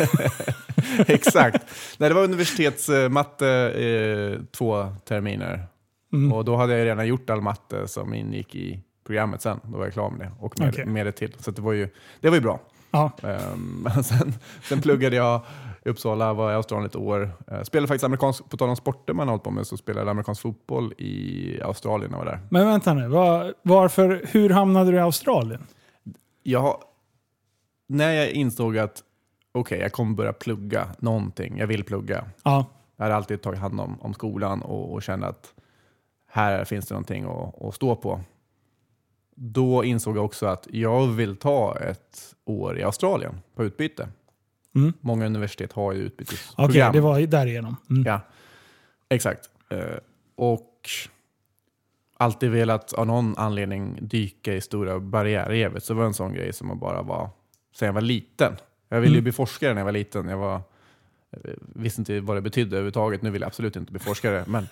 Exakt. 1.07 1.65
Nej, 1.97 2.09
det 2.09 2.15
var 2.15 2.23
universitetsmatte 2.23 3.47
eh, 3.71 4.45
två 4.57 4.85
terminer. 5.07 5.67
Mm. 6.13 6.33
Och 6.33 6.45
då 6.45 6.55
hade 6.55 6.77
jag 6.77 6.85
redan 6.85 7.07
gjort 7.07 7.29
all 7.29 7.41
matte 7.41 7.87
som 7.87 8.13
ingick 8.13 8.55
i 8.55 8.79
programmet 9.07 9.41
sen. 9.41 9.59
Då 9.63 9.77
var 9.77 9.85
jag 9.85 9.93
klar 9.93 10.09
med 10.09 10.19
det 10.27 10.31
och 10.39 10.59
med, 10.59 10.69
Okej. 10.69 10.85
med 10.85 11.05
det 11.05 11.11
till. 11.11 11.35
Så 11.39 11.51
det 11.51 11.61
var 11.61 11.73
ju, 11.73 11.89
det 12.21 12.29
var 12.29 12.35
ju 12.35 12.41
bra. 12.41 12.59
Ja. 12.91 13.11
Men 13.83 14.03
sen, 14.03 14.33
sen 14.63 14.81
pluggade 14.81 15.15
jag 15.15 15.41
Uppsala, 15.89 16.33
var 16.33 16.51
i 16.51 16.55
Australien 16.55 16.85
ett 16.85 16.95
år. 16.95 17.31
Eh, 17.51 17.61
Spelade 17.61 17.87
faktiskt 17.87 18.03
amerikansk, 18.03 18.49
på 18.49 18.57
tal 18.57 18.69
om 18.69 18.75
sporter 18.75 19.13
man 19.13 19.27
har 19.27 19.33
hållit 19.33 19.43
på 19.43 19.51
med, 19.51 19.67
så 19.67 19.77
spelade 19.77 20.05
jag 20.05 20.11
amerikansk 20.11 20.41
fotboll 20.41 20.93
i 20.97 21.61
Australien 21.61 22.11
när 22.11 22.17
jag 22.17 22.25
var 22.25 22.31
där. 22.31 22.39
Men 22.49 22.67
vänta 22.67 22.93
nu, 22.93 23.07
var, 23.07 23.53
varför, 23.61 24.21
hur 24.31 24.49
hamnade 24.49 24.91
du 24.91 24.97
i 24.97 24.99
Australien? 24.99 25.67
Jag, 26.43 26.77
när 27.87 28.11
jag 28.11 28.31
insåg 28.31 28.77
att 28.77 29.03
okej, 29.51 29.79
jag 29.79 29.91
kommer 29.91 30.15
börja 30.15 30.33
plugga 30.33 30.87
någonting, 30.99 31.57
jag 31.57 31.67
vill 31.67 31.83
plugga. 31.83 32.25
Ja. 32.43 32.65
Jag 32.97 33.05
hade 33.05 33.15
alltid 33.15 33.41
tagit 33.41 33.59
hand 33.59 33.79
om, 33.79 34.01
om 34.01 34.13
skolan 34.13 34.61
och, 34.61 34.93
och 34.93 35.03
kände 35.03 35.27
att 35.27 35.53
här 36.27 36.65
finns 36.65 36.87
det 36.87 36.93
någonting 36.93 37.23
att, 37.23 37.61
att 37.61 37.75
stå 37.75 37.95
på. 37.95 38.21
Då 39.35 39.83
insåg 39.83 40.17
jag 40.17 40.25
också 40.25 40.45
att 40.45 40.67
jag 40.71 41.07
vill 41.07 41.35
ta 41.35 41.77
ett 41.77 42.35
år 42.45 42.79
i 42.79 42.83
Australien 42.83 43.41
på 43.55 43.63
utbyte. 43.63 44.07
Mm. 44.75 44.93
Många 45.01 45.25
universitet 45.25 45.73
har 45.73 45.91
ju 45.93 45.97
Okej, 45.99 46.07
utbytesprogram. 46.07 46.93
det 46.93 47.01
var 47.01 47.19
därigenom. 47.21 47.75
Mm. 47.89 48.03
Ja, 48.05 48.21
exakt. 49.09 49.49
Eh, 49.69 49.79
och 50.35 50.89
alltid 52.17 52.51
velat 52.51 52.93
av 52.93 53.07
någon 53.07 53.37
anledning 53.37 53.97
dyka 54.01 54.53
i 54.53 54.61
stora 54.61 54.99
barriärrevet. 54.99 55.83
Så 55.83 55.93
det 55.93 55.99
var 55.99 56.05
en 56.05 56.13
sån 56.13 56.33
grej 56.33 56.53
som 56.53 56.67
man 56.67 56.79
bara 56.79 57.01
var 57.01 57.29
sen 57.75 57.85
jag 57.85 57.93
var 57.93 58.01
liten. 58.01 58.53
Jag 58.89 58.97
ville 59.01 59.11
ju 59.13 59.17
Mm. 59.17 59.23
bli 59.23 59.31
forskare 59.31 59.73
när 59.73 59.79
jag 59.81 59.85
var 59.85 59.91
liten. 59.91 60.27
Jag 60.29 60.37
var, 60.37 60.55
eh, 61.31 61.51
visste 61.75 62.01
inte 62.01 62.19
vad 62.19 62.37
det 62.37 62.41
betydde 62.41 62.75
överhuvudtaget. 62.75 63.21
Nu 63.21 63.29
vill 63.29 63.41
jag 63.41 63.47
absolut 63.47 63.75
inte 63.75 63.91
bli 63.91 63.99
forskare. 63.99 64.43
Men, 64.47 64.67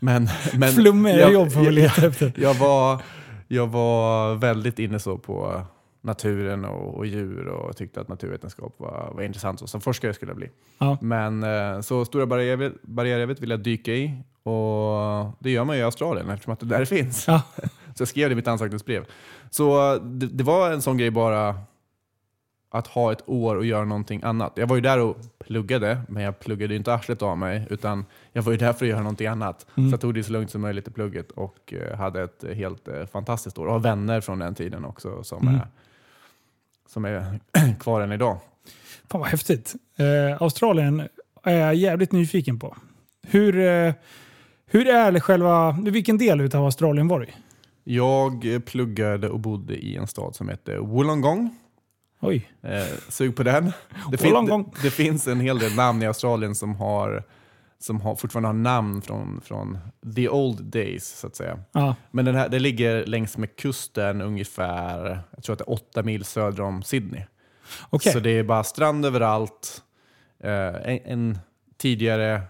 men, 0.00 0.28
men 0.54 0.72
Flummiga 0.72 1.18
jag- 1.20 1.32
jobb 1.32 1.52
får 1.52 1.60
vi 1.60 1.66
jag- 1.66 1.74
leta 1.74 2.06
efter. 2.06 2.32
jag 2.36 2.54
var, 2.54 3.02
jag 3.48 3.66
var 3.66 4.34
väldigt 4.34 4.78
inne 4.78 4.98
så 4.98 5.18
på 5.18 5.62
naturen 6.02 6.64
och, 6.64 6.94
och 6.94 7.06
djur 7.06 7.46
och 7.46 7.76
tyckte 7.76 8.00
att 8.00 8.08
naturvetenskap 8.08 8.74
var, 8.76 9.12
var 9.14 9.22
intressant. 9.22 9.62
Och 9.62 9.68
som 9.68 9.80
forskare 9.80 10.14
skulle 10.14 10.30
jag 10.30 10.36
bli. 10.36 10.50
Ja. 10.78 10.98
Men 11.00 11.42
eh, 11.42 11.80
så 11.80 12.04
Stora 12.04 12.26
barriärrevet 12.26 12.82
barriärrevet 12.82 13.40
vill 13.40 13.50
jag 13.50 13.60
dyka 13.60 13.92
i 13.92 14.22
och 14.42 15.32
det 15.38 15.50
gör 15.50 15.64
man 15.64 15.76
ju 15.76 15.82
i 15.82 15.84
Australien 15.84 16.30
eftersom 16.30 16.52
att 16.52 16.60
det 16.60 16.66
där 16.66 16.84
finns. 16.84 17.28
Ja. 17.28 17.42
Så 17.94 18.00
jag 18.00 18.08
skrev 18.08 18.28
det 18.28 18.32
i 18.32 18.36
mitt 18.36 18.48
ansökningsbrev. 18.48 19.04
Så 19.50 19.98
det, 19.98 20.26
det 20.26 20.44
var 20.44 20.70
en 20.70 20.82
sån 20.82 20.98
grej 20.98 21.10
bara 21.10 21.54
att 22.74 22.86
ha 22.86 23.12
ett 23.12 23.22
år 23.28 23.56
och 23.56 23.64
göra 23.66 23.84
någonting 23.84 24.20
annat. 24.24 24.52
Jag 24.56 24.66
var 24.66 24.76
ju 24.76 24.82
där 24.82 24.98
och 24.98 25.16
pluggade, 25.38 26.00
men 26.08 26.22
jag 26.22 26.40
pluggade 26.40 26.74
inte 26.74 26.94
arslet 26.94 27.22
av 27.22 27.38
mig, 27.38 27.66
utan 27.70 28.04
jag 28.32 28.42
var 28.42 28.52
ju 28.52 28.58
där 28.58 28.72
för 28.72 28.84
att 28.84 28.88
göra 28.90 29.00
någonting 29.02 29.26
annat. 29.26 29.66
Mm. 29.76 29.90
Så 29.90 29.94
jag 29.94 30.00
tog 30.00 30.14
det 30.14 30.22
så 30.24 30.32
lugnt 30.32 30.50
som 30.50 30.60
möjligt 30.60 30.88
i 30.88 30.90
plugget 30.90 31.30
och 31.30 31.72
eh, 31.74 31.96
hade 31.98 32.22
ett 32.22 32.44
helt 32.54 32.88
eh, 32.88 33.06
fantastiskt 33.06 33.58
år. 33.58 33.66
Och 33.66 33.72
har 33.72 33.80
vänner 33.80 34.20
från 34.20 34.38
den 34.38 34.54
tiden 34.54 34.84
också 34.84 35.22
som, 35.24 35.42
Mm. 35.48 35.54
är, 35.54 35.66
som 36.88 37.04
är 37.04 37.40
kvar 37.80 38.00
än 38.00 38.12
idag. 38.12 38.38
Fan 39.10 39.20
vad 39.20 39.28
häftigt. 39.30 39.74
Eh, 39.96 40.42
Australien 40.42 41.08
är 41.42 41.56
jag 41.56 41.74
jävligt 41.74 42.12
nyfiken 42.12 42.58
på. 42.58 42.76
Hur, 43.26 43.58
eh, 43.58 43.92
hur 44.66 44.88
är 44.88 45.12
det 45.12 45.20
själva... 45.20 45.72
Vilken 45.82 46.18
del 46.18 46.56
av 46.56 46.64
Australien 46.64 47.08
var 47.08 47.20
det 47.20 47.26
i? 47.26 47.34
Jag 47.84 48.60
pluggade 48.66 49.28
och 49.28 49.40
bodde 49.40 49.74
i 49.76 49.96
en 49.96 50.06
stad 50.06 50.34
som 50.34 50.48
heter 50.48 50.78
Wollongong. 50.78 51.56
Oj. 52.24 52.50
Eh, 52.62 52.98
sug 53.08 53.36
på 53.36 53.42
den. 53.42 53.72
Det, 54.10 54.18
fin- 54.18 54.46
det, 54.46 54.64
det 54.82 54.90
finns 54.90 55.28
en 55.28 55.40
hel 55.40 55.58
del 55.58 55.74
namn 55.74 56.02
i 56.02 56.06
Australien 56.06 56.54
som, 56.54 56.74
har, 56.74 57.24
som 57.78 58.00
har, 58.00 58.14
fortfarande 58.14 58.48
har 58.48 58.54
namn 58.54 59.02
från, 59.02 59.40
från 59.40 59.78
the 60.16 60.28
old 60.28 60.64
days, 60.64 61.18
så 61.18 61.26
att 61.26 61.36
säga. 61.36 61.58
Ja. 61.72 61.94
Men 62.10 62.24
den 62.24 62.34
här, 62.34 62.48
det 62.48 62.58
ligger 62.58 63.06
längs 63.06 63.36
med 63.36 63.56
kusten 63.56 64.20
ungefär, 64.20 65.20
jag 65.34 65.42
tror 65.42 65.52
att 65.52 65.58
det 65.58 65.64
är 65.64 65.72
åtta 65.72 66.02
mil 66.02 66.24
söder 66.24 66.62
om 66.62 66.82
Sydney. 66.82 67.22
Okej. 67.90 68.12
Så 68.12 68.20
det 68.20 68.30
är 68.30 68.42
bara 68.42 68.64
strand 68.64 69.06
överallt. 69.06 69.82
Eh, 70.44 70.74
en, 70.92 70.98
en 71.04 71.38
tidigare 71.78 72.42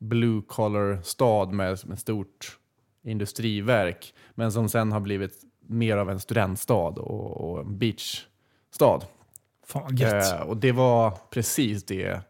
blue 0.00 0.42
collar 0.48 1.02
stad 1.02 1.52
med, 1.52 1.78
med 1.86 1.98
stort 1.98 2.58
industriverk. 3.04 4.14
Men 4.34 4.52
som 4.52 4.68
sen 4.68 4.92
har 4.92 5.00
blivit 5.00 5.32
mer 5.66 5.96
av 5.96 6.10
en 6.10 6.20
studentstad 6.20 6.74
och, 7.00 7.50
och 7.50 7.60
en 7.60 7.78
beachstad. 8.80 9.06
Fan. 9.66 9.96
Eh, 10.00 10.48
och 10.48 10.56
det 10.56 10.72
var 10.72 11.10
precis 11.30 11.84
det 11.84 12.20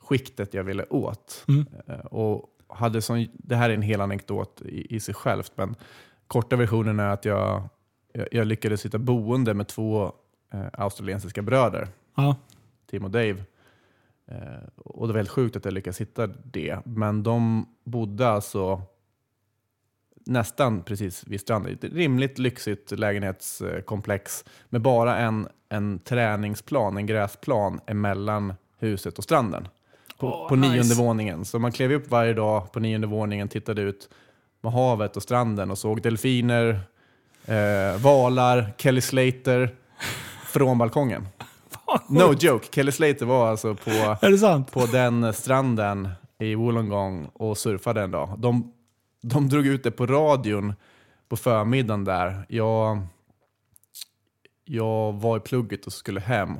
skiktet 0.00 0.54
jag 0.54 0.64
ville 0.64 0.84
åt. 0.84 1.44
Mm. 1.48 1.66
Eh, 1.86 2.06
och 2.06 2.48
hade 2.68 3.02
sån, 3.02 3.26
det 3.32 3.56
här 3.56 3.70
är 3.70 3.74
en 3.74 3.82
hel 3.82 4.00
anekdot 4.00 4.62
i, 4.64 4.96
i 4.96 5.00
sig 5.00 5.14
självt, 5.14 5.52
men 5.54 5.74
korta 6.26 6.56
versionen 6.56 7.00
är 7.00 7.08
att 7.08 7.24
jag, 7.24 7.62
jag, 8.12 8.28
jag 8.30 8.46
lyckades 8.46 8.84
hitta 8.84 8.98
boende 8.98 9.54
med 9.54 9.68
två 9.68 10.12
eh, 10.52 10.66
australiensiska 10.72 11.42
bröder. 11.42 11.88
Ja. 12.16 12.36
Tim 12.90 13.04
och 13.04 13.10
Dave. 13.10 13.44
Eh, 14.26 14.68
och 14.76 15.06
det 15.06 15.12
var 15.12 15.18
väldigt 15.18 15.32
sjukt 15.32 15.56
att 15.56 15.64
jag 15.64 15.74
lyckades 15.74 16.00
hitta 16.00 16.26
det. 16.26 16.78
Men 16.84 17.22
de 17.22 17.66
bodde 17.84 18.28
alltså 18.28 18.82
nästan 20.26 20.82
precis 20.82 21.24
vid 21.26 21.40
stranden. 21.40 21.72
Ett 21.72 21.84
rimligt 21.84 22.38
lyxigt 22.38 22.90
lägenhetskomplex 22.90 24.44
med 24.68 24.82
bara 24.82 25.18
en, 25.18 25.48
en 25.68 25.98
träningsplan, 25.98 26.96
en 26.96 27.06
gräsplan 27.06 27.80
emellan 27.86 28.54
huset 28.78 29.18
och 29.18 29.24
stranden. 29.24 29.68
På, 30.18 30.26
Åh, 30.26 30.48
på 30.48 30.56
nionde 30.56 30.78
nice. 30.78 31.02
våningen. 31.02 31.44
Så 31.44 31.58
man 31.58 31.72
klev 31.72 31.92
upp 31.92 32.10
varje 32.10 32.32
dag 32.32 32.72
på 32.72 32.80
nionde 32.80 33.06
våningen, 33.06 33.48
tittade 33.48 33.82
ut 33.82 34.08
på 34.60 34.70
havet 34.70 35.16
och 35.16 35.22
stranden 35.22 35.70
och 35.70 35.78
såg 35.78 36.02
delfiner, 36.02 36.80
eh, 37.46 38.00
valar, 38.02 38.72
Kelly 38.78 39.00
Slater 39.00 39.74
från 40.46 40.78
balkongen. 40.78 41.28
No 42.08 42.34
joke, 42.38 42.66
Kelly 42.70 42.92
Slater 42.92 43.26
var 43.26 43.50
alltså 43.50 43.74
på, 43.74 44.64
på 44.72 44.86
den 44.86 45.32
stranden 45.32 46.08
i 46.38 46.54
Wollongong 46.54 47.30
och 47.32 47.58
surfade 47.58 48.02
en 48.02 48.10
dag. 48.10 48.34
De, 48.38 48.72
de 49.22 49.48
drog 49.48 49.66
ut 49.66 49.82
det 49.82 49.90
på 49.90 50.06
radion 50.06 50.74
på 51.28 51.36
förmiddagen 51.36 52.04
där. 52.04 52.46
Jag, 52.48 53.06
jag 54.64 55.12
var 55.12 55.36
i 55.36 55.40
plugget 55.40 55.86
och 55.86 55.92
skulle 55.92 56.20
hem 56.20 56.58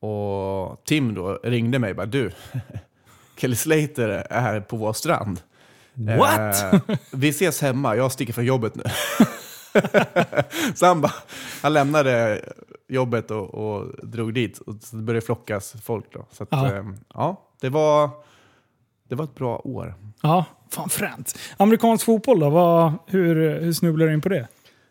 och 0.00 0.84
Tim 0.84 1.14
då 1.14 1.40
ringde 1.42 1.78
mig 1.78 1.90
och 1.90 1.96
bara 1.96 2.06
du, 2.06 2.30
Kelly 3.36 3.56
Slater 3.56 4.08
är 4.30 4.60
på 4.60 4.76
vår 4.76 4.92
strand. 4.92 5.40
What? 6.18 6.62
Eh, 6.72 6.80
vi 7.12 7.28
ses 7.28 7.60
hemma, 7.62 7.96
jag 7.96 8.12
sticker 8.12 8.32
från 8.32 8.44
jobbet 8.44 8.74
nu. 8.74 8.82
så 10.74 10.86
han, 10.86 11.00
bara, 11.00 11.12
han 11.62 11.72
lämnade 11.72 12.42
jobbet 12.88 13.30
och, 13.30 13.54
och 13.54 14.06
drog 14.08 14.34
dit 14.34 14.58
och 14.58 14.74
så 14.82 14.96
började 14.96 15.20
det 15.20 15.26
flockas 15.26 15.74
folk. 15.82 16.12
Då. 16.12 16.26
Så 16.32 16.42
att, 16.42 16.48
ja. 16.52 16.84
ja, 17.14 17.48
det 17.60 17.68
var, 17.68 18.10
det 19.08 19.14
var 19.14 19.24
ett 19.24 19.34
bra 19.34 19.60
år. 19.64 19.94
Ja, 20.22 20.44
fan 20.70 20.88
fränt. 20.88 21.38
Amerikansk 21.56 22.04
fotboll 22.04 22.40
då? 22.40 22.50
Vad, 22.50 22.92
hur, 23.06 23.60
hur 23.60 23.72
snubblar 23.72 24.06
du 24.06 24.12
in 24.12 24.20
på 24.20 24.28
det? 24.28 24.48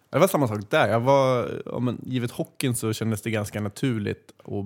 Det 0.09 0.19
var 0.19 0.27
samma 0.27 0.47
sak 0.47 0.59
där. 0.69 0.87
Jag 0.87 0.99
var, 0.99 1.49
ja, 1.65 1.79
men, 1.79 2.01
givet 2.05 2.31
hockeyn 2.31 2.75
så 2.75 2.93
kändes 2.93 3.21
det 3.21 3.31
ganska 3.31 3.61
naturligt 3.61 4.31
att 4.45 4.65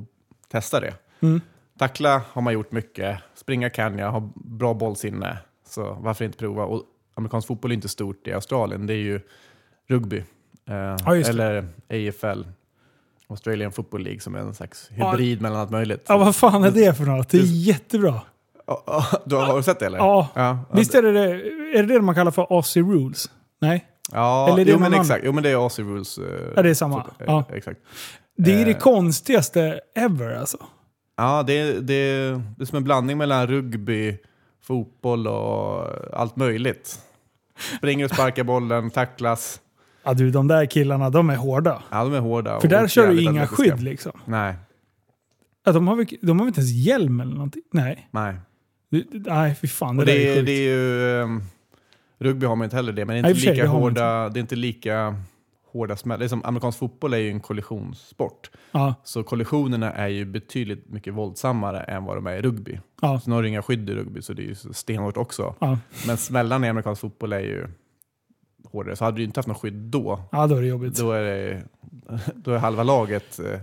testa 0.52 0.80
det. 0.80 0.93
Mm. 1.20 1.41
Tackla 1.78 2.22
har 2.28 2.41
man 2.41 2.54
gjort 2.54 2.72
mycket, 2.72 3.20
springa 3.36 3.70
kan 3.70 3.97
jag, 3.97 4.12
ha 4.12 4.32
bra 4.36 4.74
bollsinne. 4.74 5.38
Så 5.68 5.97
varför 6.02 6.26
inte 6.26 6.38
prova? 6.38 6.66
Och 6.66 6.84
amerikansk 7.14 7.47
fotboll 7.47 7.72
är 7.72 7.76
inte 7.76 7.89
stort 7.89 8.28
i 8.28 8.34
Australien, 8.34 8.88
det 8.88 8.93
är 8.93 8.97
ju 8.97 9.22
rugby. 9.88 10.18
Eh, 10.70 10.76
Ja, 11.06 11.16
eller 11.16 11.68
AFL, 11.89 12.43
Australian 13.28 13.72
Football 13.72 14.04
League, 14.04 14.20
som 14.20 14.36
är 14.36 14.39
en 14.39 14.54
slags 14.54 14.89
hybrid 14.91 15.41
mellan 15.41 15.60
allt 15.60 15.70
möjligt. 15.70 16.06
Ja, 16.08 16.18
vad 16.18 16.36
fan 16.36 16.64
är 16.64 16.72
det 16.72 16.97
för 16.97 17.04
något? 17.06 17.30
Det 17.30 17.38
är 17.38 17.66
jättebra. 17.68 18.22
Du 19.26 19.36
har, 19.36 19.45
har 19.45 19.57
du 19.57 19.63
sett 19.63 19.80
det 19.80 19.86
eller? 19.86 19.97
Ja. 19.97 20.28
ja 20.36 20.57
Visst 20.74 20.95
är 20.95 21.01
det 21.01 21.11
det, 21.11 21.32
är 21.78 21.84
det 21.84 21.93
det 21.93 22.01
man 22.01 22.15
kallar 22.15 22.32
för 22.32 22.47
Aussie 22.55 22.84
Rules? 22.84 23.30
Nej? 23.61 23.86
Ja, 24.11 24.47
Eller 24.49 24.61
är 24.61 24.65
det 24.65 24.72
jo, 24.72 24.80
men 24.80 24.93
exakt. 24.93 25.22
Jo, 25.26 25.32
men 25.32 25.43
det 25.43 25.49
är 25.49 25.55
Aussie 25.55 25.86
Rules. 25.86 26.17
eh, 26.17 26.24
Ja, 26.55 26.61
det 26.61 26.69
är 26.69 26.74
samma. 26.74 26.95
fotboll. 27.03 27.28
Ja. 27.28 27.45
Eh, 27.49 27.55
Exakt. 27.57 27.80
Det 28.38 28.61
är 28.61 28.65
det 28.65 28.72
Eh. 28.72 28.78
konstigaste 28.78 29.80
ever 29.95 30.36
alltså. 30.36 30.57
Ja, 31.17 31.43
det, 31.43 31.53
är- 31.53 31.80
det, 31.82 31.93
är- 31.93 32.41
det 32.57 32.63
är 32.63 32.65
som 32.65 32.78
en 32.78 32.84
blandning 32.84 33.17
mellan 33.17 33.47
rugby, 33.47 34.17
fotboll 34.63 35.28
och 35.28 35.88
allt 36.13 36.36
möjligt. 36.36 36.99
Springer 37.78 38.05
och 38.05 38.11
sparkar 38.11 38.43
bollen, 38.43 38.89
tacklas. 38.89 39.59
Ja 40.03 40.13
du, 40.13 40.32
de 40.32 40.47
där 40.47 40.65
killarna, 40.65 41.09
de 41.09 41.30
är 41.30 41.36
hårda. 41.36 41.82
Ja, 41.89 42.03
de 42.03 42.13
är 42.13 42.19
hårda. 42.19 42.59
För 42.59 42.67
där 42.67 42.88
kör 42.88 43.07
du 43.07 43.22
inga 43.22 43.47
skydd 43.47 43.80
liksom. 43.84 44.11
Nej, 44.26 44.55
Ja, 45.66 45.71
de, 45.71 45.87
har 45.87 45.96
väl, 45.96 46.05
de 46.21 46.39
har 46.39 46.46
väl 46.46 46.47
inte 46.47 46.59
ens 46.62 46.71
hjälm 46.71 47.20
eller 47.20 47.33
någonting? 47.33 47.62
Nej. 47.71 48.08
nej. 48.12 48.36
Nej, 49.12 49.55
fy 49.55 49.68
fan. 49.68 49.97
Det, 49.97 50.05
det, 50.05 50.28
är 50.30 50.38
är, 50.39 50.43
det 50.43 50.51
är 50.51 50.62
ju... 50.62 51.22
ehm, 51.22 51.42
rugby 52.20 52.46
har 52.46 52.55
man 52.55 52.66
inte 52.66 52.76
heller 52.76 52.93
det, 52.93 53.05
men 53.05 53.13
det 53.13 53.20
är 53.20 53.22
Nej, 53.24 53.32
inte 53.32 53.42
sig, 53.42 53.55
lika 53.55 53.68
hårda, 53.68 54.30
det 54.30 54.39
är 54.39 54.42
inte 54.42 54.55
lika 54.55 55.16
hårda 55.72 55.96
smällar. 55.97 56.20
Det 56.20 56.26
är 56.26 56.30
som 56.30 56.46
amerikansk 56.46 56.80
fotboll 56.80 57.13
är 57.13 57.18
ju 57.18 57.30
en 57.30 57.39
kollisionssport. 57.39 58.51
Ja, 58.72 58.93
Så 59.04 59.24
kollisionerna 59.24 59.92
är 59.93 60.08
ju 60.08 60.26
betydligt 60.26 60.89
mycket 60.89 61.13
våldsammare 61.13 61.80
än 61.80 62.04
vad 62.04 62.18
de 62.18 62.28
är 62.28 62.34
i 62.36 62.42
rugby. 62.42 62.80
ja, 63.01 63.20
Sen 63.20 63.34
har 63.34 63.42
du 63.42 63.47
inga 63.50 63.62
skydd 63.62 63.89
i 63.89 63.93
rugby, 63.93 64.22
så 64.22 64.34
det 64.34 64.42
är 64.42 64.46
ju 64.47 64.55
stenhårt 64.55 65.18
också. 65.18 65.55
ja. 65.59 65.78
Men 66.08 66.18
smällarna 66.18 66.68
i 66.68 66.70
amerikansk 66.70 67.01
fotboll 67.01 67.34
är 67.34 67.39
ju 67.39 67.68
hårdare. 68.72 68.96
Så 68.96 69.05
hade 69.05 69.18
du 69.18 69.24
inte 69.24 69.38
haft 69.39 69.47
något 69.47 69.58
skydd 69.62 69.74
då, 69.74 70.22
ja, 70.32 70.47
då 70.47 70.55
är 70.55 70.62
det 70.62 70.68
jobbigt. 70.68 70.97
då 70.97 71.12
är, 71.12 71.24
det, 71.24 71.63
då 72.36 72.51
är 72.51 72.58
halva 72.58 72.84
laget 72.84 73.39
eh, 73.39 73.59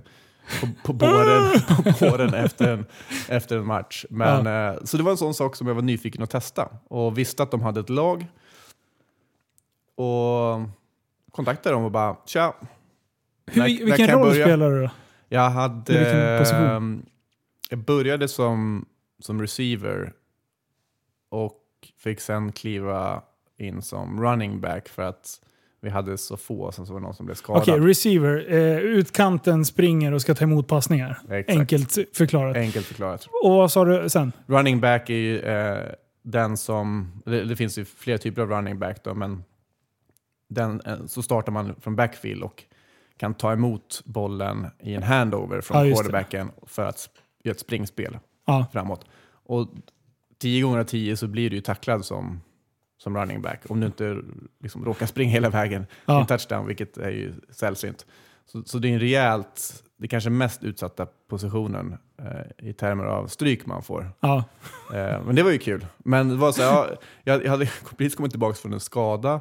på, 0.61 0.67
på 0.85 0.93
båren, 0.93 1.61
på 1.85 1.93
båren 2.01 2.35
efter, 2.35 2.69
en, 2.73 2.87
efter 3.29 3.59
en 3.59 3.67
match. 3.67 4.05
Men, 4.11 4.47
eh, 4.47 4.81
så 4.85 4.97
det 4.97 5.03
var 5.03 5.11
en 5.11 5.17
sån 5.19 5.35
sak 5.35 5.57
som 5.57 5.67
jag 5.67 5.75
var 5.75 5.83
nyfiken 5.83 6.23
att 6.23 6.31
testa 6.31 6.69
och 6.89 7.19
visste 7.19 7.43
att 7.43 7.51
de 7.51 7.61
hade 7.63 7.81
ett 7.81 7.91
lag. 7.91 8.27
Och 9.95 10.61
kontaktade 11.33 11.75
dem 11.75 11.85
och 11.85 11.91
bara 11.91 12.17
tja. 12.27 12.55
Hur, 13.47 13.61
när- 13.63 13.69
när 13.69 13.85
vilken 13.85 14.07
jag 14.07 14.15
roll 14.21 14.29
börja? 14.29 14.45
spelar 14.47 14.71
du 14.71 14.83
då? 14.83 14.91
Jag 15.29 15.51
hade... 15.51 16.11
Ehm, 16.51 17.03
Jag 17.71 17.79
började 17.79 18.29
som, 18.29 18.85
som 19.21 19.41
receiver 19.43 20.13
och 21.29 21.63
fick 21.97 22.21
sen 22.21 22.53
kliva 22.53 23.23
in 23.59 23.83
som 23.83 24.23
running 24.23 24.61
back 24.61 24.89
för 24.89 25.03
att 25.03 25.41
vi 25.81 25.91
hade 25.91 26.19
så 26.19 26.37
få 26.37 26.73
sen 26.73 26.87
så 26.87 26.93
var 26.93 27.01
det 27.01 27.05
någon 27.05 27.15
som 27.15 27.27
blev 27.27 27.35
skadad. 27.35 27.63
Okej, 27.63 27.81
receiver. 27.81 28.53
Eh, 28.53 28.79
utkanten 28.79 29.65
springer 29.65 30.13
och 30.13 30.21
ska 30.23 30.35
ta 30.35 30.45
emot 30.45 30.69
passningar. 30.69 31.19
Exakt. 31.31 31.59
Enkelt 31.59 31.99
förklarat. 32.17 32.57
Enkelt 32.57 32.87
förklarat. 32.87 33.29
Och 33.43 33.51
vad 33.51 33.73
sa 33.73 33.85
du 33.85 34.09
sen? 34.09 34.33
Running 34.47 34.81
back 34.81 35.11
är 35.11 35.15
ju 35.15 35.41
eh, 35.41 35.79
den 36.23 36.57
som, 36.57 37.13
det, 37.25 37.45
det 37.45 37.57
finns 37.57 37.79
ju 37.79 37.85
flera 37.85 38.19
typer 38.19 38.43
av 38.43 38.49
running 38.51 38.79
back 38.79 39.05
då, 39.05 39.15
men 39.15 39.45
den, 40.49 40.81
eh, 40.87 41.07
så 41.07 41.23
startar 41.23 41.53
man 41.53 41.75
från 41.81 41.97
backfield 41.97 42.43
och 42.43 42.65
kan 43.17 43.35
ta 43.35 43.53
emot 43.53 44.03
bollen 44.05 44.67
i 44.81 44.95
en 44.95 45.03
handover 45.03 45.57
Ja, 45.57 45.63
från 45.63 45.85
det. 45.87 45.93
quarterbacken 45.93 46.51
för 46.67 46.85
att 46.85 47.09
göra 47.45 47.53
ett 47.55 47.61
springspel 47.61 48.19
Ja, 48.47 48.67
framåt. 48.73 49.05
Och 49.45 49.69
10 50.39 50.63
gånger 50.63 50.79
av 50.79 50.85
10 50.85 51.17
så 51.17 51.27
blir 51.27 51.51
du 51.51 51.57
ju 51.57 51.63
tacklad 51.63 52.05
som, 52.05 52.41
som 52.99 53.17
running 53.17 53.43
back 53.43 53.61
om 53.69 53.81
du 53.81 53.87
inte 53.87 54.17
liksom 54.63 54.85
råkar 54.85 55.07
springa 55.07 55.31
hela 55.33 55.51
vägen 55.51 55.87
Ja. 56.07 56.21
en 56.21 56.27
touchdown, 56.27 56.67
vilket 56.67 56.97
är 56.99 57.11
ju 57.11 57.35
sällsynt. 57.51 58.07
Så, 58.47 58.63
så 58.65 58.79
det 58.79 58.89
är 58.89 58.93
en 58.93 59.01
rejält, 59.01 59.85
det 59.97 60.09
kanske 60.09 60.31
mest 60.31 60.65
utsatta 60.65 61.07
positionen 61.29 61.97
eh, 62.19 62.69
i 62.69 62.73
termer 62.73 63.05
av 63.05 63.27
stryk 63.27 63.67
man 63.67 63.83
får. 63.83 64.11
ja. 64.21 64.45
Eh, 64.95 65.23
men 65.25 65.35
det 65.35 65.43
var 65.43 65.51
ju 65.51 65.59
kul. 65.59 65.87
Men 65.99 66.29
det 66.29 66.35
var 66.37 66.53
så, 66.53 66.63
ja, 66.63 66.87
jag, 67.25 67.45
jag 67.45 67.51
hade 67.51 67.67
precis 67.97 68.15
kommit 68.15 68.33
tillbaka 68.33 68.55
från 68.55 68.73
en 68.73 68.81
skada 68.81 69.41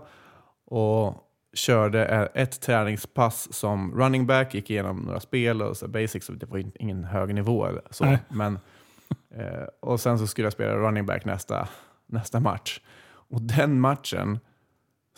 och 0.65 1.23
körde 1.53 2.05
ett 2.33 2.61
träningspass 2.61 3.53
som 3.53 3.95
running 3.99 4.25
back, 4.27 4.53
gick 4.53 4.69
igenom 4.69 4.97
några 4.97 5.19
spel 5.19 5.61
och 5.61 5.77
så 5.77 5.87
basics, 5.87 6.27
det 6.27 6.45
var 6.45 6.63
ingen 6.79 7.03
hög 7.03 7.35
nivå. 7.35 7.69
Så. 7.91 8.05
Nej. 8.05 8.17
Men, 8.29 8.59
eh, 9.35 9.63
och 9.79 9.99
sen 9.99 10.19
så 10.19 10.27
skulle 10.27 10.45
jag 10.45 10.53
spela 10.53 10.73
running 10.75 11.05
back 11.05 11.25
nästa, 11.25 11.67
nästa 12.07 12.39
match. 12.39 12.79
Och 13.29 13.41
den 13.41 13.79
matchen 13.79 14.39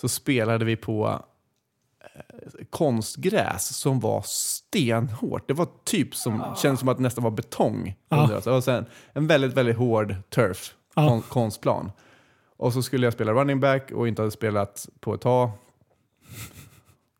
så 0.01 0.09
spelade 0.09 0.65
vi 0.65 0.75
på 0.75 1.21
eh, 2.15 2.65
konstgräs 2.69 3.77
som 3.77 3.99
var 3.99 4.21
stenhårt. 4.25 5.47
Det 5.47 5.53
var 5.53 5.67
typ 5.83 6.15
som, 6.15 6.43
kändes 6.57 6.79
som 6.79 6.89
att 6.89 6.97
det 6.97 7.03
nästan 7.03 7.23
var 7.23 7.31
betong. 7.31 7.95
Oss. 8.09 8.43
Det 8.43 8.51
var 8.51 8.61
sen 8.61 8.85
en 9.13 9.27
väldigt, 9.27 9.53
väldigt 9.53 9.77
hård 9.77 10.15
turf, 10.29 10.73
kon, 10.93 11.21
konstplan. 11.21 11.91
Och 12.57 12.73
så 12.73 12.81
skulle 12.81 13.05
jag 13.05 13.13
spela 13.13 13.31
running 13.33 13.59
back 13.59 13.91
och 13.91 14.07
inte 14.07 14.21
hade 14.21 14.31
spelat 14.31 14.89
på 14.99 15.13
ett 15.13 15.21
tag. 15.21 15.51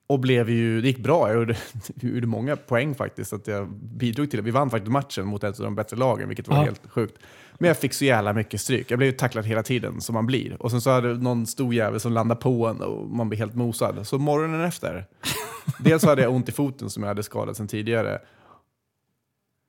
Och 0.08 0.20
blev 0.20 0.50
ju, 0.50 0.82
det 0.82 0.88
gick 0.88 0.98
bra, 1.00 1.28
jag 1.30 1.36
gjorde, 1.38 1.58
jag 2.02 2.12
gjorde 2.14 2.28
många 2.28 2.56
poäng 2.56 2.96
faktiskt. 2.96 3.34
Att 3.34 3.48
jag 3.48 3.70
bidrog 3.74 4.30
till 4.30 4.38
det. 4.38 4.44
Vi 4.44 4.52
vann 4.52 4.70
faktiskt 4.70 4.92
matchen 4.92 5.26
mot 5.26 5.44
ett 5.44 5.60
av 5.60 5.66
de 5.66 5.76
bättre 5.76 5.98
lagen, 5.98 6.28
vilket 6.28 6.48
var 6.48 6.56
Ja. 6.58 6.64
helt 6.64 6.90
sjukt. 6.90 7.18
Men 7.62 7.68
jag 7.68 7.78
fick 7.78 7.94
så 7.94 8.06
jävla 8.06 8.34
mycket 8.34 8.62
stryk. 8.62 8.92
Jag 8.92 9.00
blev 9.00 9.12
tacklad 9.12 9.46
hela 9.46 9.64
tiden, 9.64 10.02
som 10.02 10.14
man 10.14 10.26
blir. 10.26 10.62
Och 10.62 10.72
sen 10.72 10.82
så 10.82 10.90
hade 10.90 11.14
någon 11.14 11.48
stor 11.48 11.74
jävel 11.74 12.00
som 12.00 12.14
landade 12.14 12.42
på 12.42 12.68
en 12.68 12.82
och 12.82 13.08
man 13.10 13.30
blev 13.30 13.40
helt 13.40 13.56
mosad. 13.56 14.08
Så 14.08 14.18
morgonen 14.18 14.64
efter, 14.64 15.06
dels 15.80 16.04
hade 16.04 16.22
jag 16.22 16.34
ont 16.34 16.50
i 16.50 16.52
foten 16.52 16.90
som 16.90 17.04
jag 17.04 17.08
hade 17.08 17.24
skadat 17.24 17.58
sedan 17.58 17.68
tidigare. 17.68 18.22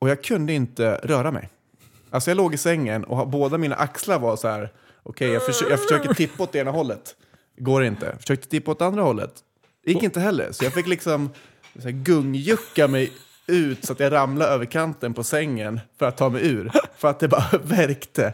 Och 0.01 0.09
jag 0.09 0.23
kunde 0.23 0.53
inte 0.53 0.99
röra 1.03 1.31
mig. 1.31 1.49
Alltså 2.09 2.29
jag 2.29 2.37
låg 2.37 2.53
i 2.53 2.57
sängen 2.57 3.03
och 3.03 3.27
båda 3.27 3.57
mina 3.57 3.75
axlar 3.75 4.19
var 4.19 4.35
så 4.35 4.47
här. 4.47 4.71
okej 5.03 5.29
jag, 5.29 5.41
försö- 5.41 5.69
jag 5.69 5.79
försöker 5.79 6.13
tippa 6.13 6.43
åt 6.43 6.55
ena 6.55 6.71
hållet. 6.71 7.15
Går 7.57 7.83
inte. 7.83 8.15
Försökte 8.19 8.47
tippa 8.47 8.71
åt 8.71 8.81
andra 8.81 9.01
hållet. 9.03 9.33
Gick 9.85 10.03
inte 10.03 10.19
heller. 10.19 10.51
Så 10.51 10.63
jag 10.63 10.73
fick 10.73 10.87
liksom 10.87 11.29
så 11.75 11.81
här, 11.81 11.91
gungjucka 11.91 12.87
mig 12.87 13.11
ut 13.47 13.85
så 13.85 13.93
att 13.93 13.99
jag 13.99 14.13
ramlade 14.13 14.51
över 14.51 14.65
kanten 14.65 15.13
på 15.13 15.23
sängen 15.23 15.79
för 15.99 16.05
att 16.07 16.17
ta 16.17 16.29
mig 16.29 16.47
ur. 16.51 16.71
För 16.97 17.07
att 17.09 17.19
det 17.19 17.27
bara 17.27 17.45
värkte 17.63 18.33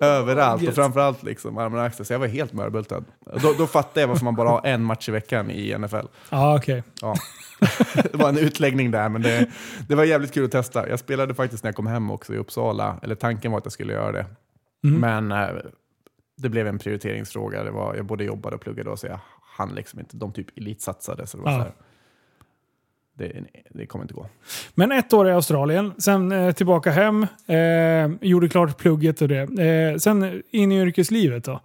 överallt. 0.00 0.62
Och 0.62 0.66
Gött. 0.66 0.74
framförallt 0.74 1.22
liksom 1.22 1.58
armar 1.58 1.78
och 1.78 1.84
axlar. 1.84 2.04
Så 2.04 2.12
jag 2.12 2.18
var 2.18 2.26
helt 2.26 2.52
mörbultad. 2.52 3.04
Då, 3.42 3.52
då 3.58 3.66
fattade 3.66 4.00
jag 4.00 4.08
varför 4.08 4.24
man 4.24 4.34
bara 4.34 4.48
har 4.48 4.66
en 4.66 4.82
match 4.84 5.08
i 5.08 5.12
veckan 5.12 5.50
i 5.50 5.78
NFL. 5.78 6.06
Ja, 6.30 6.56
okej. 6.56 6.82
Ja. 7.00 7.14
Det 8.02 8.14
var 8.14 8.28
en 8.28 8.38
utläggning 8.38 8.90
där, 8.90 9.08
men 9.08 9.22
det, 9.22 9.50
det 9.88 9.94
var 9.94 10.04
jävligt 10.04 10.34
kul 10.34 10.44
att 10.44 10.50
testa. 10.50 10.88
Jag 10.88 10.98
spelade 10.98 11.34
faktiskt 11.34 11.64
när 11.64 11.68
jag 11.68 11.76
kom 11.76 11.86
hem 11.86 12.10
också 12.10 12.34
i 12.34 12.36
Uppsala, 12.38 12.98
eller 13.02 13.14
tanken 13.14 13.50
var 13.52 13.58
att 13.58 13.64
jag 13.66 13.72
skulle 13.72 13.92
göra 13.92 14.12
det. 14.12 14.26
Mm. 14.84 15.00
Men 15.00 15.32
eh, 15.42 15.48
det 16.36 16.48
blev 16.48 16.66
en 16.66 16.78
prioriteringsfråga. 16.78 17.64
Det 17.64 17.70
var, 17.70 17.94
jag 17.94 18.04
både 18.06 18.24
jobbade 18.24 18.56
och 18.56 18.62
pluggade 18.62 18.90
då, 18.90 18.96
så 18.96 19.06
jag 19.06 19.20
hann 19.56 19.74
liksom 19.74 20.00
inte. 20.00 20.16
De 20.16 20.32
typ 20.32 20.58
elitsatsade, 20.58 21.26
så 21.26 21.36
det 21.36 21.42
var 21.42 21.50
Ja. 21.52 21.58
så 21.58 21.62
här, 21.64 21.72
det, 23.14 23.44
det 23.70 23.86
kommer 23.86 24.04
inte 24.04 24.14
gå. 24.14 24.26
Men 24.74 24.92
ett 24.92 25.12
år 25.12 25.28
i 25.28 25.32
Australien, 25.32 25.92
sen 25.98 26.32
eh, 26.32 26.52
tillbaka 26.52 26.90
hem, 26.90 27.26
eh, 27.46 28.28
gjorde 28.28 28.48
klart 28.48 28.78
plugget 28.78 29.22
och 29.22 29.28
det. 29.28 29.40
Eh, 29.92 29.98
sen 29.98 30.42
in 30.50 30.72
i 30.72 30.80
yrkeslivet 30.80 31.44
då. 31.44 31.60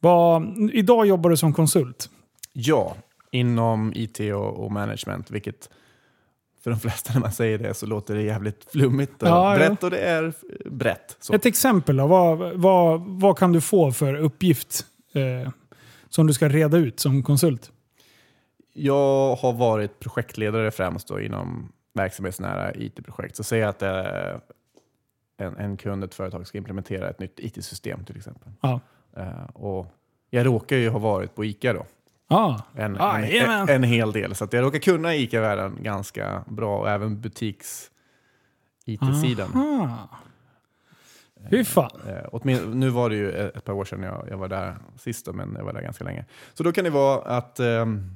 Vad- 0.00 0.70
idag 0.72 1.06
jobbar 1.06 1.30
du 1.30 1.36
som 1.36 1.52
konsult. 1.52 2.10
Ja, 2.52 2.96
inom 3.30 3.92
IT 3.94 4.20
och, 4.20 4.64
och 4.64 4.72
management, 4.72 5.30
vilket 5.30 5.70
för 6.64 6.70
de 6.70 6.80
flesta 6.80 7.12
när 7.12 7.20
man 7.20 7.32
säger 7.32 7.58
det 7.58 7.74
så 7.74 7.86
låter 7.86 8.14
det 8.14 8.22
jävligt 8.22 8.70
flummigt 8.72 9.22
och 9.22 9.28
Ja, 9.28 9.52
ja. 9.52 9.58
brett 9.68 9.82
och 9.82 9.90
det 9.90 9.98
är 9.98 10.32
brett. 10.70 11.16
Så. 11.20 11.34
Ett 11.34 11.46
exempel 11.46 11.96
då, 11.96 12.06
vad, 12.06 12.38
vad, 12.60 13.00
vad 13.00 13.38
kan 13.38 13.52
du 13.52 13.60
få 13.60 13.92
för 13.92 14.14
uppgift 14.14 14.86
eh, 15.12 15.50
som 16.08 16.26
du 16.26 16.32
ska 16.32 16.48
reda 16.48 16.76
ut 16.78 17.00
som 17.00 17.22
konsult? 17.22 17.70
Jag 18.72 19.34
har 19.36 19.52
varit 19.52 20.00
projektledare 20.00 20.70
främst 20.70 21.08
då 21.08 21.20
inom 21.20 21.72
verksamhetsnära 21.94 22.74
IT-projekt. 22.74 23.36
Så 23.36 23.44
säg 23.44 23.62
att 23.62 23.82
är 23.82 24.40
en, 25.36 25.56
en 25.56 25.76
kund, 25.76 26.04
ett 26.04 26.14
företag 26.14 26.46
ska 26.46 26.58
implementera 26.58 27.10
ett 27.10 27.18
nytt 27.18 27.40
IT-system 27.40 28.04
till 28.04 28.16
exempel. 28.16 28.52
Ja. 28.60 28.80
Eh, 29.16 29.44
och 29.54 29.86
jag 30.30 30.46
råkar 30.46 30.76
ju 30.76 30.88
ha 30.88 30.98
varit 30.98 31.34
på 31.34 31.44
ICA 31.44 31.72
då, 31.72 31.86
Ah. 32.28 32.60
en, 32.74 32.96
Ah, 33.00 33.18
en, 33.18 33.50
en, 33.50 33.68
en 33.68 33.82
hel 33.82 34.12
del. 34.12 34.34
Så 34.34 34.48
jag 34.50 34.62
råkar 34.62 34.78
kunna 34.78 35.14
ICA-världen 35.14 35.78
ganska 35.82 36.44
bra 36.46 36.78
och 36.78 36.90
även 36.90 37.20
butiks-IT-sidan. 37.20 39.50
Aha. 39.54 40.08
Fy 41.50 41.64
fan. 41.64 42.00
Eh, 42.08 42.24
nu 42.74 42.88
var 42.88 43.10
det 43.10 43.16
ju 43.16 43.30
ett 43.32 43.64
par 43.64 43.72
år 43.72 43.84
sedan 43.84 44.02
jag, 44.02 44.26
jag 44.30 44.36
var 44.38 44.48
där 44.48 44.76
sist, 44.96 45.26
då, 45.26 45.32
men 45.32 45.54
jag 45.58 45.64
var 45.64 45.72
där 45.72 45.82
ganska 45.82 46.04
länge. 46.04 46.24
Så 46.54 46.62
då 46.62 46.72
kan 46.72 46.84
det 46.84 46.90
vara 46.90 47.36
att, 47.36 47.60
ehm, 47.60 48.14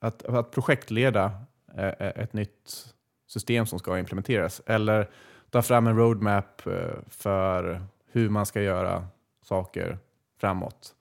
att, 0.00 0.22
att 0.22 0.50
projektleda 0.50 1.32
eh, 1.76 1.88
ett 2.00 2.32
nytt 2.32 2.86
system 3.28 3.66
som 3.66 3.78
ska 3.78 3.98
implementeras. 3.98 4.62
Eller 4.66 5.10
ta 5.50 5.62
fram 5.62 5.86
en 5.86 5.96
roadmap 5.96 6.66
eh, 6.66 6.72
för 7.08 7.82
hur 8.12 8.28
man 8.28 8.46
ska 8.46 8.62
göra 8.62 9.06
saker 9.44 9.98
framåt. 10.40 10.94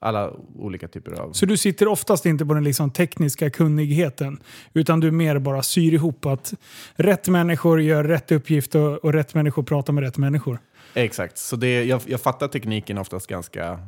Alla 0.00 0.32
olika 0.54 0.88
typer 0.88 1.12
av... 1.12 1.32
Så 1.32 1.46
du 1.46 1.56
sitter 1.56 1.88
oftast 1.88 2.26
inte 2.26 2.46
på 2.46 2.54
den 2.54 2.64
liksom 2.64 2.90
tekniska 2.90 3.50
kunnigheten, 3.50 4.40
utan 4.72 5.00
du 5.00 5.10
mer 5.10 5.38
bara 5.38 5.62
syr 5.62 5.94
ihop 5.94 6.26
att 6.26 6.54
rätt 6.94 7.28
människor 7.28 7.80
gör 7.80 8.04
rätt 8.04 8.32
uppgift 8.32 8.74
och, 8.74 9.04
och 9.04 9.12
rätt 9.12 9.34
människor 9.34 9.62
pratar 9.62 9.92
med 9.92 10.04
rätt 10.04 10.18
människor. 10.18 10.58
Exakt, 10.94 11.38
så 11.38 11.56
det, 11.56 11.84
jag, 11.84 12.00
jag 12.06 12.20
fattar 12.20 12.48
tekniken 12.48 12.98
oftast 12.98 13.26
ganska 13.26 13.80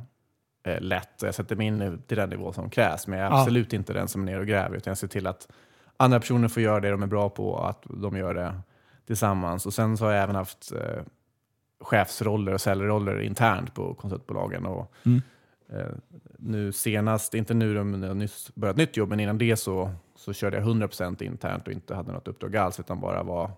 eh, 0.63 0.81
lätt. 0.81 1.23
Jag 1.23 1.35
sätter 1.35 1.57
mig 1.57 1.67
in 1.67 2.03
till 2.07 2.17
den 2.17 2.31
nivå 2.31 2.53
som 2.53 2.71
krävs, 2.71 3.07
men 3.07 3.19
jag 3.19 3.27
är 3.27 3.31
Ja. 3.31 3.41
absolut 3.41 3.73
inte 3.73 3.93
den 3.93 4.09
som 4.09 4.23
är 4.23 4.27
ner 4.27 4.41
och 4.41 4.47
gräver, 4.47 4.77
utan 4.77 4.91
jag 4.91 4.99
ser 4.99 5.09
till 5.09 5.27
att 5.27 5.49
andra 5.97 6.21
personer 6.21 6.49
får 6.49 6.63
göra 6.63 6.81
det 6.81 6.91
de 6.91 7.03
är 7.03 7.07
bra 7.07 7.29
på 7.31 7.49
och 7.49 7.69
att 7.71 7.83
de 7.89 8.17
gör 8.17 8.35
det 8.35 8.55
tillsammans. 9.07 9.67
Och 9.67 9.75
sen 9.75 9.97
så 9.97 10.05
har 10.05 10.13
jag 10.13 10.23
även 10.23 10.37
haft 10.37 10.73
eh, 10.73 11.03
chefsroller 11.81 12.53
och 12.55 12.61
säljroller 12.61 13.21
internt 13.21 13.75
på 13.75 13.95
konsultbolagen. 13.95 14.67
Och, 14.67 14.93
Mm. 15.07 15.23
eh, 15.73 15.87
nu 16.39 16.73
senast, 16.73 17.35
inte 17.35 17.55
nu 17.55 17.85
men 17.85 18.03
jag 18.03 18.09
har 18.09 18.15
nyss 18.15 18.51
börjat 18.55 18.77
nytt 18.77 18.97
jobb, 18.97 19.09
men 19.09 19.21
innan 19.21 19.39
det 19.39 19.57
så, 19.57 19.91
så 20.17 20.33
körde 20.33 20.57
jag 20.57 20.65
100% 20.67 21.23
internt 21.23 21.67
och 21.67 21.73
inte 21.73 21.95
hade 21.95 22.13
något 22.13 22.29
uppdrag 22.29 22.57
alls, 22.57 22.81
utan 22.81 23.01
bara 23.01 23.23
var 23.23 23.51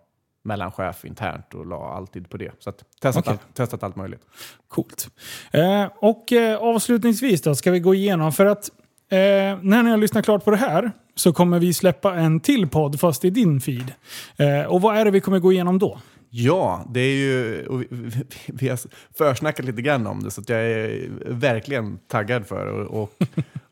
mellanchef 0.43 1.05
internt 1.05 1.55
och 1.55 1.67
la 1.67 1.95
alltid 1.95 2.31
på 2.31 2.37
det. 2.37 2.51
Så 2.59 2.71
att, 2.71 2.85
testat, 3.01 3.17
Okej. 3.17 3.31
allt, 3.31 3.57
testat 3.57 3.83
allt 3.83 3.97
möjligt. 3.97 4.23
Coolt. 4.69 5.09
Eh, 5.51 5.87
och 5.97 6.33
eh, 6.33 6.59
avslutningsvis 6.59 7.43
då 7.43 7.55
ska 7.55 7.71
vi 7.71 7.81
gå 7.81 7.95
igenom, 7.95 8.33
för 8.33 8.47
att 8.47 8.71
eh, 9.09 9.19
när 9.63 9.83
ni 9.83 9.91
har 9.91 9.97
lyssnat 9.97 10.25
klart 10.25 10.45
på 10.45 10.51
det 10.51 10.57
här 10.57 10.93
så 11.15 11.33
kommer 11.33 11.59
vi 11.59 11.75
släppa 11.75 12.15
en 12.15 12.41
till 12.41 12.69
podd 12.69 13.01
fast 13.01 13.25
i 13.25 13.31
din 13.31 13.61
feed. 13.61 13.93
Eh, 14.37 14.63
och 14.63 14.81
vad 14.81 14.97
är 14.97 15.05
det 15.05 15.11
vi 15.11 15.21
kommer 15.21 15.39
gå 15.39 15.53
igenom 15.53 15.79
då? 15.79 15.99
Ja, 16.35 16.87
det 16.91 17.01
är 17.01 17.15
ju, 17.15 17.67
och 17.67 17.81
vi, 17.81 17.87
vi, 17.91 18.25
vi 18.47 18.69
har 18.69 18.79
försnackat 19.19 19.67
lite 19.67 19.83
grann 19.83 20.07
om 20.07 20.23
det, 20.23 20.31
så 20.31 20.41
att 20.41 20.49
jag 20.49 20.61
är 20.61 21.09
verkligen 21.27 21.99
taggad 22.09 22.47
för 22.47 22.67
det. 22.67 22.73
Och, 22.73 23.13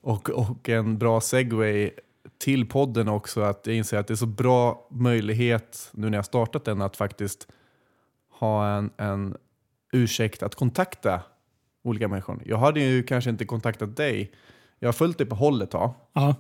och, 0.01 0.31
och 0.31 0.69
en 0.69 0.99
bra 0.99 1.21
segway 1.21 1.91
till 2.41 2.67
podden 2.67 3.09
också, 3.09 3.41
att 3.41 3.67
jag 3.67 3.77
inser 3.77 3.99
att 3.99 4.07
det 4.07 4.15
är 4.15 4.17
så 4.17 4.27
bra 4.27 4.87
möjlighet 4.91 5.91
nu 5.93 6.11
när 6.11 6.19
jag 6.19 6.25
startat 6.25 6.65
den 6.65 6.83
att 6.83 6.97
faktiskt 6.97 7.47
ha 8.31 8.69
en, 8.69 8.91
en 8.97 9.37
ursäkt 9.93 10.43
att 10.43 10.55
kontakta 10.55 11.23
olika 11.83 12.09
människor. 12.09 12.43
Jag 12.45 12.59
hade 12.59 12.81
ju 12.81 13.03
kanske 13.03 13.31
inte 13.31 13.45
kontaktat 13.45 13.97
dig. 13.97 14.33
Jag 14.79 14.89
har 14.89 14.93
följt 14.93 15.19
dig 15.19 15.27
på 15.27 15.35
håll 15.35 15.63
ett 15.63 15.71
tag 15.71 15.95
Ja, 16.13 16.35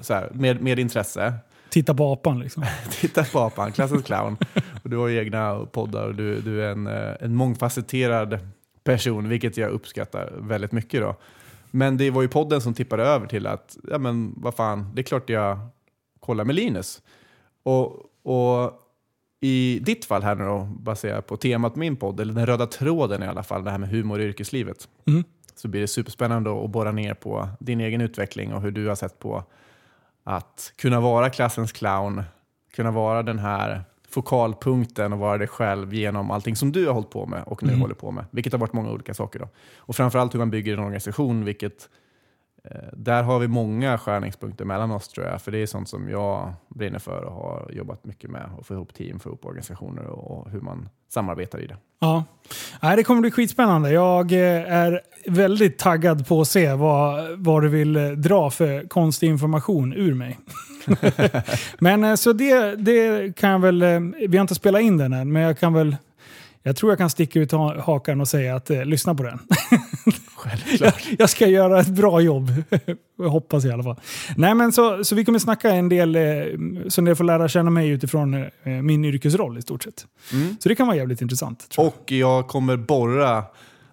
så 0.00 0.14
här, 0.14 0.30
med, 0.34 0.62
med 0.62 0.78
intresse. 0.78 1.34
Titta 1.68 1.94
på 1.94 2.12
apan 2.12 2.40
liksom. 2.40 2.64
Titta 2.90 3.24
på 3.24 3.38
apan, 3.40 3.72
klassens 3.72 4.04
clown. 4.04 4.36
Och 4.82 4.90
du 4.90 4.96
har 4.96 5.08
ju 5.08 5.18
egna 5.18 5.66
poddar 5.66 6.06
och 6.06 6.14
du, 6.14 6.40
du 6.40 6.64
är 6.64 6.72
en, 6.72 6.86
eh, 6.86 7.16
en 7.20 7.34
mångfacetterad 7.34 8.38
person, 8.84 9.28
vilket 9.28 9.56
jag 9.56 9.70
uppskattar 9.70 10.32
väldigt 10.38 10.72
mycket. 10.72 11.00
Då. 11.00 11.16
Men 11.74 11.96
det 11.96 12.10
var 12.10 12.22
ju 12.22 12.28
podden 12.28 12.60
som 12.60 12.74
tippade 12.74 13.02
över 13.02 13.26
till 13.26 13.46
att, 13.46 13.76
ja 13.90 13.98
men 13.98 14.34
vad 14.36 14.54
fan, 14.54 14.90
det 14.94 15.00
är 15.00 15.04
klart 15.04 15.28
jag 15.30 15.58
kollar 16.20 16.44
med 16.44 16.54
Linus. 16.54 17.02
Och, 17.62 17.92
och 18.22 18.78
i 19.40 19.78
ditt 19.82 20.04
fall 20.04 20.22
här 20.22 20.34
nu 20.34 20.44
då, 20.44 20.68
baserat 20.80 21.26
på 21.26 21.36
temat 21.36 21.76
min 21.76 21.96
podd, 21.96 22.20
eller 22.20 22.34
den 22.34 22.46
röda 22.46 22.66
tråden 22.66 23.22
i 23.22 23.26
alla 23.26 23.42
fall, 23.42 23.64
det 23.64 23.70
här 23.70 23.78
med 23.78 23.88
humor 23.88 24.20
i 24.20 24.24
yrkeslivet, 24.24 24.88
Mm. 25.06 25.24
så 25.54 25.68
blir 25.68 25.80
det 25.80 25.88
superspännande 25.88 26.64
att 26.64 26.70
borra 26.70 26.92
ner 26.92 27.14
på 27.14 27.48
din 27.60 27.80
egen 27.80 28.00
utveckling 28.00 28.54
och 28.54 28.62
hur 28.62 28.70
du 28.70 28.88
har 28.88 28.94
sett 28.94 29.18
på 29.18 29.44
att 30.24 30.72
kunna 30.76 31.00
vara 31.00 31.30
klassens 31.30 31.72
clown, 31.72 32.22
kunna 32.74 32.90
vara 32.90 33.22
den 33.22 33.38
här 33.38 33.84
fokalpunkten 34.12 35.12
och 35.12 35.18
vara 35.18 35.38
dig 35.38 35.48
själv 35.48 35.94
genom 35.94 36.30
allting 36.30 36.56
som 36.56 36.72
du 36.72 36.86
har 36.86 36.92
hållit 36.94 37.10
på 37.10 37.26
med 37.26 37.42
och 37.46 37.62
nu 37.62 37.68
Mm. 37.68 37.80
håller 37.80 37.94
på 37.94 38.10
med. 38.10 38.24
Vilket 38.30 38.52
har 38.52 38.60
varit 38.60 38.72
många 38.72 38.90
olika 38.90 39.14
saker. 39.14 39.38
Då. 39.38 39.48
Och 39.76 39.96
framförallt 39.96 40.34
hur 40.34 40.38
man 40.38 40.50
bygger 40.50 40.72
en 40.72 40.78
organisation, 40.78 41.44
vilket 41.44 41.88
Eh, 42.70 42.88
där 42.92 43.22
har 43.22 43.38
vi 43.38 43.48
många 43.48 43.98
skärningspunkter 43.98 44.64
mellan 44.64 44.90
oss 44.90 45.08
tror 45.08 45.26
jag. 45.26 45.42
För 45.42 45.52
det 45.52 45.58
är 45.58 45.66
sånt 45.66 45.88
som 45.88 46.08
jag 46.08 46.52
brinner 46.68 46.98
för 46.98 47.24
och 47.24 47.32
har 47.32 47.70
jobbat 47.72 48.04
mycket 48.04 48.30
med. 48.30 48.50
Att 48.60 48.66
få 48.66 48.74
ihop 48.74 48.94
team, 48.94 49.20
få 49.20 49.28
ihop 49.28 49.46
organisationer 49.46 50.06
och 50.06 50.50
hur 50.50 50.60
man 50.60 50.88
samarbetar 51.08 51.60
i 51.60 51.66
det. 51.66 51.76
Ja. 52.00 52.24
Nej, 52.82 52.96
det 52.96 53.04
kommer 53.04 53.20
bli 53.20 53.30
skitspännande. 53.30 53.92
Jag 53.92 54.32
eh, 54.32 54.72
är 54.72 55.00
väldigt 55.26 55.78
taggad 55.78 56.26
på 56.26 56.40
att 56.40 56.48
se 56.48 56.72
vad, 56.72 57.38
vad 57.38 57.62
du 57.62 57.68
vill 57.68 57.96
eh, 57.96 58.10
dra 58.10 58.50
för 58.50 58.88
konstig 58.88 59.28
information 59.28 59.92
ur 59.92 60.14
mig. 60.14 60.38
men 61.78 62.18
så 62.18 62.32
det, 62.32 62.76
det 62.76 63.36
kan 63.36 63.50
jag 63.50 63.58
väl... 63.58 63.84
Vi 64.28 64.36
har 64.36 64.42
inte 64.42 64.54
spelat 64.54 64.82
in 64.82 64.96
den 64.96 65.12
än, 65.12 65.32
men 65.32 65.42
jag 65.42 65.58
kan 65.58 65.72
väl... 65.72 65.96
Jag 66.62 66.76
tror 66.76 66.92
jag 66.92 66.98
kan 66.98 67.10
sticka 67.10 67.40
ut 67.40 67.52
hakan 67.52 68.20
och 68.20 68.28
säga 68.28 68.56
att 68.56 68.70
eh, 68.70 68.84
lyssna 68.84 69.14
på 69.14 69.22
den. 69.22 69.38
Självklart. 70.42 71.08
jag 71.18 71.30
ska 71.30 71.46
göra 71.46 71.80
ett 71.80 71.88
bra 71.88 72.20
jobb. 72.20 72.52
jag 73.18 73.28
hoppas 73.28 73.64
i 73.64 73.70
alla 73.70 73.82
fall. 73.82 74.00
Nej, 74.36 74.54
men 74.54 74.72
så, 74.72 75.04
så 75.04 75.14
vi 75.14 75.24
kommer 75.24 75.38
snacka 75.38 75.70
en 75.70 75.88
del, 75.88 76.16
eh, 76.16 76.22
så 76.88 77.02
ni 77.02 77.14
får 77.14 77.24
lära 77.24 77.48
känna 77.48 77.70
mig 77.70 77.88
utifrån 77.88 78.34
eh, 78.34 78.48
min 78.64 79.04
yrkesroll 79.04 79.58
i 79.58 79.62
stort 79.62 79.82
sett. 79.82 80.06
Mm. 80.32 80.56
Så 80.60 80.68
det 80.68 80.74
kan 80.74 80.86
vara 80.86 80.96
jävligt 80.96 81.20
intressant. 81.20 81.66
Jag. 81.76 81.86
Och 81.86 82.12
jag 82.12 82.48
kommer 82.48 82.76
borra 82.76 83.44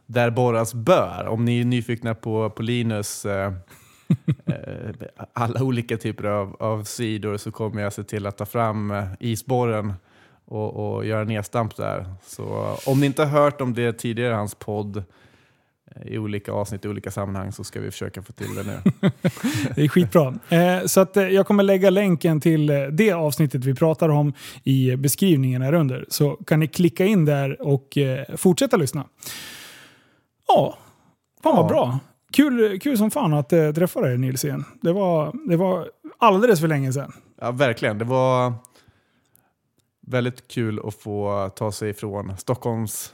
där 0.05 0.29
borras 0.29 0.73
bör. 0.73 1.27
Om 1.27 1.45
ni 1.45 1.59
är 1.59 1.65
nyfikna 1.65 2.15
på, 2.15 2.49
på 2.49 2.61
Linus 2.61 3.25
eh, 3.25 3.53
eh, 4.45 4.55
alla 5.33 5.63
olika 5.63 5.97
typer 5.97 6.23
av, 6.23 6.55
av 6.59 6.83
sidor 6.83 7.37
så 7.37 7.51
kommer 7.51 7.81
jag 7.81 7.93
se 7.93 8.03
till 8.03 8.25
att 8.25 8.37
ta 8.37 8.45
fram 8.45 8.93
isborren 9.19 9.93
och, 10.45 10.95
och 10.95 11.05
göra 11.05 11.23
nedstamp 11.23 11.75
där. 11.75 12.13
Så 12.25 12.77
om 12.85 12.99
ni 12.99 13.05
inte 13.05 13.25
har 13.25 13.41
hört 13.41 13.61
om 13.61 13.73
det 13.73 13.93
tidigare 13.93 14.31
i 14.31 14.35
hans 14.35 14.55
podd 14.55 15.03
i 16.05 16.17
olika 16.17 16.51
avsnitt 16.51 16.85
i 16.85 16.87
olika 16.87 17.11
sammanhang 17.11 17.51
så 17.51 17.63
ska 17.63 17.79
vi 17.79 17.91
försöka 17.91 18.21
få 18.21 18.33
till 18.33 18.55
det 18.55 18.63
nu. 18.63 18.79
Det 19.75 19.81
är 19.83 19.87
skitbra. 19.87 20.33
Eh, 20.49 20.85
så 20.85 20.99
att, 21.01 21.17
eh, 21.17 21.23
jag 21.27 21.47
kommer 21.47 21.63
lägga 21.63 21.89
länken 21.89 22.41
till 22.41 22.69
eh, 22.69 22.81
det 22.83 23.11
avsnittet 23.11 23.65
vi 23.65 23.75
pratar 23.75 24.09
om 24.09 24.33
i 24.63 24.95
beskrivningen 24.95 25.61
här 25.61 25.73
under. 25.73 26.05
Så 26.09 26.31
kan 26.35 26.59
ni 26.59 26.67
klicka 26.67 27.05
in 27.05 27.25
där 27.25 27.61
och 27.61 27.97
eh, 27.97 28.35
fortsätta 28.37 28.77
lyssna. 28.77 29.05
Ja, 30.47 30.77
fan 31.43 31.55
vad 31.55 31.65
Ja. 31.65 31.69
bra. 31.69 31.99
Kul, 32.33 32.79
kul 32.79 32.97
som 32.97 33.11
fan 33.11 33.33
att 33.33 33.49
träffa 33.49 34.01
dig 34.01 34.17
Nils 34.17 34.45
igen. 34.45 34.65
Det 34.81 34.93
var, 34.93 35.33
det 35.49 35.57
var 35.57 35.89
alldeles 36.17 36.59
för 36.59 36.67
länge 36.67 36.93
sedan. 36.93 37.11
Ja, 37.41 37.51
verkligen. 37.51 37.97
Det 37.97 38.05
var 38.05 38.53
väldigt 40.07 40.47
kul 40.47 40.79
att 40.87 40.93
få 40.95 41.49
ta 41.55 41.71
sig 41.71 41.93
från 41.93 42.37
Stockholms 42.37 43.13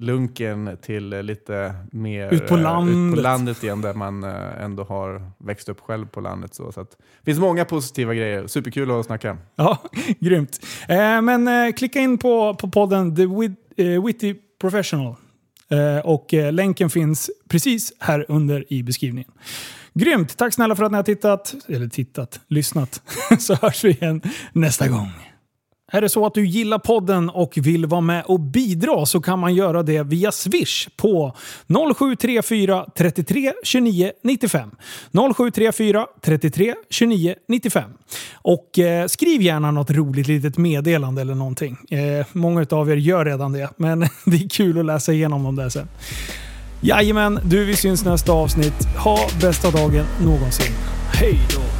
lunken 0.00 0.76
till 0.82 1.08
lite 1.08 1.74
mer 1.92 2.34
Ut 2.34 2.48
på 2.48 2.54
eh, 2.54 2.60
ut 2.60 2.64
landet. 2.64 3.16
på 3.16 3.22
landet 3.22 3.62
igen 3.62 3.80
där 3.80 3.94
man 3.94 4.24
eh, 4.24 4.62
ändå 4.62 4.84
har 4.84 5.30
växt 5.38 5.68
upp 5.68 5.80
själv 5.80 6.06
på 6.06 6.20
landet. 6.20 6.54
Så, 6.54 6.72
så 6.72 6.80
att, 6.80 6.90
det 6.90 7.24
finns 7.24 7.38
många 7.38 7.64
positiva 7.64 8.14
grejer. 8.14 8.46
Superkul 8.46 8.90
att 8.90 9.06
snacka. 9.06 9.38
Ja, 9.56 9.78
grymt. 10.20 10.60
Eh, 10.88 11.22
men 11.22 11.48
eh, 11.48 11.72
klicka 11.72 11.98
in 12.00 12.18
på, 12.18 12.54
på 12.54 12.68
podden 12.70 13.16
The 13.16 13.26
Wit, 13.26 13.52
eh, 13.76 14.04
Witty 14.04 14.34
Professional. 14.60 15.14
Och 16.04 16.32
länken 16.32 16.90
finns 16.90 17.30
precis 17.48 17.92
här 17.98 18.26
under 18.28 18.72
i 18.72 18.82
beskrivningen. 18.82 19.30
Grymt! 19.94 20.36
Tack 20.36 20.54
snälla 20.54 20.76
för 20.76 20.84
att 20.84 20.90
ni 20.92 20.96
har 20.96 21.02
tittat, 21.02 21.54
eller 21.68 21.88
tittat, 21.88 22.40
lyssnat. 22.48 23.02
Så 23.38 23.54
hörs 23.54 23.84
vi 23.84 23.90
igen 23.90 24.20
nästa 24.52 24.88
gång. 24.88 25.10
Är 25.92 26.00
det 26.00 26.08
så 26.08 26.26
att 26.26 26.34
du 26.34 26.46
gillar 26.46 26.78
podden 26.78 27.30
och 27.30 27.52
vill 27.56 27.86
vara 27.86 28.00
med 28.00 28.24
och 28.24 28.40
bidra 28.40 29.06
så 29.06 29.20
kan 29.20 29.38
man 29.38 29.54
göra 29.54 29.82
det 29.82 30.02
via 30.02 30.32
Swish 30.32 30.88
på 30.96 31.36
0734 31.96 32.86
33 32.96 33.52
29 33.62 34.12
95. 34.22 34.70
0734 35.12 36.06
33 36.20 36.74
29 36.90 37.34
95. 37.48 37.90
Och 38.34 38.78
eh, 38.78 39.06
skriv 39.06 39.42
gärna 39.42 39.70
något 39.70 39.90
roligt 39.90 40.28
litet 40.28 40.58
meddelande 40.58 41.20
eller 41.20 41.34
någonting. 41.34 41.76
Eh, 41.90 42.26
många 42.32 42.66
av 42.70 42.90
er 42.90 42.96
gör 42.96 43.24
redan 43.24 43.52
det, 43.52 43.70
men 43.76 44.00
det 44.24 44.36
är 44.36 44.48
kul 44.48 44.78
att 44.78 44.84
läsa 44.84 45.12
igenom 45.12 45.44
dem 45.44 45.56
där 45.56 45.68
sen. 45.68 45.88
Jajamän, 46.80 47.40
du 47.44 47.64
vi 47.64 47.76
syns 47.76 48.04
nästa 48.04 48.32
avsnitt. 48.32 48.84
Ha 49.04 49.18
bästa 49.40 49.70
dagen 49.70 50.04
någonsin. 50.24 50.74
Hej 51.12 51.38
då! 51.54 51.75